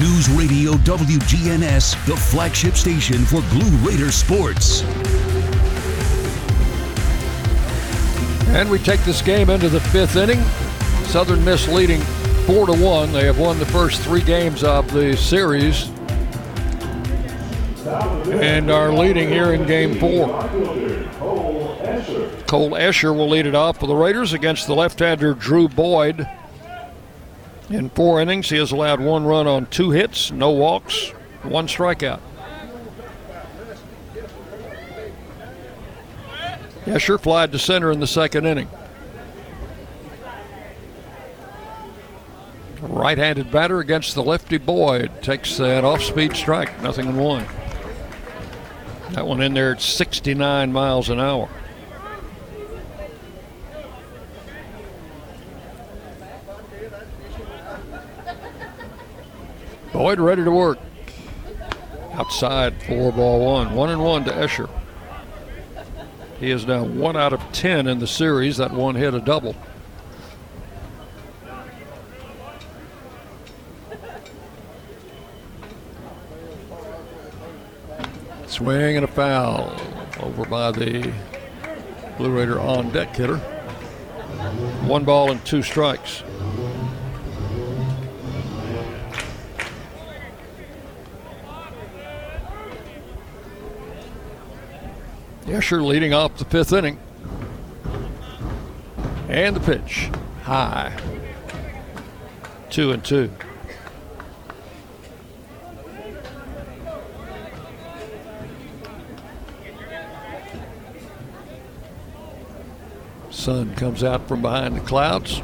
News 0.00 0.30
Radio 0.30 0.72
WGNS, 0.72 2.06
the 2.06 2.16
flagship 2.16 2.74
station 2.74 3.18
for 3.26 3.42
Blue 3.50 3.68
Raider 3.86 4.10
sports. 4.10 4.82
And 8.48 8.70
we 8.70 8.78
take 8.78 9.00
this 9.04 9.20
game 9.20 9.50
into 9.50 9.68
the 9.68 9.80
fifth 9.80 10.16
inning. 10.16 10.40
Southern 11.04 11.44
Miss 11.44 11.68
leading 11.68 12.00
four 12.46 12.64
to 12.64 12.72
one. 12.72 13.12
They 13.12 13.26
have 13.26 13.38
won 13.38 13.58
the 13.58 13.66
first 13.66 14.00
three 14.00 14.22
games 14.22 14.64
of 14.64 14.90
the 14.90 15.14
series 15.18 15.90
and 18.30 18.70
are 18.70 18.94
leading 18.94 19.28
here 19.28 19.52
in 19.52 19.66
game 19.66 19.98
four. 19.98 20.28
Cole 22.46 22.70
Escher 22.70 23.14
will 23.14 23.28
lead 23.28 23.44
it 23.44 23.54
off 23.54 23.78
for 23.78 23.86
the 23.86 23.94
Raiders 23.94 24.32
against 24.32 24.66
the 24.66 24.74
left-hander 24.74 25.34
Drew 25.34 25.68
Boyd. 25.68 26.26
In 27.70 27.88
four 27.90 28.20
innings, 28.20 28.50
he 28.50 28.58
has 28.58 28.72
allowed 28.72 29.00
one 29.00 29.24
run 29.24 29.46
on 29.46 29.66
two 29.66 29.92
hits, 29.92 30.32
no 30.32 30.50
walks, 30.50 31.10
one 31.42 31.68
strikeout. 31.68 32.20
Escher, 36.84 37.20
flied 37.20 37.52
to 37.52 37.58
center 37.60 37.92
in 37.92 38.00
the 38.00 38.08
second 38.08 38.44
inning. 38.44 38.68
Right 42.82 43.18
handed 43.18 43.52
batter 43.52 43.78
against 43.78 44.16
the 44.16 44.22
lefty 44.22 44.58
Boyd 44.58 45.22
takes 45.22 45.56
that 45.58 45.84
off 45.84 46.02
speed 46.02 46.34
strike, 46.34 46.82
nothing 46.82 47.06
in 47.06 47.16
one. 47.16 47.46
That 49.12 49.26
one 49.26 49.40
in 49.40 49.54
there 49.54 49.72
at 49.72 49.80
69 49.80 50.72
miles 50.72 51.08
an 51.08 51.20
hour. 51.20 51.48
Boyd 59.92 60.20
ready 60.20 60.44
to 60.44 60.50
work. 60.50 60.78
Outside, 62.12 62.80
four 62.82 63.12
ball 63.12 63.44
one. 63.44 63.74
One 63.74 63.90
and 63.90 64.02
one 64.02 64.24
to 64.24 64.30
Escher. 64.30 64.70
He 66.38 66.50
is 66.50 66.66
now 66.66 66.84
one 66.84 67.16
out 67.16 67.32
of 67.32 67.40
10 67.52 67.86
in 67.86 67.98
the 67.98 68.06
series. 68.06 68.56
That 68.58 68.72
one 68.72 68.94
hit 68.94 69.14
a 69.14 69.20
double. 69.20 69.54
Swing 78.46 78.96
and 78.96 79.04
a 79.04 79.08
foul 79.08 79.74
over 80.20 80.44
by 80.44 80.70
the 80.70 81.12
Blue 82.16 82.30
Raider 82.30 82.60
on 82.60 82.90
deck 82.90 83.16
hitter. 83.16 83.38
One 84.86 85.04
ball 85.04 85.30
and 85.30 85.44
two 85.44 85.62
strikes. 85.62 86.22
Escher 95.50 95.84
leading 95.84 96.14
off 96.14 96.36
the 96.36 96.44
fifth 96.44 96.72
inning. 96.72 96.96
And 99.28 99.56
the 99.56 99.60
pitch. 99.60 100.08
High. 100.44 100.96
Two 102.70 102.92
and 102.92 103.04
two. 103.04 103.32
Sun 113.30 113.74
comes 113.74 114.04
out 114.04 114.28
from 114.28 114.42
behind 114.42 114.76
the 114.76 114.80
clouds. 114.82 115.42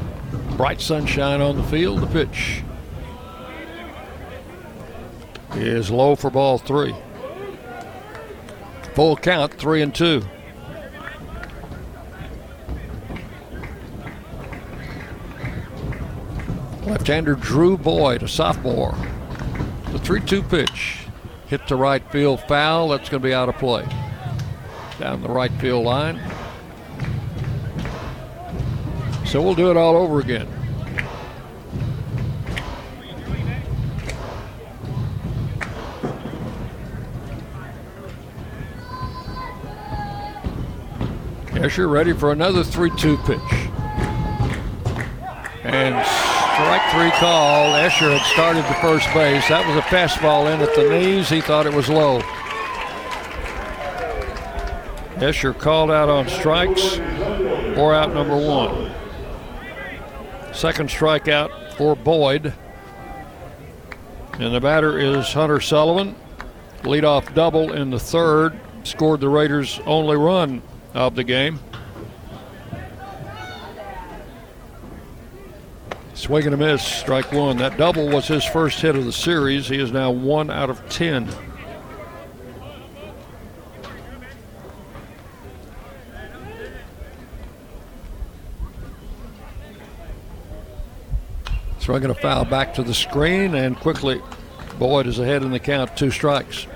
Bright 0.55 0.79
sunshine 0.79 1.41
on 1.41 1.57
the 1.57 1.63
field. 1.63 1.99
The 1.99 2.07
pitch 2.07 2.63
is 5.55 5.91
low 5.91 6.15
for 6.15 6.29
ball 6.29 6.59
three. 6.59 6.95
Full 8.97 9.15
count, 9.15 9.53
three 9.53 9.83
and 9.83 9.93
two. 9.93 10.23
Left-hander 16.83 17.35
Drew 17.35 17.77
Boyd, 17.77 18.23
a 18.23 18.27
sophomore. 18.27 18.97
The 19.91 19.99
3-2 19.99 20.49
pitch 20.49 21.05
hit 21.45 21.67
to 21.67 21.75
right 21.75 22.01
field 22.11 22.41
foul. 22.47 22.87
That's 22.87 23.07
going 23.07 23.21
to 23.21 23.27
be 23.27 23.35
out 23.35 23.49
of 23.49 23.57
play. 23.59 23.85
Down 24.97 25.21
the 25.21 25.29
right 25.29 25.51
field 25.61 25.85
line. 25.85 26.19
So 29.27 29.43
we'll 29.43 29.53
do 29.53 29.69
it 29.69 29.77
all 29.77 29.95
over 29.95 30.19
again. 30.21 30.56
Escher 41.57 41.89
ready 41.89 42.13
for 42.13 42.31
another 42.31 42.63
3 42.63 42.91
2 42.97 43.17
pitch. 43.17 43.39
And 45.63 46.05
strike 46.05 46.91
three 46.91 47.09
call. 47.19 47.73
Escher 47.73 48.15
had 48.15 48.25
started 48.31 48.63
the 48.65 48.75
first 48.75 49.11
base. 49.13 49.47
That 49.49 49.67
was 49.67 49.75
a 49.75 49.81
fastball 49.81 50.53
in 50.53 50.61
at 50.61 50.75
the 50.75 50.87
knees. 50.87 51.29
He 51.29 51.41
thought 51.41 51.65
it 51.65 51.73
was 51.73 51.89
low. 51.89 52.19
Escher 55.17 55.57
called 55.57 55.89
out 55.89 56.09
on 56.09 56.29
strikes. 56.29 56.97
Four 57.75 57.93
out 57.95 58.13
number 58.13 58.37
one. 58.37 58.91
Second 60.53 60.89
strikeout 60.89 61.73
for 61.73 61.95
Boyd. 61.95 62.53
And 64.33 64.53
the 64.53 64.61
batter 64.61 64.99
is 64.99 65.33
Hunter 65.33 65.59
Sullivan. 65.59 66.15
Leadoff 66.83 67.33
double 67.33 67.73
in 67.73 67.89
the 67.89 67.99
third. 67.99 68.59
Scored 68.83 69.21
the 69.21 69.29
Raiders' 69.29 69.81
only 69.87 70.15
run 70.15 70.61
of 70.93 71.15
the 71.15 71.23
game. 71.23 71.59
Swing 76.13 76.45
and 76.45 76.53
a 76.55 76.57
miss, 76.57 76.83
strike 76.83 77.31
one. 77.31 77.57
That 77.57 77.77
double 77.77 78.09
was 78.09 78.27
his 78.27 78.43
first 78.43 78.81
hit 78.81 78.95
of 78.95 79.05
the 79.05 79.11
series. 79.11 79.67
He 79.67 79.79
is 79.79 79.91
now 79.91 80.11
one 80.11 80.49
out 80.49 80.69
of 80.69 80.89
10. 80.89 81.29
Swinging 91.79 92.09
a 92.09 92.15
foul 92.15 92.43
back 92.43 92.73
to 92.73 92.83
the 92.83 92.93
screen, 92.93 93.55
and 93.55 93.79
quickly 93.79 94.21
Boyd 94.77 95.07
is 95.07 95.19
ahead 95.19 95.43
in 95.43 95.51
the 95.51 95.59
count, 95.59 95.95
two 95.95 96.11
strikes. 96.11 96.67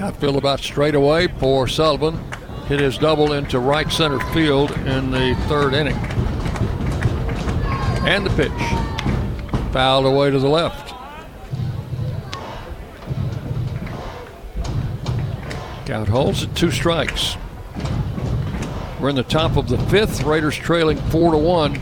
Outfield 0.00 0.36
about 0.36 0.60
straight 0.60 0.94
away 0.94 1.28
for 1.28 1.68
Sullivan. 1.68 2.18
Hit 2.68 2.80
his 2.80 2.96
double 2.96 3.34
into 3.34 3.58
right 3.58 3.90
center 3.92 4.18
field 4.32 4.70
in 4.86 5.10
the 5.10 5.34
third 5.46 5.74
inning. 5.74 5.96
And 8.06 8.24
the 8.24 8.30
pitch. 8.30 9.72
Fouled 9.72 10.06
away 10.06 10.30
to 10.30 10.38
the 10.38 10.48
left. 10.48 10.94
Count 15.84 16.08
holds 16.08 16.44
at 16.44 16.56
two 16.56 16.70
strikes. 16.70 17.36
We're 19.00 19.10
in 19.10 19.16
the 19.16 19.22
top 19.22 19.56
of 19.56 19.68
the 19.68 19.76
fifth. 19.88 20.22
Raiders 20.22 20.56
trailing 20.56 20.96
four 21.10 21.32
to 21.32 21.38
one. 21.38 21.78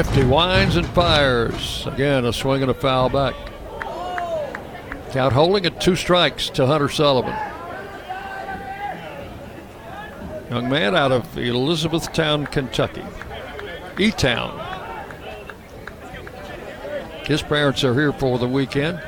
Lefty 0.00 0.24
winds 0.24 0.76
and 0.76 0.86
fires. 0.86 1.86
Again, 1.86 2.24
a 2.24 2.32
swing 2.32 2.62
and 2.62 2.70
a 2.70 2.74
foul 2.74 3.10
back. 3.10 3.34
Count 5.10 5.34
holding 5.34 5.66
at 5.66 5.78
two 5.78 5.94
strikes 5.94 6.48
to 6.48 6.64
Hunter 6.64 6.88
Sullivan. 6.88 7.36
Young 10.48 10.70
man 10.70 10.96
out 10.96 11.12
of 11.12 11.36
Elizabethtown, 11.36 12.46
Kentucky. 12.46 13.04
E 13.98 14.10
Town. 14.10 14.58
His 17.26 17.42
parents 17.42 17.84
are 17.84 17.92
here 17.92 18.14
for 18.14 18.38
the 18.38 18.48
weekend. 18.48 19.02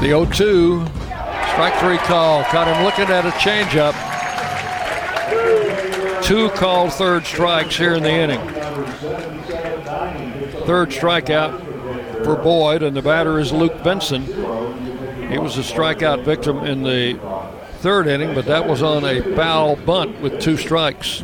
The 0.00 0.08
0 0.08 0.26
2 0.26 0.99
Strike 1.60 1.78
three 1.80 1.98
call. 1.98 2.42
Caught 2.44 2.68
him 2.68 2.84
looking 2.84 3.10
at 3.10 3.26
a 3.26 3.30
changeup. 3.32 3.92
Two 6.22 6.48
called 6.56 6.90
third 6.94 7.26
strikes 7.26 7.76
here 7.76 7.92
in 7.92 8.02
the 8.02 8.08
inning. 8.08 8.40
Third 10.64 10.88
strikeout 10.88 12.24
for 12.24 12.36
Boyd, 12.36 12.82
and 12.82 12.96
the 12.96 13.02
batter 13.02 13.38
is 13.38 13.52
Luke 13.52 13.84
Benson. 13.84 14.22
He 14.22 15.36
was 15.36 15.58
a 15.58 15.60
strikeout 15.60 16.24
victim 16.24 16.64
in 16.64 16.82
the 16.82 17.20
third 17.80 18.06
inning, 18.06 18.34
but 18.34 18.46
that 18.46 18.66
was 18.66 18.82
on 18.82 19.04
a 19.04 19.20
foul 19.36 19.76
bunt 19.76 20.18
with 20.22 20.40
two 20.40 20.56
strikes. 20.56 21.22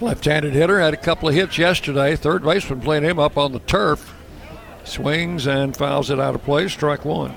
Left-handed 0.00 0.52
hitter 0.52 0.80
had 0.80 0.94
a 0.94 0.98
couple 0.98 1.28
of 1.28 1.34
hits 1.34 1.58
yesterday. 1.58 2.14
Third 2.14 2.44
baseman 2.44 2.80
playing 2.80 3.02
him 3.02 3.18
up 3.18 3.36
on 3.36 3.52
the 3.52 3.58
turf. 3.60 4.14
Swings 4.84 5.46
and 5.46 5.76
fouls 5.76 6.08
it 6.08 6.20
out 6.20 6.36
of 6.36 6.44
play. 6.44 6.68
Strike 6.68 7.04
one. 7.04 7.34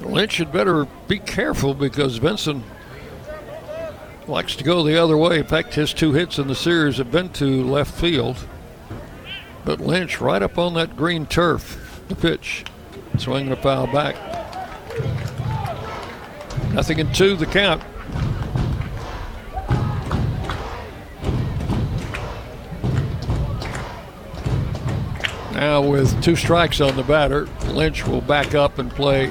Lynch 0.00 0.38
had 0.38 0.50
better 0.50 0.86
be 1.06 1.18
careful 1.18 1.74
because 1.74 2.18
Benson 2.18 2.64
likes 4.26 4.56
to 4.56 4.64
go 4.64 4.82
the 4.82 4.96
other 4.96 5.16
way. 5.16 5.38
In 5.38 5.46
fact, 5.46 5.74
his 5.74 5.92
two 5.92 6.12
hits 6.12 6.38
in 6.38 6.48
the 6.48 6.54
series 6.54 6.96
have 6.96 7.12
been 7.12 7.28
to 7.34 7.64
left 7.64 7.94
field. 7.94 8.36
But 9.64 9.80
Lynch 9.80 10.20
right 10.20 10.42
up 10.42 10.56
on 10.56 10.74
that 10.74 10.96
green 10.96 11.26
turf. 11.26 12.02
The 12.08 12.16
pitch. 12.16 12.64
Swinging 13.18 13.52
a 13.52 13.56
foul 13.56 13.86
back. 13.86 14.16
Nothing 16.72 17.00
in 17.00 17.12
two, 17.12 17.36
the 17.36 17.46
count. 17.46 17.82
Now, 25.52 25.82
with 25.82 26.22
two 26.22 26.36
strikes 26.36 26.80
on 26.80 26.96
the 26.96 27.02
batter, 27.02 27.46
Lynch 27.66 28.06
will 28.06 28.20
back 28.20 28.54
up 28.54 28.78
and 28.78 28.90
play 28.90 29.26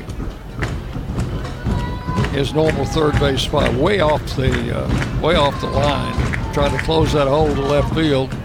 his 2.31 2.53
normal 2.53 2.85
third 2.85 3.19
base 3.19 3.41
spot, 3.41 3.73
way 3.73 3.99
off 3.99 4.23
the 4.35 4.77
uh, 4.77 5.21
way 5.21 5.35
off 5.35 5.59
the 5.61 5.67
line, 5.67 6.53
trying 6.53 6.77
to 6.77 6.83
close 6.83 7.13
that 7.13 7.27
hole 7.27 7.53
to 7.53 7.61
left 7.61 7.93
field. 7.95 8.35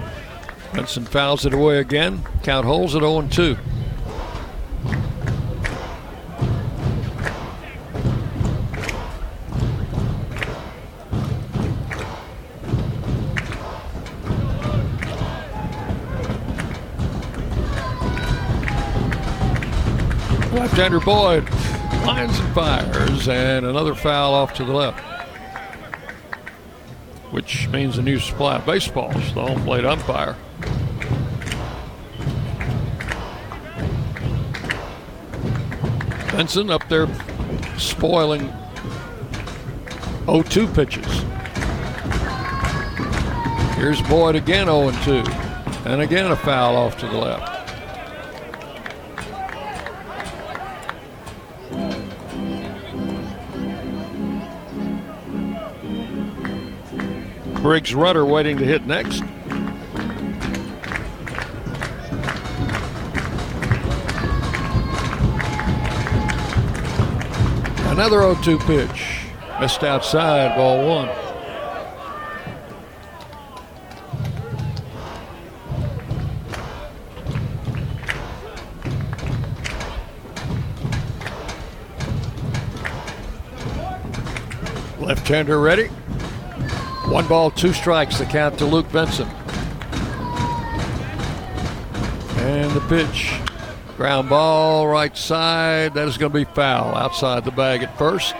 Benson 0.72 1.04
fouls 1.04 1.44
it 1.44 1.52
away 1.52 1.78
again. 1.78 2.24
Count 2.42 2.64
holds 2.64 2.94
it 2.94 3.00
0 3.00 3.28
2. 3.28 3.56
Left-hander 20.74 21.04
Boyd 21.04 21.48
lines 22.04 22.36
and 22.36 22.52
fires, 22.52 23.28
and 23.28 23.64
another 23.64 23.94
foul 23.94 24.34
off 24.34 24.54
to 24.54 24.64
the 24.64 24.72
left, 24.72 24.98
which 27.30 27.68
means 27.68 27.96
a 27.96 28.02
new 28.02 28.18
supply 28.18 28.56
of 28.56 28.66
baseballs. 28.66 29.14
The 29.34 29.40
home 29.40 29.62
plate 29.62 29.84
umpire. 29.84 30.34
Benson 36.32 36.70
up 36.70 36.88
there 36.88 37.06
spoiling 37.78 38.48
0-2 40.26 40.74
pitches. 40.74 41.06
Here's 43.76 44.02
Boyd 44.08 44.34
again 44.34 44.66
0-2, 44.66 45.86
and 45.86 46.02
again 46.02 46.32
a 46.32 46.36
foul 46.36 46.74
off 46.74 46.98
to 46.98 47.06
the 47.06 47.16
left. 47.16 47.53
Briggs 57.64 57.94
Rudder 57.94 58.26
waiting 58.26 58.58
to 58.58 58.64
hit 58.66 58.86
next. 58.86 59.22
Another 67.90 68.20
0 68.20 68.36
2 68.42 68.58
pitch. 68.58 69.28
Missed 69.60 69.82
outside, 69.82 70.54
ball 70.56 70.86
one. 70.86 71.08
Left 85.00 85.26
hander 85.26 85.58
ready. 85.58 85.88
One 87.14 87.28
ball, 87.28 87.52
two 87.52 87.72
strikes, 87.72 88.18
the 88.18 88.24
count 88.24 88.58
to 88.58 88.66
Luke 88.66 88.90
Benson. 88.90 89.28
And 92.38 92.72
the 92.72 92.84
pitch. 92.88 93.38
Ground 93.96 94.28
ball, 94.28 94.88
right 94.88 95.16
side. 95.16 95.94
That 95.94 96.08
is 96.08 96.18
going 96.18 96.32
to 96.32 96.38
be 96.40 96.44
foul 96.44 96.96
outside 96.96 97.44
the 97.44 97.52
bag 97.52 97.84
at 97.84 97.96
first. 97.96 98.34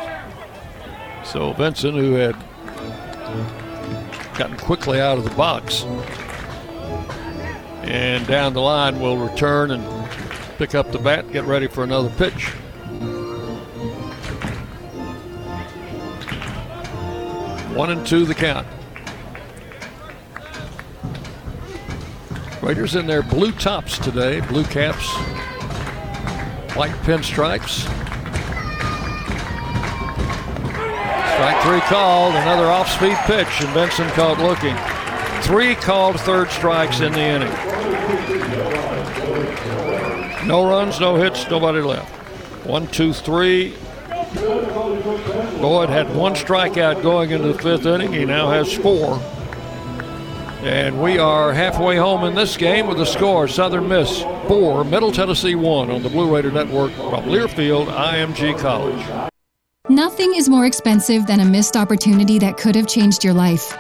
So 1.25 1.55
Benson, 1.55 1.95
who 1.95 2.15
had 2.15 2.35
gotten 4.37 4.57
quickly 4.57 5.01
out 5.01 5.19
of 5.19 5.25
the 5.25 5.37
box 5.37 5.85
and 7.85 8.27
down 8.27 8.55
the 8.55 8.61
line, 8.61 8.99
will 8.99 9.19
return 9.19 9.71
and 9.71 10.11
pick 10.59 10.75
up 10.75 10.91
the 10.91 10.99
bat, 10.99 11.31
get 11.31 11.45
ready 11.45 11.69
for 11.69 11.85
another 11.85 12.11
pitch. 12.17 12.51
One 17.75 17.91
and 17.91 18.07
two 18.07 18.25
the 18.25 18.35
count. 18.35 18.69
Raiders 22.63 22.95
in 22.95 23.07
their 23.09 23.23
blue 23.23 23.51
tops 23.51 23.99
today, 23.99 24.41
blue 24.41 24.63
caps, 24.65 25.09
white 26.77 26.95
pinstripes. 27.03 27.81
Strike 31.35 31.63
three 31.65 31.81
called, 31.81 32.37
another 32.37 32.67
off 32.67 32.89
speed 32.89 33.17
pitch, 33.25 33.61
and 33.61 33.75
Benson 33.75 34.09
caught 34.11 34.39
looking. 34.39 34.77
Three 35.43 35.75
called 35.75 36.21
third 36.21 36.51
strikes 36.51 37.01
in 37.01 37.13
the 37.13 37.19
inning. 37.19 37.53
No 40.47 40.65
runs, 40.69 41.01
no 41.01 41.17
hits, 41.17 41.51
nobody 41.51 41.81
left. 41.81 42.09
One, 42.65 42.87
two, 42.87 43.13
three, 43.13 43.75
Boyd 45.65 45.89
had 45.89 46.15
one 46.15 46.35
strikeout 46.35 47.03
going 47.03 47.31
into 47.31 47.49
the 47.49 47.59
fifth 47.59 47.87
inning. 47.87 48.13
He 48.13 48.27
now 48.27 48.51
has 48.51 48.71
four. 48.71 49.19
And 50.63 51.01
we 51.01 51.19
are 51.19 51.55
halfway 51.55 51.97
home 51.97 52.25
in 52.25 52.35
this 52.35 52.59
game 52.59 52.87
with 52.87 52.99
the 52.99 53.07
score 53.07 53.49
Southern 53.49 53.89
Miss 53.89 54.21
4, 54.47 54.85
Middle 54.85 55.11
Tennessee 55.11 55.55
1 55.55 55.91
on 55.91 56.03
the 56.03 56.11
Blue 56.11 56.35
Raider 56.35 56.51
Network 56.51 56.93
from 56.93 57.25
Learfield 57.25 57.87
IMG 57.87 58.59
College. 58.59 59.31
Nothing 59.89 60.35
is 60.35 60.51
more 60.51 60.67
expensive 60.67 61.27
than 61.27 61.41
a 61.41 61.47
missed 61.47 61.79
opportunity 61.79 62.39
that 62.41 62.59
could 62.59 62.77
have 62.77 62.87
changed 62.87 63.25
your 63.25 63.33
life. 63.33 63.75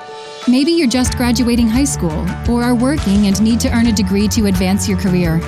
Maybe 0.48 0.70
you're 0.72 0.88
just 0.88 1.18
graduating 1.18 1.68
high 1.68 1.84
school, 1.84 2.26
or 2.48 2.62
are 2.62 2.74
working 2.74 3.26
and 3.26 3.38
need 3.42 3.60
to 3.60 3.70
earn 3.76 3.88
a 3.88 3.92
degree 3.92 4.28
to 4.28 4.46
advance 4.46 4.88
your 4.88 4.96
career. 4.96 5.38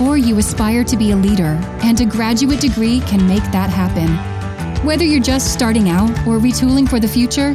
Or 0.00 0.18
you 0.18 0.38
aspire 0.38 0.82
to 0.82 0.96
be 0.96 1.12
a 1.12 1.16
leader, 1.16 1.56
and 1.84 2.00
a 2.00 2.04
graduate 2.04 2.60
degree 2.60 2.98
can 3.02 3.24
make 3.28 3.44
that 3.52 3.70
happen. 3.70 4.37
Whether 4.84 5.04
you're 5.04 5.20
just 5.20 5.52
starting 5.52 5.88
out 5.88 6.10
or 6.26 6.38
retooling 6.38 6.88
for 6.88 7.00
the 7.00 7.08
future, 7.08 7.52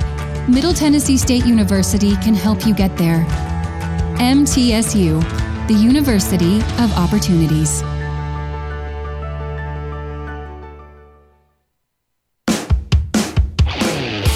Middle 0.50 0.74
Tennessee 0.74 1.18
State 1.18 1.46
University 1.46 2.16
can 2.18 2.34
help 2.34 2.66
you 2.66 2.76
get 2.76 2.98
there. 2.98 3.26
MTSU, 4.20 5.22
the 5.68 5.74
University 5.74 6.58
of 6.58 6.92
Opportunities. 6.98 7.82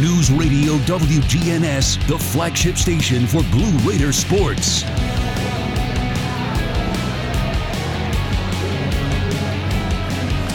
News 0.00 0.30
Radio 0.30 0.78
WGNS, 0.78 2.06
the 2.08 2.18
flagship 2.18 2.78
station 2.78 3.26
for 3.26 3.42
Blue 3.50 3.76
Raider 3.80 4.10
sports. 4.10 4.84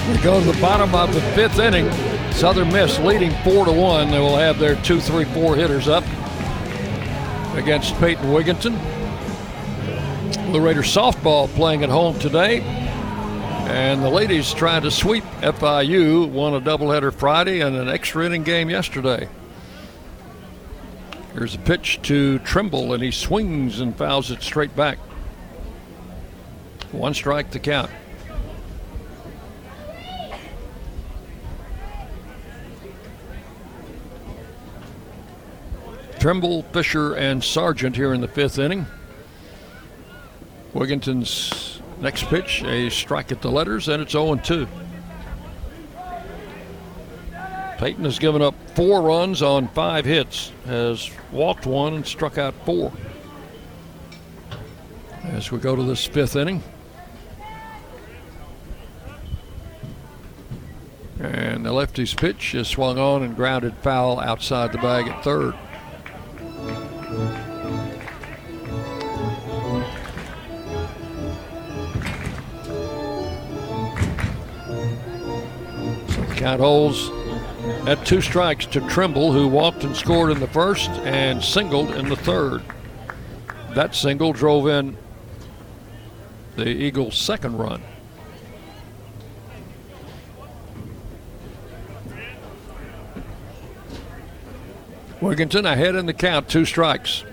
We 0.09 0.17
go 0.23 0.39
to 0.39 0.45
the 0.45 0.57
bottom 0.59 0.95
of 0.95 1.13
the 1.13 1.21
fifth 1.35 1.59
inning. 1.59 1.91
Southern 2.31 2.69
Miss 2.69 2.97
leading 2.99 3.31
four 3.43 3.65
to 3.65 3.71
one. 3.71 4.09
They 4.09 4.19
will 4.19 4.37
have 4.37 4.57
their 4.57 4.75
two, 4.81 4.99
three, 4.99 5.25
four 5.25 5.55
hitters 5.55 5.87
up 5.87 6.03
against 7.53 7.93
Peyton 7.99 8.25
Wigginton. 8.25 8.75
Blue 10.47 10.61
Raider 10.61 10.81
softball 10.81 11.47
playing 11.49 11.83
at 11.83 11.89
home 11.89 12.17
today. 12.17 12.86
And 13.67 14.01
the 14.01 14.09
ladies 14.09 14.53
trying 14.53 14.83
to 14.83 14.91
sweep 14.91 15.25
FIU, 15.41 16.29
won 16.29 16.53
a 16.53 16.61
doubleheader 16.61 17.13
Friday 17.13 17.59
and 17.59 17.75
an 17.75 17.89
extra 17.89 18.25
inning 18.25 18.43
game 18.43 18.69
yesterday. 18.69 19.27
Here's 21.33 21.53
a 21.53 21.59
pitch 21.59 22.01
to 22.03 22.39
Trimble, 22.39 22.93
and 22.93 23.03
he 23.03 23.11
swings 23.11 23.81
and 23.81 23.93
fouls 23.93 24.31
it 24.31 24.41
straight 24.41 24.73
back. 24.73 24.97
One 26.93 27.13
strike 27.13 27.51
to 27.51 27.59
count. 27.59 27.91
Trimble, 36.19 36.63
Fisher, 36.71 37.15
and 37.15 37.43
Sargent 37.43 37.97
here 37.97 38.13
in 38.13 38.21
the 38.21 38.29
fifth 38.29 38.57
inning. 38.57 38.85
Wigginton's 40.73 41.76
next 41.99 42.25
pitch, 42.25 42.63
a 42.63 42.89
strike 42.89 43.31
at 43.31 43.41
the 43.41 43.51
letters, 43.51 43.87
and 43.87 44.01
it's 44.01 44.11
0 44.11 44.35
2. 44.35 44.67
Peyton 47.77 48.05
has 48.05 48.17
given 48.17 48.41
up 48.41 48.55
four 48.75 49.01
runs 49.01 49.41
on 49.43 49.67
five 49.69 50.03
hits, 50.03 50.51
has 50.65 51.11
walked 51.31 51.65
one 51.67 51.93
and 51.93 52.05
struck 52.05 52.37
out 52.37 52.53
four. 52.65 52.91
as 55.23 55.51
we 55.51 55.59
go 55.59 55.75
to 55.75 55.83
this 55.83 56.05
fifth 56.05 56.35
inning. 56.35 56.63
And 61.19 61.65
the 61.65 61.71
lefty's 61.71 62.13
pitch 62.13 62.55
is 62.55 62.67
swung 62.67 62.97
on 62.97 63.23
and 63.23 63.35
grounded 63.35 63.75
foul 63.77 64.19
outside 64.19 64.71
the 64.71 64.77
bag 64.77 65.07
at 65.07 65.23
third. 65.23 65.55
Count 76.37 76.61
holds 76.61 77.09
at 77.87 78.05
two 78.05 78.21
strikes 78.21 78.65
to 78.67 78.81
Trimble, 78.87 79.31
who 79.31 79.47
walked 79.47 79.83
and 79.83 79.95
scored 79.95 80.31
in 80.31 80.39
the 80.39 80.47
first 80.47 80.89
and 80.89 81.43
singled 81.43 81.91
in 81.91 82.07
the 82.07 82.15
third. 82.15 82.61
That 83.73 83.95
single 83.95 84.33
drove 84.33 84.67
in 84.67 84.95
the 86.55 86.67
Eagles' 86.67 87.17
second 87.17 87.57
run. 87.57 87.81
Wigginton 95.19 95.65
ahead 95.65 95.95
in 95.95 96.05
the 96.05 96.13
count, 96.13 96.47
two 96.47 96.65
strikes. 96.65 97.23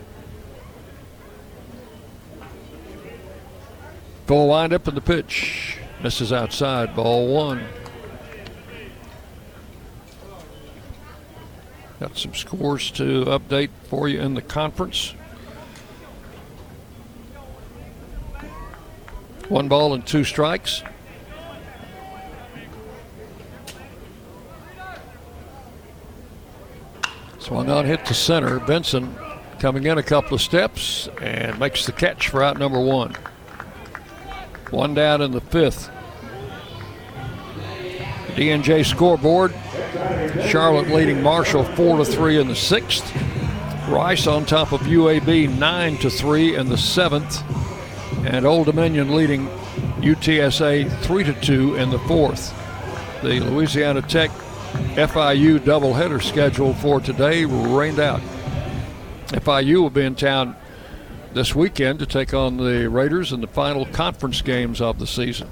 Full 4.27 4.49
windup 4.49 4.89
in 4.89 4.95
the 4.95 5.03
pitch. 5.03 5.79
Misses 6.03 6.33
outside, 6.33 6.97
ball 6.97 7.29
one. 7.29 7.63
Got 12.01 12.17
some 12.17 12.35
scores 12.35 12.91
to 12.93 13.25
update 13.27 13.71
for 13.89 14.09
you 14.09 14.21
in 14.21 14.35
the 14.35 14.43
conference. 14.43 15.15
One 19.49 19.69
ball 19.69 19.95
and 19.95 20.07
two 20.07 20.25
strikes. 20.25 20.83
Swung 27.39 27.69
on, 27.69 27.85
hit 27.85 28.07
to 28.07 28.15
center. 28.15 28.59
Benson 28.59 29.15
coming 29.59 29.85
in 29.85 29.99
a 29.99 30.03
couple 30.03 30.35
of 30.35 30.41
steps 30.41 31.09
and 31.21 31.59
makes 31.59 31.87
the 31.87 31.93
catch 31.93 32.29
for 32.29 32.43
out 32.43 32.59
number 32.59 32.81
one. 32.81 33.15
One 34.71 34.95
down 34.95 35.21
in 35.23 35.31
the 35.31 35.43
fifth. 35.43 35.91
DNJ 38.35 38.87
scoreboard. 38.87 39.55
Charlotte 40.49 40.89
leading 40.89 41.23
Marshall 41.23 41.65
four 41.65 41.99
to 41.99 42.05
three 42.05 42.41
in 42.41 42.49
the 42.49 42.57
sixth. 42.57 43.05
Rice 43.89 44.27
on 44.27 44.45
top 44.45 44.73
of 44.73 44.81
UAB 44.83 45.57
nine 45.59 45.97
to 45.99 46.11
three 46.11 46.57
in 46.57 46.69
the 46.69 46.79
seventh, 46.79 47.43
and 48.27 48.45
Old 48.45 48.67
Dominion 48.67 49.15
leading 49.15 49.47
UTSA 50.01 50.91
three 51.03 51.23
to 51.25 51.33
two 51.41 51.77
in 51.77 51.91
the 51.91 51.99
fourth. 52.01 52.53
The 53.23 53.41
Louisiana 53.41 54.03
Tech 54.03 54.31
FIU 54.97 55.59
doubleheader 55.61 56.23
scheduled 56.23 56.77
for 56.79 57.01
today 57.01 57.45
rained 57.45 58.01
out. 58.01 58.21
FIU 59.29 59.83
will 59.83 59.91
be 59.91 60.05
in 60.05 60.15
town 60.15 60.57
this 61.33 61.55
weekend 61.55 61.99
to 62.01 62.07
take 62.07 62.35
on 62.35 62.57
the 62.57 62.89
Raiders 62.89 63.33
in 63.33 63.41
the 63.41 63.47
final 63.47 63.87
conference 63.87 64.43
games 64.43 64.81
of 64.81 64.99
the 64.99 65.07
season. 65.07 65.49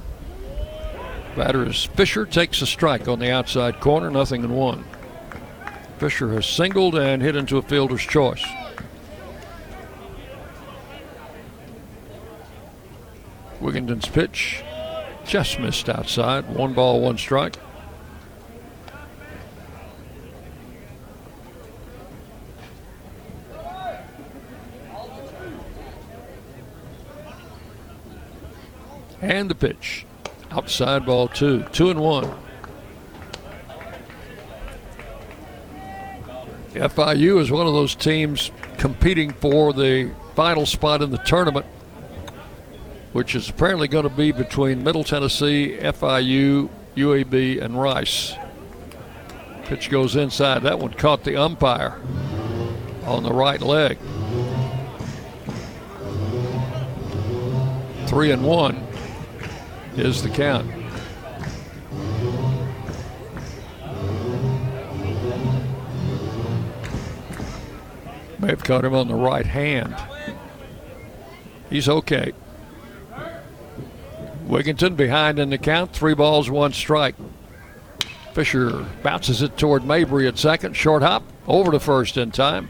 Batter 1.36 1.66
is 1.66 1.84
Fisher 1.84 2.26
takes 2.26 2.60
a 2.60 2.66
strike 2.66 3.08
on 3.08 3.18
the 3.18 3.30
outside 3.30 3.80
corner, 3.80 4.10
nothing 4.10 4.44
in 4.44 4.52
one. 4.52 4.84
Fisher 5.98 6.30
has 6.34 6.44
singled 6.44 6.94
and 6.94 7.22
hit 7.22 7.36
into 7.36 7.56
a 7.56 7.62
fielder's 7.62 8.02
choice. 8.02 8.44
Wigginton's 13.60 14.08
pitch 14.08 14.62
just 15.24 15.58
missed 15.58 15.88
outside. 15.88 16.48
One 16.54 16.74
ball, 16.74 17.00
one 17.00 17.16
strike. 17.16 17.56
And 29.20 29.48
the 29.48 29.54
pitch. 29.54 30.04
Outside 30.52 31.06
ball 31.06 31.28
two. 31.28 31.64
Two 31.72 31.90
and 31.90 31.98
one. 31.98 32.30
FIU 36.74 37.40
is 37.40 37.50
one 37.50 37.66
of 37.66 37.72
those 37.72 37.94
teams 37.94 38.50
competing 38.76 39.32
for 39.32 39.72
the 39.72 40.10
final 40.34 40.66
spot 40.66 41.00
in 41.00 41.10
the 41.10 41.18
tournament, 41.18 41.64
which 43.14 43.34
is 43.34 43.48
apparently 43.48 43.88
going 43.88 44.04
to 44.04 44.14
be 44.14 44.30
between 44.30 44.84
Middle 44.84 45.04
Tennessee, 45.04 45.78
FIU, 45.80 46.68
UAB, 46.96 47.62
and 47.62 47.80
Rice. 47.80 48.34
Pitch 49.64 49.88
goes 49.88 50.16
inside. 50.16 50.62
That 50.64 50.78
one 50.78 50.92
caught 50.92 51.24
the 51.24 51.36
umpire 51.36 51.98
on 53.04 53.22
the 53.22 53.32
right 53.32 53.60
leg. 53.62 53.96
Three 58.06 58.32
and 58.32 58.44
one 58.44 58.91
is 59.96 60.22
the 60.22 60.28
count. 60.28 60.66
May 68.38 68.48
have 68.48 68.64
caught 68.64 68.84
him 68.84 68.94
on 68.94 69.08
the 69.08 69.14
right 69.14 69.46
hand. 69.46 69.94
He's 71.70 71.88
okay. 71.88 72.32
Wigginton 74.46 74.96
behind 74.96 75.38
in 75.38 75.50
the 75.50 75.58
count, 75.58 75.92
three 75.92 76.14
balls, 76.14 76.50
one 76.50 76.72
strike. 76.72 77.14
Fisher 78.34 78.84
bounces 79.02 79.42
it 79.42 79.56
toward 79.56 79.84
Mabry 79.84 80.26
at 80.26 80.38
second, 80.38 80.74
short 80.74 81.02
hop, 81.02 81.22
over 81.46 81.70
to 81.70 81.78
first 81.78 82.16
in 82.16 82.30
time. 82.30 82.68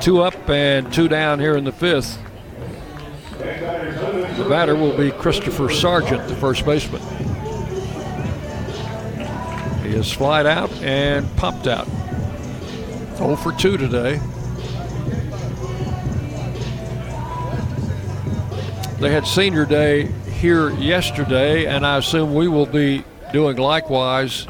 Two 0.00 0.22
up 0.22 0.48
and 0.48 0.92
two 0.92 1.08
down 1.08 1.38
here 1.38 1.56
in 1.56 1.64
the 1.64 1.72
fifth. 1.72 2.18
The 4.40 4.48
batter 4.48 4.74
will 4.74 4.96
be 4.96 5.10
Christopher 5.10 5.68
Sargent, 5.68 6.26
the 6.26 6.34
first 6.34 6.64
baseman. 6.64 7.02
He 9.82 9.92
has 9.92 10.10
flied 10.10 10.46
out 10.46 10.72
and 10.82 11.28
popped 11.36 11.66
out. 11.66 11.86
0 13.18 13.36
for 13.36 13.52
2 13.52 13.76
today. 13.76 14.18
They 18.98 19.12
had 19.12 19.26
senior 19.26 19.66
day 19.66 20.06
here 20.06 20.70
yesterday, 20.70 21.66
and 21.66 21.84
I 21.84 21.98
assume 21.98 22.34
we 22.34 22.48
will 22.48 22.64
be 22.64 23.04
doing 23.34 23.58
likewise 23.58 24.46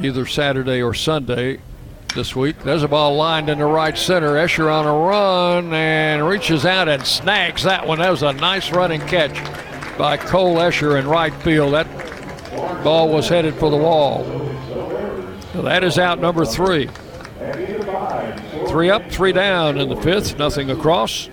either 0.00 0.24
Saturday 0.24 0.80
or 0.80 0.94
Sunday 0.94 1.60
this 2.14 2.36
week. 2.36 2.58
There's 2.60 2.82
a 2.82 2.88
ball 2.88 3.16
lined 3.16 3.48
in 3.48 3.58
the 3.58 3.66
right 3.66 3.96
center. 3.96 4.34
Escher 4.34 4.72
on 4.72 4.86
a 4.86 4.92
run 4.92 5.72
and 5.72 6.26
reaches 6.26 6.64
out 6.64 6.88
and 6.88 7.06
snags 7.06 7.62
that 7.64 7.86
one. 7.86 7.98
That 7.98 8.10
was 8.10 8.22
a 8.22 8.32
nice 8.32 8.70
running 8.70 9.00
catch 9.00 9.34
by 9.98 10.16
Cole 10.16 10.56
Escher 10.56 10.98
in 10.98 11.06
right 11.06 11.34
field. 11.42 11.74
That 11.74 11.86
ball 12.84 13.08
was 13.08 13.28
headed 13.28 13.54
for 13.54 13.70
the 13.70 13.76
wall. 13.76 14.24
That 15.54 15.84
is 15.84 15.98
out 15.98 16.18
number 16.18 16.44
three. 16.44 16.88
Three 18.68 18.90
up, 18.90 19.10
three 19.10 19.32
down 19.32 19.78
in 19.78 19.88
the 19.88 19.96
fifth, 19.96 20.38
nothing 20.38 20.70
across. 20.70 21.28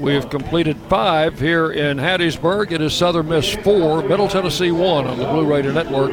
We 0.00 0.14
have 0.14 0.30
completed 0.30 0.76
five 0.88 1.38
here 1.38 1.70
in 1.70 1.98
Hattiesburg. 1.98 2.72
It 2.72 2.80
is 2.80 2.94
Southern 2.94 3.28
Miss 3.28 3.54
four, 3.56 4.02
Middle 4.02 4.28
Tennessee 4.28 4.72
one 4.72 5.06
on 5.06 5.18
the 5.18 5.26
Blue 5.26 5.44
Raider 5.44 5.72
Network 5.72 6.12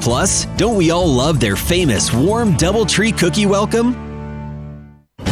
Plus, 0.00 0.46
don't 0.56 0.76
we 0.76 0.90
all 0.90 1.06
love 1.06 1.40
their 1.40 1.56
famous 1.56 2.12
warm 2.12 2.54
Doubletree 2.54 3.18
cookie 3.18 3.46
welcome? 3.46 4.07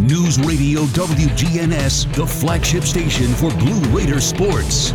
News 0.00 0.38
Radio 0.40 0.84
WGNS, 0.84 2.14
the 2.14 2.26
flagship 2.26 2.84
station 2.84 3.26
for 3.34 3.50
Blue 3.58 3.80
Raider 3.94 4.18
sports. 4.18 4.92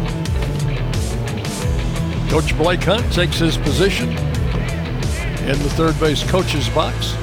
Coach 2.28 2.58
Blake 2.58 2.82
Hunt 2.82 3.14
takes 3.14 3.38
his 3.38 3.56
position 3.56 4.10
in 4.10 5.60
the 5.60 5.70
third 5.76 6.00
base 6.00 6.24
coach's 6.24 6.68
box. 6.70 7.16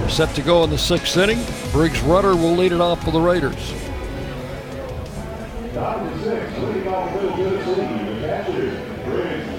We're 0.00 0.08
set 0.08 0.34
to 0.34 0.42
go 0.42 0.64
in 0.64 0.70
the 0.70 0.78
sixth 0.78 1.16
inning. 1.16 1.38
Briggs 1.70 2.00
Rudder 2.00 2.34
will 2.34 2.56
lead 2.56 2.72
it 2.72 2.80
off 2.80 3.04
for 3.04 3.12
the 3.12 3.20
Raiders. 3.20 3.72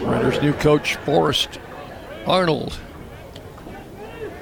Raiders' 0.04 0.42
new 0.42 0.54
coach, 0.54 0.98
Forrest 0.98 1.60
Arnold, 2.28 2.78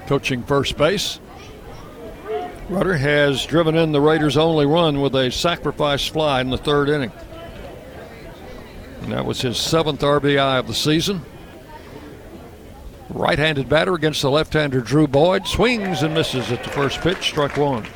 coaching 0.08 0.42
first 0.42 0.76
base. 0.76 1.20
Rudder 2.70 2.98
has 2.98 3.48
driven 3.48 3.76
in 3.76 3.92
the 3.92 4.00
Raiders' 4.00 4.38
only 4.38 4.68
run 4.68 5.02
with 5.02 5.16
a 5.16 5.32
sacrifice 5.32 6.06
fly 6.06 6.40
in 6.40 6.52
the 6.52 6.58
third 6.58 6.88
inning. 6.88 7.12
And 9.02 9.12
that 9.12 9.26
was 9.26 9.42
his 9.42 9.58
seventh 9.58 10.02
RBI 10.02 10.60
of 10.60 10.68
the 10.68 10.76
season. 10.76 11.26
Right 13.10 13.40
handed 13.40 13.70
batter 13.70 13.96
against 13.96 14.22
the 14.22 14.30
left 14.30 14.54
hander 14.54 14.82
Drew 14.82 15.08
Boyd. 15.08 15.48
Swings 15.48 16.04
and 16.04 16.14
misses 16.14 16.52
at 16.52 16.64
the 16.64 16.70
first 16.70 17.02
pitch, 17.02 17.24
struck 17.24 17.58
one. 17.58 17.88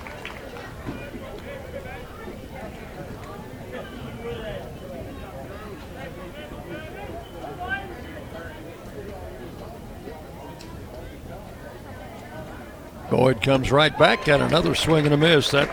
Boyd 13.13 13.43
comes 13.43 13.71
right 13.71 13.95
back, 13.99 14.25
got 14.25 14.41
another 14.41 14.73
swing 14.73 15.05
and 15.05 15.13
a 15.13 15.17
miss. 15.17 15.51
That 15.51 15.69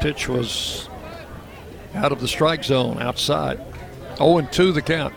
pitch 0.00 0.26
was 0.26 0.88
out 1.94 2.12
of 2.12 2.20
the 2.22 2.28
strike 2.28 2.64
zone, 2.64 2.96
outside. 2.98 3.60
0 4.16 4.40
2 4.40 4.72
the 4.72 4.80
count. 4.80 5.14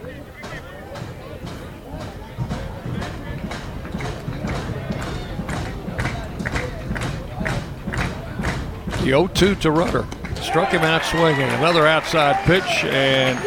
The 8.89 9.05
0 9.05 9.27
2 9.27 9.55
to 9.55 9.71
Rudder. 9.71 10.05
Struck 10.41 10.71
him 10.71 10.81
out 10.81 11.05
swinging. 11.05 11.39
Another 11.39 11.87
outside 11.87 12.35
pitch, 12.45 12.83
and 12.83 13.37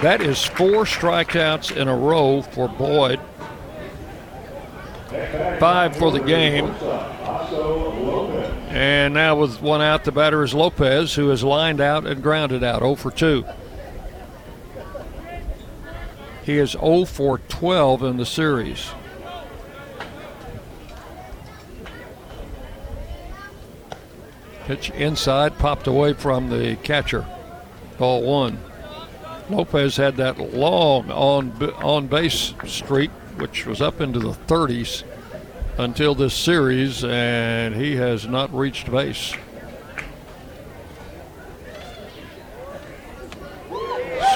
that 0.00 0.20
is 0.20 0.44
four 0.44 0.84
strikeouts 0.84 1.76
in 1.76 1.88
a 1.88 1.96
row 1.96 2.42
for 2.42 2.68
Boyd. 2.68 3.18
Five 5.58 5.96
for 5.96 6.10
the 6.10 6.20
game. 6.20 6.66
And 8.70 9.14
now 9.14 9.36
with 9.36 9.60
one 9.60 9.82
out, 9.82 10.04
the 10.04 10.12
batter 10.12 10.42
is 10.42 10.54
Lopez, 10.54 11.14
who 11.14 11.30
is 11.30 11.42
lined 11.42 11.80
out 11.80 12.06
and 12.06 12.22
grounded 12.22 12.62
out, 12.62 12.80
0 12.80 12.94
for 12.94 13.10
2. 13.10 13.44
He 16.44 16.58
is 16.58 16.72
0 16.72 17.04
for 17.04 17.38
12 17.38 18.02
in 18.04 18.16
the 18.16 18.26
series. 18.26 18.92
Pitch 24.66 24.90
inside, 24.90 25.58
popped 25.58 25.88
away 25.88 26.12
from 26.12 26.48
the 26.48 26.76
catcher. 26.76 27.26
Ball 27.98 28.22
one. 28.22 28.60
Lopez 29.50 29.96
had 29.96 30.16
that 30.16 30.38
long 30.38 31.10
on 31.10 31.50
on 31.82 32.06
base 32.06 32.54
streak, 32.66 33.10
which 33.36 33.66
was 33.66 33.80
up 33.80 34.00
into 34.00 34.18
the 34.18 34.32
30s 34.32 35.04
until 35.78 36.14
this 36.14 36.34
series, 36.34 37.04
and 37.04 37.74
he 37.74 37.96
has 37.96 38.26
not 38.26 38.52
reached 38.54 38.90
base. 38.90 39.34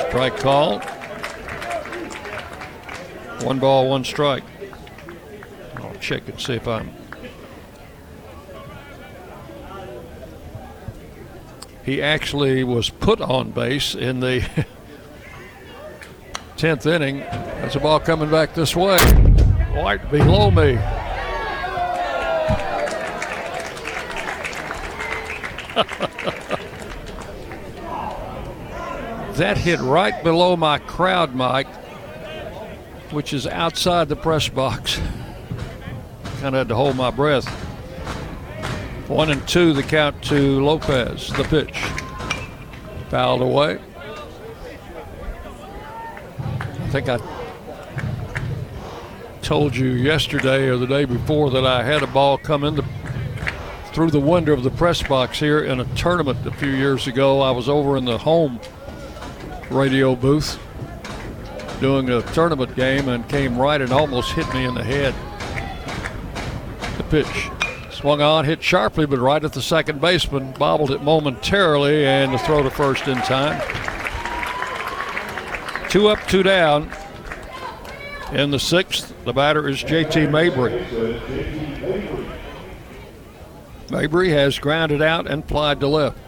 Strike 0.09 0.37
call. 0.39 0.81
One 3.43 3.59
ball, 3.59 3.91
one 3.91 4.05
strike. 4.05 4.45
I'll 5.77 5.95
check 5.97 6.27
and 6.29 6.41
see 6.41 6.55
if 6.55 6.67
I'm. 6.67 6.91
He 11.85 12.01
actually 12.01 12.65
was 12.65 12.89
put 12.89 13.21
on 13.21 13.51
base 13.51 13.95
in 13.95 14.21
the 14.21 14.67
10th 16.65 16.87
inning. 16.87 17.19
That's 17.19 17.77
a 17.77 17.79
ball 17.79 18.01
coming 18.01 18.31
back 18.31 18.55
this 18.55 18.75
way. 18.75 18.97
Right 19.75 20.01
below 20.11 20.51
me. 20.51 20.77
that 29.35 29.59
hit 29.59 29.79
right 29.81 30.25
below 30.25 30.57
my 30.57 30.79
crowd 30.79 31.35
mic, 31.35 31.67
which 33.11 33.35
is 33.35 33.47
outside 33.47 34.09
the 34.09 34.17
press 34.17 34.49
box. 34.49 34.97
kind 36.41 36.47
of 36.47 36.55
had 36.55 36.69
to 36.69 36.75
hold 36.75 36.97
my 36.97 37.11
breath. 37.11 37.47
One 39.07 39.31
and 39.31 39.47
two, 39.47 39.75
the 39.75 39.83
count 39.83 40.23
to 40.25 40.65
Lopez. 40.65 41.29
The 41.29 41.45
pitch. 41.45 41.79
Fouled 43.11 43.43
away. 43.43 43.79
I 46.75 46.77
think 47.01 47.09
I 47.09 47.19
told 49.43 49.75
you 49.75 49.89
yesterday 49.89 50.69
or 50.69 50.77
the 50.77 50.87
day 50.87 51.05
before 51.05 51.51
that 51.51 51.67
I 51.67 51.83
had 51.83 52.05
a 52.05 52.07
ball 52.07 52.39
come 52.39 52.63
in 52.63 52.77
the 52.77 52.85
through 53.87 54.13
the 54.13 54.21
window 54.21 54.53
of 54.53 54.63
the 54.63 54.71
press 54.71 55.03
box 55.03 55.41
here 55.41 55.65
in 55.65 55.81
a 55.81 55.85
tournament 55.97 56.47
a 56.47 56.53
few 56.53 56.71
years 56.71 57.09
ago. 57.09 57.41
I 57.41 57.51
was 57.51 57.69
over 57.69 57.97
in 57.97 58.05
the 58.05 58.17
home 58.17 58.61
radio 59.71 60.15
booth 60.15 60.57
doing 61.81 62.11
a 62.11 62.23
tournament 62.33 62.77
game 62.77 63.09
and 63.09 63.29
came 63.29 63.59
right 63.59 63.81
and 63.81 63.93
almost 63.93 64.31
hit 64.31 64.55
me 64.55 64.65
in 64.65 64.75
the 64.75 64.85
head. 64.85 65.15
The 66.97 67.03
pitch 67.03 67.51
swung 67.91 68.21
on, 68.21 68.45
hit 68.45 68.63
sharply, 68.63 69.05
but 69.05 69.19
right 69.19 69.43
at 69.43 69.53
the 69.53 69.63
second 69.63 70.01
baseman, 70.01 70.53
bobbled 70.53 70.93
it 70.93 71.03
momentarily, 71.03 72.07
and 72.07 72.33
the 72.33 72.39
throw 72.39 72.63
to 72.63 72.71
first 72.71 73.09
in 73.09 73.17
time. 73.23 73.61
Two 75.95 76.09
up, 76.09 76.19
two 76.27 76.43
down. 76.43 76.91
In 78.33 78.51
the 78.51 78.59
sixth, 78.59 79.15
the 79.25 79.33
batter 79.33 79.69
is 79.69 79.81
JT 79.81 80.29
Mabry. 80.29 80.85
Mabry 83.93 84.31
has 84.31 84.59
grounded 84.59 85.01
out 85.01 85.29
and 85.29 85.47
plied 85.47 85.79
to 85.79 85.87
left. 85.87 86.19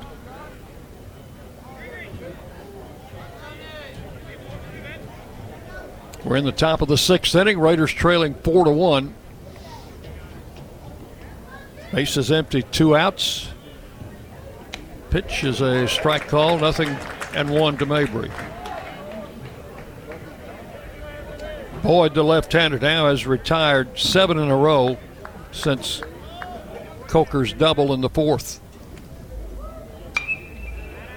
We're 6.22 6.36
in 6.36 6.44
the 6.44 6.52
top 6.52 6.80
of 6.80 6.86
the 6.86 6.96
sixth 6.96 7.34
inning. 7.34 7.58
Raiders 7.58 7.92
trailing 7.92 8.34
four 8.34 8.66
to 8.66 8.70
one. 8.70 9.16
Base 11.92 12.16
is 12.16 12.30
empty, 12.30 12.62
two 12.62 12.94
outs. 12.94 13.48
Pitch 15.10 15.42
is 15.42 15.60
a 15.60 15.88
strike 15.88 16.28
call, 16.28 16.56
nothing, 16.56 16.90
and 17.34 17.50
one 17.50 17.76
to 17.78 17.86
Mabry. 17.86 18.30
Boyd, 21.86 22.14
the 22.14 22.24
left-hander, 22.24 22.80
now 22.80 23.06
has 23.06 23.28
retired 23.28 23.96
seven 23.96 24.38
in 24.38 24.48
a 24.48 24.56
row 24.56 24.98
since 25.52 26.02
Coker's 27.06 27.52
double 27.52 27.94
in 27.94 28.00
the 28.00 28.08
fourth. 28.08 28.60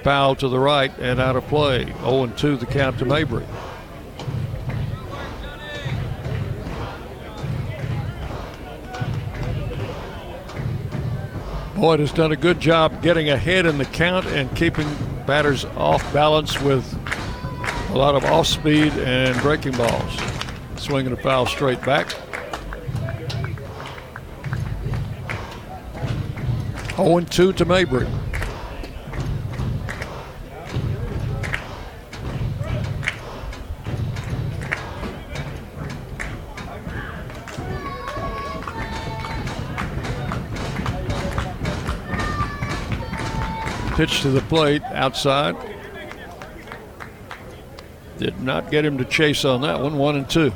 Foul 0.04 0.36
to 0.36 0.48
the 0.48 0.60
right 0.60 0.96
and 1.00 1.20
out 1.20 1.36
of 1.36 1.48
play. 1.48 1.86
0 1.86 2.28
2 2.28 2.58
the 2.58 2.68
count 2.68 3.00
to 3.00 3.06
Mabry. 3.06 3.44
Boyd 11.76 12.00
has 12.00 12.12
done 12.12 12.32
a 12.32 12.36
good 12.36 12.60
job 12.60 13.02
getting 13.02 13.32
ahead 13.32 13.66
in 13.66 13.80
the 13.80 13.86
count 13.86 14.28
and 14.28 14.56
keeping 14.56 14.88
batters 15.26 15.66
off 15.66 16.14
balance 16.14 16.62
with 16.62 16.86
a 17.90 17.98
lot 17.98 18.14
of 18.14 18.24
off 18.26 18.46
speed 18.46 18.94
and 18.94 19.36
breaking 19.42 19.72
balls. 19.72 20.39
Swinging 20.90 21.14
a 21.14 21.18
foul 21.18 21.46
straight 21.46 21.80
back. 21.84 22.10
0 26.96 27.20
2 27.20 27.54
to 27.54 27.64
Mabry. 27.64 28.08
Pitch 43.96 44.24
to 44.24 44.32
the 44.32 44.42
plate 44.50 44.82
outside. 44.86 45.56
Did 48.18 48.42
not 48.42 48.72
get 48.72 48.84
him 48.84 48.98
to 48.98 49.06
chase 49.06 49.46
on 49.46 49.62
that 49.62 49.80
one. 49.80 49.96
One 50.00 50.16
and 50.16 50.28
two. 50.28 50.52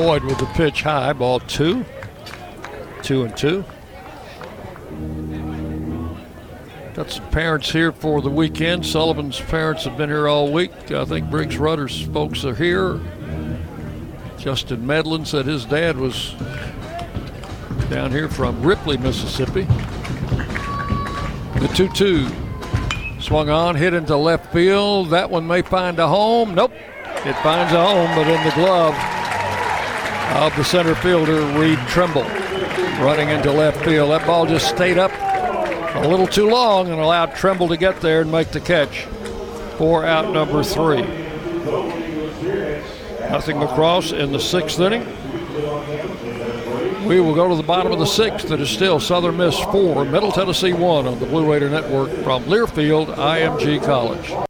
Boyd 0.00 0.24
with 0.24 0.38
the 0.38 0.46
pitch 0.46 0.80
high, 0.80 1.12
ball 1.12 1.40
two. 1.40 1.84
Two 3.02 3.24
and 3.24 3.36
two. 3.36 3.62
Got 6.94 7.10
some 7.10 7.28
parents 7.28 7.70
here 7.70 7.92
for 7.92 8.22
the 8.22 8.30
weekend. 8.30 8.86
Sullivan's 8.86 9.38
parents 9.38 9.84
have 9.84 9.98
been 9.98 10.08
here 10.08 10.26
all 10.26 10.50
week. 10.50 10.90
I 10.90 11.04
think 11.04 11.28
Briggs 11.28 11.58
Rudder's 11.58 12.00
folks 12.06 12.46
are 12.46 12.54
here. 12.54 12.98
Justin 14.38 14.86
Medlin 14.86 15.26
said 15.26 15.44
his 15.44 15.66
dad 15.66 15.98
was 15.98 16.32
down 17.90 18.10
here 18.10 18.30
from 18.30 18.62
Ripley, 18.62 18.96
Mississippi. 18.96 19.64
The 21.58 21.70
2 21.74 21.90
2 21.90 23.20
swung 23.20 23.50
on, 23.50 23.74
hit 23.74 23.92
into 23.92 24.16
left 24.16 24.50
field. 24.50 25.10
That 25.10 25.28
one 25.28 25.46
may 25.46 25.60
find 25.60 25.98
a 25.98 26.08
home. 26.08 26.54
Nope. 26.54 26.72
It 27.26 27.36
finds 27.42 27.74
a 27.74 27.84
home, 27.84 28.14
but 28.14 28.26
in 28.26 28.42
the 28.44 28.54
glove 28.54 29.19
of 30.30 30.56
the 30.56 30.64
center 30.64 30.94
fielder, 30.94 31.40
Reed 31.58 31.78
Trimble, 31.88 32.24
running 33.02 33.28
into 33.28 33.52
left 33.52 33.84
field. 33.84 34.10
That 34.10 34.26
ball 34.26 34.46
just 34.46 34.68
stayed 34.68 34.98
up 34.98 35.10
a 35.96 36.08
little 36.08 36.26
too 36.26 36.48
long 36.48 36.88
and 36.90 37.00
allowed 37.00 37.34
Trimble 37.34 37.68
to 37.68 37.76
get 37.76 38.00
there 38.00 38.20
and 38.22 38.30
make 38.30 38.50
the 38.50 38.60
catch 38.60 39.04
for 39.76 40.04
out 40.04 40.32
number 40.32 40.62
three. 40.62 41.02
Nothing 43.30 43.62
across 43.62 44.12
in 44.12 44.32
the 44.32 44.40
sixth 44.40 44.80
inning. 44.80 45.06
We 47.06 47.20
will 47.20 47.34
go 47.34 47.48
to 47.48 47.56
the 47.56 47.62
bottom 47.62 47.92
of 47.92 47.98
the 47.98 48.06
sixth. 48.06 48.50
It 48.50 48.60
is 48.60 48.70
still 48.70 49.00
Southern 49.00 49.36
Miss 49.36 49.58
4, 49.58 50.04
Middle 50.04 50.30
Tennessee 50.30 50.72
1 50.72 51.06
on 51.06 51.18
the 51.18 51.26
Blue 51.26 51.50
Raider 51.50 51.68
Network 51.68 52.10
from 52.22 52.44
Learfield 52.44 53.14
IMG 53.16 53.82
College. 53.84 54.49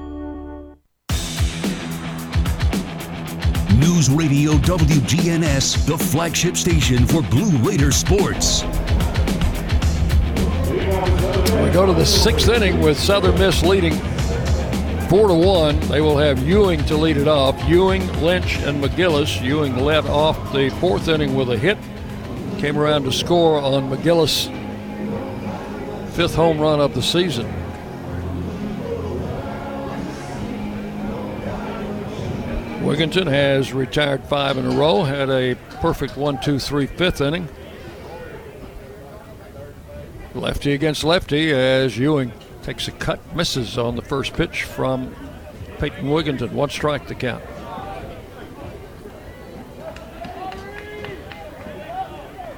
News 3.81 4.11
Radio 4.11 4.51
WGNS, 4.51 5.87
the 5.87 5.97
flagship 5.97 6.55
station 6.55 7.07
for 7.07 7.23
Blue 7.23 7.49
Raider 7.67 7.91
sports. 7.91 8.61
We 10.61 11.71
go 11.71 11.87
to 11.87 11.93
the 11.93 12.05
sixth 12.05 12.47
inning 12.47 12.79
with 12.79 12.99
Southern 12.99 13.39
Miss 13.39 13.63
leading 13.63 13.93
four 15.09 15.29
to 15.29 15.33
one. 15.33 15.79
They 15.89 15.99
will 15.99 16.15
have 16.17 16.47
Ewing 16.47 16.85
to 16.85 16.95
lead 16.95 17.17
it 17.17 17.27
off. 17.27 17.59
Ewing, 17.67 18.05
Lynch, 18.21 18.57
and 18.59 18.83
McGillis. 18.83 19.43
Ewing 19.43 19.75
led 19.75 20.05
off 20.05 20.53
the 20.53 20.69
fourth 20.79 21.07
inning 21.07 21.33
with 21.33 21.49
a 21.49 21.57
hit. 21.57 21.79
Came 22.59 22.77
around 22.77 23.05
to 23.05 23.11
score 23.11 23.59
on 23.59 23.89
McGillis' 23.89 24.45
fifth 26.11 26.35
home 26.35 26.59
run 26.59 26.79
of 26.79 26.93
the 26.93 27.01
season. 27.01 27.60
Wigginton 32.81 33.27
has 33.27 33.73
retired 33.73 34.23
five 34.25 34.57
in 34.57 34.65
a 34.65 34.71
row, 34.71 35.03
had 35.03 35.29
a 35.29 35.55
perfect 35.79 36.17
one, 36.17 36.41
two, 36.41 36.57
three, 36.57 36.87
fifth 36.87 37.21
inning. 37.21 37.47
Lefty 40.33 40.73
against 40.73 41.03
lefty 41.03 41.51
as 41.51 41.97
Ewing 41.97 42.31
takes 42.63 42.87
a 42.87 42.91
cut, 42.91 43.19
misses 43.35 43.77
on 43.77 43.95
the 43.95 44.01
first 44.01 44.33
pitch 44.33 44.63
from 44.63 45.15
Peyton 45.77 46.05
Wigginton. 46.05 46.51
One 46.53 46.69
strike 46.69 47.07
to 47.07 47.15
count. 47.15 47.43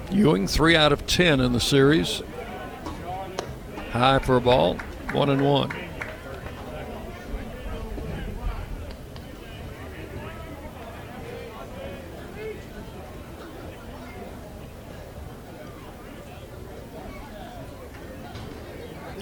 Ewing, 0.09 0.47
three 0.47 0.75
out 0.75 0.93
of 0.93 1.05
ten 1.05 1.41
in 1.41 1.51
the 1.51 1.59
series. 1.59 2.21
High 3.91 4.19
for 4.19 4.37
a 4.37 4.41
ball, 4.41 4.75
one 5.11 5.29
and 5.29 5.43
one. 5.43 5.82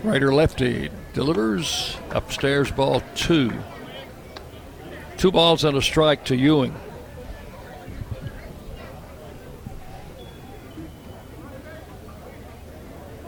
Raider 0.04 0.34
lefty 0.34 0.90
delivers 1.14 1.96
upstairs 2.10 2.72
ball 2.72 3.04
two. 3.14 3.52
Two 5.18 5.32
balls 5.32 5.64
and 5.64 5.78
a 5.78 5.82
strike 5.82 6.26
to 6.26 6.36
Ewing. 6.36 6.76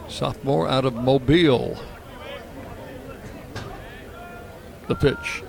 Sophomore 0.07 0.67
out 0.67 0.85
of 0.85 0.95
Mobile. 0.95 1.77
The 4.87 4.95
pitch. 4.95 5.43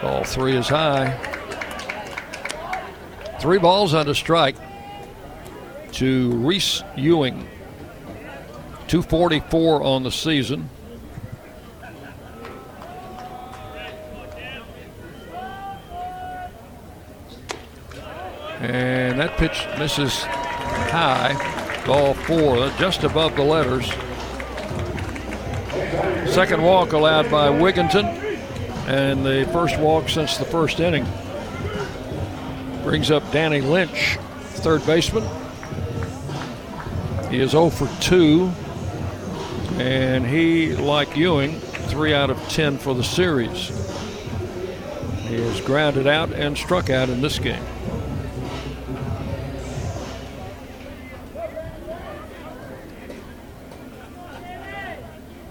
Ball 0.00 0.22
three 0.22 0.56
is 0.56 0.68
high. 0.68 1.10
Three 3.40 3.58
balls 3.58 3.94
and 3.94 4.08
a 4.08 4.14
strike 4.14 4.56
to 5.92 6.30
Reese 6.34 6.84
Ewing. 6.96 7.48
244 8.88 9.82
on 9.82 10.02
the 10.04 10.10
season. 10.12 10.68
And 18.60 19.18
that 19.20 19.36
pitch 19.36 19.66
misses 19.78 20.22
high. 20.22 21.34
Ball 21.86 22.14
four, 22.14 22.58
uh, 22.58 22.78
just 22.78 23.04
above 23.04 23.36
the 23.36 23.42
letters. 23.42 23.86
Second 26.32 26.62
walk 26.62 26.92
allowed 26.92 27.30
by 27.30 27.48
Wigginton, 27.48 28.04
and 28.88 29.24
the 29.24 29.48
first 29.52 29.78
walk 29.78 30.08
since 30.08 30.36
the 30.36 30.44
first 30.44 30.80
inning. 30.80 31.06
Brings 32.82 33.10
up 33.10 33.30
Danny 33.30 33.60
Lynch, 33.60 34.16
third 34.40 34.84
baseman. 34.86 35.24
He 37.30 37.40
is 37.40 37.50
0 37.50 37.70
for 37.70 37.88
2 38.00 38.50
and 39.78 40.26
he, 40.26 40.74
like 40.74 41.16
Ewing, 41.16 41.60
three 41.60 42.14
out 42.14 42.30
of 42.30 42.38
10 42.48 42.78
for 42.78 42.94
the 42.94 43.04
series. 43.04 43.68
He 45.28 45.40
has 45.40 45.60
grounded 45.60 46.06
out 46.06 46.32
and 46.32 46.56
struck 46.56 46.88
out 46.88 47.08
in 47.08 47.20
this 47.20 47.38
game. 47.38 47.62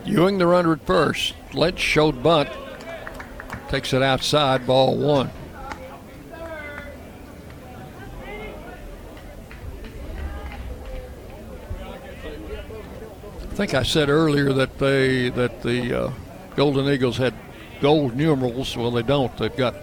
Ewing 0.05 0.37
the 0.37 0.47
runner 0.47 0.73
at 0.73 0.85
first. 0.85 1.33
Lynch 1.53 1.79
showed 1.79 2.23
bunt. 2.23 2.49
Takes 3.69 3.93
it 3.93 4.01
outside, 4.01 4.65
ball 4.65 4.97
one. 4.97 5.29
I 13.55 13.57
think 13.57 13.73
I 13.73 13.83
said 13.83 14.09
earlier 14.09 14.51
that 14.51 14.79
they 14.79 15.29
that 15.29 15.61
the 15.61 16.07
uh, 16.07 16.11
Golden 16.57 16.89
Eagles 16.89 17.15
had 17.15 17.33
gold 17.79 18.13
numerals. 18.13 18.75
Well, 18.75 18.91
they 18.91 19.01
don't. 19.01 19.33
They've 19.37 19.55
got 19.55 19.75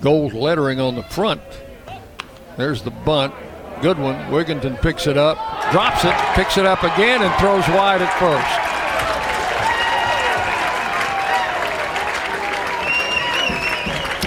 gold 0.00 0.32
lettering 0.32 0.80
on 0.80 0.96
the 0.96 1.04
front. 1.04 1.40
There's 2.56 2.82
the 2.82 2.90
bunt. 2.90 3.32
Good 3.80 3.96
one. 4.00 4.16
Wigginton 4.32 4.82
picks 4.82 5.06
it 5.06 5.16
up, 5.16 5.36
drops 5.70 6.04
it, 6.04 6.14
picks 6.34 6.58
it 6.58 6.66
up 6.66 6.82
again, 6.82 7.22
and 7.22 7.32
throws 7.36 7.68
wide 7.68 8.02
at 8.02 8.12
first. 8.18 8.58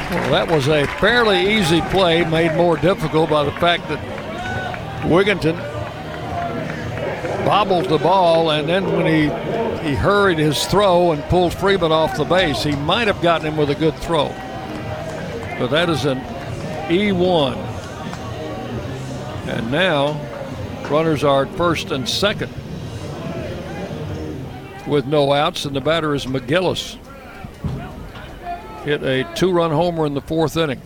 Well, 0.09 0.31
that 0.31 0.49
was 0.49 0.69
a 0.69 0.87
fairly 1.01 1.53
easy 1.57 1.81
play, 1.91 2.23
made 2.23 2.55
more 2.55 2.77
difficult 2.77 3.29
by 3.29 3.43
the 3.43 3.51
fact 3.51 3.89
that 3.89 3.99
Wigginton 5.03 5.78
bobbled 7.49 7.85
the 7.85 7.97
ball, 7.97 8.51
and 8.51 8.69
then 8.69 8.85
when 8.95 9.07
he 9.07 9.23
he 9.83 9.95
hurried 9.95 10.37
his 10.37 10.67
throw 10.67 11.13
and 11.13 11.23
pulled 11.31 11.51
Freeman 11.51 11.91
off 11.91 12.15
the 12.15 12.23
base, 12.23 12.61
he 12.61 12.75
might 12.75 13.07
have 13.07 13.19
gotten 13.23 13.47
him 13.47 13.57
with 13.57 13.71
a 13.71 13.75
good 13.75 13.95
throw. 13.95 14.27
But 15.57 15.69
that 15.69 15.89
is 15.89 16.05
an 16.05 16.19
E1. 16.89 17.55
And 19.47 19.71
now 19.71 20.11
runners 20.91 21.23
are 21.23 21.47
at 21.47 21.55
first 21.55 21.89
and 21.89 22.07
second 22.07 22.53
with 24.85 25.07
no 25.07 25.33
outs, 25.33 25.65
and 25.65 25.75
the 25.75 25.81
batter 25.81 26.13
is 26.13 26.27
McGillis. 26.27 26.99
Hit 28.83 29.01
a 29.01 29.23
two 29.33 29.51
run 29.51 29.71
homer 29.71 30.05
in 30.05 30.13
the 30.13 30.21
fourth 30.21 30.55
inning. 30.55 30.81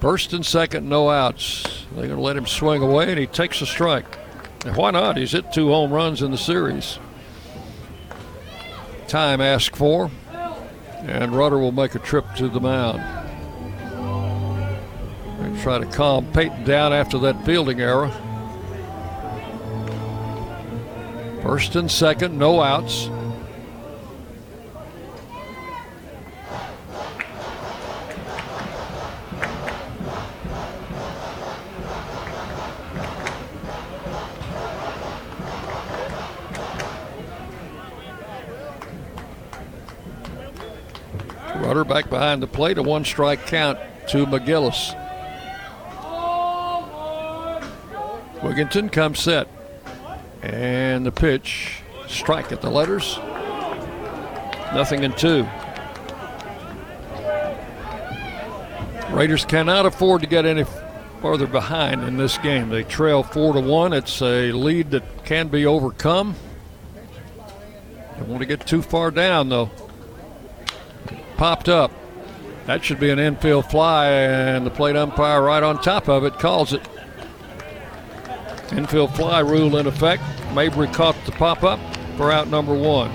First 0.00 0.32
and 0.32 0.44
second, 0.44 0.88
no 0.88 1.10
outs. 1.10 1.84
They're 1.92 2.06
going 2.06 2.16
to 2.16 2.22
let 2.22 2.36
him 2.36 2.46
swing 2.46 2.82
away, 2.82 3.10
and 3.10 3.18
he 3.18 3.26
takes 3.26 3.60
a 3.60 3.66
strike. 3.66 4.18
And 4.64 4.74
why 4.74 4.92
not? 4.92 5.18
He's 5.18 5.32
hit 5.32 5.52
two 5.52 5.68
home 5.68 5.92
runs 5.92 6.22
in 6.22 6.30
the 6.30 6.38
series. 6.38 6.98
Time 9.08 9.42
asked 9.42 9.76
for, 9.76 10.10
and 11.02 11.36
Rudder 11.36 11.58
will 11.58 11.72
make 11.72 11.94
a 11.94 11.98
trip 11.98 12.24
to 12.36 12.48
the 12.48 12.60
mound. 12.60 13.00
And 15.40 15.60
try 15.60 15.78
to 15.78 15.86
calm 15.86 16.32
Peyton 16.32 16.64
down 16.64 16.94
after 16.94 17.18
that 17.18 17.44
fielding 17.44 17.80
error. 17.80 18.10
First 21.42 21.76
and 21.76 21.90
second, 21.90 22.38
no 22.38 22.62
outs. 22.62 23.10
Back 41.84 42.10
behind 42.10 42.42
the 42.42 42.46
plate, 42.46 42.78
a 42.78 42.82
one 42.82 43.04
strike 43.04 43.46
count 43.46 43.78
to 44.08 44.26
McGillis. 44.26 44.96
Wigginton 48.40 48.90
comes 48.90 49.18
set. 49.18 49.48
And 50.42 51.04
the 51.04 51.12
pitch, 51.12 51.82
strike 52.08 52.52
at 52.52 52.62
the 52.62 52.70
letters. 52.70 53.18
Nothing 54.74 55.04
in 55.04 55.12
two. 55.12 55.46
Raiders 59.10 59.44
cannot 59.44 59.86
afford 59.86 60.22
to 60.22 60.26
get 60.26 60.46
any 60.46 60.64
farther 61.20 61.46
behind 61.46 62.04
in 62.04 62.16
this 62.16 62.38
game. 62.38 62.70
They 62.70 62.84
trail 62.84 63.22
four 63.22 63.52
to 63.52 63.60
one. 63.60 63.92
It's 63.92 64.22
a 64.22 64.52
lead 64.52 64.92
that 64.92 65.24
can 65.24 65.48
be 65.48 65.66
overcome. 65.66 66.34
Don't 68.16 68.28
want 68.28 68.40
to 68.40 68.46
get 68.46 68.66
too 68.66 68.82
far 68.82 69.10
down 69.10 69.48
though. 69.48 69.70
Popped 71.40 71.70
up. 71.70 71.90
That 72.66 72.84
should 72.84 73.00
be 73.00 73.08
an 73.08 73.18
infield 73.18 73.70
fly, 73.70 74.08
and 74.08 74.66
the 74.66 74.70
plate 74.70 74.94
umpire 74.94 75.40
right 75.40 75.62
on 75.62 75.80
top 75.80 76.06
of 76.06 76.22
it 76.22 76.34
calls 76.34 76.74
it. 76.74 76.86
Infield 78.72 79.14
fly 79.14 79.38
rule 79.38 79.78
in 79.78 79.86
effect. 79.86 80.22
Mabry 80.52 80.86
caught 80.88 81.16
the 81.24 81.32
pop 81.32 81.64
up 81.64 81.80
for 82.18 82.30
out 82.30 82.48
number 82.48 82.74
one. 82.74 83.08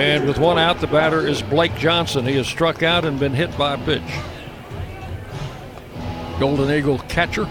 And 0.00 0.26
with 0.26 0.38
one 0.38 0.58
out, 0.58 0.80
the 0.80 0.88
batter 0.88 1.24
is 1.24 1.42
Blake 1.42 1.76
Johnson. 1.76 2.26
He 2.26 2.34
has 2.34 2.48
struck 2.48 2.82
out 2.82 3.04
and 3.04 3.20
been 3.20 3.32
hit 3.32 3.56
by 3.56 3.74
a 3.74 3.78
pitch. 3.84 4.02
Golden 6.40 6.76
Eagle 6.76 6.98
catcher. 7.06 7.48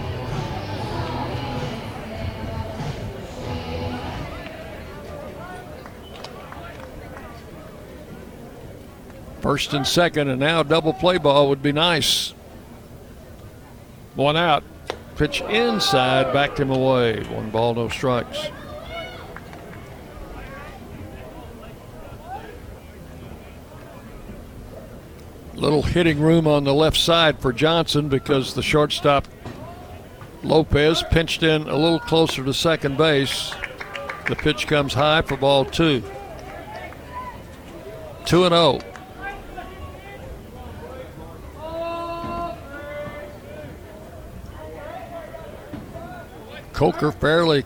First 9.41 9.73
and 9.73 9.87
second, 9.87 10.27
and 10.27 10.39
now 10.39 10.63
double 10.63 10.93
play 10.93 11.17
ball 11.17 11.49
would 11.49 11.63
be 11.63 11.71
nice. 11.71 12.33
One 14.15 14.35
out. 14.35 14.63
Pitch 15.15 15.41
inside, 15.41 16.33
backed 16.33 16.59
him 16.59 16.71
away. 16.71 17.23
One 17.25 17.49
ball, 17.49 17.75
no 17.75 17.89
strikes. 17.89 18.47
Little 25.55 25.83
hitting 25.83 26.19
room 26.19 26.47
on 26.47 26.63
the 26.63 26.73
left 26.73 26.97
side 26.97 27.39
for 27.39 27.51
Johnson 27.51 28.07
because 28.07 28.53
the 28.53 28.61
shortstop 28.61 29.27
Lopez 30.41 31.03
pinched 31.11 31.43
in 31.43 31.63
a 31.63 31.75
little 31.75 31.99
closer 31.99 32.43
to 32.43 32.53
second 32.53 32.97
base. 32.97 33.53
The 34.27 34.35
pitch 34.35 34.67
comes 34.67 34.93
high 34.93 35.21
for 35.21 35.35
ball 35.35 35.65
two. 35.65 36.01
2 38.25 38.45
and 38.45 38.53
0. 38.53 38.79
Coker 46.79 47.11
fairly 47.11 47.65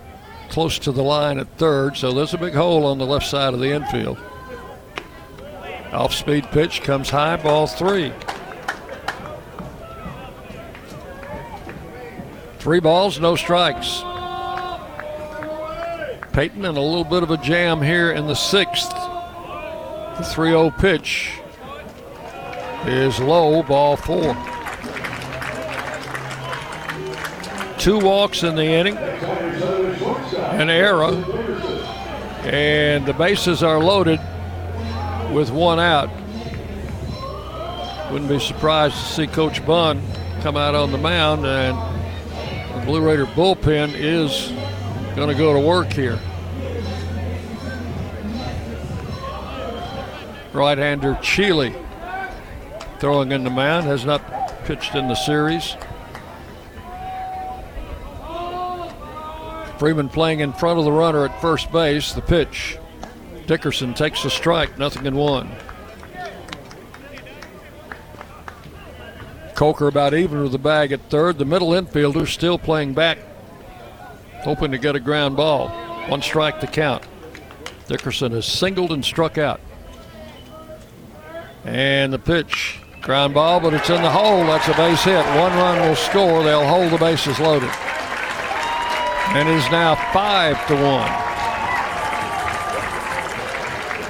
close 0.50 0.80
to 0.80 0.92
the 0.92 1.04
line 1.04 1.38
at 1.38 1.48
third, 1.60 1.96
so 1.96 2.12
there's 2.12 2.34
a 2.34 2.38
big 2.40 2.56
hole 2.56 2.84
on 2.84 2.98
the 2.98 3.06
left 3.06 3.28
side 3.28 3.54
of 3.54 3.60
the 3.60 3.72
infield. 3.72 4.18
Off 5.92 6.16
speed 6.16 6.46
pitch 6.46 6.82
comes 6.82 7.12
high, 7.12 7.36
ball 7.36 7.68
three. 7.68 8.12
Three 12.58 12.80
balls, 12.80 13.20
no 13.20 13.36
strikes. 13.36 14.02
Peyton 16.34 16.66
in 16.66 16.76
a 16.76 16.82
little 16.82 17.04
bit 17.04 17.22
of 17.22 17.30
a 17.30 17.38
jam 17.38 17.84
here 17.84 18.14
in 18.14 18.26
the 18.26 18.34
sixth. 18.34 18.90
The 18.90 20.24
3 20.28 20.50
0 20.50 20.72
pitch 20.72 21.34
is 22.88 23.20
low, 23.20 23.62
ball 23.62 23.96
four. 23.96 24.53
Two 27.84 28.00
walks 28.00 28.44
in 28.44 28.56
the 28.56 28.64
inning, 28.64 28.96
an 28.96 30.70
error, 30.70 31.14
and 32.46 33.06
the 33.06 33.12
bases 33.12 33.62
are 33.62 33.78
loaded 33.78 34.22
with 35.34 35.52
one 35.52 35.82
out. 35.82 36.10
Wouldn't 38.10 38.30
be 38.30 38.40
surprised 38.40 38.96
to 38.96 39.02
see 39.02 39.28
Coach 39.28 39.66
Bunn 39.66 40.02
come 40.40 40.56
out 40.56 40.76
on 40.76 40.94
the 40.94 40.98
mound, 40.98 41.46
and 41.46 41.78
the 42.80 42.86
Blue 42.86 43.02
Raider 43.02 43.26
bullpen 43.26 43.92
is 43.94 44.54
going 45.18 45.28
to 45.28 45.36
go 45.36 45.52
to 45.52 45.60
work 45.60 45.92
here. 45.92 46.18
Right-hander 50.54 51.16
Sheely 51.16 51.76
throwing 53.00 53.34
in 53.34 53.44
the 53.44 53.50
mound 53.50 53.88
has 53.88 54.06
not 54.06 54.22
pitched 54.64 54.96
in 54.96 55.10
the 55.10 55.16
series. 55.16 55.76
Freeman 59.84 60.08
playing 60.08 60.40
in 60.40 60.54
front 60.54 60.80
of 60.80 60.86
the 60.86 60.92
runner 60.94 61.26
at 61.26 61.42
first 61.42 61.70
base. 61.70 62.14
The 62.14 62.22
pitch. 62.22 62.78
Dickerson 63.48 63.94
takes 63.94 64.24
a 64.24 64.30
strike, 64.30 64.80
nothing 64.80 65.06
in 65.06 65.14
one. 65.14 65.52
Coker 69.56 69.90
about 69.90 70.14
even 70.14 70.42
with 70.42 70.54
the 70.54 70.58
bag 70.58 70.94
at 70.94 71.02
third. 71.10 71.38
The 71.38 71.44
middle 71.44 71.72
infielder 71.72 72.26
still 72.30 72.58
playing 72.58 72.94
back, 72.94 73.18
hoping 74.44 74.72
to 74.72 74.78
get 74.78 74.96
a 74.96 75.02
ground 75.02 75.36
ball. 75.36 75.68
One 76.08 76.22
strike 76.22 76.62
to 76.62 76.68
count. 76.68 77.04
Dickerson 77.90 78.32
has 78.32 78.46
singled 78.46 78.94
and 78.94 79.04
struck 79.04 79.38
out. 79.38 79.60
And 81.66 82.14
the 82.14 82.20
pitch, 82.20 82.80
ground 83.02 83.34
ball, 83.34 83.60
but 83.60 83.74
it's 83.74 83.90
in 83.90 84.02
the 84.02 84.10
hole. 84.10 84.46
That's 84.46 84.70
a 84.70 84.74
base 84.76 85.04
hit. 85.04 85.26
One 85.38 85.52
run 85.58 85.86
will 85.86 85.98
score. 85.98 86.42
They'll 86.42 86.66
hold 86.66 86.90
the 86.90 86.98
bases 86.98 87.38
loaded. 87.42 87.70
And 89.34 89.50
is 89.50 89.70
now 89.72 89.96
five 90.14 90.56
to 90.68 90.76
one. 90.76 91.10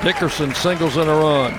Dickerson 0.03 0.53
singles 0.53 0.97
in 0.97 1.07
a 1.07 1.15
run. 1.15 1.53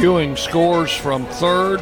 Ewing 0.00 0.36
scores 0.36 0.90
from 0.90 1.26
third. 1.26 1.80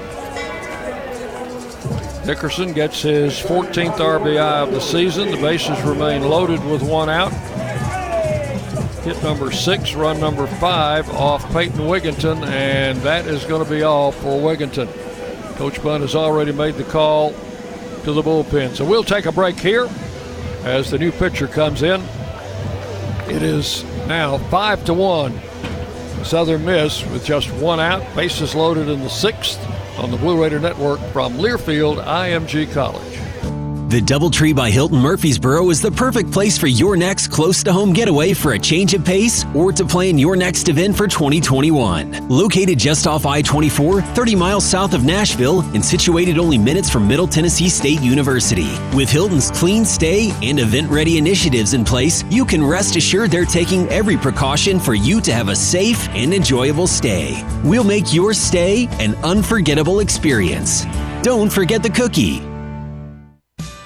Dickerson 2.26 2.72
gets 2.72 3.02
his 3.02 3.34
14th 3.34 3.98
RBI 3.98 4.64
of 4.64 4.72
the 4.72 4.80
season. 4.80 5.30
The 5.30 5.36
bases 5.36 5.80
remain 5.82 6.28
loaded 6.28 6.64
with 6.64 6.82
one 6.82 7.08
out. 7.08 7.32
Hit 9.04 9.22
number 9.22 9.52
six, 9.52 9.94
run 9.94 10.18
number 10.18 10.46
five 10.46 11.08
off 11.10 11.46
Peyton 11.52 11.80
Wigginton, 11.80 12.44
and 12.46 12.98
that 13.02 13.26
is 13.26 13.44
going 13.44 13.62
to 13.62 13.70
be 13.70 13.84
all 13.84 14.10
for 14.10 14.40
Wigginton. 14.40 14.88
Coach 15.56 15.80
Bunn 15.84 16.00
has 16.00 16.16
already 16.16 16.50
made 16.50 16.74
the 16.74 16.84
call 16.84 17.32
to 18.04 18.12
the 18.12 18.22
bullpen. 18.22 18.74
So 18.76 18.84
we'll 18.84 19.04
take 19.04 19.26
a 19.26 19.32
break 19.32 19.58
here 19.58 19.88
as 20.64 20.90
the 20.90 20.98
new 20.98 21.10
pitcher 21.10 21.46
comes 21.46 21.82
in. 21.82 22.00
It 23.28 23.42
is 23.42 23.84
now 24.06 24.38
five 24.38 24.84
to 24.84 24.94
one. 24.94 25.40
Southern 26.24 26.64
Miss 26.64 27.04
with 27.06 27.24
just 27.24 27.50
one 27.54 27.80
out. 27.80 28.02
Bases 28.14 28.54
loaded 28.54 28.88
in 28.88 29.00
the 29.00 29.08
sixth 29.08 29.60
on 29.98 30.10
the 30.10 30.16
Blue 30.16 30.42
Raider 30.42 30.60
Network 30.60 31.00
from 31.12 31.34
Learfield 31.34 32.02
IMG 32.04 32.72
College. 32.72 33.23
The 33.94 34.00
Doubletree 34.00 34.56
by 34.56 34.72
Hilton 34.72 34.98
Murfreesboro 34.98 35.70
is 35.70 35.80
the 35.80 35.92
perfect 35.92 36.32
place 36.32 36.58
for 36.58 36.66
your 36.66 36.96
next 36.96 37.28
close 37.28 37.62
to 37.62 37.72
home 37.72 37.92
getaway 37.92 38.34
for 38.34 38.54
a 38.54 38.58
change 38.58 38.92
of 38.92 39.04
pace 39.04 39.44
or 39.54 39.70
to 39.70 39.84
plan 39.84 40.18
your 40.18 40.34
next 40.34 40.68
event 40.68 40.96
for 40.96 41.06
2021. 41.06 42.28
Located 42.28 42.76
just 42.76 43.06
off 43.06 43.24
I 43.24 43.40
24, 43.40 44.02
30 44.02 44.34
miles 44.34 44.64
south 44.64 44.94
of 44.94 45.04
Nashville, 45.04 45.60
and 45.76 45.84
situated 45.84 46.38
only 46.38 46.58
minutes 46.58 46.90
from 46.90 47.06
Middle 47.06 47.28
Tennessee 47.28 47.68
State 47.68 48.00
University. 48.00 48.76
With 48.96 49.08
Hilton's 49.08 49.52
clean 49.52 49.84
stay 49.84 50.32
and 50.42 50.58
event 50.58 50.90
ready 50.90 51.16
initiatives 51.16 51.72
in 51.72 51.84
place, 51.84 52.24
you 52.30 52.44
can 52.44 52.64
rest 52.64 52.96
assured 52.96 53.30
they're 53.30 53.44
taking 53.44 53.88
every 53.90 54.16
precaution 54.16 54.80
for 54.80 54.94
you 54.94 55.20
to 55.20 55.32
have 55.32 55.50
a 55.50 55.54
safe 55.54 56.08
and 56.08 56.34
enjoyable 56.34 56.88
stay. 56.88 57.46
We'll 57.62 57.84
make 57.84 58.12
your 58.12 58.34
stay 58.34 58.88
an 58.98 59.14
unforgettable 59.22 60.00
experience. 60.00 60.84
Don't 61.22 61.48
forget 61.48 61.84
the 61.84 61.90
cookie. 61.90 62.53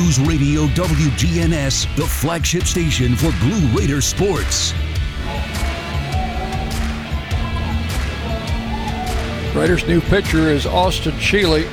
News 0.00 0.18
Radio 0.20 0.66
WGNS, 0.68 1.94
the 1.94 2.06
flagship 2.06 2.62
station 2.62 3.14
for 3.14 3.30
Blue 3.32 3.78
Raider 3.78 4.00
sports. 4.00 4.72
Raiders' 9.54 9.86
new 9.86 10.00
pitcher 10.00 10.48
is 10.48 10.64
Austin 10.64 11.12
Sheely, 11.12 11.68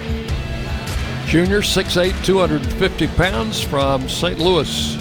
Junior, 1.25 1.61
6'8, 1.61 2.25
250 2.25 3.07
pounds 3.07 3.61
from 3.61 4.09
St. 4.09 4.37
Louis. 4.39 4.97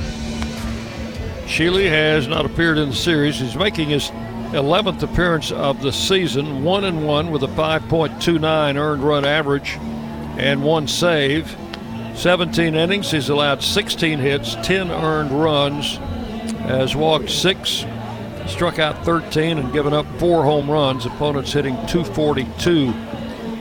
Sheely 1.47 1.89
has 1.89 2.29
not 2.29 2.47
appeared 2.47 2.79
in 2.79 2.91
the 2.91 2.95
series. 2.95 3.41
He's 3.41 3.57
making 3.57 3.89
his 3.89 4.11
11th 4.53 5.03
appearance 5.03 5.51
of 5.51 5.83
the 5.83 5.93
season, 5.93 6.63
1 6.63 6.85
and 6.85 7.05
1 7.05 7.33
with 7.33 7.43
a 7.43 7.49
5.29 7.49 8.77
earned 8.77 9.03
run 9.03 9.25
average 9.25 9.79
and 10.39 10.63
one 10.63 10.87
save. 10.87 11.57
17 12.17 12.75
innings. 12.75 13.11
He's 13.11 13.29
allowed 13.29 13.63
16 13.63 14.19
hits, 14.19 14.55
10 14.57 14.91
earned 14.91 15.31
runs, 15.31 15.97
has 16.67 16.97
walked 16.97 17.29
six, 17.29 17.85
struck 18.47 18.79
out 18.79 19.05
13, 19.05 19.59
and 19.59 19.73
given 19.73 19.93
up 19.93 20.07
four 20.19 20.43
home 20.43 20.71
runs. 20.71 21.05
Opponents 21.05 21.53
hitting 21.53 21.75
242 21.87 22.89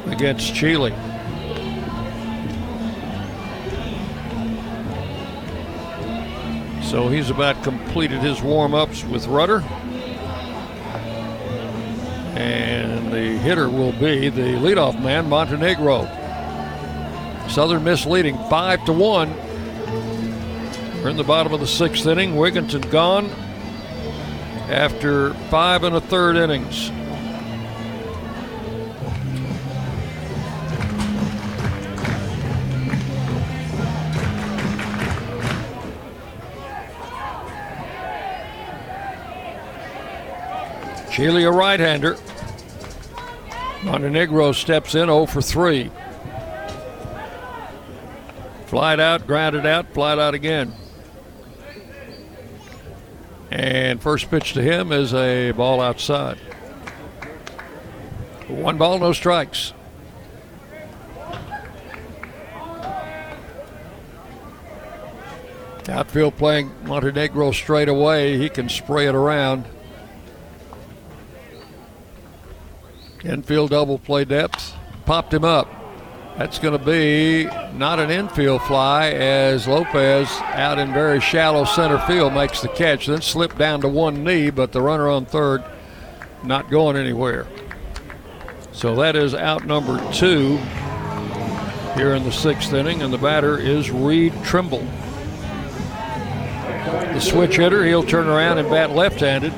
against 0.09 0.53
Sheely. 0.53 0.93
So 6.83 7.09
he's 7.09 7.29
about 7.29 7.61
completed 7.61 8.21
his 8.21 8.41
warm 8.41 8.73
ups 8.73 9.03
with 9.03 9.27
Rudder. 9.27 9.59
And 12.37 13.11
the 13.11 13.37
hitter 13.39 13.69
will 13.69 13.91
be 13.91 14.29
the 14.29 14.53
leadoff 14.53 15.01
man, 15.01 15.27
Montenegro. 15.27 16.24
Southern 17.55 17.85
Miss 17.85 18.05
leading 18.05 18.37
five 18.49 18.83
to 18.83 18.91
one. 18.91 19.33
We're 21.01 21.07
in 21.07 21.15
the 21.15 21.23
bottom 21.23 21.53
of 21.53 21.61
the 21.61 21.67
sixth 21.67 22.05
inning. 22.05 22.33
Wigginton 22.33 22.91
gone 22.91 23.29
after 24.69 25.33
five 25.49 25.85
and 25.85 25.95
a 25.95 26.01
third 26.01 26.35
innings. 26.35 26.91
Sheely, 41.09 41.47
a 41.47 41.51
right-hander. 41.53 42.17
Montenegro 43.85 44.51
steps 44.51 44.93
in 44.93 45.05
0 45.05 45.25
for 45.27 45.41
3. 45.41 45.89
Flied 48.75 48.99
out, 48.99 49.25
grounded 49.25 49.65
out, 49.65 49.93
flied 49.93 50.19
out 50.19 50.33
again. 50.33 50.73
And 53.49 54.01
first 54.01 54.29
pitch 54.29 54.51
to 54.51 54.61
him 54.61 54.91
is 54.91 55.13
a 55.13 55.53
ball 55.53 55.79
outside. 55.79 56.37
One 58.49 58.77
ball, 58.77 58.99
no 58.99 59.13
strikes. 59.13 59.71
Outfield 65.87 66.35
playing 66.35 66.69
Montenegro 66.83 67.53
straight 67.53 67.87
away. 67.87 68.37
He 68.37 68.49
can 68.49 68.67
spray 68.67 69.07
it 69.07 69.15
around. 69.15 69.63
Infield 73.23 73.69
double 73.69 73.99
play 73.99 74.25
depth. 74.25 74.75
Popped 75.05 75.33
him 75.33 75.45
up. 75.45 75.84
That's 76.37 76.59
going 76.59 76.77
to 76.77 76.85
be 76.85 77.45
not 77.73 77.99
an 77.99 78.11
infield 78.11 78.61
fly 78.63 79.11
as 79.11 79.67
Lopez 79.69 80.29
out 80.41 80.77
in 80.79 80.91
very 80.91 81.21
shallow 81.21 81.63
center 81.63 81.97
field 81.99 82.33
makes 82.33 82.61
the 82.61 82.67
catch, 82.67 83.05
then 83.05 83.21
slipped 83.21 83.57
down 83.57 83.79
to 83.81 83.87
one 83.87 84.25
knee, 84.25 84.49
but 84.49 84.73
the 84.73 84.81
runner 84.81 85.07
on 85.07 85.25
third 85.25 85.63
not 86.43 86.69
going 86.69 86.97
anywhere. 86.97 87.47
So 88.73 88.95
that 88.95 89.15
is 89.15 89.33
out 89.33 89.65
number 89.65 89.97
two 90.11 90.57
here 91.95 92.13
in 92.13 92.25
the 92.25 92.31
sixth 92.31 92.73
inning, 92.73 93.01
and 93.01 93.13
the 93.13 93.17
batter 93.17 93.57
is 93.57 93.89
Reed 93.89 94.33
Trimble. 94.43 94.85
The 97.13 97.21
switch 97.21 97.55
hitter, 97.55 97.85
he'll 97.85 98.03
turn 98.03 98.27
around 98.27 98.57
and 98.57 98.69
bat 98.69 98.91
left 98.91 99.21
handed 99.21 99.53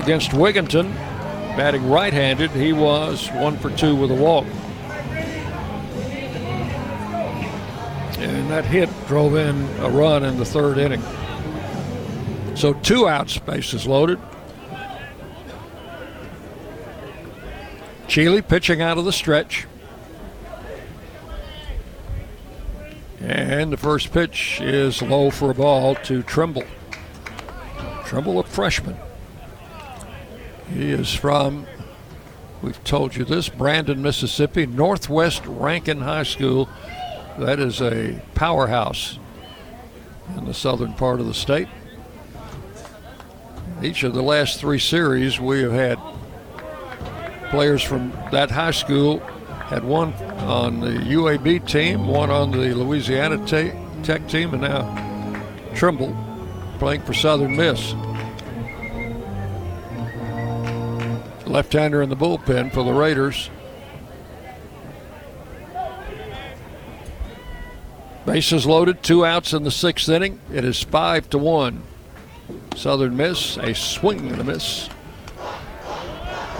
against 0.00 0.30
Wigginton. 0.30 0.94
Batting 1.56 1.90
right 1.90 2.12
handed, 2.12 2.52
he 2.52 2.72
was 2.72 3.28
one 3.32 3.58
for 3.58 3.70
two 3.70 3.96
with 3.96 4.12
a 4.12 4.14
walk. 4.14 4.46
That 8.52 8.66
hit 8.66 8.90
drove 9.06 9.34
in 9.34 9.56
a 9.80 9.88
run 9.88 10.22
in 10.24 10.36
the 10.36 10.44
third 10.44 10.76
inning. 10.76 11.02
So 12.54 12.74
two 12.74 13.08
out 13.08 13.40
bases 13.46 13.86
loaded. 13.86 14.18
Sheely 18.08 18.46
pitching 18.46 18.82
out 18.82 18.98
of 18.98 19.06
the 19.06 19.12
stretch. 19.12 19.66
And 23.22 23.72
the 23.72 23.78
first 23.78 24.12
pitch 24.12 24.60
is 24.60 25.00
low 25.00 25.30
for 25.30 25.50
a 25.50 25.54
ball 25.54 25.94
to 25.94 26.22
Trimble. 26.22 26.66
Trimble, 28.04 28.38
a 28.38 28.42
freshman. 28.42 28.98
He 30.68 30.90
is 30.90 31.14
from, 31.14 31.66
we've 32.60 32.84
told 32.84 33.16
you 33.16 33.24
this, 33.24 33.48
Brandon, 33.48 34.02
Mississippi, 34.02 34.66
Northwest 34.66 35.46
Rankin 35.46 36.02
High 36.02 36.24
School. 36.24 36.68
That 37.38 37.58
is 37.58 37.80
a 37.80 38.20
powerhouse 38.34 39.18
in 40.36 40.44
the 40.44 40.54
southern 40.54 40.92
part 40.94 41.20
of 41.20 41.26
the 41.26 41.34
state. 41.34 41.68
Each 43.82 44.02
of 44.04 44.14
the 44.14 44.22
last 44.22 44.60
three 44.60 44.78
series, 44.78 45.40
we 45.40 45.62
have 45.62 45.72
had 45.72 45.98
players 47.50 47.82
from 47.82 48.12
that 48.30 48.50
high 48.50 48.70
school 48.70 49.18
Had 49.68 49.84
one 49.84 50.12
on 50.44 50.80
the 50.80 50.90
UAB 50.90 51.66
team, 51.66 52.06
one 52.06 52.30
on 52.30 52.50
the 52.50 52.74
Louisiana 52.74 53.44
te- 53.46 53.72
Tech 54.02 54.28
team, 54.28 54.52
and 54.52 54.62
now 54.62 54.82
Trimble 55.74 56.14
playing 56.78 57.02
for 57.02 57.14
Southern 57.14 57.56
Miss. 57.56 57.94
Left-hander 61.46 62.02
in 62.02 62.08
the 62.08 62.16
bullpen 62.16 62.72
for 62.72 62.82
the 62.84 62.92
Raiders. 62.92 63.50
Bases 68.24 68.66
loaded, 68.66 69.02
two 69.02 69.24
outs 69.24 69.52
in 69.52 69.64
the 69.64 69.70
sixth 69.70 70.08
inning. 70.08 70.40
It 70.52 70.64
is 70.64 70.82
five 70.82 71.28
to 71.30 71.38
one. 71.38 71.82
Southern 72.76 73.16
Miss, 73.16 73.56
a 73.56 73.74
swing 73.74 74.30
and 74.30 74.40
a 74.40 74.44
miss. 74.44 74.86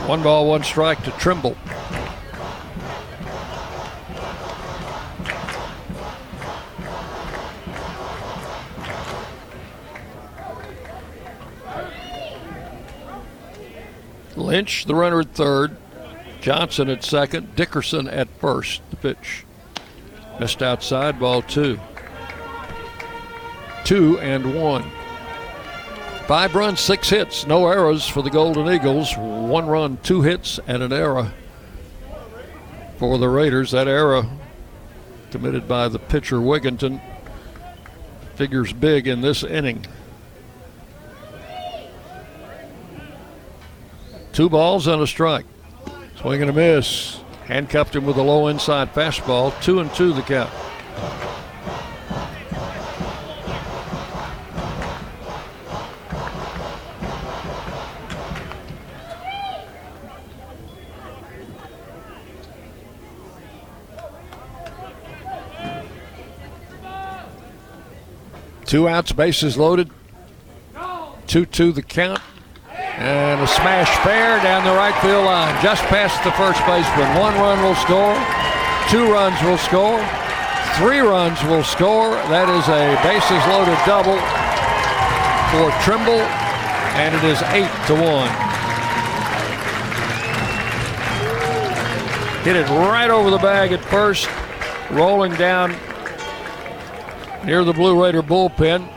One 0.06 0.22
ball, 0.22 0.48
one 0.48 0.64
strike 0.64 1.02
to 1.04 1.12
Trimble. 1.12 1.56
Lynch, 14.36 14.86
the 14.86 14.94
runner 14.94 15.20
at 15.20 15.32
third. 15.34 15.76
Johnson 16.40 16.90
at 16.90 17.04
second. 17.04 17.54
Dickerson 17.54 18.08
at 18.08 18.28
first. 18.40 18.82
The 18.90 18.96
pitch. 18.96 19.44
Missed 20.42 20.60
outside, 20.60 21.20
ball 21.20 21.40
two. 21.40 21.78
Two 23.84 24.18
and 24.18 24.60
one. 24.60 24.82
Five 26.26 26.56
runs, 26.56 26.80
six 26.80 27.08
hits, 27.10 27.46
no 27.46 27.68
errors 27.68 28.08
for 28.08 28.22
the 28.22 28.28
Golden 28.28 28.68
Eagles. 28.68 29.16
One 29.16 29.68
run, 29.68 29.98
two 30.02 30.22
hits, 30.22 30.58
and 30.66 30.82
an 30.82 30.92
error 30.92 31.32
for 32.96 33.18
the 33.18 33.28
Raiders. 33.28 33.70
That 33.70 33.86
error 33.86 34.26
committed 35.30 35.68
by 35.68 35.86
the 35.86 36.00
pitcher 36.00 36.38
Wigginton 36.38 37.00
figures 38.34 38.72
big 38.72 39.06
in 39.06 39.20
this 39.20 39.44
inning. 39.44 39.86
Two 44.32 44.48
balls 44.48 44.88
and 44.88 45.00
a 45.00 45.06
strike. 45.06 45.46
Swing 46.16 46.40
and 46.40 46.50
a 46.50 46.52
miss. 46.52 47.21
Handcuffed 47.52 47.94
him 47.94 48.06
with 48.06 48.16
a 48.16 48.22
low 48.22 48.48
inside 48.48 48.94
fastball. 48.94 49.52
Two 49.60 49.78
and 49.78 49.92
two 49.92 50.14
the 50.14 50.22
count. 50.22 50.50
Two 68.64 68.88
outs, 68.88 69.12
bases 69.12 69.58
loaded. 69.58 69.90
2 71.26 71.44
2 71.44 71.72
the 71.72 71.82
count. 71.82 72.22
And 72.98 73.40
a 73.40 73.46
smash 73.46 73.88
fair 74.04 74.40
down 74.42 74.64
the 74.64 74.72
right 74.72 74.94
field 75.00 75.24
line, 75.24 75.54
just 75.62 75.82
past 75.84 76.22
the 76.24 76.32
first 76.32 76.60
baseman. 76.66 77.08
One 77.18 77.34
run 77.34 77.62
will 77.62 77.74
score, 77.74 78.14
two 78.90 79.10
runs 79.10 79.40
will 79.42 79.58
score, 79.58 79.98
three 80.76 81.00
runs 81.00 81.42
will 81.44 81.64
score. 81.64 82.12
That 82.28 82.48
is 82.52 82.68
a 82.68 82.94
bases 83.02 83.42
loaded 83.48 83.78
double 83.88 84.20
for 85.50 85.72
Trimble, 85.82 86.20
and 87.00 87.14
it 87.14 87.24
is 87.24 87.40
eight 87.56 87.72
to 87.88 87.94
one. 87.96 88.30
Hit 92.44 92.56
it 92.56 92.68
right 92.68 93.08
over 93.08 93.30
the 93.30 93.38
bag 93.38 93.72
at 93.72 93.82
first, 93.84 94.28
rolling 94.90 95.34
down 95.34 95.74
near 97.44 97.64
the 97.64 97.72
Blue 97.72 98.00
Raider 98.00 98.22
bullpen. 98.22 98.88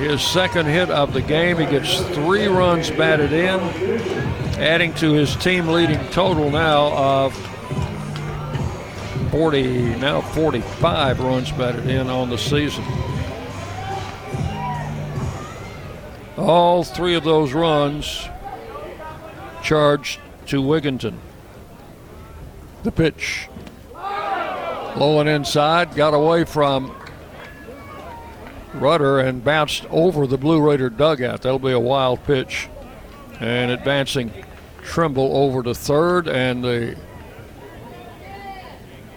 His 0.00 0.22
second 0.22 0.64
hit 0.64 0.88
of 0.88 1.12
the 1.12 1.20
game. 1.20 1.58
He 1.58 1.66
gets 1.66 2.00
three 2.14 2.46
runs 2.46 2.90
batted 2.90 3.34
in, 3.34 3.60
adding 4.58 4.94
to 4.94 5.12
his 5.12 5.36
team 5.36 5.68
leading 5.68 6.02
total 6.08 6.50
now 6.50 6.90
of 6.96 7.34
40, 9.30 9.96
now 9.96 10.22
45 10.22 11.20
runs 11.20 11.52
batted 11.52 11.86
in 11.86 12.08
on 12.08 12.30
the 12.30 12.38
season. 12.38 12.82
All 16.38 16.82
three 16.82 17.14
of 17.14 17.22
those 17.22 17.52
runs 17.52 18.26
charged 19.62 20.18
to 20.46 20.62
Wigginton. 20.62 21.18
The 22.84 22.92
pitch. 22.92 23.48
Low 24.96 25.20
and 25.20 25.28
inside, 25.28 25.94
got 25.94 26.14
away 26.14 26.44
from 26.44 26.96
Rudder 28.74 29.18
and 29.20 29.44
bounced 29.44 29.84
over 29.90 30.26
the 30.26 30.38
Blue 30.38 30.60
Raider 30.60 30.90
dugout. 30.90 31.42
That'll 31.42 31.58
be 31.58 31.72
a 31.72 31.80
wild 31.80 32.22
pitch. 32.24 32.68
And 33.40 33.70
advancing 33.70 34.32
Trimble 34.82 35.36
over 35.36 35.62
to 35.62 35.74
third, 35.74 36.28
and 36.28 36.64
the 36.64 36.96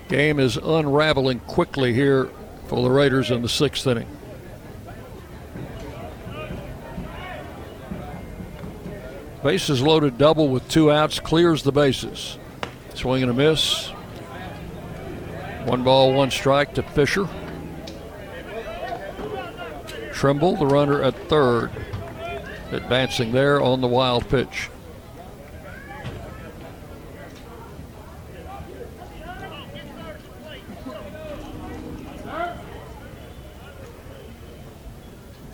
game 0.07 0.39
is 0.39 0.57
unraveling 0.57 1.39
quickly 1.41 1.93
here 1.93 2.29
for 2.67 2.81
the 2.81 2.89
Raiders 2.89 3.31
in 3.31 3.41
the 3.41 3.49
sixth 3.49 3.87
inning. 3.87 4.07
Bases 9.43 9.81
loaded 9.81 10.17
double 10.17 10.47
with 10.47 10.67
two 10.69 10.91
outs, 10.91 11.19
clears 11.19 11.63
the 11.63 11.71
bases. 11.71 12.37
Swing 12.93 13.23
and 13.23 13.31
a 13.31 13.33
miss. 13.33 13.89
One 15.65 15.83
ball, 15.83 16.13
one 16.13 16.31
strike 16.31 16.75
to 16.75 16.83
Fisher. 16.83 17.27
Trimble, 20.23 20.55
the 20.55 20.65
runner 20.65 21.01
at 21.03 21.27
third, 21.27 21.69
advancing 22.71 23.33
there 23.33 23.59
on 23.59 23.81
the 23.81 23.89
wild 23.89 24.29
pitch. 24.29 24.69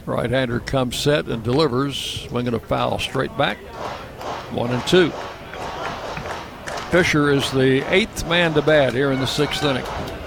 Right 0.05 0.29
hander 0.29 0.59
comes 0.59 0.97
set 0.97 1.25
and 1.25 1.43
delivers, 1.43 1.97
swinging 1.97 2.53
a 2.53 2.59
foul 2.59 2.99
straight 2.99 3.35
back. 3.39 3.57
One 4.51 4.69
and 4.69 4.85
two. 4.85 5.09
Fisher 6.91 7.31
is 7.31 7.51
the 7.53 7.81
eighth 7.91 8.29
man 8.29 8.53
to 8.53 8.61
bat 8.61 8.93
here 8.93 9.11
in 9.11 9.19
the 9.19 9.25
sixth 9.25 9.63
inning. 9.63 10.18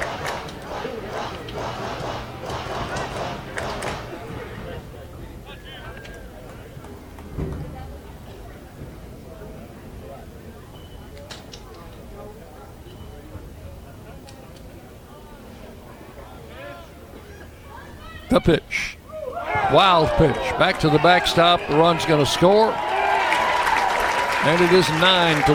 The 18.33 18.41
pitch. 18.41 18.97
Wild 19.75 20.09
pitch. 20.13 20.35
Back 20.59 20.81
to 20.81 20.89
the 20.89 20.97
backstop. 21.01 21.61
The 21.69 21.77
run's 21.77 22.07
going 22.07 22.25
to 22.25 22.31
score. 22.31 22.73
And 22.73 24.59
it 24.63 24.73
is 24.73 24.89
9 24.89 25.45
to 25.45 25.53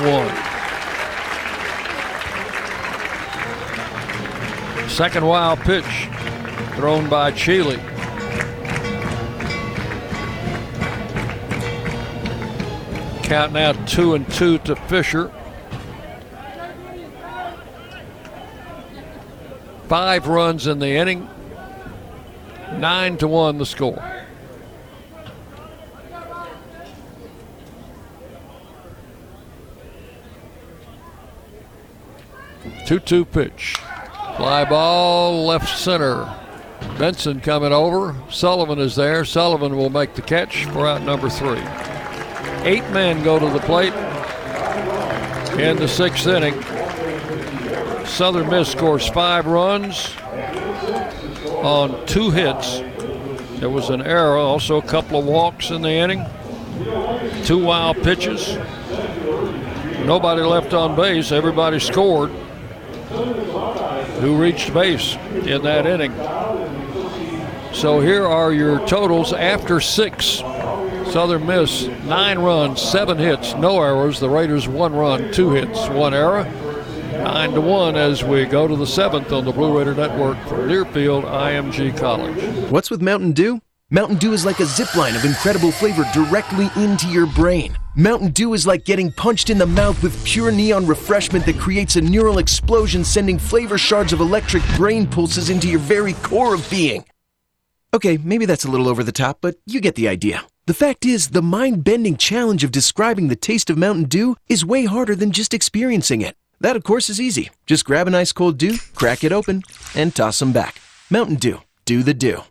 1. 4.84 4.90
Second 4.90 5.26
wild 5.26 5.60
pitch 5.62 6.08
thrown 6.76 7.10
by 7.10 7.32
Sheely. 7.32 7.80
Count 13.24 13.54
now 13.54 13.72
2 13.88 14.14
and 14.14 14.32
2 14.34 14.60
to 14.60 14.76
Fisher. 14.76 15.32
Five 19.88 20.28
runs 20.28 20.68
in 20.68 20.78
the 20.78 20.90
inning. 20.90 21.28
Nine 22.74 23.18
to 23.18 23.28
one 23.28 23.58
the 23.58 23.66
score. 23.66 24.04
Two-two 32.86 33.26
pitch. 33.26 33.76
Fly 34.38 34.64
ball 34.66 35.46
left 35.46 35.78
center. 35.78 36.34
Benson 36.98 37.42
coming 37.42 37.74
over. 37.74 38.16
Sullivan 38.30 38.80
is 38.80 38.96
there. 38.96 39.26
Sullivan 39.26 39.76
will 39.76 39.90
make 39.90 40.14
the 40.14 40.22
catch 40.22 40.66
for 40.66 40.88
out 40.88 41.02
number 41.02 41.30
three. 41.30 41.62
Eight 42.64 42.88
men 42.92 43.24
go 43.24 43.40
to 43.40 43.50
the 43.50 43.60
plate 43.60 43.94
in 45.60 45.78
the 45.78 45.88
sixth 45.88 46.28
inning. 46.28 46.62
Southern 48.06 48.50
Miss 48.50 48.72
scores 48.72 49.08
five 49.10 49.48
runs 49.48 50.16
on 51.68 52.06
two 52.06 52.32
hits. 52.32 52.80
There 53.60 53.70
was 53.70 53.90
an 53.90 54.02
error, 54.02 54.38
also 54.38 54.78
a 54.78 54.82
couple 54.82 55.20
of 55.20 55.26
walks 55.26 55.70
in 55.70 55.82
the 55.82 55.92
inning, 55.92 56.26
two 57.44 57.62
wild 57.62 58.02
pitches. 58.04 58.56
nobody 60.06 60.44
left 60.44 60.74
on 60.74 60.96
base. 60.96 61.34
Everybody 61.34 61.82
scored 61.82 62.30
who 64.22 64.42
reached 64.42 64.74
base 64.74 65.16
in 65.46 65.62
that 65.64 65.86
inning. 65.86 66.14
So 67.74 68.00
here 68.00 68.26
are 68.26 68.54
your 68.54 68.80
totals 68.88 69.34
after 69.34 69.82
six. 69.82 70.38
Southern 71.12 71.46
Miss, 71.46 71.88
nine 72.06 72.40
runs, 72.40 72.82
seven 72.82 73.18
hits, 73.18 73.56
no 73.56 73.82
errors. 73.82 74.22
The 74.22 74.30
Raiders, 74.30 74.70
one 74.70 74.94
run, 74.94 75.34
two 75.34 75.50
hits, 75.52 75.90
one 75.90 76.14
error. 76.14 76.46
Nine 77.24 77.52
to 77.54 77.62
one 77.62 77.96
as 77.96 78.24
we 78.24 78.46
go 78.46 78.68
to 78.68 78.76
the 78.76 78.86
seventh 78.86 79.32
on 79.32 79.44
the 79.44 79.52
Blue 79.52 79.78
Raider 79.78 79.96
Network 79.96 80.38
from 80.48 80.70
Learfield 80.70 81.24
IMG 81.24 81.98
College. 81.98 82.70
What's 82.72 82.90
with 82.90 83.02
Mountain 83.02 83.34
Dew? 83.34 83.60
Mountain 83.90 84.18
Dew 84.18 84.34
is 84.34 84.46
like 84.46 84.60
a 84.60 84.66
zip 84.66 84.94
line 84.96 85.16
of 85.16 85.26
incredible 85.26 85.72
flavor 85.72 86.06
directly 86.14 86.70
into 86.76 87.08
your 87.08 87.26
brain. 87.26 87.78
Mountain 87.96 88.30
Dew 88.30 88.54
is 88.54 88.68
like 88.68 88.86
getting 88.86 89.12
punched 89.12 89.50
in 89.50 89.58
the 89.58 89.66
mouth 89.66 90.02
with 90.04 90.24
pure 90.26 90.52
neon 90.52 90.86
refreshment 90.86 91.46
that 91.46 91.58
creates 91.58 91.96
a 91.96 92.02
neural 92.02 92.38
explosion, 92.38 93.04
sending 93.04 93.40
flavor 93.40 93.78
shards 93.78 94.14
of 94.14 94.20
electric 94.20 94.64
brain 94.76 95.08
pulses 95.08 95.50
into 95.50 95.68
your 95.68 95.80
very 95.80 96.14
core 96.14 96.54
of 96.54 96.70
being. 96.70 97.04
Okay, 97.94 98.18
maybe 98.18 98.46
that's 98.46 98.66
a 98.66 98.70
little 98.70 98.88
over 98.88 99.04
the 99.04 99.12
top, 99.12 99.40
but 99.42 99.56
you 99.66 99.82
get 99.82 99.96
the 99.96 100.08
idea. 100.08 100.46
The 100.68 100.74
fact 100.74 101.06
is, 101.06 101.30
the 101.30 101.42
mind 101.42 101.84
bending 101.84 102.18
challenge 102.18 102.64
of 102.64 102.72
describing 102.72 103.30
the 103.30 103.36
taste 103.36 103.70
of 103.70 103.78
Mountain 103.78 104.06
Dew 104.06 104.36
is 104.48 104.66
way 104.66 104.86
harder 104.86 105.16
than 105.16 105.32
just 105.32 105.54
experiencing 105.54 106.22
it. 106.22 106.36
That, 106.60 106.76
of 106.76 106.84
course, 106.84 107.10
is 107.10 107.22
easy. 107.22 107.50
Just 107.66 107.86
grab 107.86 108.08
an 108.08 108.16
ice 108.16 108.32
cold 108.32 108.58
dew, 108.58 108.78
crack 108.96 109.24
it 109.24 109.32
open, 109.32 109.64
and 109.96 110.16
toss 110.16 110.40
them 110.40 110.52
back. 110.54 110.82
Mountain 111.10 111.36
Dew. 111.36 111.62
Do 111.86 112.04
the 112.04 112.14
dew. 112.14 112.44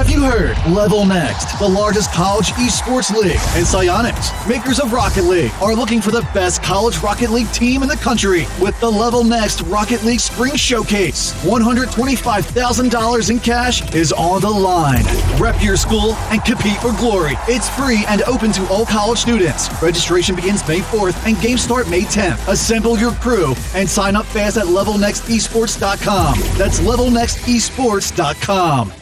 Have 0.00 0.08
you 0.08 0.22
heard? 0.22 0.56
Level 0.74 1.04
Next, 1.04 1.58
the 1.58 1.68
largest 1.68 2.10
college 2.14 2.52
esports 2.52 3.14
league, 3.14 3.32
and 3.32 3.66
Psyonix, 3.66 4.48
makers 4.48 4.80
of 4.80 4.94
Rocket 4.94 5.24
League, 5.24 5.52
are 5.60 5.74
looking 5.74 6.00
for 6.00 6.10
the 6.10 6.22
best 6.32 6.62
college 6.62 6.96
Rocket 7.00 7.28
League 7.28 7.52
team 7.52 7.82
in 7.82 7.88
the 7.88 7.96
country 7.96 8.46
with 8.62 8.80
the 8.80 8.88
Level 8.88 9.24
Next 9.24 9.60
Rocket 9.64 10.02
League 10.02 10.20
Spring 10.20 10.56
Showcase. 10.56 11.34
$125,000 11.44 13.30
in 13.30 13.40
cash 13.40 13.94
is 13.94 14.10
on 14.12 14.40
the 14.40 14.48
line. 14.48 15.04
Rep 15.38 15.62
your 15.62 15.76
school 15.76 16.14
and 16.30 16.42
compete 16.46 16.78
for 16.78 16.96
glory. 16.96 17.34
It's 17.46 17.68
free 17.68 18.02
and 18.08 18.22
open 18.22 18.52
to 18.52 18.66
all 18.68 18.86
college 18.86 19.18
students. 19.18 19.68
Registration 19.82 20.34
begins 20.34 20.66
May 20.66 20.78
4th 20.78 21.26
and 21.26 21.38
games 21.42 21.60
start 21.60 21.90
May 21.90 22.04
10th. 22.04 22.48
Assemble 22.48 22.98
your 22.98 23.12
crew 23.12 23.54
and 23.74 23.86
sign 23.86 24.16
up 24.16 24.24
fast 24.24 24.56
at 24.56 24.64
levelnextesports.com. 24.64 26.38
That's 26.56 26.80
levelnextesports.com. 26.80 28.92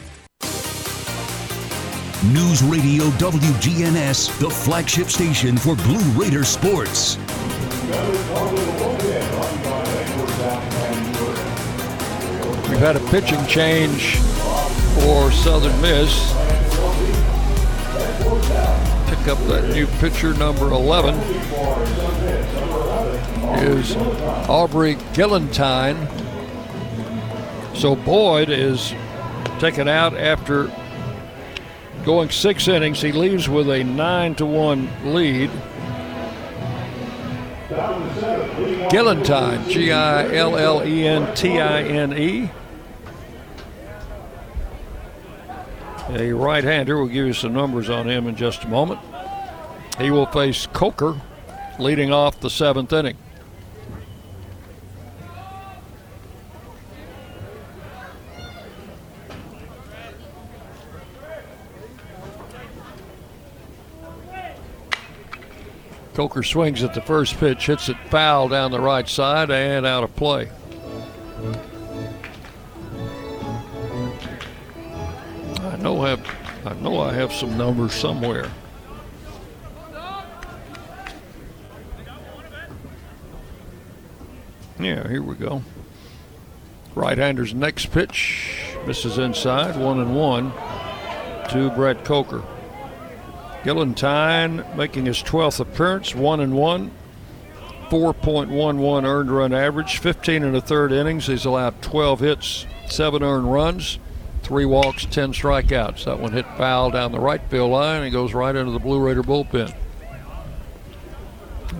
News 2.25 2.61
Radio 2.63 3.05
WGNS, 3.11 4.39
the 4.39 4.49
flagship 4.49 5.07
station 5.07 5.55
for 5.55 5.73
Blue 5.77 6.03
Raider 6.21 6.43
sports. 6.43 7.15
We've 12.67 12.77
had 12.77 12.97
a 12.97 13.09
pitching 13.09 13.43
change 13.45 14.17
for 14.99 15.31
Southern 15.31 15.79
Miss. 15.81 16.33
Pick 19.07 19.27
up 19.29 19.37
that 19.47 19.71
new 19.73 19.87
pitcher, 19.99 20.33
number 20.33 20.71
11, 20.71 21.15
is 23.63 23.95
Aubrey 24.49 24.97
Gillentine. 25.13 25.95
So 27.75 27.95
Boyd 27.95 28.49
is 28.49 28.93
taken 29.59 29.87
out 29.87 30.17
after 30.17 30.69
going 32.09 32.29
six 32.31 32.67
innings. 32.67 32.99
He 32.99 33.11
leaves 33.11 33.47
with 33.47 33.69
a 33.69 33.83
nine 33.83 34.33
to 34.35 34.45
one 34.45 34.89
lead. 35.13 35.51
Gillentine, 38.89 39.69
G 39.69 39.91
I 39.91 40.33
L 40.33 40.57
L 40.57 40.83
E 40.83 41.05
N 41.05 41.35
T 41.35 41.59
I 41.59 41.83
N 41.83 42.17
E. 42.17 42.49
A 46.09 46.33
right 46.33 46.63
hander. 46.63 46.97
We'll 46.97 47.13
give 47.13 47.27
you 47.27 47.33
some 47.33 47.53
numbers 47.53 47.91
on 47.91 48.09
him 48.09 48.25
in 48.25 48.35
just 48.35 48.63
a 48.63 48.67
moment. 48.67 48.99
He 49.99 50.09
will 50.09 50.25
face 50.25 50.65
Coker 50.65 51.21
leading 51.77 52.11
off 52.11 52.39
the 52.39 52.49
seventh 52.49 52.91
inning. 52.91 53.17
Coker 66.19 66.43
swings 66.43 66.83
at 66.83 66.93
the 66.93 66.99
first 66.99 67.37
pitch, 67.37 67.67
hits 67.67 67.87
it 67.87 67.95
foul 68.09 68.49
down 68.49 68.71
the 68.71 68.81
right 68.81 69.07
side 69.07 69.49
and 69.49 69.85
out 69.85 70.03
of 70.03 70.13
play. 70.17 70.49
I 75.61 75.77
know 75.77 76.01
I 76.01 76.09
have 76.09 76.65
I 76.65 76.73
know 76.81 76.99
I 76.99 77.13
have 77.13 77.31
some 77.31 77.57
numbers 77.57 77.93
somewhere. 77.93 78.51
Yeah, 84.77 85.07
here 85.07 85.23
we 85.23 85.35
go. 85.35 85.63
Right-hander's 86.95 87.53
next 87.53 87.93
pitch 87.93 88.75
misses 88.85 89.19
inside, 89.19 89.77
one 89.77 90.01
and 90.01 90.13
one 90.13 90.51
to 91.51 91.71
Brett 91.77 92.03
Coker. 92.03 92.43
Gillentine 93.63 94.63
making 94.75 95.05
his 95.05 95.21
12th 95.21 95.59
appearance, 95.59 96.15
one 96.15 96.39
and 96.39 96.55
one, 96.55 96.91
4.11 97.89 99.03
earned 99.03 99.31
run 99.31 99.53
average, 99.53 99.97
15 99.97 100.43
and 100.43 100.55
a 100.55 100.61
third 100.61 100.91
innings. 100.91 101.27
He's 101.27 101.45
allowed 101.45 101.81
12 101.81 102.19
hits, 102.19 102.65
seven 102.87 103.23
earned 103.23 103.51
runs, 103.51 103.99
three 104.43 104.65
walks, 104.65 105.05
10 105.05 105.33
strikeouts. 105.33 106.05
That 106.05 106.19
one 106.19 106.31
hit 106.31 106.45
foul 106.57 106.91
down 106.91 107.11
the 107.11 107.19
right 107.19 107.41
field 107.49 107.71
line 107.71 108.03
and 108.03 108.13
goes 108.13 108.33
right 108.33 108.55
into 108.55 108.71
the 108.71 108.79
Blue 108.79 108.99
Raider 108.99 109.23
bullpen. 109.23 109.75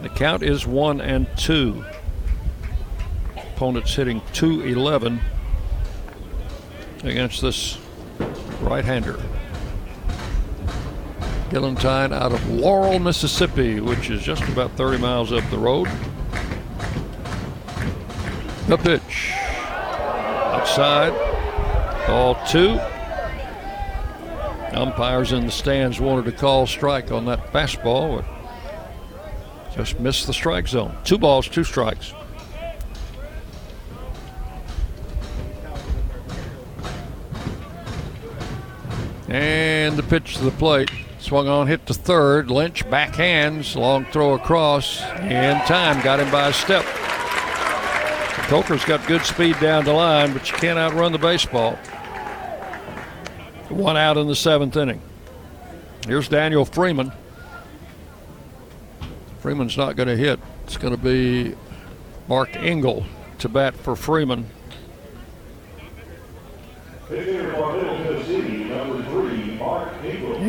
The 0.02 0.10
count 0.10 0.44
is 0.44 0.66
one 0.66 1.00
and 1.02 1.28
two. 1.38 1.84
Opponent's 3.36 3.94
hitting 3.94 4.22
211 4.34 5.20
against 7.04 7.42
this 7.42 7.78
right-hander. 8.62 9.20
Gillentine 11.50 12.14
out 12.14 12.32
of 12.32 12.50
Laurel, 12.50 13.00
Mississippi, 13.00 13.80
which 13.80 14.10
is 14.10 14.22
just 14.22 14.44
about 14.44 14.72
30 14.74 15.00
miles 15.00 15.34
up 15.34 15.50
the 15.50 15.58
road. 15.58 15.88
The 18.68 18.78
pitch. 18.78 19.32
Outside. 20.54 21.12
Ball 22.06 22.36
two. 22.48 22.80
Umpires 24.74 25.32
in 25.32 25.46
the 25.46 25.52
stands 25.52 26.00
wanted 26.00 26.26
to 26.26 26.32
call 26.32 26.68
strike 26.68 27.12
on 27.12 27.26
that 27.26 27.52
fastball, 27.52 28.24
but 28.24 29.76
just 29.76 30.00
missed 30.00 30.28
the 30.28 30.34
strike 30.34 30.68
zone. 30.68 30.96
Two 31.04 31.18
balls, 31.18 31.48
two 31.48 31.64
strikes. 31.64 32.14
And 39.28 39.98
the 39.98 40.04
pitch 40.04 40.38
to 40.38 40.44
the 40.44 40.52
plate. 40.52 40.92
Swung 41.30 41.48
on, 41.48 41.68
hit 41.68 41.86
to 41.86 41.94
third. 41.94 42.50
Lynch 42.50 42.84
backhands, 42.86 43.76
long 43.76 44.04
throw 44.06 44.34
across. 44.34 45.00
In 45.22 45.60
time, 45.68 46.04
got 46.04 46.20
him 46.20 46.32
by 46.32 46.48
a 46.48 46.54
step. 46.54 46.84
Coker's 48.48 48.84
got 48.84 49.06
good 49.06 49.24
speed 49.24 49.56
down 49.60 49.86
the 49.86 49.94
line, 49.94 50.34
but 50.34 50.50
you 50.50 50.58
can't 50.58 50.80
outrun 50.80 51.12
the 51.12 51.20
baseball. 51.20 51.74
One 53.70 53.96
out 53.96 54.18
in 54.18 54.26
the 54.26 54.36
seventh 54.36 54.76
inning. 54.76 55.04
Here's 56.08 56.28
Daniel 56.28 56.66
Freeman. 56.66 57.12
Freeman's 59.38 59.78
not 59.78 59.96
going 59.96 60.10
to 60.10 60.18
hit. 60.18 60.40
It's 60.64 60.78
going 60.78 60.96
to 60.96 61.00
be 61.00 61.56
Mark 62.28 62.56
Engel 62.56 63.06
to 63.38 63.48
bat 63.48 63.76
for 63.76 63.96
Freeman. 63.96 64.48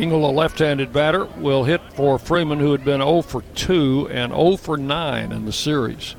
Engel, 0.01 0.27
a 0.27 0.31
left-handed 0.31 0.91
batter, 0.91 1.25
will 1.37 1.63
hit 1.63 1.79
for 1.93 2.17
Freeman, 2.17 2.59
who 2.59 2.71
had 2.71 2.83
been 2.83 3.01
0 3.01 3.21
for 3.21 3.43
2 3.53 4.09
and 4.09 4.31
0 4.31 4.57
for 4.57 4.75
9 4.75 5.31
in 5.31 5.45
the 5.45 5.53
series. 5.53 6.15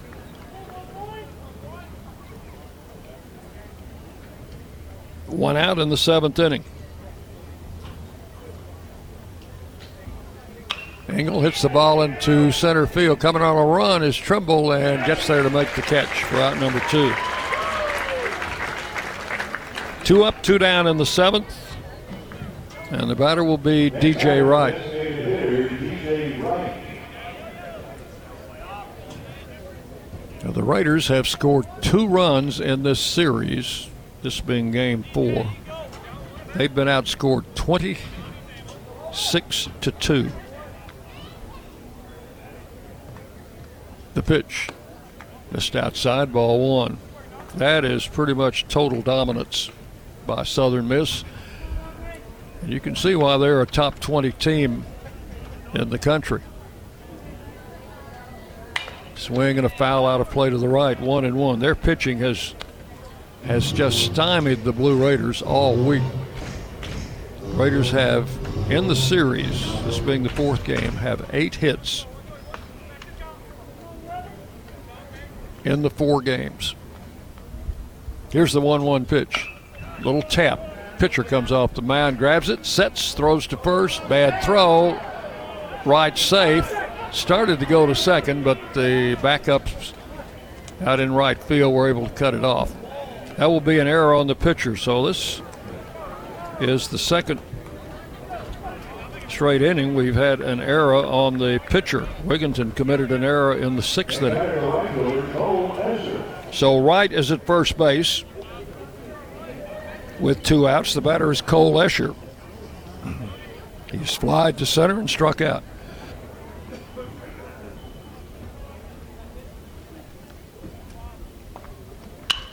One 5.27 5.57
out 5.57 5.81
in 5.81 5.89
the 5.89 5.97
seventh 5.97 6.39
inning. 6.39 6.63
Engel 11.09 11.41
hits 11.41 11.63
the 11.63 11.69
ball 11.69 12.03
into 12.03 12.53
center 12.53 12.87
field. 12.87 13.19
Coming 13.19 13.43
on 13.43 13.57
a 13.57 13.67
run 13.67 14.05
is 14.05 14.17
Trimble 14.17 14.73
and 14.73 15.05
gets 15.05 15.27
there 15.27 15.43
to 15.43 15.51
make 15.51 15.75
the 15.75 15.83
catch 15.83 16.23
for 16.25 16.37
out 16.37 16.57
number 16.61 16.81
two. 16.89 17.13
Two 20.05 20.23
up, 20.23 20.41
two 20.45 20.59
down 20.59 20.87
in 20.87 20.99
the 20.99 21.07
seventh. 21.07 21.62
And 22.93 23.09
the 23.09 23.17
batter 23.17 23.43
will 23.43 23.57
be 23.57 23.91
DJ 23.91 24.47
Wright. 24.47 24.77
Now 30.45 30.51
The 30.51 30.63
Raiders 30.63 31.09
have 31.09 31.27
scored 31.27 31.65
two 31.81 32.07
runs 32.07 32.61
in 32.61 32.83
this 32.83 33.01
series, 33.01 33.89
this 34.21 34.43
being 34.43 34.73
game 34.73 35.07
four. 35.15 35.51
They've 36.55 36.75
been 36.75 36.87
outscored 36.87 37.47
26 37.55 39.69
to 39.81 39.91
2. 39.91 40.31
The 44.13 44.23
pitch 44.23 44.69
missed 45.51 45.77
outside, 45.77 46.31
ball 46.31 46.77
one. 46.77 46.99
That 47.55 47.87
is 47.87 48.07
pretty 48.07 48.35
much 48.35 48.69
total 48.69 49.01
dominance 49.01 49.71
by 50.27 50.43
Southern 50.43 50.89
Miss. 50.89 51.25
And 52.63 52.73
you 52.73 52.81
can 52.81 52.97
see 52.97 53.15
why 53.15 53.37
they're 53.37 53.61
a 53.61 53.67
top 53.67 53.99
20 54.01 54.33
team 54.33 54.85
in 55.75 55.91
the 55.91 55.99
country. 55.99 56.41
Swing 59.15 59.59
and 59.59 59.67
a 59.67 59.71
foul 59.71 60.07
out 60.07 60.21
of 60.21 60.31
play 60.31 60.51
to 60.51 60.59
the 60.59 60.69
right, 60.69 60.99
one 60.99 61.25
and 61.25 61.37
one. 61.37 61.59
Their 61.59 61.75
pitching 61.75 62.19
has 62.19 62.55
has 63.45 63.73
just 63.73 64.05
stymied 64.05 64.63
the 64.63 64.73
Blue 64.73 65.05
Raiders 65.05 65.43
all 65.43 65.77
week. 65.77 66.03
Raiders 67.43 67.91
have 67.91 68.29
in 68.71 68.87
the 68.87 68.97
series, 68.97 69.61
this 69.85 69.99
being 69.99 70.23
the 70.23 70.29
fourth 70.29 70.65
game, 70.65 70.93
have 70.93 71.29
eight 71.33 71.57
hits 71.57 72.07
in 75.65 75.83
the 75.83 75.91
four 75.91 76.23
games. 76.23 76.75
Here's 78.31 78.53
the 78.53 78.61
1 78.61 78.83
1 78.83 79.05
pitch. 79.05 79.49
Little 80.03 80.23
tap. 80.23 80.72
Pitcher 81.03 81.25
comes 81.25 81.51
off 81.51 81.75
the 81.75 81.83
mound, 81.83 82.17
grabs 82.17 82.49
it, 82.49 82.65
sets, 82.65 83.13
throws 83.13 83.49
to 83.49 83.57
first. 83.57 84.09
Bad 84.09 84.45
throw. 84.45 85.01
Right 85.85 86.17
safe. 86.17 86.73
Started 87.11 87.59
to 87.59 87.67
go 87.67 87.87
to 87.87 87.95
second, 87.97 88.45
but 88.45 88.57
the 88.73 89.17
backups 89.17 89.95
out 90.83 91.01
in 91.01 91.13
right 91.13 91.43
field 91.43 91.75
were 91.75 91.89
able 91.89 92.07
to 92.07 92.15
cut 92.15 92.35
it 92.35 92.45
off. 92.45 92.73
That 93.37 93.47
will 93.47 93.61
be 93.61 93.81
an 93.81 93.89
error 93.89 94.15
on 94.15 94.29
the 94.29 94.37
pitcher. 94.37 94.77
So 94.77 95.05
this 95.05 95.43
is 96.61 96.87
the 96.87 96.99
second 96.99 97.41
straight 99.29 99.61
inning 99.61 99.97
we've 99.97 100.15
had 100.15 100.41
an 100.41 100.61
error 100.61 100.95
on 100.95 101.39
the 101.39 101.61
pitcher. 101.69 102.07
Wigginton 102.25 102.77
committed 102.77 103.11
an 103.11 103.25
error 103.25 103.55
in 103.55 103.75
the 103.75 103.83
sixth 103.83 104.23
inning. 104.23 104.39
So 106.53 106.79
Wright 106.79 107.13
is 107.13 107.33
at 107.33 107.45
first 107.45 107.77
base 107.77 108.25
with 110.23 110.43
two 110.43 110.67
outs. 110.69 110.95
The 110.95 111.03
batter 111.03 111.31
is 111.31 111.43
Cole 111.43 111.75
Escher. 111.75 112.15
He's 113.91 114.15
flied 114.15 114.57
to 114.59 114.65
center 114.65 114.99
and 114.99 115.11
struck 115.11 115.43
out. 115.43 115.63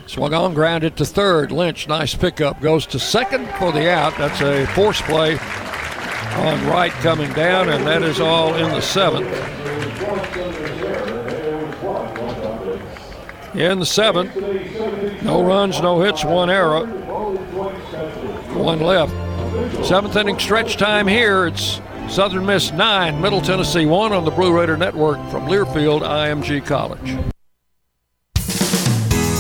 Swung 0.07 0.33
on, 0.33 0.53
grounded 0.55 0.97
to 0.97 1.05
third. 1.05 1.51
Lynch, 1.51 1.87
nice 1.87 2.15
pickup. 2.15 2.59
Goes 2.59 2.87
to 2.87 2.99
second 2.99 3.47
for 3.59 3.71
the 3.71 3.89
out. 3.89 4.17
That's 4.17 4.41
a 4.41 4.65
force 4.73 4.99
play 5.01 5.37
on 5.37 6.67
Wright 6.67 6.91
coming 6.91 7.31
down, 7.33 7.69
and 7.69 7.85
that 7.85 8.01
is 8.01 8.19
all 8.19 8.55
in 8.55 8.69
the 8.69 8.81
seventh. 8.81 9.27
In 13.55 13.79
the 13.79 13.85
seventh, 13.85 14.35
no 15.23 15.43
runs, 15.43 15.81
no 15.81 16.01
hits, 16.01 16.25
one 16.25 16.49
error, 16.49 16.87
one 18.53 18.79
left. 18.79 19.13
Seventh 19.85 20.15
inning 20.15 20.39
stretch 20.39 20.77
time 20.77 21.07
here. 21.07 21.47
It's 21.47 21.81
Southern 22.09 22.45
Miss 22.45 22.71
9, 22.71 23.21
Middle 23.21 23.41
Tennessee 23.41 23.85
1 23.85 24.13
on 24.13 24.25
the 24.25 24.31
Blue 24.31 24.57
Raider 24.57 24.77
Network 24.77 25.17
from 25.29 25.47
Learfield 25.47 26.01
IMG 26.01 26.65
College. 26.65 27.17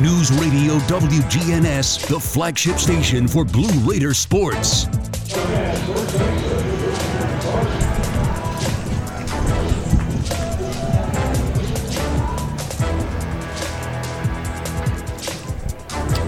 News 0.00 0.32
Radio 0.32 0.78
WGNS, 0.78 2.08
the 2.08 2.18
flagship 2.18 2.78
station 2.78 3.28
for 3.28 3.44
Blue 3.44 3.68
Raider 3.80 4.14
sports. 4.14 4.86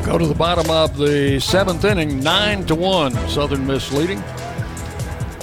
Go 0.05 0.19
to 0.19 0.27
the 0.27 0.35
bottom 0.37 0.71
of 0.71 0.99
the 0.99 1.41
seventh 1.41 1.87
inning, 1.87 2.21
nine 2.21 2.67
to 2.67 2.75
one. 2.75 3.15
Southern 3.27 3.67
Miss 3.67 3.91
leading. 3.91 4.23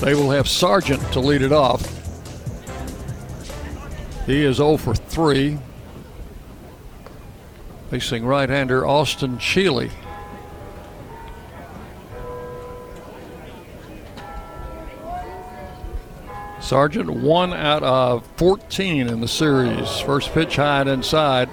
They 0.01 0.13
will 0.13 0.29
have 0.29 0.47
Sargent 0.47 1.01
to 1.13 1.19
lead 1.19 1.41
it 1.41 1.51
off. 1.51 1.81
He 4.27 4.43
is 4.43 4.57
0 4.57 4.77
for 4.77 4.93
3. 4.93 5.57
Facing 7.89 8.23
right-hander 8.23 8.85
Austin 8.85 9.37
Sheely. 9.37 9.89
Sargent, 16.61 17.09
one 17.09 17.51
out 17.51 17.81
of 17.81 18.27
14 18.35 19.07
in 19.07 19.21
the 19.21 19.27
series. 19.27 19.99
First 20.01 20.31
pitch 20.33 20.57
high 20.57 20.81
and 20.81 20.89
inside. 20.89 21.49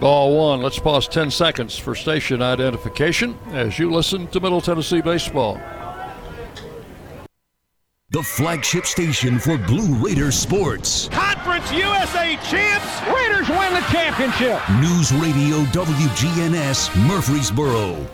Ball 0.00 0.36
one. 0.36 0.60
Let's 0.60 0.80
pause 0.80 1.06
10 1.06 1.30
seconds 1.30 1.78
for 1.78 1.94
station 1.94 2.42
identification 2.42 3.38
as 3.52 3.78
you 3.78 3.92
listen 3.92 4.26
to 4.28 4.40
Middle 4.40 4.60
Tennessee 4.60 5.02
Baseball. 5.02 5.60
The 8.10 8.22
flagship 8.24 8.86
station 8.86 9.38
for 9.38 9.56
Blue 9.56 9.94
Raider 10.04 10.32
sports. 10.32 11.08
Conference 11.60 11.84
USA 11.84 12.36
champs. 12.48 13.02
Raiders 13.06 13.48
win 13.48 13.74
the 13.74 13.86
championship. 13.90 14.60
News 14.80 15.12
Radio 15.12 15.58
WGNS 15.72 17.06
Murfreesboro. 17.06 18.06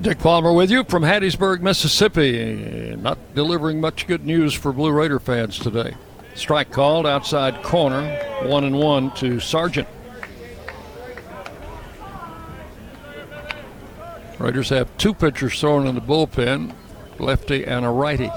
Dick 0.00 0.18
Palmer 0.18 0.52
with 0.54 0.70
you 0.70 0.84
from 0.84 1.02
Hattiesburg, 1.02 1.60
Mississippi. 1.60 2.96
Not 2.96 3.18
delivering 3.34 3.80
much 3.80 4.06
good 4.06 4.24
news 4.24 4.54
for 4.54 4.72
Blue 4.72 4.90
Raider 4.90 5.18
fans 5.18 5.58
today. 5.58 5.94
Strike 6.34 6.70
called 6.70 7.06
outside 7.06 7.62
corner, 7.62 8.08
one 8.44 8.64
and 8.64 8.78
one 8.78 9.10
to 9.16 9.38
Sargent. 9.38 9.88
Raiders 14.38 14.70
have 14.70 14.96
two 14.96 15.12
pitchers 15.12 15.60
thrown 15.60 15.86
in 15.86 15.94
the 15.94 16.00
bullpen, 16.00 16.74
lefty 17.18 17.66
and 17.66 17.84
a 17.84 17.90
righty. 17.90 18.30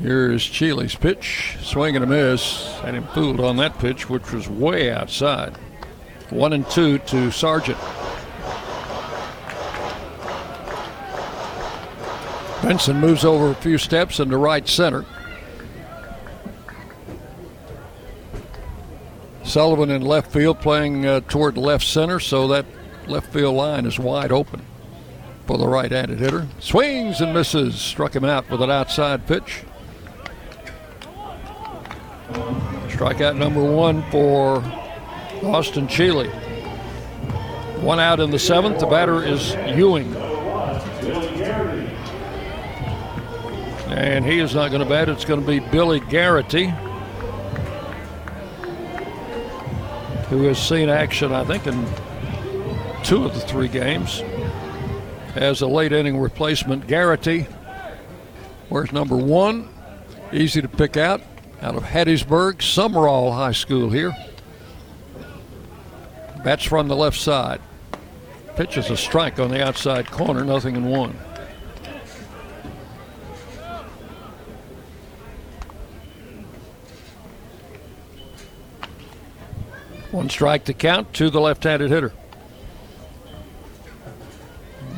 Here's 0.00 0.42
Sheely's 0.42 0.94
pitch, 0.94 1.56
swing 1.62 1.96
and 1.96 2.04
a 2.04 2.06
miss, 2.06 2.78
and 2.84 2.96
him 2.96 3.06
fooled 3.08 3.40
on 3.40 3.56
that 3.56 3.78
pitch, 3.78 4.10
which 4.10 4.30
was 4.32 4.48
way 4.48 4.90
outside. 4.90 5.56
One 6.30 6.52
and 6.52 6.68
two 6.68 6.98
to 6.98 7.30
Sargent. 7.30 7.78
Benson 12.62 13.00
moves 13.00 13.24
over 13.24 13.50
a 13.50 13.54
few 13.54 13.78
steps 13.78 14.20
into 14.20 14.36
right 14.36 14.68
center. 14.68 15.04
Sullivan 19.44 19.90
in 19.90 20.02
left 20.02 20.32
field 20.32 20.60
playing 20.60 21.06
uh, 21.06 21.20
toward 21.20 21.56
left 21.56 21.86
center, 21.86 22.20
so 22.20 22.48
that 22.48 22.66
left 23.06 23.32
field 23.32 23.54
line 23.54 23.86
is 23.86 23.98
wide 23.98 24.32
open 24.32 24.60
for 25.46 25.56
the 25.56 25.66
right 25.66 25.90
handed 25.90 26.18
hitter. 26.18 26.48
Swings 26.58 27.20
and 27.20 27.32
misses. 27.32 27.80
Struck 27.80 28.14
him 28.14 28.24
out 28.24 28.50
with 28.50 28.60
an 28.60 28.70
outside 28.70 29.26
pitch. 29.26 29.62
Strikeout 32.88 33.36
number 33.36 33.62
one 33.62 34.02
for 34.10 34.58
Austin 35.44 35.86
Sheely. 35.86 36.30
One 37.80 38.00
out 38.00 38.20
in 38.20 38.30
the 38.30 38.38
seventh. 38.38 38.80
The 38.80 38.86
batter 38.86 39.22
is 39.22 39.54
Ewing. 39.76 40.14
And 43.88 44.24
he 44.24 44.40
is 44.40 44.54
not 44.54 44.70
going 44.70 44.82
to 44.82 44.88
bat. 44.88 45.08
It's 45.08 45.24
going 45.24 45.40
to 45.40 45.46
be 45.46 45.60
Billy 45.60 46.00
Garrity, 46.00 46.66
who 50.28 50.42
has 50.44 50.58
seen 50.58 50.88
action, 50.88 51.32
I 51.32 51.44
think, 51.44 51.66
in 51.66 51.86
two 53.04 53.24
of 53.24 53.34
the 53.34 53.40
three 53.40 53.68
games 53.68 54.22
as 55.36 55.60
a 55.60 55.66
late 55.66 55.92
inning 55.92 56.18
replacement. 56.18 56.86
Garrity, 56.88 57.46
where's 58.68 58.92
number 58.92 59.16
one? 59.16 59.68
Easy 60.32 60.60
to 60.60 60.68
pick 60.68 60.96
out. 60.96 61.20
Out 61.62 61.74
of 61.74 61.84
Hattiesburg, 61.84 62.58
Sumrall 62.58 63.34
High 63.34 63.52
School 63.52 63.90
here. 63.90 64.14
Bats 66.44 66.64
from 66.64 66.88
the 66.88 66.96
left 66.96 67.18
side. 67.18 67.60
Pitches 68.56 68.90
a 68.90 68.96
strike 68.96 69.40
on 69.40 69.50
the 69.50 69.66
outside 69.66 70.10
corner, 70.10 70.44
nothing 70.44 70.76
in 70.76 70.86
one. 70.86 71.18
One 80.12 80.30
strike 80.30 80.64
to 80.66 80.72
count 80.72 81.12
to 81.14 81.30
the 81.30 81.40
left 81.40 81.64
handed 81.64 81.90
hitter. 81.90 82.12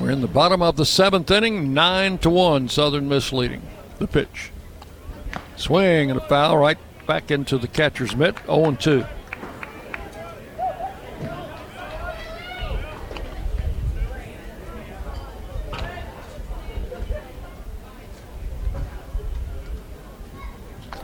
We're 0.01 0.11
in 0.11 0.21
the 0.21 0.29
bottom 0.29 0.63
of 0.63 0.77
the 0.77 0.87
seventh 0.87 1.31
inning, 1.31 1.73
nine 1.73 2.19
to 2.19 2.31
one, 2.31 2.69
Southern 2.69 3.09
Miss 3.09 3.33
leading. 3.33 3.63
The 3.99 4.07
pitch. 4.07 4.53
Swing 5.59 6.09
and 6.11 6.19
a 6.19 6.29
foul 6.29 6.57
right 6.57 6.79
back 7.07 7.33
into 7.33 7.59
the 7.59 7.67
catcher's 7.67 8.15
mitt, 8.15 8.39
0 8.47 8.77
2. 8.77 9.05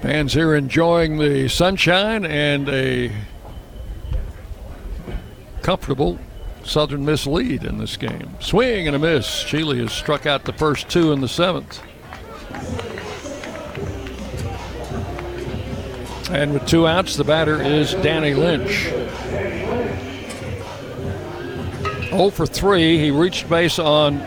Fans 0.01 0.35
here 0.35 0.55
enjoying 0.55 1.19
the 1.19 1.49
sunshine 1.49 2.25
and 2.25 2.69
a 2.69 3.11
comfortable 5.63 6.19
Southern 6.63 7.05
Miss 7.05 7.27
lead 7.27 7.65
in 7.65 7.79
this 7.79 7.97
game. 7.97 8.37
Swing 8.39 8.87
and 8.87 8.95
a 8.95 8.99
miss. 9.01 9.27
Sheely 9.27 9.81
has 9.81 9.93
struck 9.93 10.27
out 10.27 10.45
the 10.45 10.53
first 10.53 10.89
two 10.89 11.11
in 11.13 11.21
the 11.21 11.29
seventh. 11.29 11.83
And 16.31 16.55
with 16.55 16.67
two 16.67 16.87
outs, 16.87 17.17
the 17.17 17.25
batter 17.25 17.61
is 17.63 17.93
Danny 17.95 18.35
Lynch. 18.35 18.89
0 22.11 22.31
for 22.31 22.47
3. 22.47 22.99
He 22.99 23.11
reached 23.11 23.49
base 23.49 23.79
on 23.79 24.25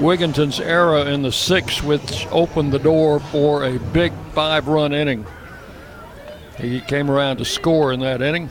Wigginton's 0.00 0.58
error 0.58 1.06
in 1.06 1.22
the 1.22 1.30
sixth, 1.30 1.82
which 1.84 2.26
opened 2.30 2.72
the 2.72 2.78
door 2.78 3.20
for 3.20 3.64
a 3.64 3.78
big 3.78 4.12
five 4.32 4.66
run 4.66 4.92
inning. 4.92 5.24
He 6.58 6.80
came 6.80 7.10
around 7.10 7.36
to 7.36 7.44
score 7.44 7.92
in 7.92 8.00
that 8.00 8.20
inning. 8.20 8.48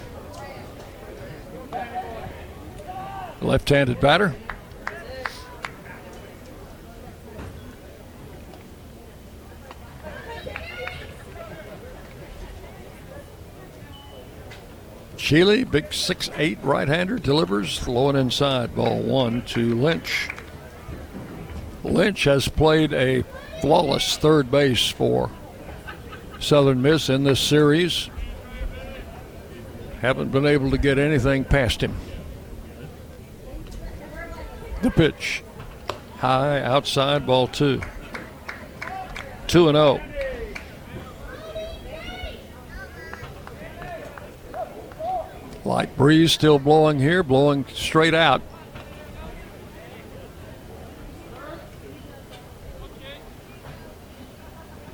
Left 3.41 3.67
handed 3.67 3.99
batter. 3.99 4.35
Sheely, 15.21 15.69
big 15.69 15.93
six-eight 15.93 16.57
right-hander, 16.63 17.19
delivers 17.19 17.87
low 17.87 18.09
and 18.09 18.17
inside. 18.17 18.75
Ball 18.75 19.03
one 19.03 19.43
to 19.43 19.75
Lynch. 19.75 20.29
Lynch 21.83 22.23
has 22.23 22.47
played 22.47 22.91
a 22.91 23.23
flawless 23.61 24.17
third 24.17 24.49
base 24.49 24.89
for 24.89 25.29
Southern 26.39 26.81
Miss 26.81 27.07
in 27.07 27.23
this 27.23 27.39
series. 27.39 28.09
Haven't 30.01 30.31
been 30.31 30.47
able 30.47 30.71
to 30.71 30.79
get 30.79 30.97
anything 30.97 31.45
past 31.45 31.81
him. 31.81 31.95
The 34.81 34.89
pitch. 34.89 35.43
High 36.17 36.63
outside 36.63 37.27
ball 37.27 37.47
two. 37.47 37.79
2 39.45 39.69
and 39.69 39.75
0. 39.75 40.01
Light 45.63 45.95
breeze 45.95 46.31
still 46.31 46.57
blowing 46.57 46.99
here, 46.99 47.21
blowing 47.21 47.65
straight 47.73 48.13
out. 48.13 48.41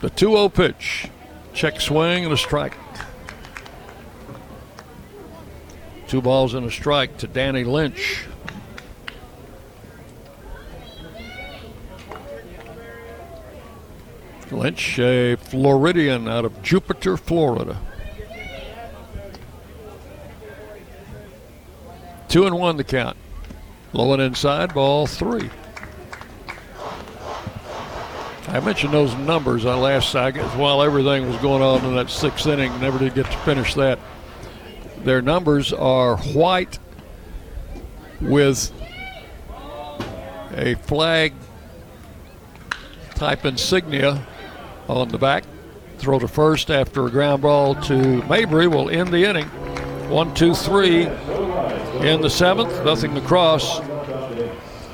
The 0.02 0.10
2 0.10 0.32
0 0.32 0.50
pitch. 0.50 1.10
Check 1.54 1.82
swing 1.82 2.24
and 2.26 2.34
a 2.34 2.38
strike. 2.38 2.78
Two 6.08 6.22
balls 6.22 6.54
and 6.54 6.66
a 6.66 6.72
strike 6.72 7.18
to 7.18 7.28
Danny 7.28 7.64
Lynch. 7.64 8.26
Lynch, 14.52 15.00
a 15.00 15.36
Floridian 15.36 16.28
out 16.28 16.46
of 16.46 16.62
Jupiter, 16.62 17.18
Florida. 17.18 17.78
Two 22.28 22.46
and 22.46 22.58
one 22.58 22.78
the 22.78 22.84
count. 22.84 23.18
Low 23.94 24.14
and 24.14 24.22
inside, 24.22 24.74
ball 24.74 25.08
three. 25.08 25.50
I 28.50 28.60
mentioned 28.62 28.94
those 28.94 29.14
numbers 29.16 29.66
on 29.66 29.82
last 29.82 30.12
second 30.12 30.46
while 30.58 30.82
everything 30.82 31.28
was 31.28 31.38
going 31.38 31.62
on 31.62 31.84
in 31.84 31.96
that 31.96 32.10
sixth 32.10 32.48
inning. 32.48 32.78
Never 32.80 32.98
did 32.98 33.14
get 33.14 33.26
to 33.26 33.38
finish 33.40 33.74
that. 33.74 34.00
Their 35.04 35.22
numbers 35.22 35.74
are 35.74 36.18
white 36.18 36.80
with 38.22 38.72
a 40.54 40.76
flag 40.76 41.34
type 43.16 43.46
insignia 43.46 44.26
on 44.88 45.10
the 45.10 45.18
back. 45.18 45.44
Throw 45.98 46.20
to 46.20 46.28
first 46.28 46.70
after 46.70 47.06
a 47.06 47.12
ground 47.12 47.42
ball 47.42 47.76
to 47.84 48.24
Mabry 48.24 48.68
will 48.68 48.90
end 48.90 49.10
the 49.10 49.26
inning. 49.26 49.48
One, 50.10 50.34
two, 50.34 50.54
three 50.54 51.08
in 52.02 52.22
the 52.22 52.30
seventh. 52.30 52.84
Nothing 52.84 53.16
to 53.16 53.22
cross 53.22 53.80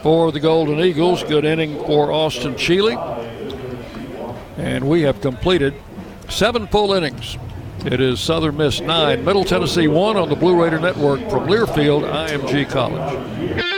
for 0.01 0.31
the 0.31 0.39
Golden 0.39 0.79
Eagles. 0.79 1.23
Good 1.23 1.45
inning 1.45 1.77
for 1.85 2.11
Austin 2.11 2.55
Sheely. 2.55 2.97
And 4.57 4.87
we 4.87 5.01
have 5.01 5.21
completed 5.21 5.73
seven 6.29 6.67
full 6.67 6.93
innings. 6.93 7.37
It 7.85 7.99
is 7.99 8.19
Southern 8.19 8.55
Miss 8.57 8.79
9, 8.79 9.25
Middle 9.25 9.43
Tennessee 9.43 9.87
1 9.87 10.15
on 10.15 10.29
the 10.29 10.35
Blue 10.35 10.61
Raider 10.61 10.79
Network 10.79 11.19
from 11.29 11.47
Learfield 11.47 12.09
IMG 12.09 12.69
College. 12.69 13.73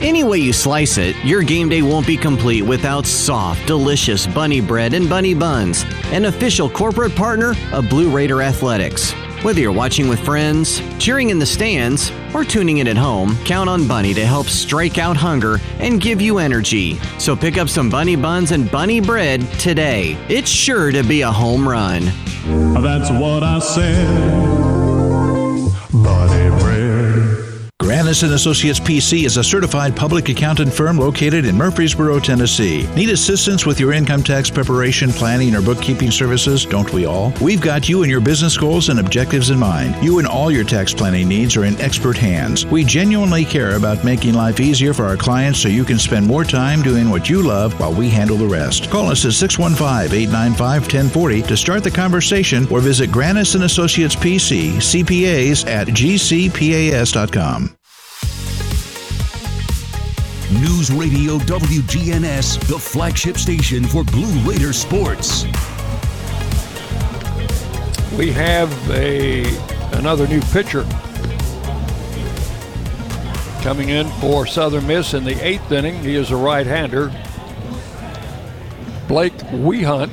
Any 0.00 0.24
way 0.24 0.38
you 0.38 0.54
slice 0.54 0.96
it, 0.96 1.14
your 1.24 1.42
game 1.42 1.68
day 1.68 1.82
won't 1.82 2.06
be 2.06 2.16
complete 2.16 2.62
without 2.62 3.04
soft, 3.04 3.66
delicious 3.66 4.26
bunny 4.26 4.62
bread 4.62 4.94
and 4.94 5.10
bunny 5.10 5.34
buns, 5.34 5.84
an 6.06 6.24
official 6.24 6.70
corporate 6.70 7.14
partner 7.14 7.54
of 7.72 7.90
Blue 7.90 8.10
Raider 8.10 8.40
Athletics. 8.40 9.12
Whether 9.42 9.62
you're 9.62 9.72
watching 9.72 10.06
with 10.06 10.20
friends, 10.20 10.82
cheering 10.98 11.30
in 11.30 11.38
the 11.38 11.46
stands, 11.46 12.12
or 12.34 12.44
tuning 12.44 12.76
in 12.76 12.88
at 12.88 12.98
home, 12.98 13.38
count 13.46 13.70
on 13.70 13.88
Bunny 13.88 14.12
to 14.12 14.26
help 14.26 14.48
strike 14.48 14.98
out 14.98 15.16
hunger 15.16 15.58
and 15.78 15.98
give 15.98 16.20
you 16.20 16.36
energy. 16.36 16.98
So 17.18 17.34
pick 17.34 17.56
up 17.56 17.70
some 17.70 17.88
bunny 17.88 18.16
buns 18.16 18.50
and 18.52 18.70
bunny 18.70 19.00
bread 19.00 19.50
today. 19.54 20.18
It's 20.28 20.50
sure 20.50 20.92
to 20.92 21.02
be 21.02 21.22
a 21.22 21.32
home 21.32 21.66
run. 21.66 22.04
That's 22.82 23.10
what 23.10 23.42
I 23.42 23.60
said. 23.60 24.06
Bunny 25.90 26.60
bread. 26.60 26.89
Grannis 28.10 28.24
and 28.24 28.32
Associates 28.32 28.80
PC 28.80 29.24
is 29.24 29.36
a 29.36 29.44
certified 29.44 29.94
public 29.94 30.28
accountant 30.28 30.72
firm 30.72 30.98
located 30.98 31.44
in 31.44 31.56
Murfreesboro, 31.56 32.18
Tennessee. 32.18 32.88
Need 32.96 33.10
assistance 33.10 33.64
with 33.64 33.78
your 33.78 33.92
income 33.92 34.24
tax 34.24 34.50
preparation, 34.50 35.12
planning, 35.12 35.54
or 35.54 35.62
bookkeeping 35.62 36.10
services? 36.10 36.66
Don't 36.66 36.92
we 36.92 37.06
all? 37.06 37.32
We've 37.40 37.60
got 37.60 37.88
you 37.88 38.02
and 38.02 38.10
your 38.10 38.20
business 38.20 38.56
goals 38.56 38.88
and 38.88 38.98
objectives 38.98 39.50
in 39.50 39.60
mind. 39.60 39.94
You 40.04 40.18
and 40.18 40.26
all 40.26 40.50
your 40.50 40.64
tax 40.64 40.92
planning 40.92 41.28
needs 41.28 41.56
are 41.56 41.64
in 41.64 41.80
expert 41.80 42.16
hands. 42.16 42.66
We 42.66 42.82
genuinely 42.82 43.44
care 43.44 43.76
about 43.76 44.02
making 44.02 44.34
life 44.34 44.58
easier 44.58 44.92
for 44.92 45.04
our 45.04 45.16
clients 45.16 45.60
so 45.60 45.68
you 45.68 45.84
can 45.84 46.00
spend 46.00 46.26
more 46.26 46.42
time 46.42 46.82
doing 46.82 47.10
what 47.10 47.30
you 47.30 47.44
love 47.44 47.78
while 47.78 47.94
we 47.94 48.10
handle 48.10 48.36
the 48.36 48.48
rest. 48.48 48.90
Call 48.90 49.06
us 49.06 49.24
at 49.24 49.50
615-895-1040 49.50 51.46
to 51.46 51.56
start 51.56 51.84
the 51.84 51.92
conversation 51.92 52.66
or 52.72 52.80
visit 52.80 53.10
Grannis 53.10 53.54
and 53.54 53.62
Associates 53.62 54.16
PC, 54.16 54.78
CPAs 54.78 55.64
at 55.68 55.86
gcpas.com. 55.86 57.76
News 60.60 60.90
Radio 60.90 61.38
WGNS, 61.38 62.60
the 62.68 62.78
flagship 62.78 63.38
station 63.38 63.82
for 63.82 64.04
Blue 64.04 64.30
Raider 64.40 64.74
sports. 64.74 65.44
We 68.18 68.30
have 68.32 68.70
a 68.90 69.46
another 69.96 70.28
new 70.28 70.42
pitcher 70.52 70.86
coming 73.62 73.88
in 73.88 74.06
for 74.20 74.46
Southern 74.46 74.86
Miss 74.86 75.14
in 75.14 75.24
the 75.24 75.42
eighth 75.42 75.72
inning. 75.72 75.94
He 76.04 76.14
is 76.14 76.30
a 76.30 76.36
right-hander. 76.36 77.08
Blake 79.08 79.38
Wehunt, 79.52 80.12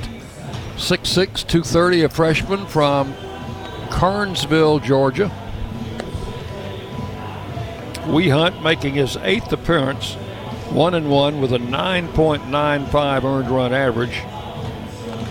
6'6", 0.76 1.46
230, 1.46 2.04
a 2.04 2.08
freshman 2.08 2.66
from 2.66 3.12
Carnesville, 3.90 4.82
Georgia. 4.82 5.30
Wehunt 8.06 8.62
making 8.62 8.94
his 8.94 9.18
eighth 9.18 9.52
appearance, 9.52 10.16
one 10.70 10.94
and 10.94 11.10
one 11.10 11.40
with 11.40 11.52
a 11.52 11.58
9.95 11.58 13.24
earned 13.24 13.50
run 13.50 13.72
average. 13.72 14.22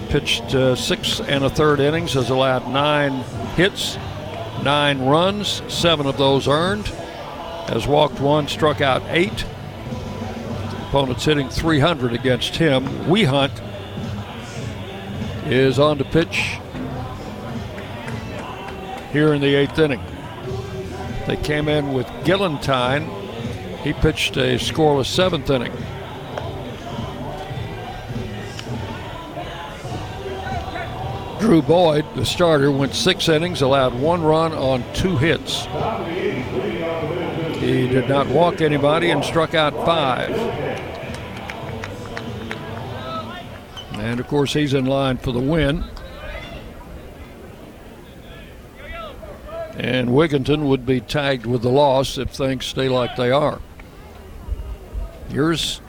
Pitched 0.10 0.56
uh, 0.56 0.76
six 0.76 1.20
and 1.20 1.44
a 1.44 1.50
third 1.50 1.80
innings, 1.80 2.14
has 2.14 2.30
allowed 2.30 2.68
nine 2.70 3.24
hits, 3.56 3.98
nine 4.64 5.00
runs, 5.00 5.62
seven 5.68 6.08
of 6.08 6.18
those 6.18 6.48
earned. 6.48 6.88
Has 7.68 7.86
walked 7.86 8.20
one, 8.20 8.48
struck 8.48 8.82
out 8.82 9.04
eight. 9.08 9.46
Opponents 10.88 11.26
hitting 11.26 11.50
300 11.50 12.14
against 12.14 12.56
him. 12.56 12.86
Wehunt 13.06 13.52
is 15.46 15.78
on 15.80 15.98
to 15.98 16.06
pitch 16.06 16.58
here 19.12 19.34
in 19.34 19.42
the 19.42 19.56
eighth 19.56 19.78
inning. 19.80 20.02
They 21.26 21.38
came 21.38 21.68
in 21.68 21.94
with 21.94 22.08
Gillentine. 22.24 23.17
He 23.84 23.94
pitched 23.94 24.38
a 24.38 24.56
scoreless 24.58 25.06
seventh 25.06 25.50
inning. 25.50 25.74
Drew 31.40 31.62
Boyd, 31.62 32.06
the 32.16 32.26
starter, 32.26 32.72
went 32.72 32.94
six 32.94 33.30
innings, 33.30 33.62
allowed 33.62 33.94
one 33.94 34.24
run 34.24 34.54
on 34.54 34.84
two 34.94 35.18
hits. 35.18 35.66
He 37.60 37.88
did 37.88 38.10
not 38.10 38.28
walk 38.28 38.60
anybody 38.62 39.12
and 39.12 39.24
struck 39.24 39.54
out 39.54 39.74
five. 39.86 40.32
And 43.94 44.20
of 44.20 44.28
course, 44.28 44.54
he's 44.54 44.74
in 44.74 44.86
line 44.86 45.18
for 45.18 45.32
the 45.32 45.40
win. 45.40 45.84
And 49.78 50.10
Wigginton 50.10 50.68
would 50.68 50.88
be 50.88 51.00
tagged 51.00 51.46
with 51.46 51.62
the 51.62 51.70
loss 51.70 52.18
if 52.18 52.32
things 52.32 52.66
stay 52.66 52.90
like 52.90 53.16
they 53.16 53.30
are. 53.30 53.62
Here's, 55.30 55.82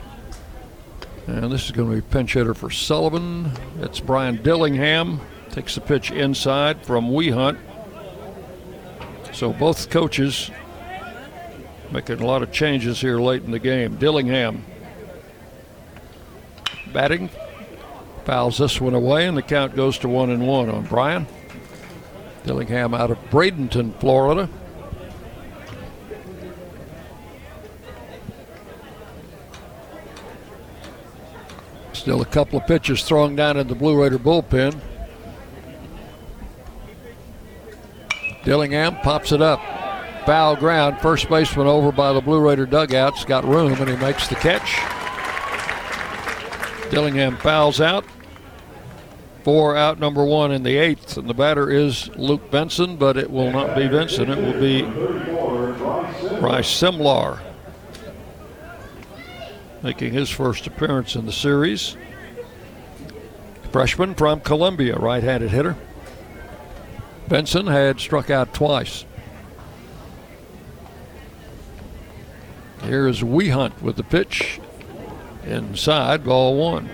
and 1.25 1.51
this 1.51 1.65
is 1.65 1.71
going 1.71 1.89
to 1.89 1.95
be 1.95 2.01
pinch 2.01 2.33
hitter 2.33 2.53
for 2.53 2.69
Sullivan. 2.69 3.51
It's 3.81 3.99
Brian 3.99 4.43
Dillingham. 4.43 5.21
Takes 5.49 5.73
the 5.73 5.81
pitch 5.81 6.11
inside 6.11 6.85
from 6.85 7.09
Wehunt. 7.09 7.57
So 9.33 9.51
both 9.53 9.89
coaches 9.89 10.51
making 11.91 12.21
a 12.21 12.25
lot 12.25 12.43
of 12.43 12.51
changes 12.51 13.01
here 13.01 13.19
late 13.19 13.41
in 13.41 13.49
the 13.49 13.59
game. 13.59 13.95
Dillingham 13.95 14.63
batting, 16.93 17.29
fouls 18.25 18.59
this 18.59 18.79
one 18.79 18.93
away, 18.93 19.25
and 19.25 19.35
the 19.35 19.41
count 19.41 19.75
goes 19.75 19.97
to 19.99 20.07
one 20.07 20.29
and 20.29 20.47
one 20.47 20.69
on 20.69 20.85
Brian. 20.85 21.25
Dillingham 22.43 22.93
out 22.93 23.11
of 23.11 23.17
Bradenton, 23.29 23.99
Florida. 23.99 24.49
Still 31.93 32.21
a 32.21 32.25
couple 32.25 32.59
of 32.59 32.65
pitches 32.65 33.03
thrown 33.03 33.35
down 33.35 33.57
in 33.57 33.67
the 33.67 33.75
Blue 33.75 34.01
Raider 34.01 34.17
bullpen. 34.17 34.79
Dillingham 38.43 38.95
pops 38.97 39.31
it 39.31 39.41
up. 39.41 39.61
Foul 40.25 40.55
ground. 40.55 41.01
First 41.01 41.29
baseman 41.29 41.67
over 41.67 41.91
by 41.91 42.13
the 42.13 42.21
Blue 42.21 42.39
Raider 42.39 42.65
dugouts. 42.65 43.25
Got 43.25 43.43
room 43.43 43.73
and 43.73 43.89
he 43.89 43.95
makes 43.97 44.27
the 44.27 44.35
catch. 44.35 44.79
Dillingham 46.89 47.37
fouls 47.37 47.81
out. 47.81 48.05
Four 49.43 49.75
out 49.75 49.99
number 49.99 50.23
one 50.23 50.51
in 50.51 50.63
the 50.63 50.77
eighth. 50.77 51.17
And 51.17 51.29
the 51.29 51.33
batter 51.33 51.69
is 51.69 52.09
Luke 52.15 52.51
Benson, 52.51 52.97
but 52.97 53.17
it 53.17 53.31
will 53.31 53.51
not 53.51 53.75
be 53.75 53.87
Benson. 53.87 54.29
It 54.29 54.37
will 54.37 54.59
be 54.59 54.83
Rice 56.39 56.69
Simlar 56.69 57.39
making 59.81 60.13
his 60.13 60.29
first 60.29 60.67
appearance 60.67 61.15
in 61.15 61.25
the 61.25 61.31
series. 61.31 61.95
Freshman 63.71 64.15
from 64.15 64.41
Columbia, 64.41 64.95
right 64.95 65.23
handed 65.23 65.51
hitter. 65.51 65.75
Benson 67.27 67.67
had 67.67 67.99
struck 67.99 68.29
out 68.29 68.53
twice. 68.53 69.05
Here's 72.81 73.21
Wehunt 73.21 73.81
with 73.81 73.95
the 73.95 74.03
pitch. 74.03 74.59
Inside, 75.45 76.23
ball 76.23 76.55
one. 76.55 76.89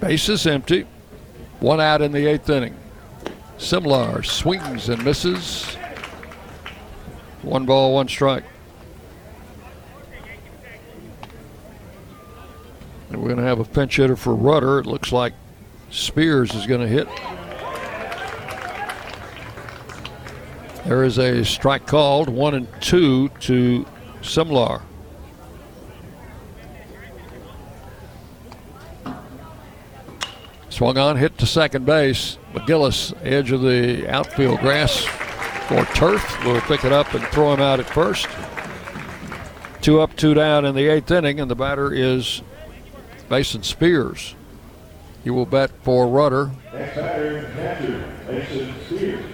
Base 0.00 0.28
is 0.28 0.46
empty. 0.46 0.86
One 1.60 1.80
out 1.80 2.02
in 2.02 2.12
the 2.12 2.26
eighth 2.26 2.50
inning. 2.50 2.76
Simlar 3.58 4.24
swings 4.24 4.88
and 4.88 5.02
misses. 5.04 5.76
One 7.42 7.64
ball, 7.64 7.94
one 7.94 8.08
strike. 8.08 8.44
And 13.08 13.22
we're 13.22 13.28
going 13.28 13.38
to 13.38 13.44
have 13.44 13.60
a 13.60 13.64
pinch 13.64 13.96
hitter 13.96 14.16
for 14.16 14.34
Rudder. 14.34 14.80
It 14.80 14.86
looks 14.86 15.12
like 15.12 15.32
Spears 15.90 16.54
is 16.54 16.66
going 16.66 16.80
to 16.80 16.88
hit. 16.88 17.08
There 20.84 21.04
is 21.04 21.18
a 21.18 21.44
strike 21.44 21.86
called, 21.86 22.28
one 22.28 22.54
and 22.54 22.68
two 22.80 23.28
to 23.40 23.86
Simlar. 24.20 24.82
Swung 30.76 30.98
on, 30.98 31.16
hit 31.16 31.38
to 31.38 31.46
second 31.46 31.86
base. 31.86 32.36
McGillis, 32.52 33.14
edge 33.24 33.50
of 33.50 33.62
the 33.62 34.06
outfield 34.10 34.60
grass 34.60 35.06
or 35.70 35.86
turf, 35.94 36.44
will 36.44 36.60
pick 36.60 36.84
it 36.84 36.92
up 36.92 37.14
and 37.14 37.24
throw 37.28 37.54
him 37.54 37.62
out 37.62 37.80
at 37.80 37.86
first. 37.86 38.28
Two 39.80 40.02
up, 40.02 40.14
two 40.16 40.34
down 40.34 40.66
in 40.66 40.74
the 40.74 40.86
eighth 40.88 41.10
inning, 41.10 41.40
and 41.40 41.50
the 41.50 41.54
batter 41.54 41.94
is 41.94 42.42
Mason 43.30 43.62
Spears. 43.62 44.34
He 45.24 45.30
will 45.30 45.46
bat 45.46 45.70
for 45.82 46.08
Rudder. 46.08 46.50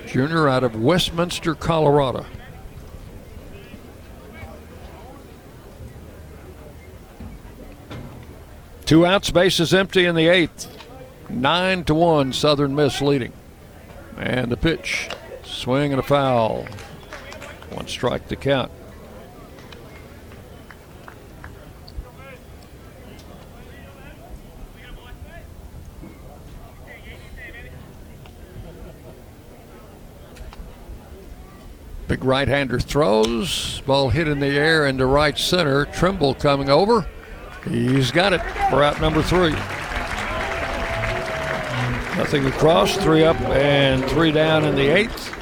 Junior 0.07 0.49
out 0.49 0.63
of 0.63 0.81
Westminster, 0.81 1.57
Colorado. 1.57 2.25
Two 8.85 9.05
outs, 9.05 9.33
bases 9.33 9.75
empty 9.75 10.05
in 10.05 10.15
the 10.15 10.29
eighth. 10.29 10.69
Nine 11.29 11.85
to 11.85 11.95
one, 11.95 12.33
Southern 12.33 12.75
Miss 12.75 13.01
leading. 13.01 13.33
And 14.17 14.51
the 14.51 14.57
pitch, 14.57 15.09
swing 15.43 15.93
and 15.93 16.01
a 16.01 16.03
foul. 16.03 16.67
One 17.71 17.89
strike 17.89 18.29
to 18.29 18.37
count. 18.37 18.71
Big 32.09 32.25
right 32.25 32.47
hander 32.47 32.79
throws. 32.79 33.81
Ball 33.87 34.11
hit 34.11 34.29
in 34.29 34.39
the 34.39 34.49
air 34.49 34.87
into 34.87 35.07
right 35.07 35.39
center. 35.39 35.87
Trimble 35.87 36.35
coming 36.35 36.69
over. 36.69 37.07
He's 37.65 38.11
got 38.11 38.35
it 38.35 38.43
for 38.69 38.83
out 38.83 39.01
number 39.01 39.23
three. 39.23 39.55
Nothing 42.23 42.47
across, 42.47 42.97
three 42.99 43.25
up 43.25 43.39
and 43.41 44.05
three 44.05 44.31
down 44.31 44.65
in 44.65 44.77
the 44.77 44.87
eighth. 44.87 45.37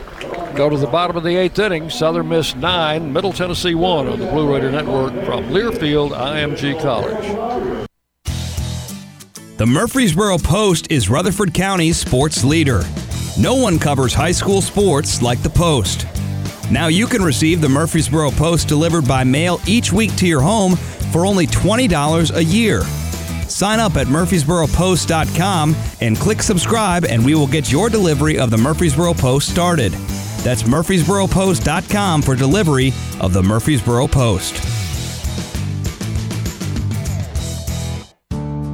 Go 0.57 0.70
to 0.70 0.78
the 0.78 0.86
bottom 0.86 1.15
of 1.15 1.23
the 1.23 1.36
eighth 1.36 1.59
inning. 1.59 1.91
Southern 1.91 2.31
Miss 2.31 2.57
nine, 2.57 3.12
Middle 3.12 3.34
Tennessee 3.34 3.75
one 3.75 4.09
on 4.09 4.18
the 4.18 4.25
Blue 4.25 4.50
Raider 4.50 4.70
Network 4.70 5.12
from 5.26 5.44
Learfield 5.50 6.12
IMG 6.12 6.81
College. 6.81 7.86
The 9.59 9.67
Murfreesboro 9.67 10.39
Post 10.39 10.91
is 10.91 11.10
Rutherford 11.10 11.52
County's 11.52 11.99
sports 11.99 12.44
leader. 12.44 12.83
No 13.39 13.57
one 13.57 13.78
covers 13.78 14.15
high 14.15 14.33
school 14.33 14.62
sports 14.62 15.20
like 15.20 15.42
the 15.42 15.50
Post. 15.50 16.07
Now 16.70 16.86
you 16.86 17.07
can 17.07 17.23
receive 17.23 17.60
the 17.60 17.68
Murfreesboro 17.68 18.31
Post 18.31 18.68
delivered 18.68 19.07
by 19.07 19.23
mail 19.23 19.60
each 19.67 19.92
week 19.92 20.17
to 20.17 20.26
your 20.26 20.41
home 20.41 20.76
for 21.12 21.26
only 21.26 21.47
$20 21.47 22.34
a 22.34 22.42
year. 22.42 22.81
Sign 23.50 23.80
up 23.80 23.96
at 23.96 24.06
murfreesboropost.com 24.06 25.76
and 26.00 26.16
click 26.16 26.42
subscribe, 26.42 27.04
and 27.04 27.24
we 27.24 27.34
will 27.34 27.46
get 27.46 27.70
your 27.70 27.90
delivery 27.90 28.38
of 28.38 28.50
the 28.50 28.58
Murfreesboro 28.58 29.14
Post 29.14 29.50
started. 29.50 29.92
That's 30.42 30.62
murfreesboropost.com 30.62 32.22
for 32.22 32.34
delivery 32.34 32.92
of 33.20 33.32
the 33.32 33.42
Murfreesboro 33.42 34.06
Post. 34.06 34.69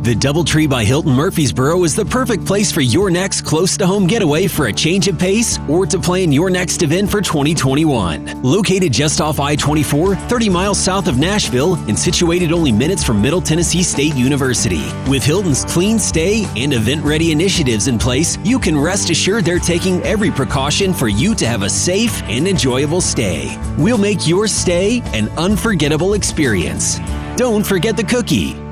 The 0.07 0.15
Doubletree 0.15 0.71
by 0.71 0.85
Hilton 0.85 1.15
Murfreesboro 1.15 1.83
is 1.83 1.97
the 1.97 2.05
perfect 2.05 2.45
place 2.47 2.71
for 2.71 2.81
your 2.81 3.11
next 3.11 3.43
close 3.43 3.77
to 3.77 3.89
home 3.89 4.07
getaway 4.07 4.47
for 4.47 4.67
a 4.67 4.73
change 4.73 5.09
of 5.09 5.19
pace 5.19 5.59
or 5.69 5.85
to 5.85 5.99
plan 5.99 6.31
your 6.31 6.49
next 6.49 6.85
event 6.85 7.11
for 7.11 7.21
2021. 7.21 8.41
Located 8.45 8.93
just 8.93 9.21
off 9.21 9.41
I 9.41 9.57
24, 9.57 10.15
30 10.15 10.49
miles 10.49 10.79
south 10.79 11.09
of 11.09 11.19
Nashville, 11.19 11.75
and 11.89 11.99
situated 11.99 12.53
only 12.53 12.71
minutes 12.71 13.03
from 13.03 13.21
Middle 13.21 13.41
Tennessee 13.41 13.83
State 13.83 14.15
University. 14.15 14.85
With 15.11 15.25
Hilton's 15.25 15.65
clean 15.65 15.99
stay 15.99 16.47
and 16.55 16.73
event 16.73 17.03
ready 17.05 17.33
initiatives 17.33 17.89
in 17.89 17.99
place, 17.99 18.39
you 18.45 18.61
can 18.61 18.79
rest 18.79 19.11
assured 19.11 19.45
they're 19.45 19.59
taking 19.59 20.01
every 20.05 20.31
precaution 20.31 20.95
for 20.95 21.09
you 21.09 21.35
to 21.35 21.49
have 21.49 21.63
a 21.63 21.69
safe 21.69 22.23
and 22.29 22.47
enjoyable 22.47 23.01
stay. 23.01 23.61
We'll 23.77 23.99
make 23.99 24.29
your 24.29 24.47
stay 24.47 25.03
an 25.15 25.31
unforgettable 25.31 26.15
experience. 26.15 27.01
Don't 27.35 27.67
forget 27.67 27.97
the 27.97 28.05
cookie. 28.05 28.66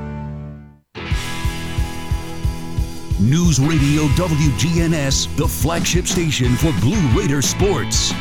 News 3.17 3.61
Radio 3.61 4.07
WGNS, 4.07 5.37
the 5.37 5.47
flagship 5.47 6.05
station 6.05 6.53
for 6.57 6.73
Blue 6.81 6.99
Raider 7.17 7.41
sports. 7.41 8.11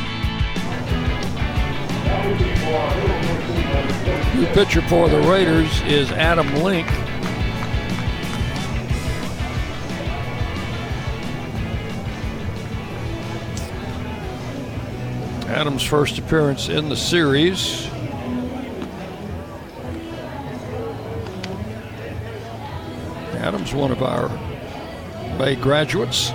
New 4.36 4.46
pitcher 4.52 4.82
for 4.82 5.08
the 5.08 5.20
Raiders 5.28 5.82
is 5.82 6.12
Adam 6.12 6.54
Link. 6.62 6.86
Adam's 15.48 15.82
first 15.82 16.18
appearance 16.18 16.68
in 16.68 16.88
the 16.88 16.96
series. 16.96 17.88
Adam's 23.40 23.74
one 23.74 23.90
of 23.90 24.00
our 24.00 24.53
Bay 25.38 25.56
graduates. 25.56 26.32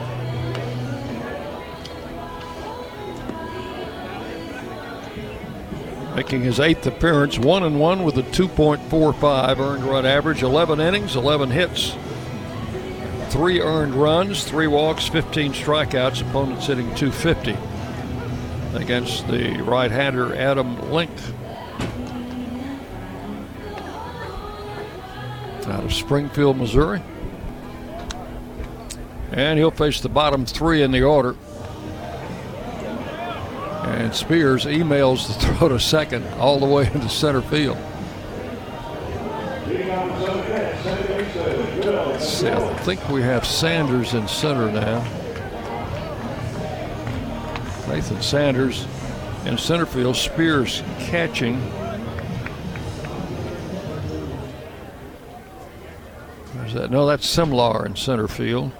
Making 6.15 6.41
his 6.41 6.59
eighth 6.59 6.85
appearance, 6.85 7.39
one 7.39 7.63
and 7.63 7.79
one 7.79 8.03
with 8.03 8.17
a 8.17 8.23
2.45 8.23 9.59
earned 9.59 9.83
run 9.83 10.05
average, 10.05 10.43
11 10.43 10.81
innings, 10.81 11.15
11 11.15 11.49
hits, 11.51 11.95
three 13.29 13.61
earned 13.61 13.95
runs, 13.95 14.43
three 14.43 14.67
walks, 14.67 15.07
15 15.07 15.53
strikeouts. 15.53 16.27
Opponents 16.27 16.67
hitting 16.67 16.93
250 16.95 17.55
against 18.75 19.27
the 19.27 19.61
right-hander 19.61 20.35
Adam 20.35 20.91
Link. 20.91 21.11
Out 25.67 25.85
of 25.85 25.93
Springfield, 25.93 26.57
Missouri. 26.57 27.01
And 29.31 29.59
he'll 29.59 29.71
face 29.71 30.01
the 30.01 30.09
bottom 30.09 30.45
three 30.45 30.81
in 30.81 30.91
the 30.91 31.03
order. 31.03 31.35
And 33.83 34.13
Spears 34.13 34.65
emails 34.65 35.27
the 35.27 35.33
throw 35.55 35.69
to 35.69 35.79
second 35.79 36.25
all 36.33 36.59
the 36.59 36.65
way 36.65 36.87
into 36.87 37.09
center 37.09 37.41
field. 37.41 37.77
I 42.19 42.77
think 42.83 43.07
we 43.09 43.21
have 43.21 43.45
Sanders 43.45 44.13
in 44.13 44.27
center 44.27 44.71
now. 44.71 45.03
Nathan 47.87 48.21
Sanders 48.21 48.85
in 49.45 49.57
center 49.57 49.85
field. 49.85 50.15
Spears 50.15 50.83
catching. 50.99 51.59
That. 56.73 56.91
No, 56.91 57.07
that's 57.07 57.25
Simlar 57.25 57.85
in 57.85 57.95
center 57.95 58.27
field. 58.27 58.71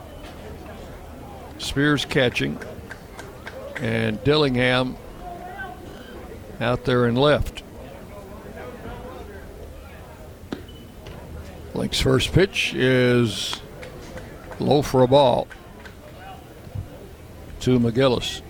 Spears 1.60 2.06
catching, 2.06 2.58
and 3.76 4.22
Dillingham 4.24 4.98
out 6.60 6.86
there 6.86 7.08
in 7.08 7.16
left. 7.16 7.64
Link's 11.74 12.00
first 12.02 12.34
pitch 12.34 12.74
is 12.74 13.62
low 14.60 14.82
for 14.82 15.04
a 15.04 15.08
ball 15.08 15.48
to 17.62 17.80
McGillis. 17.80 18.42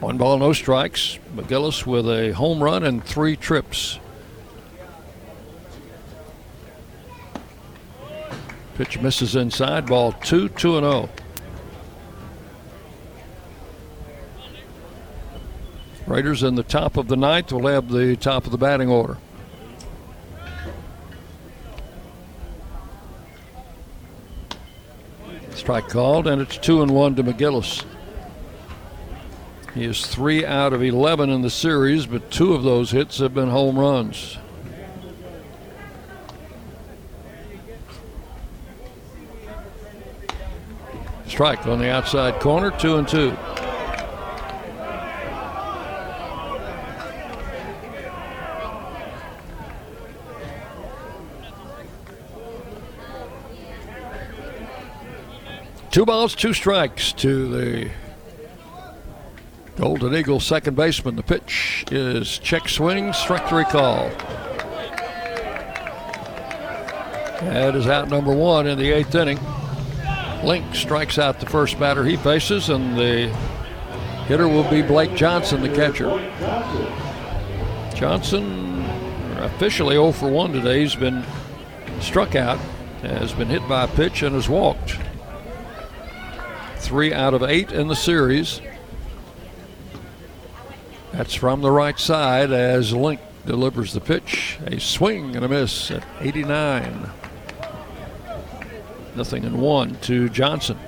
One 0.00 0.16
ball, 0.16 0.38
no 0.38 0.52
strikes. 0.52 1.18
McGillis 1.34 1.86
with 1.86 2.06
a 2.06 2.32
home 2.32 2.62
run 2.62 2.84
and 2.84 3.04
three 3.04 3.36
trips. 3.36 3.98
Pitch 8.78 9.00
misses 9.00 9.34
inside. 9.34 9.86
Ball 9.86 10.12
two, 10.12 10.48
two 10.50 10.78
and 10.78 10.84
zero. 10.84 11.08
Raiders 16.06 16.44
in 16.44 16.54
the 16.54 16.62
top 16.62 16.96
of 16.96 17.08
the 17.08 17.16
ninth 17.16 17.52
will 17.52 17.66
have 17.66 17.88
the 17.90 18.14
top 18.14 18.46
of 18.46 18.52
the 18.52 18.56
batting 18.56 18.88
order. 18.88 19.18
Strike 25.56 25.88
called, 25.88 26.28
and 26.28 26.40
it's 26.40 26.56
two 26.56 26.80
and 26.80 26.92
one 26.92 27.16
to 27.16 27.24
McGillis. 27.24 27.84
He 29.74 29.84
is 29.86 30.06
three 30.06 30.46
out 30.46 30.72
of 30.72 30.84
11 30.84 31.30
in 31.30 31.42
the 31.42 31.50
series, 31.50 32.06
but 32.06 32.30
two 32.30 32.54
of 32.54 32.62
those 32.62 32.92
hits 32.92 33.18
have 33.18 33.34
been 33.34 33.50
home 33.50 33.76
runs. 33.76 34.38
Strike 41.28 41.66
on 41.68 41.78
the 41.78 41.88
outside 41.88 42.40
corner, 42.40 42.70
two 42.72 42.96
and 42.96 43.06
two. 43.06 43.36
Two 55.92 56.04
balls, 56.04 56.34
two 56.34 56.52
strikes 56.52 57.12
to 57.12 57.48
the 57.48 57.90
Golden 59.76 60.14
Eagle 60.14 60.40
second 60.40 60.76
baseman. 60.76 61.14
The 61.14 61.22
pitch 61.22 61.84
is 61.92 62.38
check 62.38 62.68
swing, 62.68 63.12
strike 63.12 63.48
three 63.48 63.64
call. 63.64 64.08
That 67.40 67.76
is 67.76 67.86
out 67.86 68.08
number 68.08 68.34
one 68.34 68.66
in 68.66 68.76
the 68.78 68.90
eighth 68.90 69.14
inning. 69.14 69.38
Link 70.44 70.74
strikes 70.74 71.18
out 71.18 71.40
the 71.40 71.46
first 71.46 71.78
batter 71.78 72.04
he 72.04 72.16
faces, 72.16 72.68
and 72.68 72.96
the 72.96 73.28
hitter 74.26 74.48
will 74.48 74.68
be 74.70 74.82
Blake 74.82 75.14
Johnson, 75.14 75.62
the 75.62 75.68
catcher. 75.68 76.08
Johnson 77.94 78.84
officially 79.38 79.94
0 79.94 80.12
for 80.12 80.30
1 80.30 80.52
today. 80.52 80.80
He's 80.80 80.94
been 80.94 81.24
struck 82.00 82.34
out, 82.36 82.58
has 83.02 83.32
been 83.32 83.48
hit 83.48 83.66
by 83.68 83.84
a 83.84 83.88
pitch, 83.88 84.22
and 84.22 84.34
has 84.34 84.48
walked. 84.48 84.98
Three 86.76 87.12
out 87.12 87.34
of 87.34 87.42
eight 87.42 87.72
in 87.72 87.88
the 87.88 87.96
series. 87.96 88.60
That's 91.12 91.34
from 91.34 91.62
the 91.62 91.72
right 91.72 91.98
side 91.98 92.52
as 92.52 92.94
Link 92.94 93.20
delivers 93.44 93.92
the 93.92 94.00
pitch. 94.00 94.58
A 94.66 94.78
swing 94.78 95.34
and 95.34 95.44
a 95.44 95.48
miss 95.48 95.90
at 95.90 96.04
89. 96.20 97.10
Nothing 99.18 99.42
in 99.42 99.60
one 99.60 99.96
to 100.02 100.28
Johnson. 100.28 100.78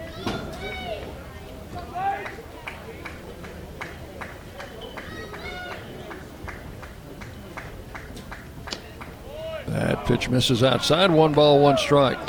That 9.66 10.04
pitch 10.06 10.28
misses 10.28 10.62
outside. 10.62 11.10
One 11.10 11.32
ball, 11.32 11.58
one 11.58 11.76
strike. 11.76 12.20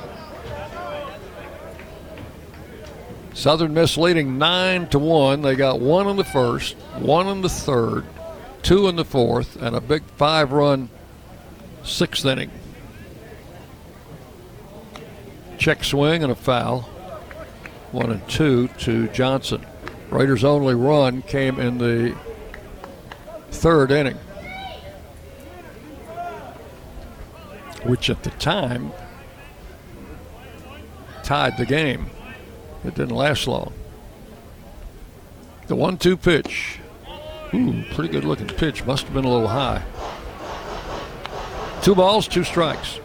Southern 3.35 3.75
Miss 3.75 3.95
leading 3.95 4.39
nine 4.39 4.87
to 4.87 4.97
one. 4.97 5.43
They 5.43 5.53
got 5.53 5.79
one 5.79 6.07
in 6.07 6.17
the 6.17 6.23
first, 6.23 6.73
one 6.97 7.27
in 7.27 7.41
the 7.41 7.49
third, 7.49 8.05
two 8.63 8.87
in 8.87 8.95
the 8.95 9.05
fourth, 9.05 9.55
and 9.61 9.75
a 9.75 9.81
big 9.81 10.01
five-run 10.17 10.89
sixth 11.83 12.25
inning. 12.25 12.49
Check 15.61 15.83
swing 15.83 16.23
and 16.23 16.31
a 16.31 16.35
foul. 16.35 16.81
One 17.91 18.09
and 18.09 18.27
two 18.27 18.67
to 18.79 19.07
Johnson. 19.09 19.63
Raiders' 20.09 20.43
only 20.43 20.73
run 20.73 21.21
came 21.21 21.59
in 21.59 21.77
the 21.77 22.17
third 23.51 23.91
inning, 23.91 24.17
which 27.83 28.09
at 28.09 28.23
the 28.23 28.31
time 28.31 28.91
tied 31.21 31.59
the 31.59 31.67
game. 31.67 32.09
It 32.83 32.95
didn't 32.95 33.15
last 33.15 33.45
long. 33.45 33.71
The 35.67 35.75
one 35.75 35.99
two 35.99 36.17
pitch. 36.17 36.79
Ooh, 37.53 37.83
pretty 37.93 38.11
good 38.11 38.23
looking 38.23 38.47
pitch. 38.47 38.83
Must 38.83 39.03
have 39.03 39.13
been 39.13 39.25
a 39.25 39.31
little 39.31 39.47
high. 39.47 39.83
Two 41.83 41.93
balls, 41.93 42.27
two 42.27 42.43
strikes. 42.43 42.99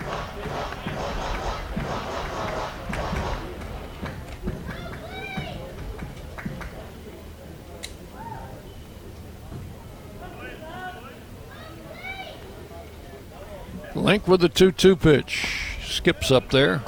With 14.24 14.40
the 14.40 14.48
2 14.48 14.72
2 14.72 14.96
pitch. 14.96 15.78
Skips 15.84 16.30
up 16.30 16.50
there. 16.50 16.82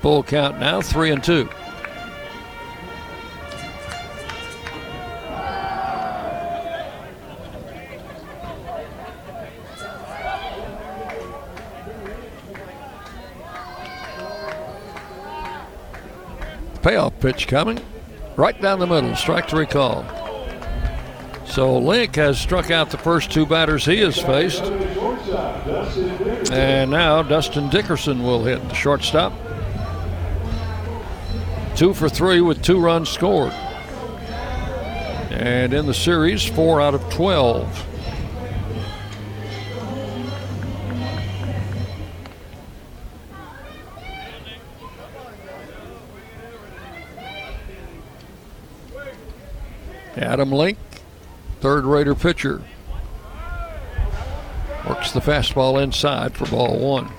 Full 0.00 0.22
count 0.22 0.60
now, 0.60 0.80
three 0.80 1.10
and 1.10 1.22
two. 1.24 1.48
Payoff 16.82 17.18
pitch 17.18 17.48
coming. 17.48 17.80
Right 18.36 18.60
down 18.62 18.78
the 18.78 18.86
middle. 18.86 19.16
Strike 19.16 19.48
three 19.48 19.66
call. 19.66 20.04
So 21.44 21.76
Link 21.76 22.14
has 22.16 22.38
struck 22.38 22.70
out 22.70 22.90
the 22.90 22.98
first 22.98 23.32
two 23.32 23.46
batters 23.46 23.84
he 23.84 23.98
has 24.00 24.16
faced. 24.16 24.62
And 26.50 26.90
now 26.90 27.22
Dustin 27.22 27.68
Dickerson 27.68 28.22
will 28.22 28.44
hit 28.44 28.66
the 28.68 28.74
shortstop. 28.74 29.32
Two 31.76 31.94
for 31.94 32.08
three 32.08 32.40
with 32.40 32.62
two 32.62 32.80
runs 32.80 33.08
scored. 33.08 33.52
And 35.30 35.72
in 35.72 35.86
the 35.86 35.94
series, 35.94 36.44
four 36.44 36.80
out 36.80 36.94
of 36.94 37.08
12. 37.12 37.86
Adam 50.16 50.50
Link, 50.50 50.78
third 51.60 51.84
Raider 51.84 52.14
pitcher. 52.14 52.62
Works 55.14 55.26
the 55.26 55.32
fastball 55.32 55.82
inside 55.82 56.36
for 56.36 56.44
ball 56.46 56.78
one. 56.78 57.10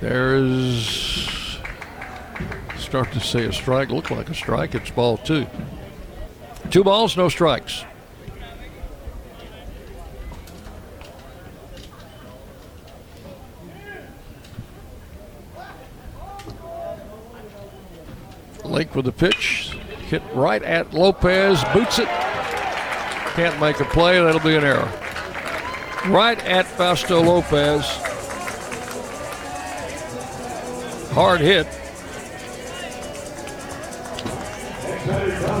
There's 0.00 1.60
start 2.78 3.12
to 3.12 3.20
see 3.20 3.44
a 3.44 3.52
strike. 3.52 3.90
Look 3.90 4.10
like 4.10 4.28
a 4.28 4.34
strike. 4.34 4.74
It's 4.74 4.90
ball 4.90 5.18
two. 5.18 5.46
Two 6.70 6.82
balls, 6.82 7.16
no 7.16 7.28
strikes. 7.28 7.84
With 18.94 19.06
the 19.06 19.12
pitch. 19.12 19.76
Hit 20.08 20.22
right 20.34 20.62
at 20.62 20.94
Lopez. 20.94 21.62
Boots 21.72 21.98
it. 21.98 22.08
Can't 23.34 23.58
make 23.60 23.80
a 23.80 23.84
play. 23.86 24.20
That'll 24.20 24.40
be 24.40 24.54
an 24.54 24.64
error. 24.64 24.88
Right 26.06 26.38
at 26.44 26.66
Fausto 26.66 27.20
Lopez. 27.20 27.84
Hard 31.12 31.40
hit. 31.40 31.66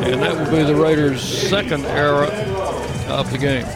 And 0.04 0.22
that 0.22 0.36
will 0.36 0.50
be 0.56 0.62
the 0.62 0.76
Raiders' 0.76 1.22
second 1.22 1.84
error 1.86 2.26
of 3.08 3.30
the 3.32 3.38
game. 3.38 3.66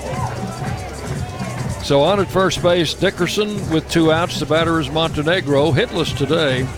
So 1.83 2.03
on 2.03 2.20
at 2.20 2.28
first 2.28 2.62
base, 2.62 2.95
Dickerson 2.95 3.70
with 3.70 3.89
two 3.91 4.12
outs. 4.12 4.39
The 4.39 4.47
batter 4.47 4.78
is 4.78 4.91
Montenegro, 4.91 5.73
hitless 5.73 6.15
today. 6.17 6.69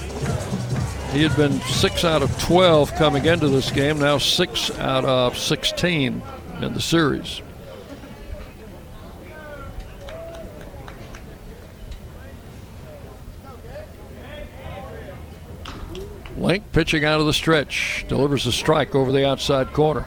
He 1.13 1.25
had 1.25 1.37
been 1.37 1.61
six 1.63 2.05
out 2.05 2.23
of 2.23 2.41
12 2.41 2.95
coming 2.95 3.25
into 3.25 3.49
this 3.49 3.73
game, 3.73 3.99
now 3.99 4.19
six 4.19 4.71
out 4.79 5.05
of 5.05 5.37
16 5.37 6.23
in 6.63 6.73
the 6.73 6.81
series. 6.81 7.43
Link 16.37 16.71
pitching 16.71 17.05
out 17.05 17.19
of 17.19 17.27
the 17.27 17.35
stretch, 17.35 18.05
delivers 18.09 18.47
a 18.47 18.53
strike 18.53 18.95
over 18.95 19.11
the 19.11 19.27
outside 19.29 19.73
corner. 19.73 20.07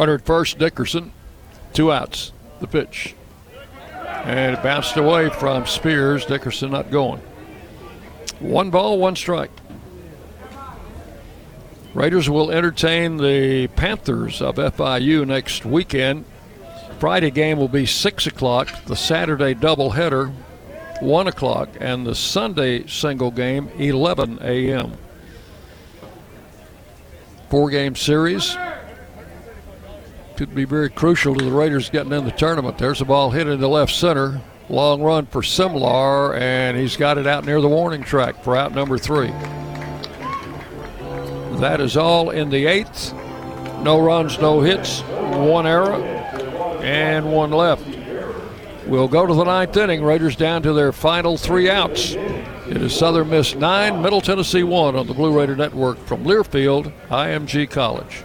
Runner 0.00 0.14
at 0.14 0.24
first, 0.24 0.58
Dickerson. 0.58 1.12
Two 1.74 1.92
outs. 1.92 2.32
The 2.60 2.66
pitch. 2.66 3.14
And 4.24 4.56
it 4.56 4.62
bounced 4.62 4.96
away 4.96 5.28
from 5.28 5.66
Spears. 5.66 6.24
Dickerson 6.24 6.70
not 6.70 6.90
going. 6.90 7.20
One 8.38 8.70
ball, 8.70 8.96
one 8.96 9.14
strike. 9.14 9.50
Raiders 11.92 12.30
will 12.30 12.50
entertain 12.50 13.18
the 13.18 13.66
Panthers 13.76 14.40
of 14.40 14.54
FIU 14.54 15.26
next 15.26 15.66
weekend. 15.66 16.24
Friday 16.98 17.30
game 17.30 17.58
will 17.58 17.68
be 17.68 17.84
6 17.84 18.26
o'clock. 18.26 18.70
The 18.86 18.96
Saturday 18.96 19.54
doubleheader, 19.54 20.32
1 21.02 21.26
o'clock. 21.28 21.68
And 21.78 22.06
the 22.06 22.14
Sunday 22.14 22.86
single 22.86 23.30
game, 23.30 23.68
11 23.78 24.38
a.m. 24.40 24.96
Four 27.50 27.68
game 27.68 27.94
series 27.96 28.56
could 30.40 30.54
be 30.54 30.64
very 30.64 30.88
crucial 30.88 31.34
to 31.34 31.44
the 31.44 31.52
Raiders 31.52 31.90
getting 31.90 32.14
in 32.14 32.24
the 32.24 32.30
tournament. 32.30 32.78
There's 32.78 33.02
a 33.02 33.04
ball 33.04 33.28
hit 33.28 33.46
into 33.46 33.68
left 33.68 33.92
center. 33.92 34.40
Long 34.70 35.02
run 35.02 35.26
for 35.26 35.42
Simlar, 35.42 36.34
and 36.34 36.78
he's 36.78 36.96
got 36.96 37.18
it 37.18 37.26
out 37.26 37.44
near 37.44 37.60
the 37.60 37.68
warning 37.68 38.02
track 38.02 38.42
for 38.42 38.56
out 38.56 38.74
number 38.74 38.96
three. 38.96 39.28
That 41.58 41.78
is 41.82 41.94
all 41.94 42.30
in 42.30 42.48
the 42.48 42.64
eighth. 42.64 43.12
No 43.82 44.00
runs, 44.00 44.38
no 44.38 44.62
hits, 44.62 45.02
one 45.02 45.66
error, 45.66 45.96
and 46.82 47.30
one 47.30 47.50
left. 47.50 47.84
We'll 48.86 49.08
go 49.08 49.26
to 49.26 49.34
the 49.34 49.44
ninth 49.44 49.76
inning. 49.76 50.02
Raiders 50.02 50.36
down 50.36 50.62
to 50.62 50.72
their 50.72 50.92
final 50.92 51.36
three 51.36 51.68
outs. 51.68 52.12
It 52.12 52.80
is 52.80 52.96
Southern 52.96 53.28
Miss 53.28 53.54
9, 53.54 54.00
Middle 54.00 54.22
Tennessee 54.22 54.62
1 54.62 54.96
on 54.96 55.06
the 55.06 55.12
Blue 55.12 55.38
Raider 55.38 55.54
Network 55.54 55.98
from 56.06 56.24
Learfield, 56.24 56.90
IMG 57.10 57.68
College. 57.68 58.24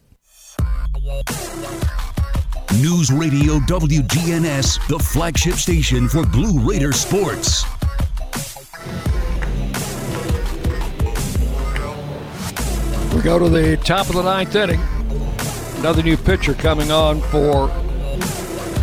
News 2.79 3.11
Radio 3.11 3.57
WGNS, 3.61 4.87
the 4.87 4.99
flagship 4.99 5.55
station 5.55 6.07
for 6.07 6.23
Blue 6.27 6.59
Raider 6.59 6.91
sports. 6.91 7.65
We 13.15 13.21
go 13.23 13.39
to 13.39 13.49
the 13.49 13.79
top 13.83 14.09
of 14.09 14.15
the 14.15 14.21
ninth 14.21 14.55
inning. 14.55 14.79
Another 15.79 16.03
new 16.03 16.17
pitcher 16.17 16.53
coming 16.53 16.91
on 16.91 17.21
for 17.21 17.69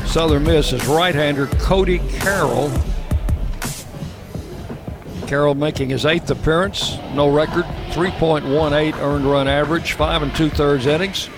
Southern 0.06 0.42
Miss 0.42 0.72
is 0.72 0.84
right-hander 0.86 1.46
Cody 1.60 1.98
Carroll. 2.18 2.72
Carroll 5.28 5.54
making 5.54 5.90
his 5.90 6.04
eighth 6.04 6.30
appearance, 6.30 6.98
no 7.14 7.30
record, 7.30 7.64
3.18 7.92 8.98
earned 9.00 9.24
run 9.24 9.46
average, 9.46 9.92
five 9.92 10.22
and 10.22 10.34
two-thirds 10.34 10.86
innings, 10.86 11.28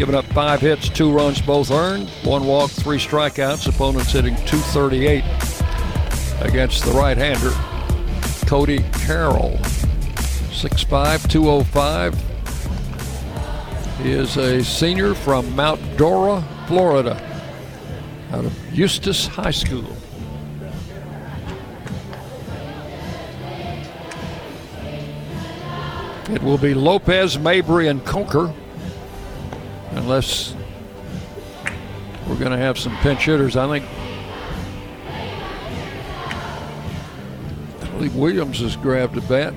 giving 0.00 0.14
up 0.14 0.24
five 0.32 0.62
hits, 0.62 0.88
two 0.88 1.12
runs 1.12 1.42
both 1.42 1.70
earned, 1.70 2.08
one 2.24 2.46
walk, 2.46 2.70
three 2.70 2.96
strikeouts. 2.96 3.68
Opponents 3.68 4.12
hitting 4.12 4.34
238 4.46 5.22
against 6.40 6.86
the 6.86 6.90
right-hander 6.92 7.50
Cody 8.46 8.78
Carroll. 8.94 9.58
6'5", 10.52 11.28
205. 11.28 12.14
He 14.02 14.12
is 14.12 14.38
a 14.38 14.64
senior 14.64 15.14
from 15.14 15.54
Mount 15.54 15.98
Dora, 15.98 16.42
Florida, 16.66 17.20
out 18.32 18.46
of 18.46 18.54
Eustis 18.72 19.26
High 19.26 19.50
School. 19.50 19.94
It 26.34 26.42
will 26.42 26.56
be 26.56 26.72
Lopez, 26.72 27.38
Mabry, 27.38 27.88
and 27.88 28.02
Coker, 28.06 28.54
unless 29.92 30.54
we're 32.26 32.38
going 32.38 32.52
to 32.52 32.58
have 32.58 32.78
some 32.78 32.96
pinch 32.98 33.24
hitters. 33.24 33.56
I 33.56 33.66
think 33.68 33.84
I 37.82 37.90
believe 37.92 38.14
Williams 38.14 38.60
has 38.60 38.76
grabbed 38.76 39.16
a 39.16 39.22
bat. 39.22 39.54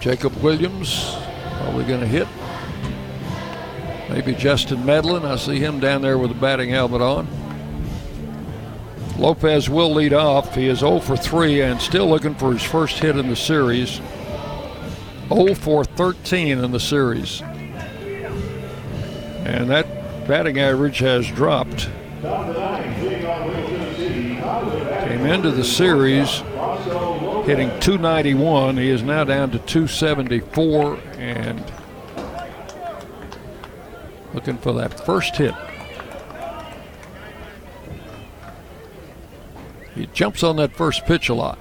Jacob 0.00 0.34
Williams 0.42 1.16
probably 1.58 1.84
going 1.84 2.00
to 2.00 2.06
hit. 2.06 2.26
Maybe 4.08 4.34
Justin 4.34 4.84
Medlin. 4.84 5.24
I 5.24 5.36
see 5.36 5.58
him 5.58 5.78
down 5.78 6.02
there 6.02 6.18
with 6.18 6.30
the 6.30 6.40
batting 6.40 6.70
helmet 6.70 7.00
on. 7.00 7.28
Lopez 9.16 9.68
will 9.68 9.92
lead 9.92 10.14
off. 10.14 10.54
He 10.54 10.66
is 10.66 10.78
0 10.78 11.00
for 11.00 11.16
3 11.16 11.60
and 11.60 11.80
still 11.80 12.08
looking 12.08 12.34
for 12.34 12.52
his 12.52 12.62
first 12.62 12.98
hit 12.98 13.16
in 13.16 13.28
the 13.28 13.36
series. 13.36 14.00
0 15.28 15.54
for 15.54 15.84
13 15.84 16.58
in 16.58 16.72
the 16.72 16.80
series. 16.80 17.42
And 19.50 19.68
that 19.68 19.86
batting 20.28 20.60
average 20.60 20.98
has 20.98 21.26
dropped. 21.26 21.90
Came 25.02 25.26
into 25.26 25.50
the 25.50 25.64
series 25.64 26.38
hitting 27.46 27.68
291. 27.80 28.76
He 28.76 28.90
is 28.90 29.02
now 29.02 29.24
down 29.24 29.50
to 29.50 29.58
274 29.58 31.00
and 31.18 31.64
looking 34.32 34.56
for 34.56 34.72
that 34.74 35.04
first 35.04 35.34
hit. 35.36 35.54
He 39.96 40.06
jumps 40.14 40.44
on 40.44 40.54
that 40.56 40.76
first 40.76 41.04
pitch 41.06 41.28
a 41.28 41.34
lot. 41.34 41.58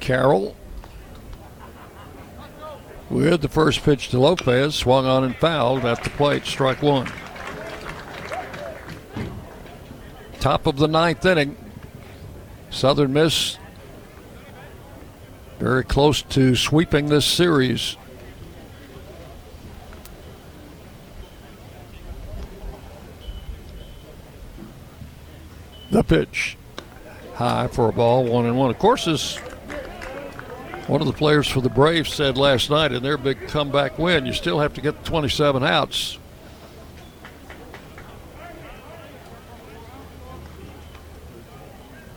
Carroll 0.00 0.54
with 3.12 3.42
the 3.42 3.48
first 3.48 3.82
pitch 3.82 4.08
to 4.08 4.18
Lopez, 4.18 4.74
swung 4.74 5.06
on 5.06 5.22
and 5.22 5.36
fouled 5.36 5.84
at 5.84 6.02
the 6.02 6.10
plate, 6.10 6.46
strike 6.46 6.82
one. 6.82 7.12
Top 10.40 10.66
of 10.66 10.76
the 10.76 10.88
ninth 10.88 11.24
inning. 11.24 11.56
Southern 12.70 13.12
Miss 13.12 13.58
very 15.58 15.84
close 15.84 16.22
to 16.22 16.56
sweeping 16.56 17.06
this 17.06 17.24
series. 17.24 17.96
The 25.92 26.02
pitch 26.02 26.56
high 27.34 27.68
for 27.68 27.88
a 27.88 27.92
ball, 27.92 28.24
one 28.24 28.46
and 28.46 28.58
one. 28.58 28.70
Of 28.70 28.78
course, 28.80 29.06
as 29.06 29.38
one 30.92 31.00
of 31.00 31.06
the 31.06 31.14
players 31.14 31.48
for 31.48 31.62
the 31.62 31.70
Braves 31.70 32.12
said 32.12 32.36
last 32.36 32.68
night 32.68 32.92
in 32.92 33.02
their 33.02 33.16
big 33.16 33.48
comeback 33.48 33.98
win, 33.98 34.26
you 34.26 34.34
still 34.34 34.60
have 34.60 34.74
to 34.74 34.82
get 34.82 35.06
27 35.06 35.64
outs. 35.64 36.18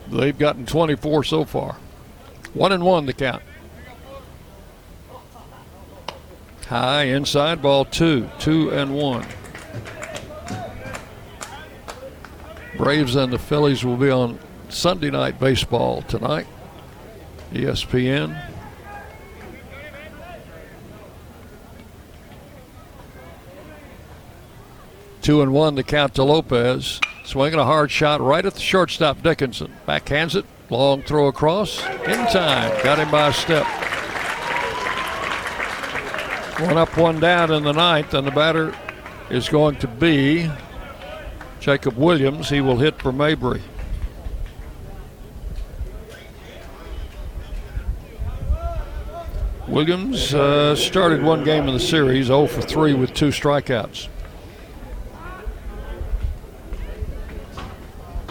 They've 0.10 0.38
gotten 0.38 0.66
24 0.66 1.24
so 1.24 1.46
far. 1.46 1.78
One 2.54 2.74
and 2.74 2.84
one 2.84 3.06
to 3.06 3.14
count. 3.14 3.44
High 6.68 7.04
inside 7.04 7.62
ball 7.62 7.86
two, 7.86 8.30
two 8.40 8.72
and 8.72 8.94
one. 8.94 9.26
Braves 12.76 13.16
and 13.16 13.32
the 13.32 13.40
Phillies 13.40 13.86
will 13.86 13.96
be 13.96 14.10
on 14.10 14.38
Sunday 14.68 15.12
night 15.12 15.40
baseball 15.40 16.02
tonight. 16.02 16.48
ESPN. 17.54 18.52
Two 25.26 25.42
and 25.42 25.52
one 25.52 25.76
to 25.76 25.82
count 25.82 26.14
to 26.14 26.24
Lopez. 26.24 27.02
Swinging 27.24 27.58
a 27.58 27.64
hard 27.64 27.90
shot 27.90 28.22
right 28.22 28.46
at 28.46 28.54
the 28.54 28.60
shortstop 28.60 29.24
Dickerson. 29.24 29.74
Backhands 29.88 30.36
it. 30.36 30.46
Long 30.70 31.02
throw 31.02 31.26
across. 31.26 31.84
In 31.84 32.28
time. 32.28 32.84
Got 32.84 33.00
him 33.00 33.10
by 33.10 33.30
a 33.30 33.34
step. 33.34 33.66
One 36.60 36.78
up, 36.78 36.96
one 36.96 37.20
down 37.20 37.52
in 37.52 37.64
the 37.64 37.72
ninth, 37.72 38.14
and 38.14 38.28
the 38.28 38.30
batter 38.30 38.76
is 39.32 39.50
going 39.50 39.78
to 39.78 39.88
be 39.88 40.48
Jacob 41.60 41.98
Williams. 41.98 42.50
He 42.50 42.62
will 42.62 42.78
hit 42.78 43.02
for 43.02 43.12
Mabry. 43.12 43.64
Williams 49.68 50.36
uh, 50.36 50.76
started 50.76 51.24
one 51.24 51.44
game 51.44 51.68
in 51.68 51.74
the 51.74 51.80
series, 51.80 52.28
0 52.28 52.46
for 52.46 52.62
3 52.62 52.94
with 52.94 53.16
two 53.16 53.30
strikeouts. 53.30 54.10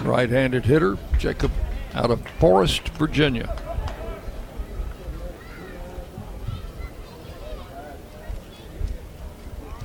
Right 0.04 0.28
handed 0.28 0.66
hitter, 0.66 0.98
Jacob 1.18 1.50
out 1.94 2.10
of 2.10 2.20
Forest, 2.38 2.88
Virginia. 2.90 3.56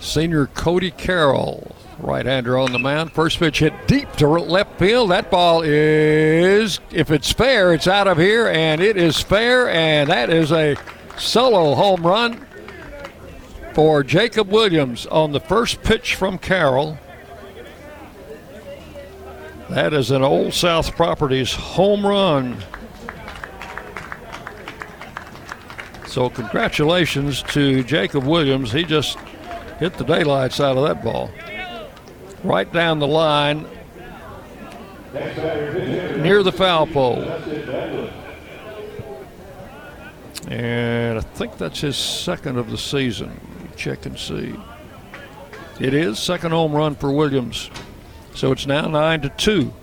Senior 0.01 0.48
Cody 0.48 0.91
Carroll, 0.91 1.73
right 1.99 2.25
hander 2.25 2.57
on 2.57 2.73
the 2.73 2.80
mound. 2.80 3.14
First 3.14 3.39
pitch 3.39 3.59
hit 3.59 3.73
deep 3.88 4.11
to 4.14 4.27
left 4.27 4.77
field. 4.77 5.11
That 5.11 5.31
ball 5.31 5.61
is, 5.61 6.81
if 6.91 7.11
it's 7.11 7.31
fair, 7.31 7.73
it's 7.73 7.88
out 7.88 8.07
of 8.07 8.17
here, 8.17 8.49
and 8.49 8.81
it 8.81 8.98
is 8.98 9.22
fair, 9.22 9.69
and 9.69 10.09
that 10.09 10.30
is 10.30 10.51
a 10.51 10.75
solo 11.17 11.75
home 11.75 12.06
run 12.06 12.45
for 13.73 14.03
Jacob 14.03 14.49
Williams 14.49 15.06
on 15.06 15.31
the 15.31 15.39
first 15.39 15.81
pitch 15.81 16.15
from 16.15 16.38
Carroll. 16.38 16.98
That 19.69 19.93
is 19.93 20.09
an 20.09 20.23
Old 20.23 20.53
South 20.56 20.95
Properties 20.95 21.53
home 21.53 22.03
run. 22.03 22.57
So, 26.07 26.27
congratulations 26.27 27.43
to 27.43 27.83
Jacob 27.83 28.23
Williams. 28.23 28.72
He 28.72 28.83
just 28.83 29.19
hit 29.77 29.93
the 29.93 30.03
daylights 30.03 30.59
out 30.59 30.75
of 30.75 30.88
that 30.88 31.03
ball. 31.03 31.30
Right 32.43 32.72
down 32.73 32.98
the 32.98 33.07
line 33.07 33.67
near 35.14 36.41
the 36.41 36.51
foul 36.51 36.88
pole. 36.88 37.22
And 40.48 41.19
I 41.19 41.22
think 41.22 41.59
that's 41.59 41.81
his 41.81 41.95
second 41.95 42.57
of 42.57 42.72
the 42.72 42.77
season. 42.77 43.39
check 43.77 44.07
and 44.07 44.17
see. 44.17 44.56
It 45.80 45.93
is 45.93 46.17
second 46.17 46.51
home 46.51 46.73
run 46.73 46.95
for 46.95 47.11
Williams. 47.11 47.69
So 48.35 48.51
it's 48.51 48.66
now 48.66 48.88
9 48.88 49.22
to 49.22 49.30
2. 49.30 49.74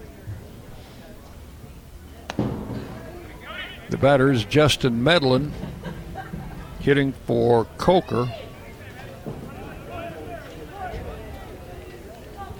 The 3.88 3.96
batter 3.98 4.32
is 4.32 4.44
Justin 4.44 5.04
Medlin 5.04 5.52
hitting 6.80 7.12
for 7.12 7.66
Coker. 7.78 8.32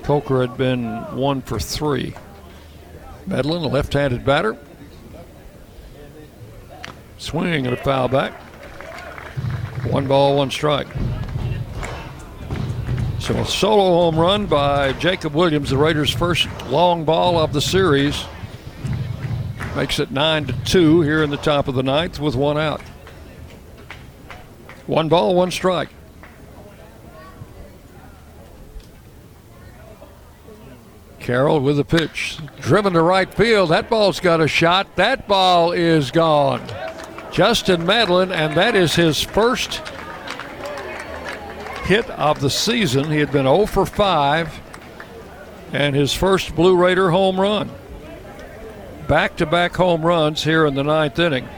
Coker 0.02 0.40
had 0.40 0.56
been 0.56 0.86
one 1.16 1.42
for 1.42 1.58
three. 1.58 2.14
Medlin, 3.26 3.64
a 3.64 3.66
left 3.66 3.92
handed 3.92 4.24
batter. 4.24 4.56
Swinging 7.18 7.66
and 7.66 7.74
a 7.74 7.82
foul 7.82 8.06
back. 8.06 8.32
One 9.90 10.06
ball, 10.06 10.36
one 10.36 10.50
strike. 10.50 10.86
So 13.18 13.34
a 13.34 13.46
solo 13.46 13.82
home 13.82 14.18
run 14.18 14.46
by 14.46 14.92
Jacob 14.94 15.34
Williams, 15.34 15.70
the 15.70 15.76
Raiders' 15.76 16.10
first 16.10 16.48
long 16.66 17.04
ball 17.04 17.38
of 17.38 17.52
the 17.52 17.60
series. 17.60 18.24
Makes 19.74 19.98
it 19.98 20.10
9 20.10 20.46
to 20.46 20.52
2 20.64 21.00
here 21.02 21.22
in 21.22 21.30
the 21.30 21.36
top 21.36 21.68
of 21.68 21.74
the 21.74 21.82
ninth 21.82 22.20
with 22.20 22.34
one 22.34 22.56
out. 22.56 22.80
One 24.86 25.08
ball, 25.08 25.34
one 25.34 25.50
strike. 25.50 25.88
Carroll 31.18 31.58
with 31.58 31.80
a 31.80 31.84
pitch. 31.84 32.38
Driven 32.60 32.92
to 32.92 33.02
right 33.02 33.34
field. 33.34 33.70
That 33.70 33.90
ball's 33.90 34.20
got 34.20 34.40
a 34.40 34.46
shot. 34.46 34.94
That 34.94 35.26
ball 35.26 35.72
is 35.72 36.12
gone. 36.12 36.62
Justin 37.32 37.84
Medlin, 37.84 38.30
and 38.30 38.54
that 38.56 38.76
is 38.76 38.94
his 38.94 39.20
first 39.20 39.82
hit 41.86 42.10
of 42.10 42.40
the 42.40 42.50
season. 42.50 43.10
He 43.10 43.20
had 43.20 43.30
been 43.30 43.44
0 43.44 43.66
for 43.66 43.86
5, 43.86 44.60
and 45.72 45.94
his 45.94 46.12
first 46.12 46.54
Blue 46.56 46.76
Raider 46.76 47.10
home 47.10 47.40
run. 47.40 47.70
Back 49.06 49.36
to 49.36 49.46
back 49.46 49.76
home 49.76 50.04
runs 50.04 50.42
here 50.42 50.66
in 50.66 50.74
the 50.74 50.82
ninth 50.82 51.18
inning. 51.18 51.48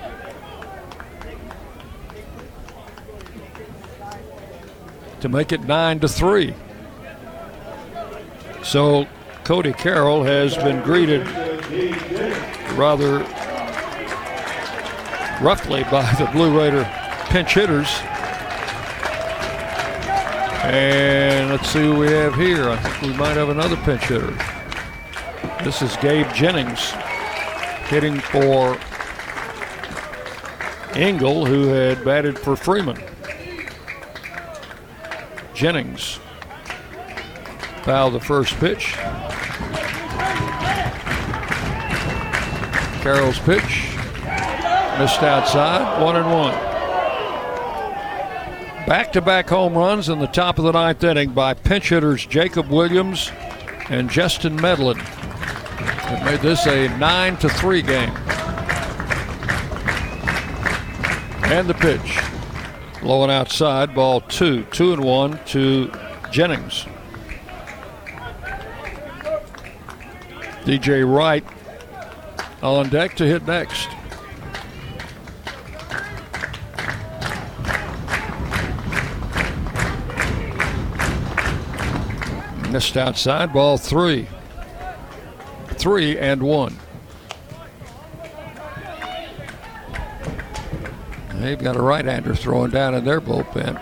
To 5.20 5.28
make 5.28 5.50
it 5.50 5.62
9 5.62 6.00
to 6.00 6.08
3. 6.08 6.54
So 8.62 9.06
Cody 9.44 9.72
Carroll 9.72 10.24
has 10.24 10.54
been 10.56 10.82
greeted 10.82 11.26
rather 12.76 13.20
roughly 15.42 15.84
by 15.84 16.12
the 16.18 16.28
Blue 16.32 16.56
Raider 16.56 16.84
pinch 17.30 17.54
hitters. 17.54 17.88
And 20.64 21.50
let's 21.50 21.68
see 21.68 21.80
who 21.80 21.98
we 21.98 22.08
have 22.08 22.34
here. 22.34 22.68
I 22.68 22.76
think 22.76 23.12
we 23.12 23.18
might 23.18 23.36
have 23.36 23.48
another 23.48 23.76
pinch 23.76 24.02
hitter. 24.04 24.36
This 25.62 25.82
is 25.82 25.96
Gabe 25.98 26.30
Jennings 26.34 26.90
hitting 27.88 28.18
for 28.18 28.78
Engel, 30.94 31.46
who 31.46 31.68
had 31.68 32.04
batted 32.04 32.38
for 32.38 32.56
Freeman. 32.56 32.98
Jennings 35.54 36.18
foul 37.82 38.10
the 38.10 38.20
first 38.20 38.54
pitch. 38.56 38.94
Carroll's 43.02 43.38
pitch 43.38 43.94
missed 44.98 45.22
outside, 45.22 46.02
one 46.02 46.16
and 46.16 46.30
one. 46.30 46.67
Back 48.88 49.12
to 49.12 49.20
back 49.20 49.50
home 49.50 49.76
runs 49.76 50.08
in 50.08 50.18
the 50.18 50.26
top 50.26 50.58
of 50.58 50.64
the 50.64 50.72
ninth 50.72 51.04
inning 51.04 51.32
by 51.32 51.52
pinch 51.52 51.90
hitters 51.90 52.24
Jacob 52.24 52.70
Williams 52.70 53.30
and 53.90 54.08
Justin 54.08 54.56
Medlin. 54.56 54.98
It 54.98 56.24
made 56.24 56.40
this 56.40 56.66
a 56.66 56.88
9 56.96 57.36
to 57.36 57.50
3 57.50 57.82
game. 57.82 58.16
And 61.44 61.68
the 61.68 61.74
pitch. 61.74 62.18
Low 63.02 63.24
and 63.24 63.30
outside, 63.30 63.94
ball 63.94 64.22
two. 64.22 64.62
Two 64.72 64.94
and 64.94 65.04
one 65.04 65.38
to 65.48 65.92
Jennings. 66.30 66.86
DJ 70.64 71.04
Wright 71.06 71.44
on 72.62 72.88
deck 72.88 73.16
to 73.16 73.26
hit 73.26 73.46
next. 73.46 73.97
Missed 82.70 82.96
outside, 82.96 83.52
ball 83.52 83.78
three. 83.78 84.28
Three 85.68 86.18
and 86.18 86.42
one. 86.42 86.76
They've 91.34 91.58
got 91.58 91.76
a 91.76 91.82
right-hander 91.82 92.34
throwing 92.34 92.70
down 92.70 92.94
in 92.94 93.04
their 93.04 93.20
bullpen. 93.20 93.80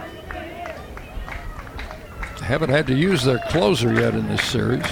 Haven't 2.43 2.71
had 2.71 2.87
to 2.87 2.95
use 2.95 3.25
their 3.25 3.41
closer 3.49 3.93
yet 3.93 4.15
in 4.15 4.29
this 4.29 4.45
series. 4.45 4.87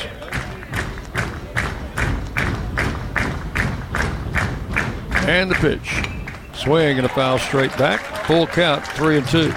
And 5.28 5.48
the 5.48 5.54
pitch. 5.60 6.02
Swing 6.54 6.96
and 6.96 7.06
a 7.06 7.08
foul 7.08 7.38
straight 7.38 7.70
back. 7.78 8.00
Full 8.26 8.48
count, 8.48 8.84
three 8.88 9.18
and 9.18 9.28
two. 9.28 9.52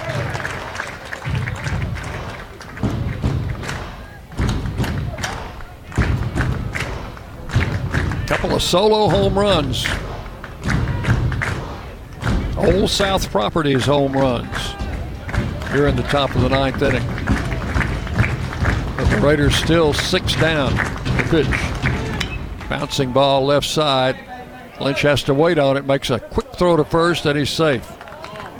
Solo 8.60 9.08
home 9.08 9.38
runs. 9.38 9.86
Old 12.56 12.90
South 12.90 13.30
Properties 13.30 13.86
home 13.86 14.12
runs 14.12 14.74
here 15.70 15.86
in 15.86 15.96
the 15.96 16.02
top 16.04 16.34
of 16.34 16.42
the 16.42 16.48
ninth 16.48 16.82
inning. 16.82 17.06
But 18.96 19.10
the 19.10 19.20
Raiders 19.22 19.54
still 19.54 19.92
six 19.92 20.34
down. 20.36 20.74
The 20.74 21.26
pitch. 21.30 22.68
Bouncing 22.68 23.12
ball 23.12 23.44
left 23.44 23.66
side. 23.66 24.18
Lynch 24.80 25.02
has 25.02 25.22
to 25.24 25.34
wait 25.34 25.58
on 25.58 25.76
it, 25.76 25.84
makes 25.84 26.10
a 26.10 26.18
quick 26.18 26.52
throw 26.54 26.76
to 26.76 26.84
first, 26.84 27.26
and 27.26 27.38
he's 27.38 27.50
safe. 27.50 27.86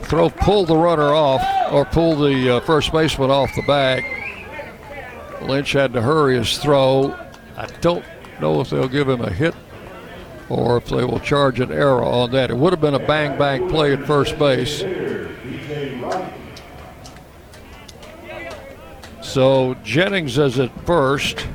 Throw 0.02 0.30
pull 0.30 0.64
the 0.64 0.76
runner 0.76 1.14
off, 1.14 1.42
or 1.72 1.84
pull 1.84 2.16
the 2.16 2.56
uh, 2.56 2.60
first 2.60 2.92
baseman 2.92 3.30
off 3.30 3.54
the 3.54 3.62
bag. 3.62 4.04
Lynch 5.42 5.72
had 5.72 5.92
to 5.92 6.02
hurry 6.02 6.36
his 6.36 6.58
throw. 6.58 7.16
I 7.56 7.66
don't 7.80 8.04
know 8.40 8.60
if 8.60 8.70
they'll 8.70 8.88
give 8.88 9.08
him 9.08 9.20
a 9.20 9.30
hit 9.30 9.54
or 10.48 10.76
if 10.78 10.86
they 10.86 11.04
will 11.04 11.20
charge 11.20 11.60
an 11.60 11.70
error 11.70 12.02
on 12.02 12.30
that. 12.32 12.50
It 12.50 12.56
would 12.56 12.72
have 12.72 12.80
been 12.80 12.94
a 12.94 13.06
bang 13.06 13.38
bang 13.38 13.68
play 13.68 13.92
at 13.92 14.06
first 14.06 14.38
base. 14.38 14.82
So 19.22 19.74
Jennings 19.84 20.38
is 20.38 20.58
at 20.58 20.70
first 20.86 21.46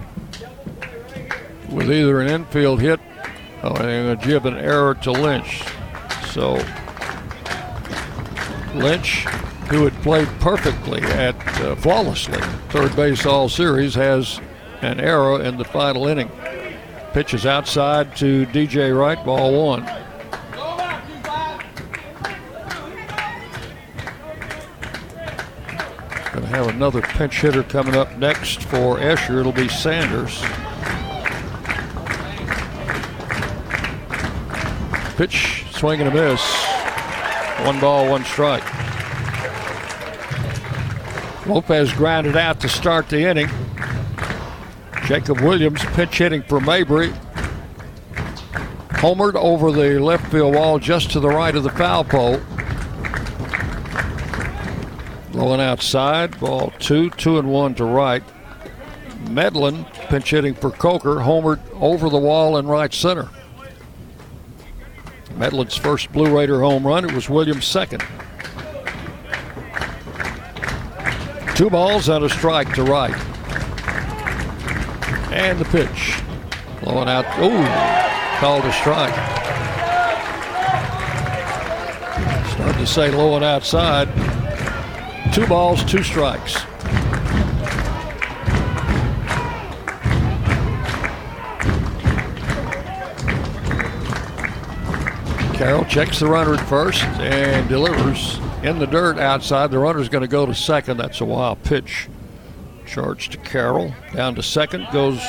with 1.69 1.91
either 1.91 2.21
an 2.21 2.29
infield 2.29 2.81
hit 2.81 2.99
or 3.63 3.71
going 3.71 4.17
to 4.17 4.25
give 4.27 4.45
an 4.45 4.57
error 4.57 4.93
to 4.95 5.11
Lynch. 5.11 5.63
So 6.31 6.53
Lynch, 8.75 9.25
who 9.69 9.85
had 9.85 9.93
played 10.03 10.27
perfectly 10.39 11.01
at 11.01 11.35
uh, 11.61 11.75
flawlessly 11.75 12.41
third 12.69 12.95
base 12.95 13.25
all 13.25 13.49
series, 13.49 13.95
has 13.95 14.39
an 14.81 14.99
error 14.99 15.41
in 15.41 15.57
the 15.57 15.65
final 15.65 16.07
inning. 16.07 16.29
Pitches 17.13 17.45
outside 17.45 18.15
to 18.17 18.47
DJ 18.47 18.97
Wright, 18.97 19.23
ball 19.23 19.67
one. 19.67 19.85
Going 26.31 26.41
to 26.41 26.47
have 26.47 26.69
another 26.69 27.03
pinch 27.03 27.41
hitter 27.41 27.61
coming 27.61 27.95
up 27.95 28.17
next 28.17 28.63
for 28.63 28.97
Escher. 28.97 29.39
It'll 29.39 29.51
be 29.51 29.69
Sanders. 29.69 30.41
Pitch, 35.15 35.65
swing 35.71 36.01
and 36.01 36.09
a 36.09 36.11
miss. 36.11 36.41
One 37.63 37.79
ball, 37.79 38.09
one 38.09 38.25
strike. 38.25 38.63
Lopez 41.45 41.93
grounded 41.93 42.35
out 42.35 42.59
to 42.61 42.67
start 42.67 43.07
the 43.09 43.19
inning. 43.19 43.49
Jacob 45.13 45.41
Williams 45.41 45.85
pinch 45.93 46.17
hitting 46.17 46.41
for 46.41 46.59
Mabry. 46.59 47.09
Homered 48.93 49.35
over 49.35 49.71
the 49.71 49.99
left 49.99 50.25
field 50.31 50.55
wall 50.55 50.79
just 50.79 51.11
to 51.11 51.19
the 51.19 51.29
right 51.29 51.55
of 51.55 51.61
the 51.61 51.69
foul 51.69 52.03
pole. 52.03 52.41
Blowing 55.31 55.61
outside, 55.61 56.39
ball 56.39 56.73
two, 56.79 57.11
two 57.11 57.37
and 57.37 57.47
one 57.47 57.75
to 57.75 57.85
right. 57.85 58.23
Medlin 59.29 59.85
pinch 60.09 60.31
hitting 60.31 60.55
for 60.55 60.71
Coker, 60.71 61.17
homered 61.17 61.59
over 61.79 62.09
the 62.09 62.17
wall 62.17 62.57
in 62.57 62.65
right 62.65 62.91
center. 62.91 63.29
Medlin's 65.35 65.77
first 65.77 66.11
Blue 66.11 66.35
Raider 66.35 66.59
home 66.59 66.87
run. 66.87 67.05
It 67.07 67.13
was 67.13 67.29
Williams' 67.29 67.67
second. 67.67 68.03
Two 71.53 71.69
balls 71.69 72.09
and 72.09 72.25
a 72.25 72.29
strike 72.29 72.73
to 72.73 72.83
right. 72.83 73.32
And 75.33 75.57
the 75.59 75.65
pitch. 75.65 76.21
Blowing 76.81 77.09
out. 77.09 77.25
Ooh, 77.39 78.39
called 78.39 78.63
a 78.65 78.71
strike. 78.71 79.13
Started 82.51 82.77
to 82.77 82.85
say 82.85 83.09
low 83.09 83.35
and 83.35 83.43
outside. 83.43 84.07
Two 85.33 85.47
balls, 85.47 85.83
two 85.85 86.03
strikes. 86.03 86.53
Carroll 95.57 95.85
checks 95.85 96.19
the 96.19 96.27
runner 96.27 96.53
at 96.53 96.67
first 96.67 97.03
and 97.03 97.67
delivers 97.67 98.37
in 98.63 98.77
the 98.77 98.85
dirt 98.85 99.17
outside. 99.17 99.71
The 99.71 99.79
runner's 99.79 100.09
going 100.09 100.23
to 100.23 100.27
go 100.27 100.45
to 100.45 100.53
second. 100.53 100.97
That's 100.97 101.21
a 101.21 101.25
wild 101.25 101.63
pitch. 101.63 102.07
Charge 102.93 103.29
to 103.29 103.39
Carroll. 103.39 103.91
Down 104.13 104.35
to 104.35 104.43
second 104.43 104.85
goes 104.93 105.19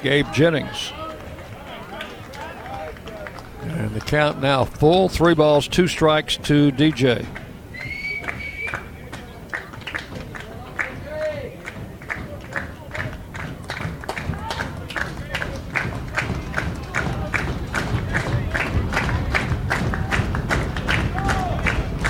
Gabe 0.00 0.32
Jennings. 0.32 0.92
And 3.62 3.90
the 3.90 4.00
count 4.00 4.40
now 4.40 4.64
full. 4.64 5.08
Three 5.08 5.34
balls, 5.34 5.66
two 5.66 5.88
strikes 5.88 6.36
to 6.36 6.70
DJ. 6.70 7.26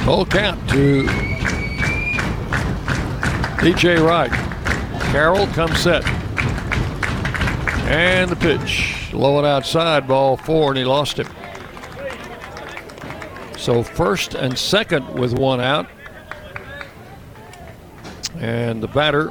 Full 0.04 0.26
count 0.26 0.68
to 0.68 1.04
DJ 3.62 4.04
Wright. 4.06 4.41
Carroll 5.12 5.46
comes 5.48 5.78
set. 5.78 6.02
And 7.84 8.30
the 8.30 8.36
pitch. 8.36 9.12
Low 9.12 9.36
and 9.36 9.46
outside, 9.46 10.08
ball 10.08 10.38
four, 10.38 10.70
and 10.70 10.78
he 10.78 10.84
lost 10.84 11.18
it. 11.18 11.26
So 13.58 13.82
first 13.82 14.34
and 14.34 14.58
second 14.58 15.06
with 15.10 15.34
one 15.34 15.60
out. 15.60 15.86
And 18.38 18.82
the 18.82 18.88
batter 18.88 19.28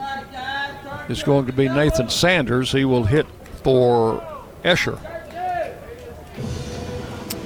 is 1.10 1.24
going 1.24 1.48
to 1.48 1.52
be 1.52 1.68
Nathan 1.68 2.10
Sanders. 2.10 2.72
He 2.72 2.86
will 2.86 3.06
hit 3.06 3.26
for 3.64 4.22
Escher. 4.64 5.02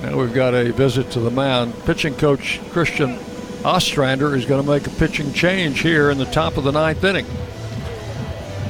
Now 0.01 0.17
we've 0.17 0.33
got 0.33 0.53
a 0.53 0.73
visit 0.73 1.09
to 1.11 1.22
the 1.22 1.31
mound. 1.31 1.73
Pitching 1.85 2.15
coach 2.15 2.59
Christian 2.72 3.17
Ostrander 3.64 4.35
is 4.35 4.45
going 4.45 4.61
to 4.61 4.69
make 4.69 4.85
a 4.88 4.91
pitching 4.91 5.31
change 5.31 5.80
here 5.80 6.11
in 6.11 6.17
the 6.17 6.25
top 6.25 6.57
of 6.57 6.65
the 6.65 6.73
ninth 6.73 7.01
inning. 7.05 7.25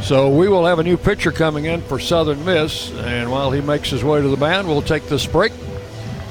So 0.01 0.29
we 0.29 0.47
will 0.47 0.65
have 0.65 0.79
a 0.79 0.83
new 0.83 0.97
pitcher 0.97 1.31
coming 1.31 1.65
in 1.65 1.81
for 1.81 1.99
Southern 1.99 2.45
Miss, 2.45 2.91
and 2.91 3.31
while 3.31 3.51
he 3.51 3.61
makes 3.61 3.89
his 3.89 4.03
way 4.03 4.21
to 4.21 4.27
the 4.27 4.37
mound, 4.37 4.67
we'll 4.67 4.83
take 4.83 5.07
this 5.07 5.25
break. 5.25 5.51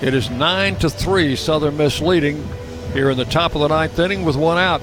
It 0.00 0.14
is 0.14 0.30
nine 0.30 0.76
to 0.76 0.88
three, 0.88 1.34
Southern 1.34 1.76
Miss 1.76 2.00
leading 2.00 2.46
here 2.92 3.10
in 3.10 3.16
the 3.16 3.24
top 3.24 3.54
of 3.54 3.62
the 3.62 3.68
ninth 3.68 3.98
inning 3.98 4.24
with 4.24 4.36
one 4.36 4.58
out 4.58 4.80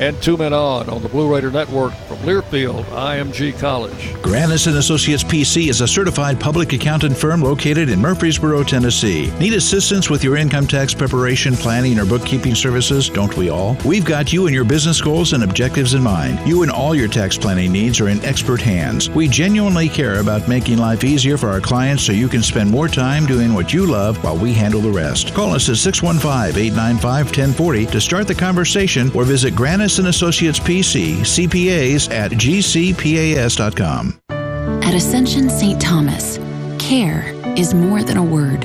and 0.00 0.20
two 0.22 0.36
men 0.36 0.52
on 0.54 0.88
on 0.88 1.02
the 1.02 1.08
Blue 1.08 1.32
Raider 1.32 1.50
Network 1.50 1.92
from 2.08 2.16
Learfield, 2.18 2.84
IMG 2.84 3.58
College. 3.58 4.14
Granis 4.22 4.66
and 4.66 4.76
Associates 4.78 5.22
PC 5.22 5.68
is 5.68 5.82
a 5.82 5.86
certified 5.86 6.40
public 6.40 6.72
accountant 6.72 7.14
firm 7.14 7.42
located 7.42 7.90
in 7.90 8.00
Murfreesboro, 8.00 8.62
Tennessee. 8.64 9.30
Need 9.38 9.52
assistance 9.52 10.08
with 10.08 10.24
your 10.24 10.38
income 10.38 10.66
tax 10.66 10.94
preparation, 10.94 11.54
planning, 11.54 11.98
or 11.98 12.06
bookkeeping 12.06 12.54
services? 12.54 13.10
Don't 13.10 13.36
we 13.36 13.50
all? 13.50 13.76
We've 13.84 14.06
got 14.06 14.32
you 14.32 14.46
and 14.46 14.54
your 14.54 14.64
business 14.64 15.02
goals 15.02 15.34
and 15.34 15.44
objectives 15.44 15.92
in 15.92 16.02
mind. 16.02 16.40
You 16.48 16.62
and 16.62 16.70
all 16.70 16.94
your 16.94 17.08
tax 17.08 17.36
planning 17.36 17.70
needs 17.70 18.00
are 18.00 18.08
in 18.08 18.24
expert 18.24 18.62
hands. 18.62 19.10
We 19.10 19.28
genuinely 19.28 19.90
care 19.90 20.20
about 20.20 20.48
making 20.48 20.78
life 20.78 21.04
easier 21.04 21.36
for 21.36 21.50
our 21.50 21.60
clients 21.60 22.04
so 22.04 22.12
you 22.12 22.28
can 22.28 22.42
spend 22.42 22.70
more 22.70 22.88
time 22.88 23.26
doing 23.26 23.52
what 23.52 23.74
you 23.74 23.84
love 23.84 24.16
while 24.24 24.38
we 24.38 24.54
handle 24.54 24.80
the 24.80 24.90
rest. 24.90 25.34
Call 25.34 25.52
us 25.52 25.68
at 25.68 25.74
615-895-1040 25.74 27.90
to 27.90 28.00
start 28.00 28.26
the 28.26 28.34
conversation 28.34 29.10
or 29.14 29.24
visit 29.24 29.54
Granis 29.90 29.98
and 29.98 30.08
Associates 30.08 30.60
PC, 30.60 31.16
CPAs 31.20 32.10
at 32.12 32.30
gcpas.com. 32.30 34.20
At 34.30 34.94
Ascension 34.94 35.50
St. 35.50 35.80
Thomas, 35.80 36.38
care 36.78 37.34
is 37.56 37.74
more 37.74 38.02
than 38.04 38.16
a 38.16 38.22
word. 38.22 38.62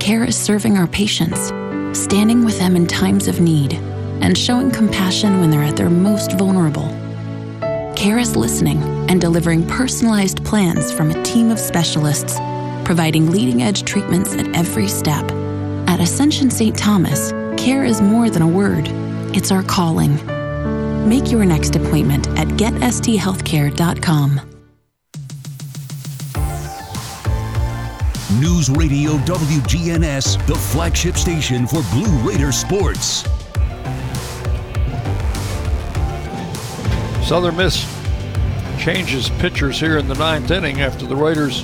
Care 0.00 0.24
is 0.24 0.36
serving 0.36 0.78
our 0.78 0.86
patients, 0.86 1.48
standing 1.98 2.44
with 2.44 2.58
them 2.60 2.76
in 2.76 2.86
times 2.86 3.26
of 3.26 3.40
need, 3.40 3.74
and 4.22 4.38
showing 4.38 4.70
compassion 4.70 5.40
when 5.40 5.50
they're 5.50 5.64
at 5.64 5.76
their 5.76 5.90
most 5.90 6.32
vulnerable. 6.38 6.88
Care 7.96 8.18
is 8.18 8.36
listening 8.36 8.80
and 9.10 9.20
delivering 9.20 9.66
personalized 9.66 10.44
plans 10.44 10.92
from 10.92 11.10
a 11.10 11.22
team 11.24 11.50
of 11.50 11.58
specialists, 11.58 12.38
providing 12.84 13.32
leading 13.32 13.62
edge 13.62 13.82
treatments 13.82 14.34
at 14.34 14.54
every 14.54 14.86
step. 14.86 15.28
At 15.88 16.00
Ascension 16.00 16.50
St. 16.50 16.76
Thomas, 16.76 17.32
care 17.56 17.84
is 17.84 18.00
more 18.00 18.30
than 18.30 18.42
a 18.42 18.48
word, 18.48 18.88
it's 19.34 19.50
our 19.50 19.64
calling. 19.64 20.18
Make 21.06 21.30
your 21.30 21.44
next 21.44 21.76
appointment 21.76 22.28
at 22.38 22.48
getsthealthcare.com. 22.48 24.40
News 28.40 28.70
Radio 28.70 29.12
WGNS, 29.18 30.46
the 30.46 30.54
flagship 30.54 31.16
station 31.16 31.66
for 31.66 31.82
Blue 31.92 32.28
Raider 32.28 32.50
sports. 32.50 33.24
Southern 37.26 37.56
Miss 37.56 37.86
changes 38.78 39.28
pitchers 39.38 39.78
here 39.78 39.98
in 39.98 40.08
the 40.08 40.14
ninth 40.14 40.50
inning 40.50 40.80
after 40.80 41.06
the 41.06 41.14
Raiders 41.14 41.62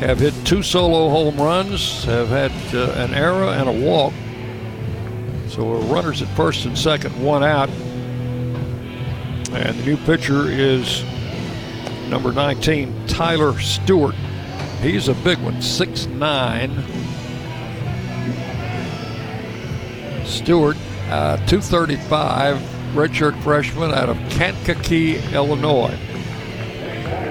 have 0.00 0.18
hit 0.18 0.34
two 0.44 0.62
solo 0.62 1.08
home 1.08 1.36
runs, 1.38 2.04
have 2.04 2.28
had 2.28 2.52
uh, 2.74 2.92
an 2.92 3.14
error 3.14 3.48
and 3.48 3.68
a 3.68 3.72
walk. 3.72 4.12
So 5.48 5.80
runners 5.82 6.20
at 6.20 6.28
first 6.36 6.66
and 6.66 6.76
second, 6.76 7.20
one 7.22 7.42
out. 7.42 7.70
And 9.56 9.78
the 9.78 9.84
new 9.86 9.96
pitcher 9.96 10.50
is 10.50 11.02
number 12.10 12.30
19, 12.30 13.06
Tyler 13.06 13.58
Stewart. 13.58 14.14
He's 14.82 15.08
a 15.08 15.14
big 15.14 15.38
one, 15.38 15.54
6'9. 15.56 17.06
Stewart, 20.26 20.76
uh, 21.08 21.38
235, 21.46 22.58
redshirt 22.92 23.42
freshman 23.42 23.92
out 23.92 24.10
of 24.10 24.18
Kankakee, 24.30 25.16
Illinois. 25.32 25.96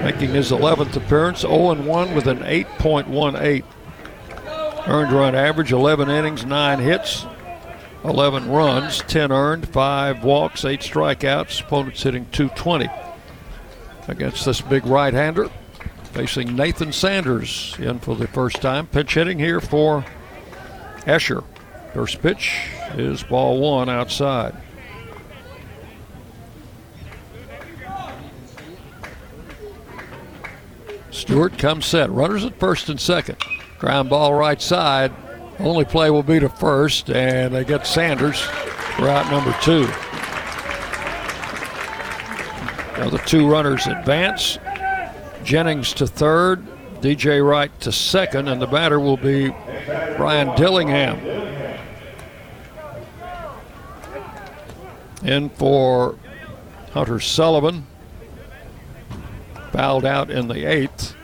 Making 0.04 0.32
his 0.32 0.52
11th 0.52 0.95
appearance, 0.95 1.42
0 1.42 1.76
1 1.76 2.16
with 2.16 2.26
an 2.26 2.40
8.18. 2.40 3.64
Earned 4.88 5.12
run 5.12 5.36
average, 5.36 5.72
11 5.72 6.10
innings, 6.10 6.44
9 6.44 6.80
hits, 6.80 7.28
11 8.08 8.50
runs, 8.51 9.00
10 9.00 9.32
earned, 9.32 9.67
5 9.67 10.24
walks, 10.24 10.64
8 10.64 10.80
strikeouts. 10.80 11.61
Opponents 11.61 12.03
hitting 12.03 12.27
220 12.32 12.88
against 14.08 14.45
this 14.45 14.61
big 14.61 14.85
right 14.85 15.14
hander. 15.14 15.50
Facing 16.14 16.56
Nathan 16.56 16.93
Sanders 16.93 17.75
in 17.80 18.00
for 18.00 18.16
the 18.16 18.27
first 18.27 18.61
time. 18.61 18.88
Pitch 18.88 19.16
hitting 19.16 19.40
here 19.40 19.59
for 19.59 20.06
Escher. 21.01 21.43
First 21.93 22.22
pitch 22.22 22.69
is 22.93 23.24
ball 23.24 23.59
one 23.59 23.90
outside. 23.90 24.56
Stewart 31.09 31.58
comes 31.58 31.85
set. 31.85 32.09
Runners 32.11 32.45
at 32.45 32.59
first 32.59 32.88
and 32.88 33.00
second. 33.00 33.38
Ground 33.80 34.09
ball 34.09 34.34
right 34.34 34.61
side. 34.61 35.11
Only 35.59 35.85
play 35.85 36.09
will 36.09 36.24
be 36.24 36.40
to 36.40 36.50
first, 36.50 37.09
and 37.09 37.53
they 37.53 37.64
get 37.64 37.88
Sanders 37.88 38.42
for 38.42 39.08
out 39.08 39.30
number 39.32 39.56
two. 39.61 39.88
Now 42.98 43.09
the 43.09 43.22
two 43.25 43.50
runners 43.50 43.88
advance. 43.88 44.58
Jennings 45.43 45.93
to 45.93 46.08
third, 46.08 46.66
DJ 47.01 47.45
Wright 47.45 47.72
to 47.82 47.92
second, 47.92 48.48
and 48.48 48.61
the 48.61 48.67
batter 48.67 49.00
will 49.00 49.17
be 49.17 49.50
Brian 50.17 50.56
Dillingham. 50.56 51.19
In 55.24 55.50
for 55.50 56.17
Hunter 56.92 57.19
Sullivan. 57.19 57.85
Fouled 59.72 60.06
out 60.06 60.30
in 60.30 60.48
the 60.48 60.66
eighth. 60.66 61.16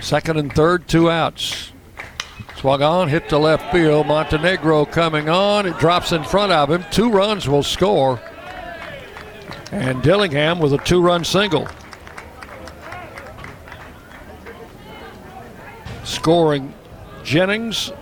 Second 0.00 0.38
and 0.38 0.52
third, 0.52 0.88
two 0.88 1.10
outs. 1.10 1.72
Swung 2.60 2.82
on, 2.82 3.08
hit 3.08 3.26
to 3.30 3.38
left 3.38 3.72
field. 3.72 4.06
Montenegro 4.06 4.84
coming 4.84 5.30
on. 5.30 5.64
It 5.64 5.78
drops 5.78 6.12
in 6.12 6.22
front 6.22 6.52
of 6.52 6.70
him. 6.70 6.84
Two 6.90 7.10
runs 7.10 7.48
will 7.48 7.62
score. 7.62 8.20
And 9.72 10.02
Dillingham 10.02 10.58
with 10.58 10.74
a 10.74 10.76
two 10.76 11.00
run 11.00 11.24
single. 11.24 11.66
Scoring 16.04 16.74
Jennings 17.24 17.92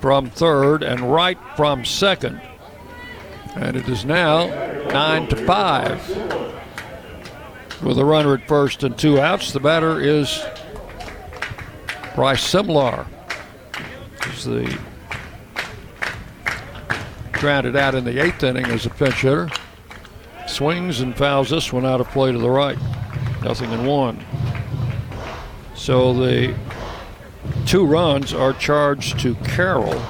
from 0.00 0.28
third 0.28 0.82
and 0.82 1.10
Wright 1.10 1.38
from 1.56 1.86
second. 1.86 2.42
And 3.54 3.74
it 3.74 3.88
is 3.88 4.04
now 4.04 4.48
nine 4.88 5.28
to 5.28 5.36
five. 5.46 6.06
With 7.82 7.98
a 7.98 8.04
runner 8.04 8.34
at 8.34 8.46
first 8.46 8.82
and 8.82 8.98
two 8.98 9.18
outs, 9.18 9.54
the 9.54 9.60
batter 9.60 9.98
is 9.98 10.44
Bryce 12.14 12.46
Simlar. 12.52 13.06
He's 14.24 14.44
the 14.44 14.78
grounded 17.32 17.74
out 17.74 17.96
in 17.96 18.04
the 18.04 18.22
eighth 18.22 18.44
inning 18.44 18.66
as 18.66 18.86
a 18.86 18.90
pinch 18.90 19.22
hitter. 19.22 19.50
Swings 20.46 21.00
and 21.00 21.16
fouls 21.16 21.50
this 21.50 21.72
one 21.72 21.84
out 21.84 22.00
of 22.00 22.08
play 22.10 22.30
to 22.30 22.38
the 22.38 22.48
right. 22.48 22.78
Nothing 23.42 23.72
in 23.72 23.84
one. 23.84 24.24
So 25.74 26.14
the 26.14 26.54
two 27.66 27.84
runs 27.84 28.32
are 28.32 28.52
charged 28.52 29.18
to 29.20 29.34
Carroll. 29.36 30.00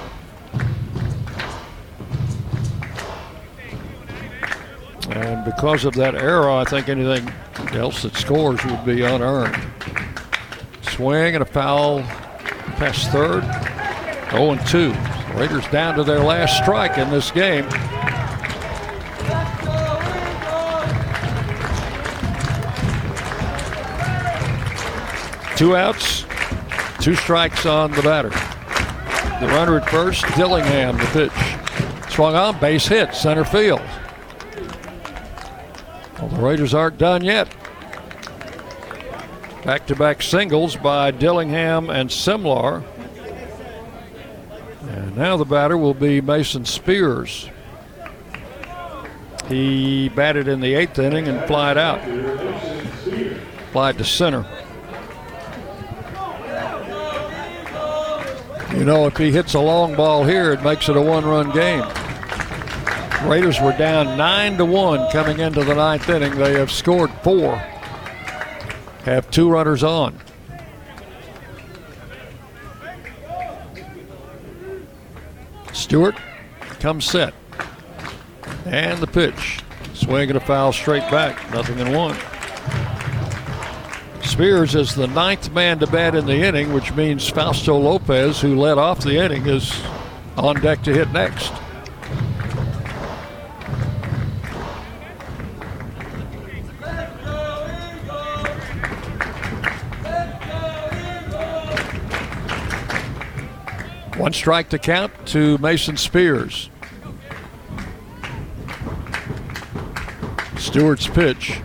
And 5.09 5.43
because 5.43 5.85
of 5.85 5.93
that 5.95 6.13
error, 6.13 6.51
I 6.51 6.65
think 6.65 6.89
anything 6.89 7.27
else 7.73 8.03
that 8.03 8.15
scores 8.15 8.63
would 8.65 8.85
be 8.85 9.01
unearned. 9.01 9.57
Swing 10.83 11.33
and 11.33 11.41
a 11.41 11.45
foul 11.45 12.03
past 12.77 13.09
third. 13.11 13.43
0 14.33 14.57
2. 14.67 14.93
Raiders 15.37 15.67
down 15.67 15.95
to 15.95 16.03
their 16.03 16.19
last 16.19 16.57
strike 16.57 16.97
in 16.97 17.09
this 17.09 17.31
game. 17.31 17.67
Two 25.55 25.75
outs, 25.75 26.25
two 26.99 27.15
strikes 27.15 27.65
on 27.65 27.91
the 27.91 28.01
batter. 28.01 28.29
The 29.39 29.47
runner 29.47 29.77
at 29.79 29.89
first, 29.89 30.25
Dillingham, 30.35 30.97
the 30.97 31.05
pitch. 31.05 32.11
Swung 32.11 32.35
on, 32.35 32.59
base 32.59 32.87
hit, 32.87 33.13
center 33.13 33.45
field. 33.45 33.81
Well, 36.19 36.27
the 36.29 36.41
Raiders 36.41 36.73
aren't 36.73 36.97
done 36.97 37.23
yet. 37.23 37.55
Back 39.63 39.85
to 39.87 39.95
back 39.95 40.21
singles 40.21 40.75
by 40.75 41.11
Dillingham 41.11 41.89
and 41.89 42.09
Simlar. 42.09 42.83
And 45.13 45.21
now 45.21 45.37
the 45.37 45.45
batter 45.45 45.77
will 45.77 45.93
be 45.93 46.21
Mason 46.21 46.65
Spears. 46.65 47.47
He 49.47 50.09
batted 50.09 50.47
in 50.47 50.59
the 50.59 50.73
eighth 50.73 50.97
inning 50.97 51.27
and 51.27 51.45
flied 51.45 51.77
out. 51.77 52.01
Flied 53.71 53.99
to 53.99 54.03
center. 54.03 54.43
You 58.75 58.85
know, 58.85 59.05
if 59.05 59.15
he 59.17 59.31
hits 59.31 59.53
a 59.53 59.59
long 59.59 59.95
ball 59.95 60.23
here, 60.23 60.51
it 60.51 60.63
makes 60.63 60.89
it 60.89 60.97
a 60.97 61.01
one-run 61.01 61.51
game. 61.51 61.85
Raiders 63.29 63.61
were 63.61 63.77
down 63.77 64.17
nine 64.17 64.57
to 64.57 64.65
one 64.65 65.11
coming 65.11 65.39
into 65.39 65.63
the 65.63 65.75
ninth 65.75 66.09
inning. 66.09 66.33
They 66.33 66.53
have 66.53 66.71
scored 66.71 67.11
four. 67.21 67.57
Have 69.05 69.29
two 69.29 69.47
runners 69.51 69.83
on. 69.83 70.17
Stewart 75.93 76.15
comes 76.79 77.05
set. 77.05 77.35
And 78.65 78.97
the 78.97 79.05
pitch. 79.05 79.59
Swing 79.93 80.27
and 80.27 80.37
a 80.37 80.39
foul 80.39 80.73
straight 80.73 81.07
back. 81.11 81.51
Nothing 81.51 81.77
in 81.77 81.93
one. 81.93 82.15
Spears 84.23 84.73
is 84.73 84.95
the 84.95 85.05
ninth 85.05 85.51
man 85.51 85.77
to 85.77 85.85
bat 85.85 86.15
in 86.15 86.25
the 86.25 86.33
inning, 86.33 86.73
which 86.73 86.91
means 86.95 87.29
Fausto 87.29 87.77
Lopez, 87.77 88.41
who 88.41 88.55
led 88.55 88.79
off 88.79 89.01
the 89.01 89.23
inning, 89.23 89.45
is 89.45 89.71
on 90.35 90.59
deck 90.61 90.81
to 90.81 90.91
hit 90.91 91.11
next. 91.11 91.53
One 104.23 104.31
strike 104.31 104.69
to 104.69 104.79
count 104.79 105.11
to 105.27 105.57
Mason 105.57 105.97
Spears. 105.97 106.69
Stewart's 110.57 111.07
pitch 111.07 111.59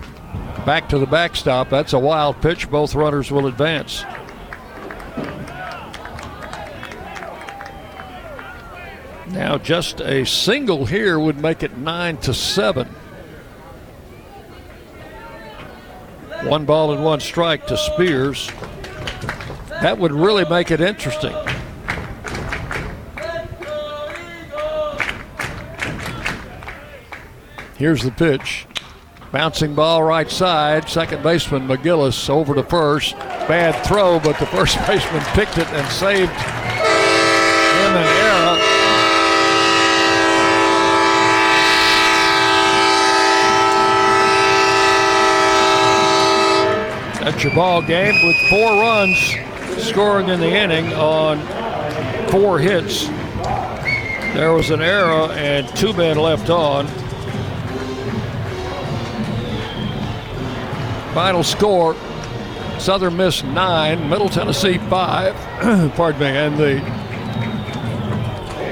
back 0.66 0.88
to 0.88 0.98
the 0.98 1.06
backstop. 1.06 1.70
That's 1.70 1.92
a 1.92 2.00
wild 2.00 2.42
pitch. 2.42 2.68
Both 2.68 2.96
runners 2.96 3.30
will 3.30 3.46
advance. 3.46 4.02
Now, 9.28 9.56
just 9.58 10.00
a 10.00 10.26
single 10.26 10.84
here 10.84 11.20
would 11.20 11.40
make 11.40 11.62
it 11.62 11.78
nine 11.78 12.16
to 12.22 12.34
seven. 12.34 12.88
One 16.42 16.64
ball 16.64 16.92
and 16.92 17.04
one 17.04 17.20
strike 17.20 17.68
to 17.68 17.76
Spears. 17.76 18.50
That 19.80 19.98
would 19.98 20.10
really 20.10 20.44
make 20.44 20.72
it 20.72 20.80
interesting. 20.80 21.36
Here's 27.78 28.02
the 28.02 28.10
pitch. 28.10 28.66
Bouncing 29.30 29.76
ball 29.76 30.02
right 30.02 30.28
side. 30.28 30.88
Second 30.88 31.22
baseman 31.22 31.68
McGillis 31.68 32.28
over 32.28 32.52
to 32.56 32.64
first. 32.64 33.16
Bad 33.16 33.86
throw, 33.86 34.18
but 34.18 34.36
the 34.40 34.46
first 34.46 34.76
baseman 34.88 35.22
picked 35.26 35.58
it 35.58 35.68
and 35.68 35.86
saved 35.92 36.32
him 36.32 37.94
an 37.94 38.08
error. 38.18 38.58
That's 47.22 47.44
your 47.44 47.54
ball 47.54 47.80
game 47.80 48.26
with 48.26 48.36
four 48.50 48.80
runs 48.80 49.36
scoring 49.86 50.30
in 50.30 50.40
the 50.40 50.50
inning 50.50 50.92
on 50.94 51.38
four 52.32 52.58
hits. 52.58 53.06
There 54.34 54.52
was 54.52 54.70
an 54.70 54.82
error 54.82 55.30
and 55.30 55.68
two 55.76 55.92
men 55.92 56.16
left 56.16 56.50
on. 56.50 56.88
Final 61.18 61.42
score 61.42 61.96
Southern 62.78 63.16
Miss 63.16 63.42
9, 63.42 64.08
Middle 64.08 64.28
Tennessee 64.28 64.78
5. 64.78 65.92
Pardon 65.96 66.20
me. 66.20 66.28
And 66.28 66.56
the 66.56 66.78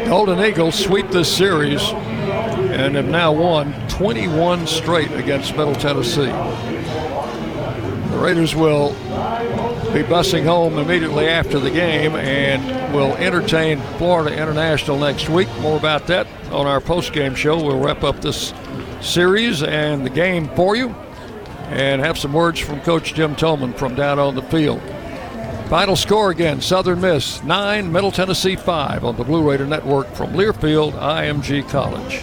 Golden 0.08 0.39
Eagles 0.39 0.78
sweep 0.78 1.10
this 1.10 1.28
series 1.36 1.83
and 1.91 2.94
have 2.94 3.07
now 3.07 3.33
won 3.33 3.75
21 3.89 4.68
straight 4.68 5.10
against 5.10 5.57
Middle 5.57 5.75
Tennessee. 5.75 6.26
The 8.10 8.16
Raiders 8.16 8.55
will 8.55 8.91
be 9.92 10.05
busing 10.05 10.44
home 10.44 10.78
immediately 10.78 11.26
after 11.26 11.58
the 11.58 11.73
game 11.73 12.15
and 12.15 12.94
will 12.94 13.16
entertain 13.16 13.81
Florida 13.99 14.33
International 14.33 14.97
next 14.97 15.28
week. 15.28 15.49
More 15.62 15.78
about 15.78 16.07
that 16.07 16.28
on 16.52 16.68
our 16.68 16.81
post-game 16.81 17.34
show. 17.34 17.57
We'll 17.60 17.81
wrap 17.81 18.05
up 18.05 18.20
this 18.20 18.55
series 19.00 19.65
and 19.65 20.07
the 20.07 20.10
game 20.10 20.49
for 20.50 20.76
you 20.76 20.94
and 21.70 22.01
have 22.01 22.19
some 22.19 22.33
words 22.33 22.61
from 22.61 22.81
Coach 22.81 23.15
Jim 23.15 23.35
Toman 23.35 23.77
from 23.77 23.95
down 23.95 24.19
on 24.19 24.35
the 24.35 24.43
field. 24.43 24.81
Final 25.69 25.97
score 25.97 26.31
again 26.31 26.61
Southern 26.61 27.01
Miss 27.01 27.43
9, 27.43 27.91
Middle 27.91 28.12
Tennessee 28.12 28.55
5 28.55 29.05
on 29.05 29.17
the 29.17 29.25
Blue 29.25 29.49
Raider 29.49 29.67
Network 29.67 30.07
from 30.15 30.33
Learfield 30.33 30.93
IMG 30.93 31.69
College. 31.69 32.23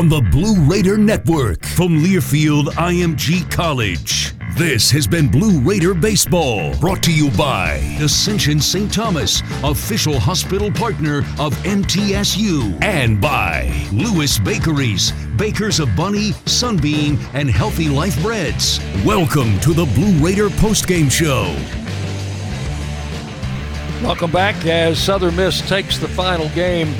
On 0.00 0.08
the 0.08 0.22
Blue 0.30 0.54
Raider 0.64 0.96
Network 0.96 1.62
from 1.66 2.02
Learfield 2.02 2.68
IMG 2.68 3.50
College. 3.50 4.32
This 4.56 4.90
has 4.92 5.06
been 5.06 5.30
Blue 5.30 5.60
Raider 5.60 5.92
Baseball, 5.92 6.74
brought 6.76 7.02
to 7.02 7.12
you 7.12 7.30
by 7.32 7.72
Ascension 8.00 8.60
St. 8.60 8.90
Thomas, 8.90 9.42
official 9.62 10.18
hospital 10.18 10.72
partner 10.72 11.18
of 11.38 11.52
MTSU, 11.64 12.82
and 12.82 13.20
by 13.20 13.70
Lewis 13.92 14.38
Bakeries, 14.38 15.12
bakers 15.36 15.80
of 15.80 15.94
Bunny, 15.94 16.32
Sunbeam, 16.46 17.18
and 17.34 17.50
Healthy 17.50 17.90
Life 17.90 18.22
Breads. 18.22 18.80
Welcome 19.04 19.60
to 19.60 19.74
the 19.74 19.84
Blue 19.84 20.16
Raider 20.24 20.48
postgame 20.48 21.10
show. 21.10 21.44
Welcome 24.02 24.30
back 24.30 24.64
as 24.64 24.98
Southern 24.98 25.36
Miss 25.36 25.60
takes 25.68 25.98
the 25.98 26.08
final 26.08 26.48
game 26.50 26.94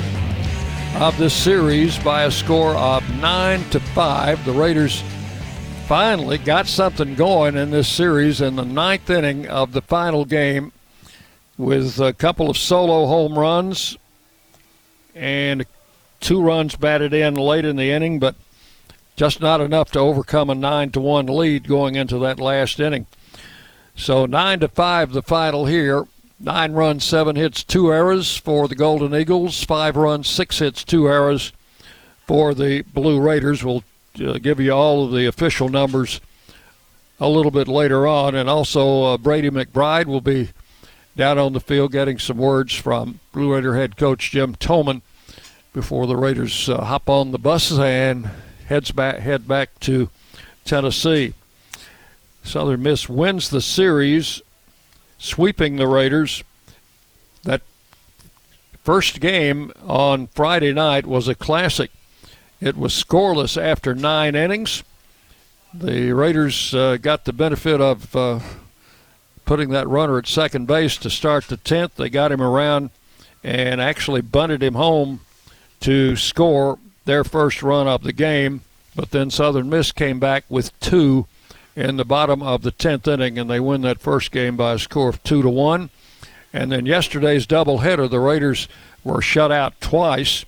of 0.95 1.17
this 1.17 1.33
series 1.33 1.97
by 1.99 2.23
a 2.23 2.31
score 2.31 2.75
of 2.75 3.03
nine 3.19 3.63
to 3.69 3.79
five. 3.79 4.43
The 4.45 4.51
Raiders 4.51 5.03
finally 5.87 6.37
got 6.37 6.67
something 6.67 7.15
going 7.15 7.55
in 7.55 7.71
this 7.71 7.87
series 7.87 8.41
in 8.41 8.55
the 8.55 8.65
ninth 8.65 9.09
inning 9.09 9.47
of 9.47 9.71
the 9.71 9.81
final 9.81 10.25
game 10.25 10.71
with 11.57 11.99
a 11.99 12.13
couple 12.13 12.49
of 12.49 12.57
solo 12.57 13.05
home 13.07 13.37
runs 13.37 13.97
and 15.15 15.65
two 16.19 16.41
runs 16.41 16.75
batted 16.75 17.13
in 17.13 17.35
late 17.35 17.65
in 17.65 17.75
the 17.75 17.91
inning, 17.91 18.19
but 18.19 18.35
just 19.15 19.41
not 19.41 19.61
enough 19.61 19.91
to 19.91 19.99
overcome 19.99 20.49
a 20.49 20.55
nine 20.55 20.91
to 20.91 20.99
one 20.99 21.25
lead 21.25 21.67
going 21.67 21.95
into 21.95 22.17
that 22.19 22.39
last 22.39 22.79
inning. 22.79 23.05
So 23.95 24.25
nine 24.25 24.59
to 24.61 24.67
five, 24.67 25.11
the 25.11 25.21
final 25.21 25.65
here. 25.65 26.05
Nine 26.43 26.73
runs, 26.73 27.03
seven 27.03 27.35
hits, 27.35 27.63
two 27.63 27.93
errors 27.93 28.35
for 28.35 28.67
the 28.67 28.73
Golden 28.73 29.13
Eagles. 29.13 29.63
Five 29.63 29.95
runs, 29.95 30.27
six 30.27 30.57
hits, 30.57 30.83
two 30.83 31.07
errors 31.07 31.53
for 32.25 32.55
the 32.55 32.81
Blue 32.81 33.21
Raiders. 33.21 33.63
We'll 33.63 33.83
uh, 34.19 34.39
give 34.39 34.59
you 34.59 34.71
all 34.71 35.05
of 35.05 35.11
the 35.11 35.27
official 35.27 35.69
numbers 35.69 36.19
a 37.19 37.29
little 37.29 37.51
bit 37.51 37.67
later 37.67 38.07
on. 38.07 38.33
And 38.33 38.49
also, 38.49 39.03
uh, 39.03 39.17
Brady 39.19 39.51
McBride 39.51 40.07
will 40.07 40.21
be 40.21 40.49
down 41.15 41.37
on 41.37 41.53
the 41.53 41.59
field 41.59 41.91
getting 41.91 42.17
some 42.17 42.37
words 42.37 42.73
from 42.73 43.19
Blue 43.33 43.53
Raider 43.53 43.75
head 43.75 43.95
coach 43.95 44.31
Jim 44.31 44.55
Toman 44.55 45.03
before 45.73 46.07
the 46.07 46.17
Raiders 46.17 46.67
uh, 46.67 46.85
hop 46.85 47.07
on 47.07 47.31
the 47.31 47.37
bus 47.37 47.71
and 47.71 48.31
heads 48.65 48.91
back 48.91 49.19
head 49.19 49.47
back 49.47 49.79
to 49.81 50.09
Tennessee. 50.65 51.35
Southern 52.43 52.81
Miss 52.81 53.07
wins 53.07 53.51
the 53.51 53.61
series 53.61 54.41
sweeping 55.21 55.75
the 55.75 55.87
Raiders. 55.87 56.43
That 57.43 57.61
first 58.83 59.21
game 59.21 59.71
on 59.87 60.27
Friday 60.27 60.73
night 60.73 61.05
was 61.05 61.27
a 61.27 61.35
classic. 61.35 61.91
It 62.59 62.75
was 62.75 62.91
scoreless 62.91 63.61
after 63.61 63.95
nine 63.95 64.35
innings. 64.35 64.83
The 65.73 66.11
Raiders 66.11 66.73
uh, 66.73 66.97
got 66.97 67.25
the 67.25 67.33
benefit 67.33 67.79
of 67.79 68.15
uh, 68.15 68.39
putting 69.45 69.69
that 69.69 69.87
runner 69.87 70.17
at 70.17 70.27
second 70.27 70.67
base 70.67 70.97
to 70.97 71.09
start 71.09 71.45
the 71.45 71.57
10th. 71.57 71.95
They 71.95 72.09
got 72.09 72.31
him 72.31 72.41
around 72.41 72.89
and 73.43 73.79
actually 73.79 74.21
bunted 74.21 74.61
him 74.61 74.73
home 74.73 75.21
to 75.81 76.15
score 76.15 76.77
their 77.05 77.23
first 77.23 77.63
run 77.63 77.87
of 77.87 78.03
the 78.03 78.13
game. 78.13 78.61
But 78.95 79.11
then 79.11 79.31
Southern 79.31 79.69
Miss 79.69 79.91
came 79.91 80.19
back 80.19 80.43
with 80.49 80.77
two 80.79 81.25
in 81.75 81.97
the 81.97 82.05
bottom 82.05 82.41
of 82.41 82.61
the 82.61 82.71
10th 82.71 83.07
inning, 83.07 83.37
and 83.37 83.49
they 83.49 83.59
win 83.59 83.81
that 83.81 84.01
first 84.01 84.31
game 84.31 84.57
by 84.57 84.73
a 84.73 84.79
score 84.79 85.09
of 85.09 85.23
2 85.23 85.41
to 85.41 85.49
1. 85.49 85.89
And 86.53 86.71
then 86.71 86.85
yesterday's 86.85 87.47
doubleheader, 87.47 88.09
the 88.09 88.19
Raiders 88.19 88.67
were 89.03 89.21
shut 89.21 89.51
out 89.51 89.79
twice. 89.79 90.45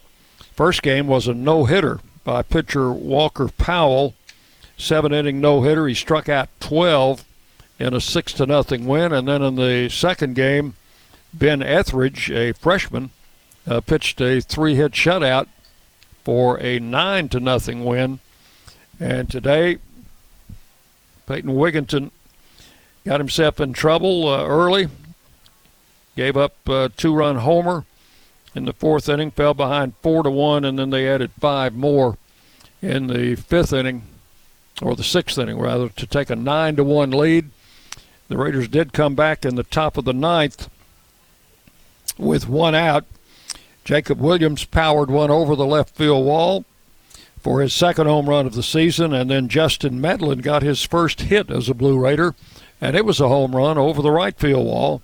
First 0.53 0.81
game 0.83 1.07
was 1.07 1.27
a 1.27 1.33
no 1.33 1.65
hitter 1.65 1.99
by 2.23 2.41
pitcher 2.41 2.91
Walker 2.91 3.47
Powell, 3.47 4.13
seven 4.77 5.13
inning 5.13 5.39
no 5.39 5.61
hitter. 5.61 5.87
He 5.87 5.93
struck 5.93 6.27
out 6.27 6.49
12 6.59 7.23
in 7.79 7.93
a 7.93 8.01
6 8.01 8.33
to 8.33 8.45
nothing 8.45 8.85
win. 8.85 9.13
And 9.13 9.27
then 9.27 9.41
in 9.41 9.55
the 9.55 9.89
second 9.89 10.35
game, 10.35 10.75
Ben 11.33 11.63
Ethridge, 11.63 12.29
a 12.29 12.51
freshman, 12.53 13.09
uh, 13.65 13.81
pitched 13.81 14.21
a 14.21 14.41
three 14.41 14.75
hit 14.75 14.91
shutout 14.91 15.47
for 16.23 16.59
a 16.61 16.79
9 16.79 17.29
to 17.29 17.39
nothing 17.39 17.83
win. 17.83 18.19
And 18.99 19.29
today, 19.29 19.79
Peyton 21.27 21.51
Wigginton 21.51 22.11
got 23.05 23.19
himself 23.19 23.59
in 23.59 23.73
trouble 23.73 24.27
uh, 24.27 24.45
early, 24.45 24.89
gave 26.15 26.37
up 26.37 26.55
a 26.67 26.89
two-run 26.95 27.37
homer 27.37 27.85
in 28.55 28.65
the 28.65 28.73
fourth 28.73 29.09
inning, 29.09 29.31
fell 29.31 29.53
behind 29.53 29.95
four 30.01 30.23
to 30.23 30.29
one, 30.29 30.63
and 30.63 30.77
then 30.77 30.89
they 30.89 31.07
added 31.07 31.31
five 31.39 31.73
more 31.73 32.17
in 32.81 33.07
the 33.07 33.35
fifth 33.35 33.73
inning, 33.73 34.03
or 34.81 34.95
the 34.95 35.03
sixth 35.03 35.37
inning 35.37 35.59
rather, 35.59 35.89
to 35.89 36.05
take 36.05 36.29
a 36.29 36.35
nine 36.35 36.75
to 36.75 36.83
one 36.83 37.11
lead. 37.11 37.49
The 38.27 38.37
Raiders 38.37 38.67
did 38.67 38.93
come 38.93 39.15
back 39.15 39.45
in 39.45 39.55
the 39.55 39.63
top 39.63 39.97
of 39.97 40.05
the 40.05 40.13
ninth 40.13 40.69
with 42.17 42.47
one 42.47 42.75
out. 42.75 43.05
Jacob 43.83 44.19
Williams 44.19 44.65
powered 44.65 45.09
one 45.09 45.29
over 45.29 45.55
the 45.55 45.65
left 45.65 45.95
field 45.95 46.25
wall 46.25 46.63
for 47.43 47.59
his 47.59 47.73
second 47.73 48.07
home 48.07 48.29
run 48.29 48.47
of 48.47 48.55
the 48.55 48.63
season, 48.63 49.13
and 49.13 49.29
then 49.29 49.49
Justin 49.49 49.99
Medlin 49.99 50.39
got 50.39 50.63
his 50.63 50.81
first 50.83 51.21
hit 51.21 51.51
as 51.51 51.67
a 51.67 51.73
Blue 51.73 51.99
Raider, 51.99 52.35
and 52.79 52.95
it 52.95 53.05
was 53.05 53.19
a 53.19 53.27
home 53.27 53.53
run 53.53 53.77
over 53.77 54.01
the 54.01 54.11
right 54.11 54.35
field 54.39 54.65
wall. 54.65 55.01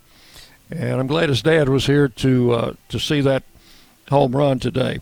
And 0.72 1.02
I'm 1.02 1.08
glad 1.08 1.28
his 1.28 1.42
dad 1.42 1.68
was 1.68 1.86
here 1.86 2.08
to 2.08 2.52
uh, 2.54 2.74
to 2.88 3.00
see 3.00 3.20
that 3.22 3.44
home 4.10 4.36
run 4.36 4.60
today. 4.60 5.00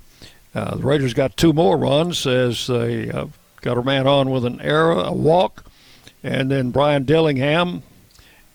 Uh, 0.56 0.76
the 0.76 0.84
Raiders 0.84 1.14
got 1.14 1.38
two 1.38 1.54
more 1.54 1.78
runs 1.78 2.26
as 2.26 2.66
they 2.66 3.12
uh, 3.12 3.28
got 3.62 3.78
a 3.78 3.84
man 3.84 4.08
on 4.08 4.32
with 4.32 4.44
an 4.44 4.60
error, 4.62 4.94
a 4.94 5.14
walk, 5.14 5.64
and 6.24 6.50
then 6.50 6.72
Brian 6.72 7.04
Dillingham 7.04 7.84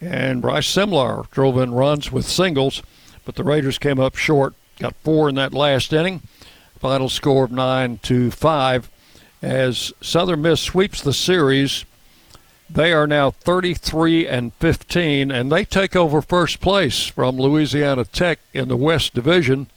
and 0.00 0.42
Bryce 0.42 0.66
Simlar 0.66 1.30
drove 1.30 1.56
in 1.58 1.72
runs 1.72 2.10
with 2.10 2.26
singles, 2.26 2.82
but 3.24 3.36
the 3.36 3.44
Raiders 3.44 3.78
came 3.78 4.00
up 4.00 4.16
short. 4.16 4.54
Got 4.80 4.96
four 4.96 5.28
in 5.28 5.36
that 5.36 5.52
last 5.52 5.92
inning. 5.92 6.22
Final 6.82 7.08
score 7.08 7.44
of 7.44 7.52
nine 7.52 8.00
to 8.02 8.32
five 8.32 8.90
as 9.40 9.92
Southern 10.00 10.42
Miss 10.42 10.60
sweeps 10.60 11.00
the 11.00 11.12
series. 11.12 11.84
They 12.68 12.92
are 12.92 13.06
now 13.06 13.30
33 13.30 14.26
and 14.26 14.52
15, 14.54 15.30
and 15.30 15.52
they 15.52 15.64
take 15.64 15.94
over 15.94 16.20
first 16.20 16.60
place 16.60 17.06
from 17.06 17.38
Louisiana 17.38 18.04
Tech 18.04 18.40
in 18.52 18.66
the 18.66 18.76
West 18.76 19.14
Division. 19.14 19.68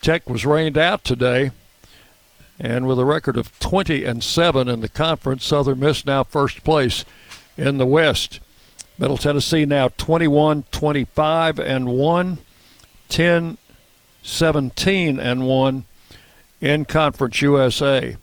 Tech 0.00 0.26
was 0.26 0.46
rained 0.46 0.78
out 0.78 1.04
today, 1.04 1.50
and 2.58 2.86
with 2.86 2.98
a 2.98 3.04
record 3.04 3.36
of 3.36 3.58
20 3.60 4.02
and 4.02 4.24
7 4.24 4.66
in 4.66 4.80
the 4.80 4.88
conference, 4.88 5.44
Southern 5.44 5.80
Miss 5.80 6.06
now 6.06 6.24
first 6.24 6.64
place 6.64 7.04
in 7.58 7.76
the 7.76 7.84
West. 7.84 8.40
Middle 8.96 9.18
Tennessee 9.18 9.66
now 9.66 9.88
21 9.98 10.64
25 10.70 11.58
and 11.58 11.88
1, 11.88 12.38
10 13.10 13.58
17 14.22 15.20
and 15.20 15.46
1 15.46 15.84
in 16.64 16.86
Conference 16.86 17.42
USA. 17.42 18.16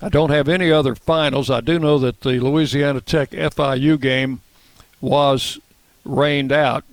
I 0.00 0.08
don't 0.08 0.30
have 0.30 0.48
any 0.48 0.70
other 0.70 0.94
finals. 0.94 1.50
I 1.50 1.60
do 1.60 1.80
know 1.80 1.98
that 1.98 2.20
the 2.20 2.38
Louisiana 2.38 3.00
Tech 3.00 3.30
FIU 3.30 4.00
game 4.00 4.42
was 5.00 5.58
rained 6.04 6.52
out, 6.52 6.84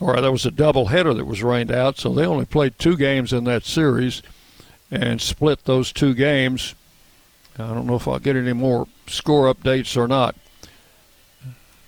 or 0.00 0.20
there 0.20 0.32
was 0.32 0.44
a 0.44 0.50
doubleheader 0.50 1.16
that 1.16 1.24
was 1.24 1.44
rained 1.44 1.70
out, 1.70 1.98
so 1.98 2.12
they 2.12 2.26
only 2.26 2.46
played 2.46 2.80
two 2.80 2.96
games 2.96 3.32
in 3.32 3.44
that 3.44 3.64
series 3.64 4.22
and 4.90 5.20
split 5.20 5.64
those 5.66 5.92
two 5.92 6.14
games. 6.14 6.74
I 7.60 7.68
don't 7.68 7.86
know 7.86 7.96
if 7.96 8.08
I'll 8.08 8.18
get 8.18 8.34
any 8.34 8.52
more 8.52 8.88
score 9.06 9.52
updates 9.52 9.96
or 9.96 10.08
not. 10.08 10.34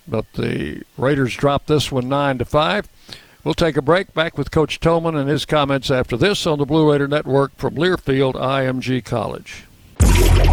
But 0.07 0.31
the 0.33 0.83
Raiders 0.97 1.35
dropped 1.35 1.67
this 1.67 1.91
one 1.91 2.07
nine 2.07 2.37
to 2.37 2.45
five. 2.45 2.87
We'll 3.43 3.53
take 3.55 3.75
a 3.75 3.81
break. 3.81 4.13
Back 4.13 4.37
with 4.37 4.51
Coach 4.51 4.79
Toman 4.79 5.19
and 5.19 5.27
his 5.27 5.45
comments 5.45 5.89
after 5.89 6.15
this 6.15 6.45
on 6.45 6.59
the 6.59 6.65
Blue 6.65 6.91
Raider 6.91 7.07
Network 7.07 7.55
from 7.57 7.75
Learfield 7.75 8.35
IMG 8.35 9.03
College. 9.03 9.65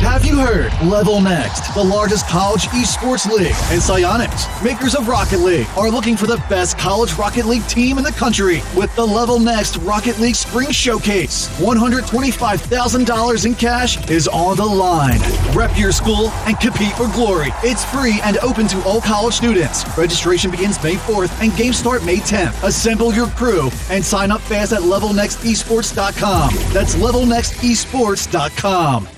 Have 0.00 0.24
you 0.24 0.38
heard? 0.38 0.72
Level 0.88 1.20
Next, 1.20 1.74
the 1.74 1.82
largest 1.82 2.28
college 2.28 2.62
esports 2.68 3.26
league, 3.30 3.54
and 3.70 3.80
Psyonix, 3.80 4.48
makers 4.64 4.94
of 4.94 5.08
Rocket 5.08 5.40
League, 5.40 5.66
are 5.76 5.90
looking 5.90 6.16
for 6.16 6.26
the 6.26 6.42
best 6.48 6.78
college 6.78 7.12
Rocket 7.14 7.44
League 7.46 7.66
team 7.66 7.98
in 7.98 8.04
the 8.04 8.12
country 8.12 8.62
with 8.76 8.94
the 8.96 9.04
Level 9.04 9.38
Next 9.38 9.76
Rocket 9.78 10.18
League 10.18 10.36
Spring 10.36 10.70
Showcase. 10.70 11.48
$125,000 11.58 13.46
in 13.46 13.54
cash 13.54 14.10
is 14.10 14.28
on 14.28 14.56
the 14.56 14.64
line. 14.64 15.20
Rep 15.52 15.76
your 15.76 15.92
school 15.92 16.30
and 16.46 16.58
compete 16.58 16.94
for 16.94 17.08
glory. 17.08 17.48
It's 17.62 17.84
free 17.84 18.20
and 18.24 18.38
open 18.38 18.66
to 18.68 18.82
all 18.84 19.00
college 19.00 19.34
students. 19.34 19.84
Registration 19.98 20.50
begins 20.50 20.82
May 20.82 20.94
4th 20.94 21.42
and 21.42 21.54
games 21.56 21.76
start 21.76 22.04
May 22.04 22.18
10th. 22.18 22.62
Assemble 22.66 23.12
your 23.12 23.28
crew 23.28 23.70
and 23.90 24.04
sign 24.04 24.30
up 24.30 24.40
fast 24.40 24.72
at 24.72 24.82
levelnextesports.com. 24.82 26.54
That's 26.72 26.94
levelnextesports.com. 26.94 29.17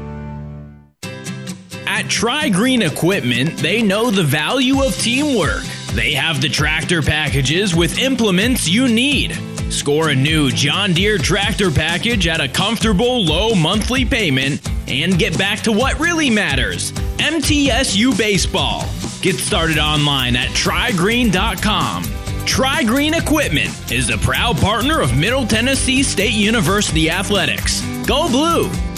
At 1.87 2.09
Tri 2.09 2.49
Green 2.49 2.81
Equipment, 2.81 3.57
they 3.57 3.81
know 3.81 4.11
the 4.11 4.23
value 4.23 4.83
of 4.83 4.95
teamwork. 4.95 5.63
They 5.93 6.13
have 6.13 6.41
the 6.41 6.49
tractor 6.49 7.01
packages 7.01 7.75
with 7.75 7.99
implements 7.99 8.67
you 8.67 8.87
need. 8.87 9.37
Score 9.69 10.09
a 10.09 10.15
new 10.15 10.51
John 10.51 10.93
Deere 10.93 11.17
tractor 11.17 11.71
package 11.71 12.27
at 12.27 12.41
a 12.41 12.47
comfortable 12.47 13.23
low 13.23 13.55
monthly 13.55 14.05
payment 14.05 14.61
and 14.87 15.17
get 15.17 15.37
back 15.37 15.59
to 15.61 15.71
what 15.71 15.99
really 15.99 16.29
matters 16.29 16.91
MTSU 17.17 18.17
Baseball. 18.17 18.85
Get 19.21 19.35
started 19.35 19.77
online 19.77 20.35
at 20.35 20.49
trigreen.com. 20.49 22.03
Tri 22.45 22.83
Green 22.83 23.13
Equipment 23.13 23.91
is 23.91 24.09
a 24.09 24.17
proud 24.17 24.57
partner 24.57 24.99
of 24.99 25.17
Middle 25.17 25.45
Tennessee 25.45 26.03
State 26.03 26.33
University 26.33 27.09
Athletics. 27.09 27.81
Go 28.05 28.27
Blue! 28.27 28.90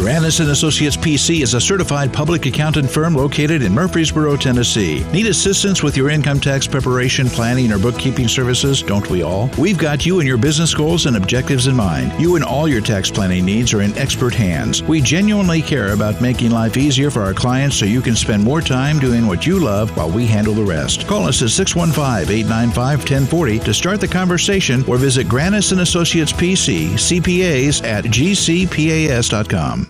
Granis 0.00 0.40
and 0.40 0.48
Associates 0.48 0.96
PC 0.96 1.42
is 1.42 1.52
a 1.52 1.60
certified 1.60 2.10
public 2.10 2.46
accountant 2.46 2.88
firm 2.88 3.14
located 3.14 3.60
in 3.60 3.74
Murfreesboro, 3.74 4.34
Tennessee. 4.34 5.04
Need 5.12 5.26
assistance 5.26 5.82
with 5.82 5.94
your 5.94 6.08
income 6.08 6.40
tax 6.40 6.66
preparation, 6.66 7.28
planning, 7.28 7.70
or 7.70 7.78
bookkeeping 7.78 8.26
services? 8.26 8.82
Don't 8.82 9.10
we 9.10 9.22
all? 9.22 9.50
We've 9.58 9.76
got 9.76 10.06
you 10.06 10.20
and 10.20 10.26
your 10.26 10.38
business 10.38 10.72
goals 10.72 11.04
and 11.04 11.18
objectives 11.18 11.66
in 11.66 11.76
mind. 11.76 12.18
You 12.18 12.36
and 12.36 12.44
all 12.44 12.66
your 12.66 12.80
tax 12.80 13.10
planning 13.10 13.44
needs 13.44 13.74
are 13.74 13.82
in 13.82 13.94
expert 13.98 14.32
hands. 14.32 14.82
We 14.82 15.02
genuinely 15.02 15.60
care 15.60 15.92
about 15.92 16.22
making 16.22 16.50
life 16.50 16.78
easier 16.78 17.10
for 17.10 17.20
our 17.20 17.34
clients 17.34 17.76
so 17.76 17.84
you 17.84 18.00
can 18.00 18.16
spend 18.16 18.42
more 18.42 18.62
time 18.62 19.00
doing 19.00 19.26
what 19.26 19.46
you 19.46 19.60
love 19.60 19.94
while 19.98 20.10
we 20.10 20.26
handle 20.26 20.54
the 20.54 20.64
rest. 20.64 21.06
Call 21.08 21.26
us 21.26 21.42
at 21.42 21.50
615-895-1040 21.50 23.64
to 23.64 23.74
start 23.74 24.00
the 24.00 24.08
conversation 24.08 24.82
or 24.88 24.96
visit 24.96 25.26
Granis 25.26 25.72
and 25.72 25.82
Associates 25.82 26.32
PC, 26.32 26.92
CPAs 26.92 27.84
at 27.84 28.04
gcpas.com. 28.04 29.89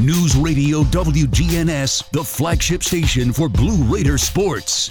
News 0.00 0.34
Radio 0.34 0.82
WGNS, 0.84 2.10
the 2.12 2.24
flagship 2.24 2.82
station 2.82 3.34
for 3.34 3.50
Blue 3.50 3.84
Raider 3.94 4.16
sports. 4.16 4.90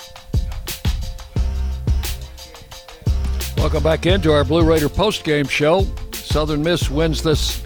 Welcome 3.58 3.82
back 3.82 4.06
into 4.06 4.32
our 4.32 4.44
Blue 4.44 4.64
Raider 4.64 4.88
postgame 4.88 5.50
show. 5.50 5.88
Southern 6.12 6.62
Miss 6.62 6.92
wins 6.92 7.24
this 7.24 7.64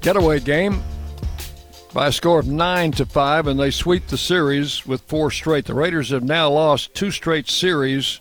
getaway 0.00 0.40
game 0.40 0.82
by 1.94 2.08
a 2.08 2.12
score 2.12 2.40
of 2.40 2.48
nine 2.48 2.90
to 2.92 3.06
five, 3.06 3.46
and 3.46 3.60
they 3.60 3.70
sweep 3.70 4.08
the 4.08 4.18
series 4.18 4.84
with 4.84 5.02
four 5.02 5.30
straight. 5.30 5.66
The 5.66 5.74
Raiders 5.74 6.10
have 6.10 6.24
now 6.24 6.50
lost 6.50 6.92
two 6.92 7.12
straight 7.12 7.48
series 7.48 8.18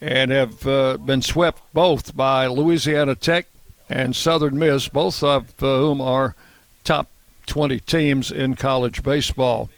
and 0.00 0.32
have 0.32 0.66
uh, 0.66 0.96
been 0.96 1.22
swept 1.22 1.62
both 1.72 2.16
by 2.16 2.48
Louisiana 2.48 3.14
Tech 3.14 3.46
and 3.88 4.16
Southern 4.16 4.58
Miss, 4.58 4.88
both 4.88 5.22
of 5.22 5.50
uh, 5.62 5.78
whom 5.78 6.00
are 6.00 6.34
top 6.82 7.08
20 7.48 7.80
teams 7.80 8.30
in 8.30 8.54
college 8.54 9.02
baseball. 9.02 9.68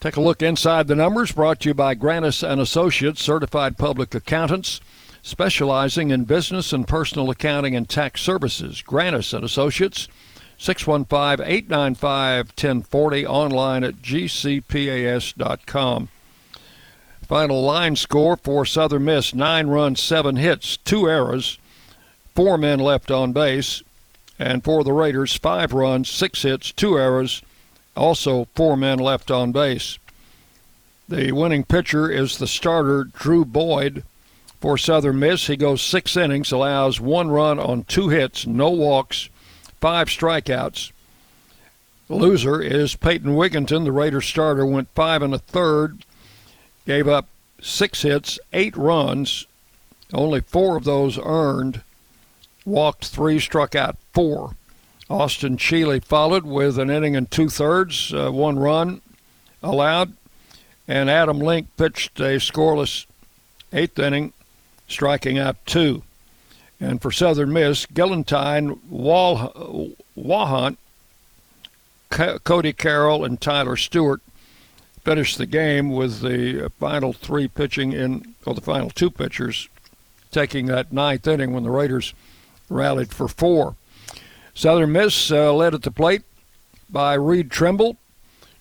Take 0.00 0.16
a 0.16 0.20
look 0.20 0.42
inside 0.42 0.88
the 0.88 0.96
numbers 0.96 1.30
brought 1.30 1.60
to 1.60 1.70
you 1.70 1.74
by 1.74 1.94
Granis 1.94 2.46
and 2.46 2.60
Associates, 2.60 3.22
certified 3.22 3.78
public 3.78 4.14
accountants. 4.14 4.80
specializing 5.24 6.10
in 6.10 6.24
business 6.24 6.72
and 6.74 6.86
personal 6.86 7.30
accounting 7.30 7.74
and 7.74 7.88
tax 7.88 8.20
services. 8.20 8.84
Granis 8.86 9.32
and 9.32 9.42
Associates, 9.42 10.06
615-895-1040, 10.58 13.24
online 13.24 13.84
at 13.84 14.02
gcpas.com. 14.02 16.08
Final 17.22 17.62
line 17.62 17.96
score 17.96 18.36
for 18.36 18.66
Southern 18.66 19.06
Miss, 19.06 19.34
nine 19.34 19.68
runs, 19.68 20.02
seven 20.02 20.36
hits, 20.36 20.76
two 20.76 21.08
errors, 21.08 21.58
four 22.34 22.58
men 22.58 22.78
left 22.78 23.10
on 23.10 23.32
base. 23.32 23.82
And 24.38 24.64
for 24.64 24.82
the 24.82 24.92
Raiders, 24.92 25.36
five 25.36 25.72
runs, 25.72 26.10
six 26.10 26.42
hits, 26.42 26.72
two 26.72 26.98
errors, 26.98 27.42
also 27.96 28.48
four 28.54 28.76
men 28.76 28.98
left 28.98 29.30
on 29.30 29.52
base. 29.52 29.98
The 31.08 31.32
winning 31.32 31.64
pitcher 31.64 32.10
is 32.10 32.38
the 32.38 32.46
starter, 32.46 33.04
Drew 33.04 33.44
Boyd. 33.44 34.04
For 34.60 34.78
Southern 34.78 35.18
Miss, 35.18 35.46
he 35.46 35.56
goes 35.56 35.82
six 35.82 36.16
innings, 36.16 36.50
allows 36.50 36.98
one 37.00 37.28
run 37.30 37.58
on 37.58 37.84
two 37.84 38.08
hits, 38.08 38.46
no 38.46 38.70
walks, 38.70 39.28
five 39.80 40.08
strikeouts. 40.08 40.90
The 42.08 42.14
loser 42.14 42.62
is 42.62 42.96
Peyton 42.96 43.36
Wigginton. 43.36 43.84
The 43.84 43.92
Raiders 43.92 44.26
starter 44.26 44.64
went 44.64 44.88
five 44.94 45.22
and 45.22 45.34
a 45.34 45.38
third, 45.38 46.04
gave 46.86 47.06
up 47.06 47.28
six 47.60 48.02
hits, 48.02 48.38
eight 48.52 48.76
runs, 48.76 49.46
only 50.12 50.40
four 50.40 50.76
of 50.76 50.84
those 50.84 51.18
earned, 51.18 51.82
walked 52.64 53.06
three, 53.06 53.38
struck 53.38 53.74
out 53.74 53.96
four. 54.14 54.56
Austin 55.10 55.58
Sheely 55.58 56.02
followed 56.02 56.44
with 56.44 56.78
an 56.78 56.88
inning 56.88 57.14
and 57.14 57.30
two 57.30 57.48
thirds, 57.50 58.14
uh, 58.14 58.30
one 58.30 58.58
run 58.58 59.02
allowed, 59.62 60.14
and 60.88 61.10
Adam 61.10 61.38
Link 61.38 61.68
pitched 61.76 62.18
a 62.20 62.38
scoreless 62.38 63.04
eighth 63.72 63.98
inning, 63.98 64.32
striking 64.88 65.38
out 65.38 65.56
two. 65.66 66.02
And 66.80 67.02
for 67.02 67.10
Southern 67.10 67.52
Miss, 67.52 67.86
Gillentine, 67.86 68.80
Wall, 68.88 69.94
Wahant, 70.16 70.76
Cody 72.10 72.72
Carroll, 72.72 73.24
and 73.24 73.40
Tyler 73.40 73.76
Stuart 73.76 74.20
finished 75.02 75.36
the 75.38 75.46
game 75.46 75.90
with 75.90 76.20
the 76.20 76.70
final 76.78 77.12
three 77.12 77.48
pitching 77.48 77.92
in, 77.92 78.34
or 78.46 78.54
the 78.54 78.60
final 78.60 78.90
two 78.90 79.10
pitchers 79.10 79.68
taking 80.30 80.66
that 80.66 80.92
ninth 80.92 81.26
inning 81.26 81.52
when 81.52 81.62
the 81.62 81.70
Raiders 81.70 82.14
rallied 82.68 83.12
for 83.12 83.28
four. 83.28 83.76
Southern 84.54 84.92
Miss 84.92 85.32
uh, 85.32 85.52
led 85.52 85.74
at 85.74 85.82
the 85.82 85.90
plate 85.90 86.22
by 86.88 87.14
Reed 87.14 87.50
Trimble, 87.50 87.96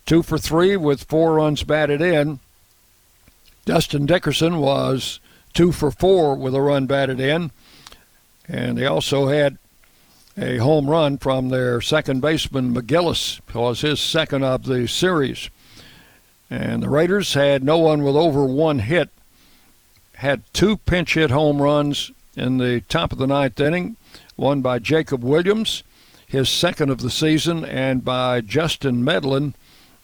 two 0.06 0.24
for 0.24 0.38
three 0.38 0.76
with 0.76 1.04
four 1.04 1.36
runs 1.36 1.64
batted 1.64 2.02
in. 2.02 2.40
Dustin 3.66 4.06
Dickerson 4.06 4.58
was 4.58 5.20
two 5.54 5.72
for 5.72 5.92
four 5.92 6.36
with 6.36 6.56
a 6.56 6.62
run 6.62 6.88
batted 6.88 7.20
in. 7.20 7.52
And 8.48 8.78
they 8.78 8.86
also 8.86 9.28
had 9.28 9.58
a 10.36 10.58
home 10.58 10.90
run 10.90 11.18
from 11.20 11.50
their 11.50 11.80
second 11.80 12.22
baseman, 12.22 12.74
McGillis, 12.74 13.40
was 13.54 13.82
his 13.82 14.00
second 14.00 14.44
of 14.44 14.66
the 14.66 14.88
series. 14.88 15.50
And 16.50 16.84
the 16.84 16.90
Raiders 16.90 17.36
had 17.36 17.64
no 17.64 17.78
one 17.78 18.04
with 18.04 18.16
over 18.16 18.46
one 18.46 18.80
hit, 18.80 19.10
had 20.16 20.42
two 20.54 20.78
pinch 20.78 21.14
hit 21.14 21.30
home 21.30 21.62
runs 21.62 22.12
in 22.36 22.58
the 22.58 22.82
top 22.82 23.12
of 23.12 23.18
the 23.18 23.28
ninth 23.28 23.60
inning, 23.60 23.96
won 24.38 24.62
by 24.62 24.80
Jacob 24.80 25.24
Williams, 25.24 25.84
his 26.28 26.50
second 26.50 26.90
of 26.90 27.00
the 27.00 27.10
season, 27.10 27.64
and 27.64 28.04
by 28.04 28.42
Justin 28.42 29.04
Medlin, 29.04 29.54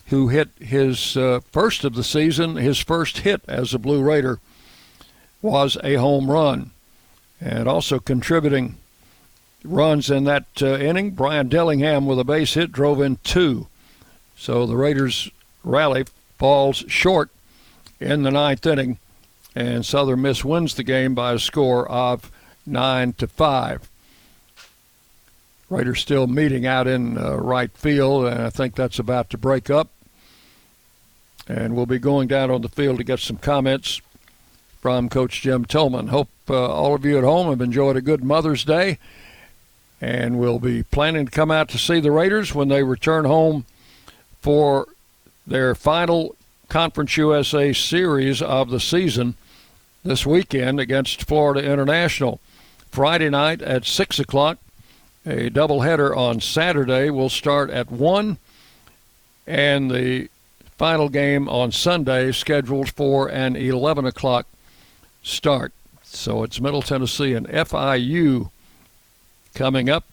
who 0.07 0.29
hit 0.29 0.49
his 0.59 1.15
uh, 1.17 1.39
first 1.51 1.83
of 1.83 1.95
the 1.95 2.03
season, 2.03 2.55
his 2.55 2.79
first 2.79 3.19
hit 3.19 3.41
as 3.47 3.73
a 3.73 3.79
Blue 3.79 4.01
Raider 4.01 4.39
was 5.41 5.77
a 5.83 5.95
home 5.95 6.29
run. 6.29 6.71
And 7.41 7.67
also 7.67 7.99
contributing 7.99 8.75
runs 9.63 10.09
in 10.09 10.25
that 10.25 10.45
uh, 10.61 10.77
inning, 10.77 11.11
Brian 11.11 11.47
Dillingham 11.47 12.05
with 12.05 12.19
a 12.19 12.23
base 12.23 12.53
hit 12.53 12.71
drove 12.71 13.01
in 13.01 13.17
two. 13.23 13.67
So 14.35 14.65
the 14.65 14.75
Raiders' 14.75 15.29
rally 15.63 16.05
falls 16.37 16.83
short 16.87 17.29
in 17.99 18.23
the 18.23 18.31
ninth 18.31 18.65
inning, 18.65 18.97
and 19.55 19.85
Southern 19.85 20.21
Miss 20.21 20.45
wins 20.45 20.75
the 20.75 20.83
game 20.83 21.15
by 21.15 21.33
a 21.33 21.39
score 21.39 21.89
of 21.89 22.31
nine 22.65 23.13
to 23.13 23.27
five. 23.27 23.89
Raiders 25.69 25.99
still 25.99 26.27
meeting 26.27 26.65
out 26.65 26.87
in 26.87 27.17
uh, 27.17 27.35
right 27.35 27.71
field, 27.71 28.25
and 28.25 28.41
I 28.41 28.49
think 28.49 28.75
that's 28.75 28.99
about 28.99 29.29
to 29.31 29.37
break 29.37 29.69
up. 29.69 29.89
And 31.47 31.75
we'll 31.75 31.85
be 31.85 31.99
going 31.99 32.27
down 32.27 32.51
on 32.51 32.61
the 32.61 32.69
field 32.69 32.97
to 32.97 33.03
get 33.03 33.19
some 33.19 33.37
comments 33.37 34.01
from 34.81 35.09
Coach 35.09 35.41
Jim 35.41 35.65
Toman. 35.65 36.09
Hope 36.09 36.29
uh, 36.49 36.71
all 36.71 36.95
of 36.95 37.05
you 37.05 37.17
at 37.17 37.23
home 37.23 37.49
have 37.49 37.61
enjoyed 37.61 37.97
a 37.97 38.01
good 38.01 38.23
Mother's 38.23 38.63
Day, 38.63 38.97
and 39.99 40.39
we'll 40.39 40.59
be 40.59 40.83
planning 40.83 41.25
to 41.25 41.31
come 41.31 41.51
out 41.51 41.69
to 41.69 41.77
see 41.77 41.99
the 41.99 42.11
Raiders 42.11 42.55
when 42.55 42.69
they 42.69 42.83
return 42.83 43.25
home 43.25 43.65
for 44.41 44.87
their 45.45 45.75
final 45.75 46.35
Conference 46.69 47.17
USA 47.17 47.73
series 47.73 48.43
of 48.43 48.69
the 48.69 48.79
season 48.79 49.33
this 50.03 50.23
weekend 50.23 50.79
against 50.79 51.27
Florida 51.27 51.63
International. 51.63 52.39
Friday 52.91 53.29
night 53.29 53.61
at 53.63 53.85
6 53.85 54.19
o'clock, 54.19 54.59
a 55.25 55.49
doubleheader 55.49 56.15
on 56.15 56.39
Saturday 56.39 57.09
will 57.09 57.29
start 57.29 57.71
at 57.71 57.91
1, 57.91 58.37
and 59.47 59.89
the 59.89 60.29
final 60.77 61.09
game 61.09 61.49
on 61.49 61.71
Sunday 61.71 62.31
scheduled 62.31 62.89
for 62.91 63.27
an 63.27 63.55
11 63.55 64.05
o'clock 64.05 64.45
start. 65.23 65.73
So 66.03 66.43
it's 66.43 66.61
Middle 66.61 66.83
Tennessee 66.83 67.33
and 67.33 67.47
FIU 67.47 68.51
coming 69.55 69.89
up 69.89 70.05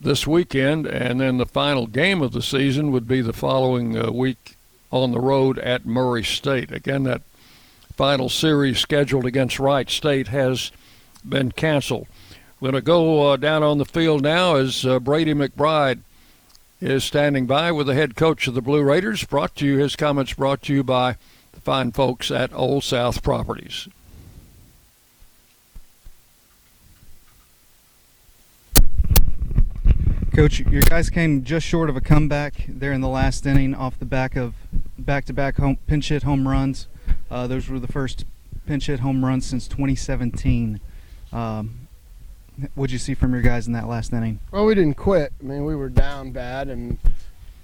this 0.00 0.26
weekend, 0.26 0.86
and 0.86 1.20
then 1.20 1.36
the 1.36 1.46
final 1.46 1.86
game 1.86 2.22
of 2.22 2.32
the 2.32 2.42
season 2.42 2.92
would 2.92 3.06
be 3.06 3.20
the 3.20 3.34
following 3.34 3.96
uh, 3.96 4.10
week 4.10 4.56
on 4.92 5.10
the 5.10 5.20
road 5.20 5.58
at 5.58 5.86
Murray 5.86 6.22
State. 6.22 6.70
Again, 6.70 7.02
that 7.04 7.22
final 7.96 8.28
series 8.28 8.78
scheduled 8.78 9.26
against 9.26 9.58
Wright 9.58 9.90
State 9.90 10.28
has 10.28 10.70
been 11.28 11.50
canceled. 11.50 12.06
We're 12.60 12.70
going 12.70 12.82
to 12.82 12.86
go 12.86 13.30
uh, 13.32 13.36
down 13.36 13.62
on 13.64 13.78
the 13.78 13.84
field 13.84 14.22
now 14.22 14.54
as 14.56 14.86
uh, 14.86 15.00
Brady 15.00 15.34
McBride 15.34 16.00
is 16.80 17.02
standing 17.02 17.46
by 17.46 17.72
with 17.72 17.86
the 17.86 17.94
head 17.94 18.14
coach 18.14 18.46
of 18.46 18.54
the 18.54 18.62
Blue 18.62 18.82
Raiders. 18.82 19.24
Brought 19.24 19.56
to 19.56 19.66
you, 19.66 19.78
his 19.78 19.96
comments 19.96 20.34
brought 20.34 20.62
to 20.62 20.74
you 20.74 20.84
by 20.84 21.16
the 21.52 21.60
fine 21.60 21.92
folks 21.92 22.30
at 22.30 22.52
Old 22.52 22.84
South 22.84 23.22
Properties. 23.22 23.88
Coach, 30.34 30.60
your 30.60 30.80
guys 30.80 31.10
came 31.10 31.44
just 31.44 31.66
short 31.66 31.90
of 31.90 31.96
a 31.96 32.00
comeback 32.00 32.64
there 32.66 32.90
in 32.92 33.02
the 33.02 33.08
last 33.08 33.44
inning 33.44 33.74
off 33.74 33.98
the 33.98 34.06
back 34.06 34.34
of 34.34 34.54
back-to-back 34.98 35.56
home, 35.56 35.76
pinch 35.86 36.08
hit 36.08 36.22
home 36.22 36.48
runs. 36.48 36.88
Uh, 37.30 37.46
those 37.46 37.68
were 37.68 37.78
the 37.78 37.86
first 37.86 38.24
pinch 38.66 38.86
hit 38.86 39.00
home 39.00 39.22
runs 39.22 39.44
since 39.44 39.68
2017. 39.68 40.80
Um, 41.34 41.86
what'd 42.74 42.92
you 42.92 42.98
see 42.98 43.12
from 43.12 43.34
your 43.34 43.42
guys 43.42 43.66
in 43.66 43.74
that 43.74 43.86
last 43.88 44.10
inning? 44.10 44.40
Well, 44.50 44.64
we 44.64 44.74
didn't 44.74 44.94
quit. 44.94 45.34
I 45.38 45.44
mean, 45.44 45.66
we 45.66 45.76
were 45.76 45.90
down 45.90 46.30
bad 46.30 46.68
and 46.68 46.96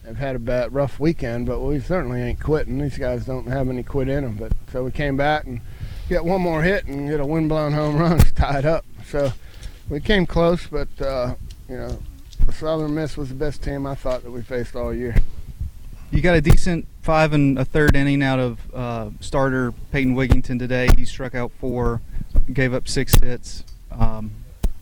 have 0.04 0.18
had 0.18 0.36
a 0.36 0.38
bad, 0.38 0.74
rough 0.74 1.00
weekend, 1.00 1.46
but 1.46 1.60
we 1.60 1.80
certainly 1.80 2.20
ain't 2.20 2.38
quitting. 2.38 2.78
These 2.78 2.98
guys 2.98 3.24
don't 3.24 3.46
have 3.46 3.70
any 3.70 3.82
quit 3.82 4.10
in 4.10 4.24
them. 4.24 4.34
But 4.34 4.52
so 4.70 4.84
we 4.84 4.90
came 4.90 5.16
back 5.16 5.44
and 5.46 5.62
get 6.10 6.22
one 6.22 6.42
more 6.42 6.62
hit 6.62 6.84
and 6.84 7.08
get 7.08 7.18
a 7.18 7.26
wind-blown 7.26 7.72
home 7.72 7.96
run, 7.96 8.18
tied 8.34 8.66
up. 8.66 8.84
So 9.06 9.32
we 9.88 10.00
came 10.00 10.26
close, 10.26 10.66
but 10.66 10.88
uh, 11.00 11.34
you 11.66 11.78
know 11.78 11.98
the 12.46 12.52
Southern 12.52 12.94
Miss 12.94 13.16
was 13.16 13.28
the 13.28 13.34
best 13.34 13.62
team 13.62 13.86
I 13.86 13.94
thought 13.94 14.22
that 14.22 14.30
we 14.30 14.42
faced 14.42 14.76
all 14.76 14.94
year. 14.94 15.14
You 16.10 16.22
got 16.22 16.36
a 16.36 16.40
decent 16.40 16.86
five 17.02 17.32
and 17.32 17.58
a 17.58 17.64
third 17.64 17.94
inning 17.94 18.22
out 18.22 18.38
of 18.38 18.74
uh, 18.74 19.10
starter 19.20 19.72
Peyton 19.92 20.14
Wigginton 20.14 20.58
today. 20.58 20.88
He 20.96 21.04
struck 21.04 21.34
out 21.34 21.52
four, 21.60 22.00
gave 22.52 22.72
up 22.72 22.88
six 22.88 23.14
hits, 23.18 23.64
um, 23.92 24.30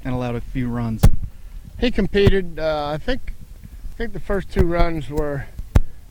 and 0.05 0.15
allowed 0.15 0.37
a 0.37 0.41
few 0.41 0.69
runs. 0.69 1.03
He 1.79 1.91
competed. 1.91 2.59
Uh, 2.59 2.91
I 2.93 2.99
think. 2.99 3.35
I 3.93 3.97
think 3.97 4.13
the 4.13 4.21
first 4.21 4.53
two 4.53 4.67
runs 4.67 5.09
were 5.09 5.47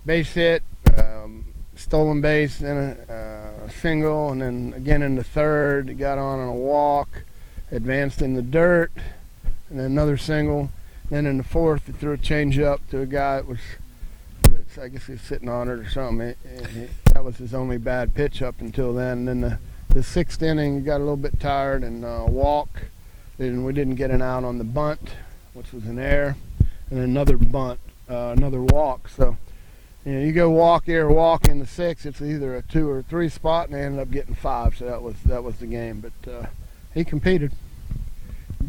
base 0.08 0.34
hit, 0.34 0.64
um, 0.98 1.46
stolen 1.76 2.20
base, 2.20 2.60
and 2.62 2.98
a, 3.08 3.14
uh, 3.14 3.70
single, 3.70 4.32
and 4.32 4.42
then 4.42 4.74
again 4.76 5.04
in 5.04 5.14
the 5.16 5.24
third, 5.24 5.90
he 5.90 5.94
got 5.94 6.18
on 6.18 6.40
on 6.40 6.48
a 6.48 6.54
walk, 6.54 7.24
advanced 7.72 8.24
in 8.24 8.34
the 8.34 8.42
dirt, 8.42 8.92
and 9.70 9.78
then 9.80 9.86
another 9.86 10.18
single 10.18 10.72
then 11.10 11.26
in 11.26 11.38
the 11.38 11.44
fourth, 11.44 11.86
he 11.86 11.92
threw 11.92 12.14
a 12.14 12.18
change 12.18 12.60
up 12.60 12.88
to 12.90 13.02
a 13.02 13.06
guy 13.06 13.38
that 13.38 13.48
was, 13.48 13.60
I 14.82 14.88
guess 14.88 15.06
he 15.06 15.14
was 15.14 15.22
sitting 15.22 15.50
on 15.50 15.70
it 15.70 15.80
or 15.80 15.90
something. 15.90 16.28
It, 16.30 16.38
it, 16.46 16.90
that 17.14 17.24
was 17.24 17.38
his 17.38 17.54
only 17.54 17.78
bad 17.78 18.14
pitch 18.14 18.42
up 18.42 18.60
until 18.60 18.94
then. 18.94 19.20
And 19.20 19.28
then 19.28 19.42
the, 19.42 19.60
the 19.90 20.04
sixth 20.04 20.42
inning, 20.42 20.80
he 20.80 20.82
got 20.82 20.98
a 20.98 21.04
little 21.04 21.18
bit 21.18 21.40
tired 21.40 21.84
and 21.84 22.04
uh, 22.04 22.26
walk. 22.28 22.70
And 23.38 23.66
we 23.66 23.74
didn't 23.74 23.96
get 23.96 24.12
an 24.12 24.22
out 24.22 24.44
on 24.44 24.58
the 24.58 24.64
bunt, 24.64 25.12
which 25.54 25.74
was 25.74 25.86
an 25.86 26.00
error, 26.00 26.38
and 26.90 27.00
another 27.00 27.38
bunt, 27.38 27.82
uh, 28.10 28.34
another 28.38 28.62
walk. 28.62 29.10
So, 29.10 29.36
you 30.06 30.14
know, 30.14 30.20
you 30.26 30.32
go 30.32 30.50
walk 30.50 30.88
air 30.88 31.10
walk 31.10 31.50
in 31.50 31.60
the 31.60 31.68
sixth. 31.68 32.06
It's 32.06 32.22
either 32.22 32.56
a 32.56 32.62
two 32.62 32.90
or 32.90 33.02
three 33.02 33.28
spot, 33.28 33.68
and 33.68 33.76
they 33.76 33.82
ended 33.82 34.00
up 34.00 34.10
getting 34.10 34.36
five. 34.36 34.78
So 34.78 34.86
that 34.86 35.02
was 35.02 35.16
that 35.26 35.44
was 35.44 35.58
the 35.58 35.68
game. 35.68 36.00
But 36.00 36.32
uh, 36.32 36.46
he 36.94 37.04
competed. 37.04 37.52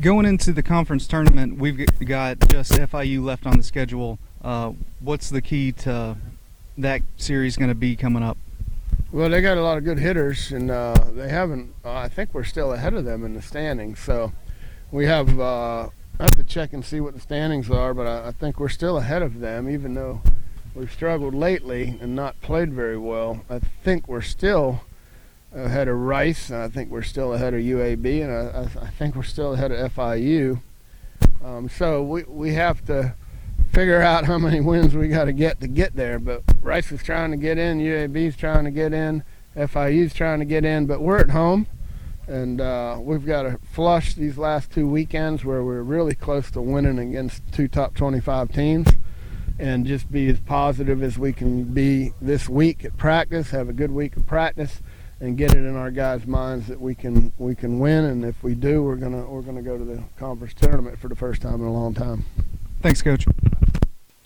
Going 0.01 0.27
into 0.27 0.53
the 0.53 0.63
conference 0.63 1.07
tournament, 1.07 1.59
we've 1.59 1.87
got 2.05 2.41
just 2.49 2.73
FIU 2.73 3.25
left 3.25 3.47
on 3.47 3.57
the 3.57 3.63
schedule. 3.63 4.19
Uh, 4.43 4.73
what's 5.01 5.31
the 5.31 5.41
key 5.41 5.73
to 5.73 6.17
that 6.77 7.03
series 7.17 7.57
going 7.57 7.69
to 7.69 7.75
be 7.75 7.97
coming 7.97 8.23
up? 8.23 8.37
Well, 9.13 9.31
they 9.31 9.41
got 9.41 9.57
a 9.57 9.63
lot 9.63 9.79
of 9.79 9.85
good 9.85 9.99
hitters, 9.99 10.53
and 10.53 10.71
uh, 10.71 10.95
they 11.13 11.29
haven't. 11.29 11.73
Uh, 11.85 11.95
I 11.95 12.09
think 12.09 12.35
we're 12.35 12.45
still 12.45 12.73
ahead 12.73 12.95
of 12.95 13.05
them 13.05 13.25
in 13.25 13.35
the 13.35 13.43
standings. 13.43 13.99
So 14.01 14.33
we 14.91 15.07
have. 15.07 15.39
Uh, 15.39 15.89
I 16.19 16.23
have 16.23 16.37
to 16.37 16.45
check 16.45 16.73
and 16.73 16.85
see 16.85 17.01
what 17.01 17.15
the 17.15 17.21
standings 17.21 17.71
are, 17.71 17.95
but 17.95 18.07
I, 18.07 18.29
I 18.29 18.33
think 18.33 18.59
we're 18.59 18.69
still 18.69 18.99
ahead 18.99 19.23
of 19.23 19.41
them, 19.41 19.69
even 19.71 19.95
though 19.95 20.21
we've 20.75 20.93
struggled 20.93 21.35
lately 21.35 21.97
and 22.01 22.17
not 22.17 22.41
played 22.41 22.73
very 22.73 22.99
well. 22.99 23.45
I 23.49 23.61
think 23.83 24.09
we're 24.09 24.21
still 24.21 24.83
ahead 25.57 25.89
of 25.89 25.97
Rice, 25.97 26.51
and 26.51 26.63
I 26.63 26.69
think 26.69 26.91
we're 26.91 27.03
still 27.03 27.33
ahead 27.33 27.55
of 27.55 27.61
UAB, 27.61 28.23
and 28.23 28.33
I, 28.33 28.85
I 28.85 28.89
think 28.91 29.17
we're 29.17 29.23
still 29.23 29.55
ahead 29.55 29.73
of 29.73 29.95
FIU. 29.95 30.61
Um, 31.45 31.69
so 31.69 32.03
we 32.03 32.25
we 32.25 32.55
have 32.55 32.85
to 32.87 33.15
figure 33.73 34.01
out 34.01 34.25
how 34.25 34.39
many 34.39 34.61
wins 34.61 34.95
we 34.95 35.09
got 35.09 35.25
to 35.25 35.33
get 35.33 35.61
to 35.61 35.67
get 35.67 35.97
there. 35.97 36.19
But 36.19 36.43
Rice 36.61 36.93
is 36.93 37.03
trying 37.03 37.31
to 37.31 37.37
get 37.37 37.59
in, 37.59 37.79
UAB 37.79 38.17
is 38.17 38.37
trying 38.37 38.65
to 38.65 38.71
get 38.71 38.93
in, 38.93 39.23
FIU 39.57 40.05
is 40.05 40.15
trying 40.15 40.39
to 40.41 40.45
get 40.45 40.65
in, 40.65 40.87
but 40.87 41.01
we're 41.01 41.19
at 41.19 41.31
home, 41.31 41.67
and 42.27 42.61
uh, 42.61 42.99
we've 43.01 43.25
got 43.25 43.43
to 43.43 43.59
flush 43.73 44.15
these 44.15 44.37
last 44.37 44.71
two 44.71 44.87
weekends 44.87 45.45
where 45.45 45.63
we're 45.63 45.83
really 45.83 46.15
close 46.15 46.51
to 46.53 46.61
winning 46.61 46.99
against 46.99 47.43
two 47.53 47.69
top 47.69 47.95
25 47.95 48.53
teams. 48.53 48.89
And 49.59 49.87
just 49.87 50.13
be 50.13 50.29
as 50.29 50.39
positive 50.41 51.03
as 51.03 51.19
we 51.19 51.33
can 51.33 51.65
be 51.65 52.13
this 52.21 52.47
week 52.47 52.85
at 52.85 52.99
practice. 52.99 53.53
Have 53.53 53.71
a 53.71 53.73
good 53.73 53.91
week 53.91 54.15
of 54.15 54.27
practice, 54.27 54.83
and 55.21 55.37
get 55.37 55.53
it 55.53 55.59
in 55.59 55.77
our 55.77 55.91
guys' 55.91 56.27
minds 56.27 56.67
that 56.69 56.81
we 56.81 56.95
can 56.95 57.33
we 57.39 57.55
can 57.55 57.79
win. 57.79 58.05
And 58.05 58.25
if 58.25 58.43
we 58.43 58.55
do, 58.55 58.83
we're 58.83 58.97
gonna 58.97 59.25
we're 59.25 59.43
gonna 59.43 59.63
go 59.63 59.79
to 59.79 59.85
the 59.85 60.03
conference 60.19 60.55
tournament 60.55 60.99
for 60.99 61.09
the 61.09 61.17
first 61.17 61.43
time 61.43 61.55
in 61.55 61.67
a 61.67 61.73
long 61.73 61.95
time. 61.95 62.25
Thanks, 62.83 63.03
Coach. 63.03 63.27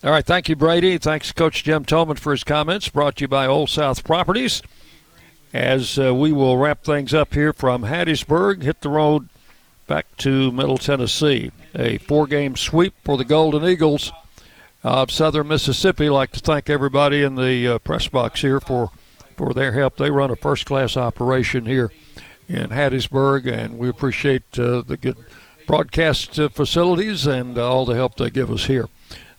All 0.02 0.10
right, 0.10 0.24
thank 0.24 0.48
you, 0.48 0.56
Brady. 0.56 0.96
Thanks, 0.96 1.30
Coach 1.30 1.62
Jim 1.62 1.84
Toman, 1.84 2.18
for 2.18 2.32
his 2.32 2.42
comments. 2.42 2.88
Brought 2.88 3.16
to 3.16 3.24
you 3.24 3.28
by 3.28 3.46
Old 3.46 3.68
South 3.68 4.02
Properties. 4.02 4.62
As 5.52 5.98
uh, 5.98 6.14
we 6.14 6.32
will 6.32 6.56
wrap 6.56 6.84
things 6.84 7.12
up 7.12 7.34
here 7.34 7.52
from 7.52 7.82
Hattiesburg, 7.82 8.62
hit 8.62 8.80
the 8.80 8.88
road 8.88 9.28
back 9.88 10.06
to 10.18 10.52
Middle 10.52 10.78
Tennessee. 10.78 11.50
A 11.74 11.98
four-game 11.98 12.56
sweep 12.56 12.94
for 13.04 13.16
the 13.16 13.24
Golden 13.24 13.68
Eagles 13.68 14.12
of 14.84 15.10
Southern 15.10 15.48
Mississippi. 15.48 16.06
I'd 16.06 16.10
like 16.10 16.30
to 16.32 16.40
thank 16.40 16.70
everybody 16.70 17.22
in 17.22 17.34
the 17.34 17.66
uh, 17.66 17.78
press 17.78 18.06
box 18.06 18.40
here 18.40 18.60
for 18.60 18.92
for 19.40 19.54
their 19.54 19.72
help. 19.72 19.96
They 19.96 20.10
run 20.10 20.30
a 20.30 20.36
first-class 20.36 20.98
operation 20.98 21.64
here 21.64 21.90
in 22.46 22.68
Hattiesburg, 22.68 23.50
and 23.50 23.78
we 23.78 23.88
appreciate 23.88 24.42
uh, 24.58 24.82
the 24.82 24.98
good 25.00 25.16
broadcast 25.66 26.38
uh, 26.38 26.50
facilities 26.50 27.26
and 27.26 27.56
uh, 27.56 27.66
all 27.66 27.86
the 27.86 27.94
help 27.94 28.16
they 28.16 28.28
give 28.28 28.50
us 28.50 28.66
here 28.66 28.88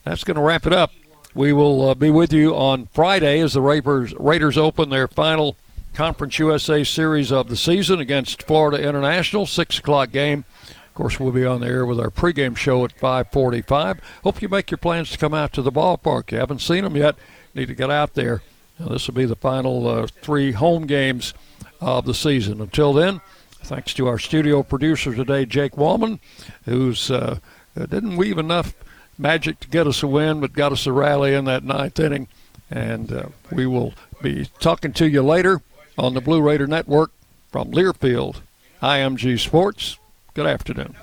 that's 0.02 0.24
going 0.24 0.36
to 0.36 0.42
wrap 0.42 0.66
it 0.66 0.72
up. 0.72 0.92
We 1.34 1.52
will 1.52 1.90
uh, 1.90 1.94
be 1.94 2.10
with 2.10 2.32
you 2.32 2.52
on 2.54 2.88
Friday 2.92 3.40
as 3.40 3.54
the 3.54 3.60
Raiders, 3.60 4.12
Raiders 4.18 4.58
open 4.58 4.90
their 4.90 5.06
final 5.06 5.56
Conference 5.94 6.36
USA 6.40 6.82
series 6.82 7.30
of 7.30 7.48
the 7.48 7.56
season 7.56 8.00
against 8.00 8.42
Florida 8.42 8.82
International, 8.82 9.46
six 9.46 9.78
o'clock 9.78 10.10
game. 10.10 10.44
Of 10.64 10.94
course, 10.94 11.20
we'll 11.20 11.32
be 11.32 11.46
on 11.46 11.60
the 11.60 11.68
air 11.68 11.86
with 11.86 12.00
our 12.00 12.10
pregame 12.10 12.56
show 12.56 12.84
at 12.84 12.98
5:45. 12.98 13.98
Hope 14.24 14.42
you 14.42 14.48
make 14.48 14.70
your 14.70 14.78
plans 14.78 15.10
to 15.12 15.18
come 15.18 15.32
out 15.32 15.52
to 15.52 15.62
the 15.62 15.72
ballpark. 15.72 16.32
You 16.32 16.38
haven't 16.38 16.60
seen 16.60 16.82
them 16.82 16.96
yet. 16.96 17.14
Need 17.54 17.68
to 17.68 17.74
get 17.74 17.90
out 17.90 18.14
there. 18.14 18.42
This 18.90 19.06
will 19.06 19.14
be 19.14 19.24
the 19.24 19.36
final 19.36 19.86
uh, 19.88 20.06
three 20.06 20.52
home 20.52 20.86
games 20.86 21.34
of 21.80 22.04
the 22.04 22.14
season. 22.14 22.60
Until 22.60 22.92
then, 22.92 23.20
thanks 23.62 23.94
to 23.94 24.06
our 24.06 24.18
studio 24.18 24.62
producer 24.62 25.14
today, 25.14 25.46
Jake 25.46 25.72
Wallman, 25.72 26.18
who's 26.64 27.10
uh, 27.10 27.38
didn't 27.74 28.16
weave 28.16 28.38
enough 28.38 28.74
magic 29.18 29.60
to 29.60 29.68
get 29.68 29.86
us 29.86 30.02
a 30.02 30.06
win, 30.06 30.40
but 30.40 30.52
got 30.52 30.72
us 30.72 30.86
a 30.86 30.92
rally 30.92 31.34
in 31.34 31.44
that 31.46 31.64
ninth 31.64 31.98
inning. 31.98 32.28
And 32.70 33.12
uh, 33.12 33.26
we 33.50 33.66
will 33.66 33.94
be 34.22 34.48
talking 34.60 34.92
to 34.94 35.08
you 35.08 35.22
later 35.22 35.60
on 35.98 36.14
the 36.14 36.20
Blue 36.20 36.40
Raider 36.40 36.66
Network 36.66 37.10
from 37.50 37.70
Learfield, 37.70 38.40
IMG 38.80 39.38
Sports. 39.38 39.98
Good 40.34 40.46
afternoon. 40.46 40.96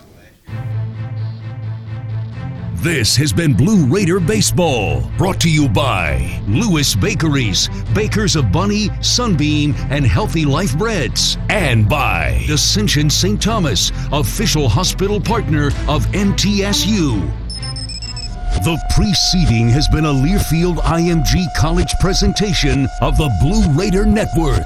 This 2.82 3.14
has 3.17 3.33
been 3.33 3.53
Blue 3.53 3.85
Raider 3.88 4.22
Baseball, 4.22 5.01
brought 5.17 5.41
to 5.41 5.49
you 5.49 5.67
by 5.67 6.41
Lewis 6.48 6.95
Bakeries, 6.95 7.67
bakers 7.93 8.38
of 8.38 8.53
Bunny, 8.53 8.90
Sunbeam, 9.01 9.75
and 9.90 10.08
Healthy 10.08 10.45
Life 10.45 10.77
Breads, 10.77 11.38
and 11.49 11.90
by 11.90 12.41
Ascension 12.49 13.09
St. 13.09 13.41
Thomas, 13.41 13.91
official 14.14 14.69
hospital 14.69 15.19
partner 15.19 15.67
of 15.90 16.06
MTSU. 16.14 17.19
The 18.64 18.82
preceding 18.95 19.67
has 19.72 19.90
been 19.90 20.06
a 20.06 20.14
Learfield 20.14 20.77
IMG 20.77 21.53
College 21.58 21.93
presentation 21.99 22.88
of 23.01 23.17
the 23.17 23.30
Blue 23.41 23.69
Raider 23.77 24.06
Network. 24.06 24.64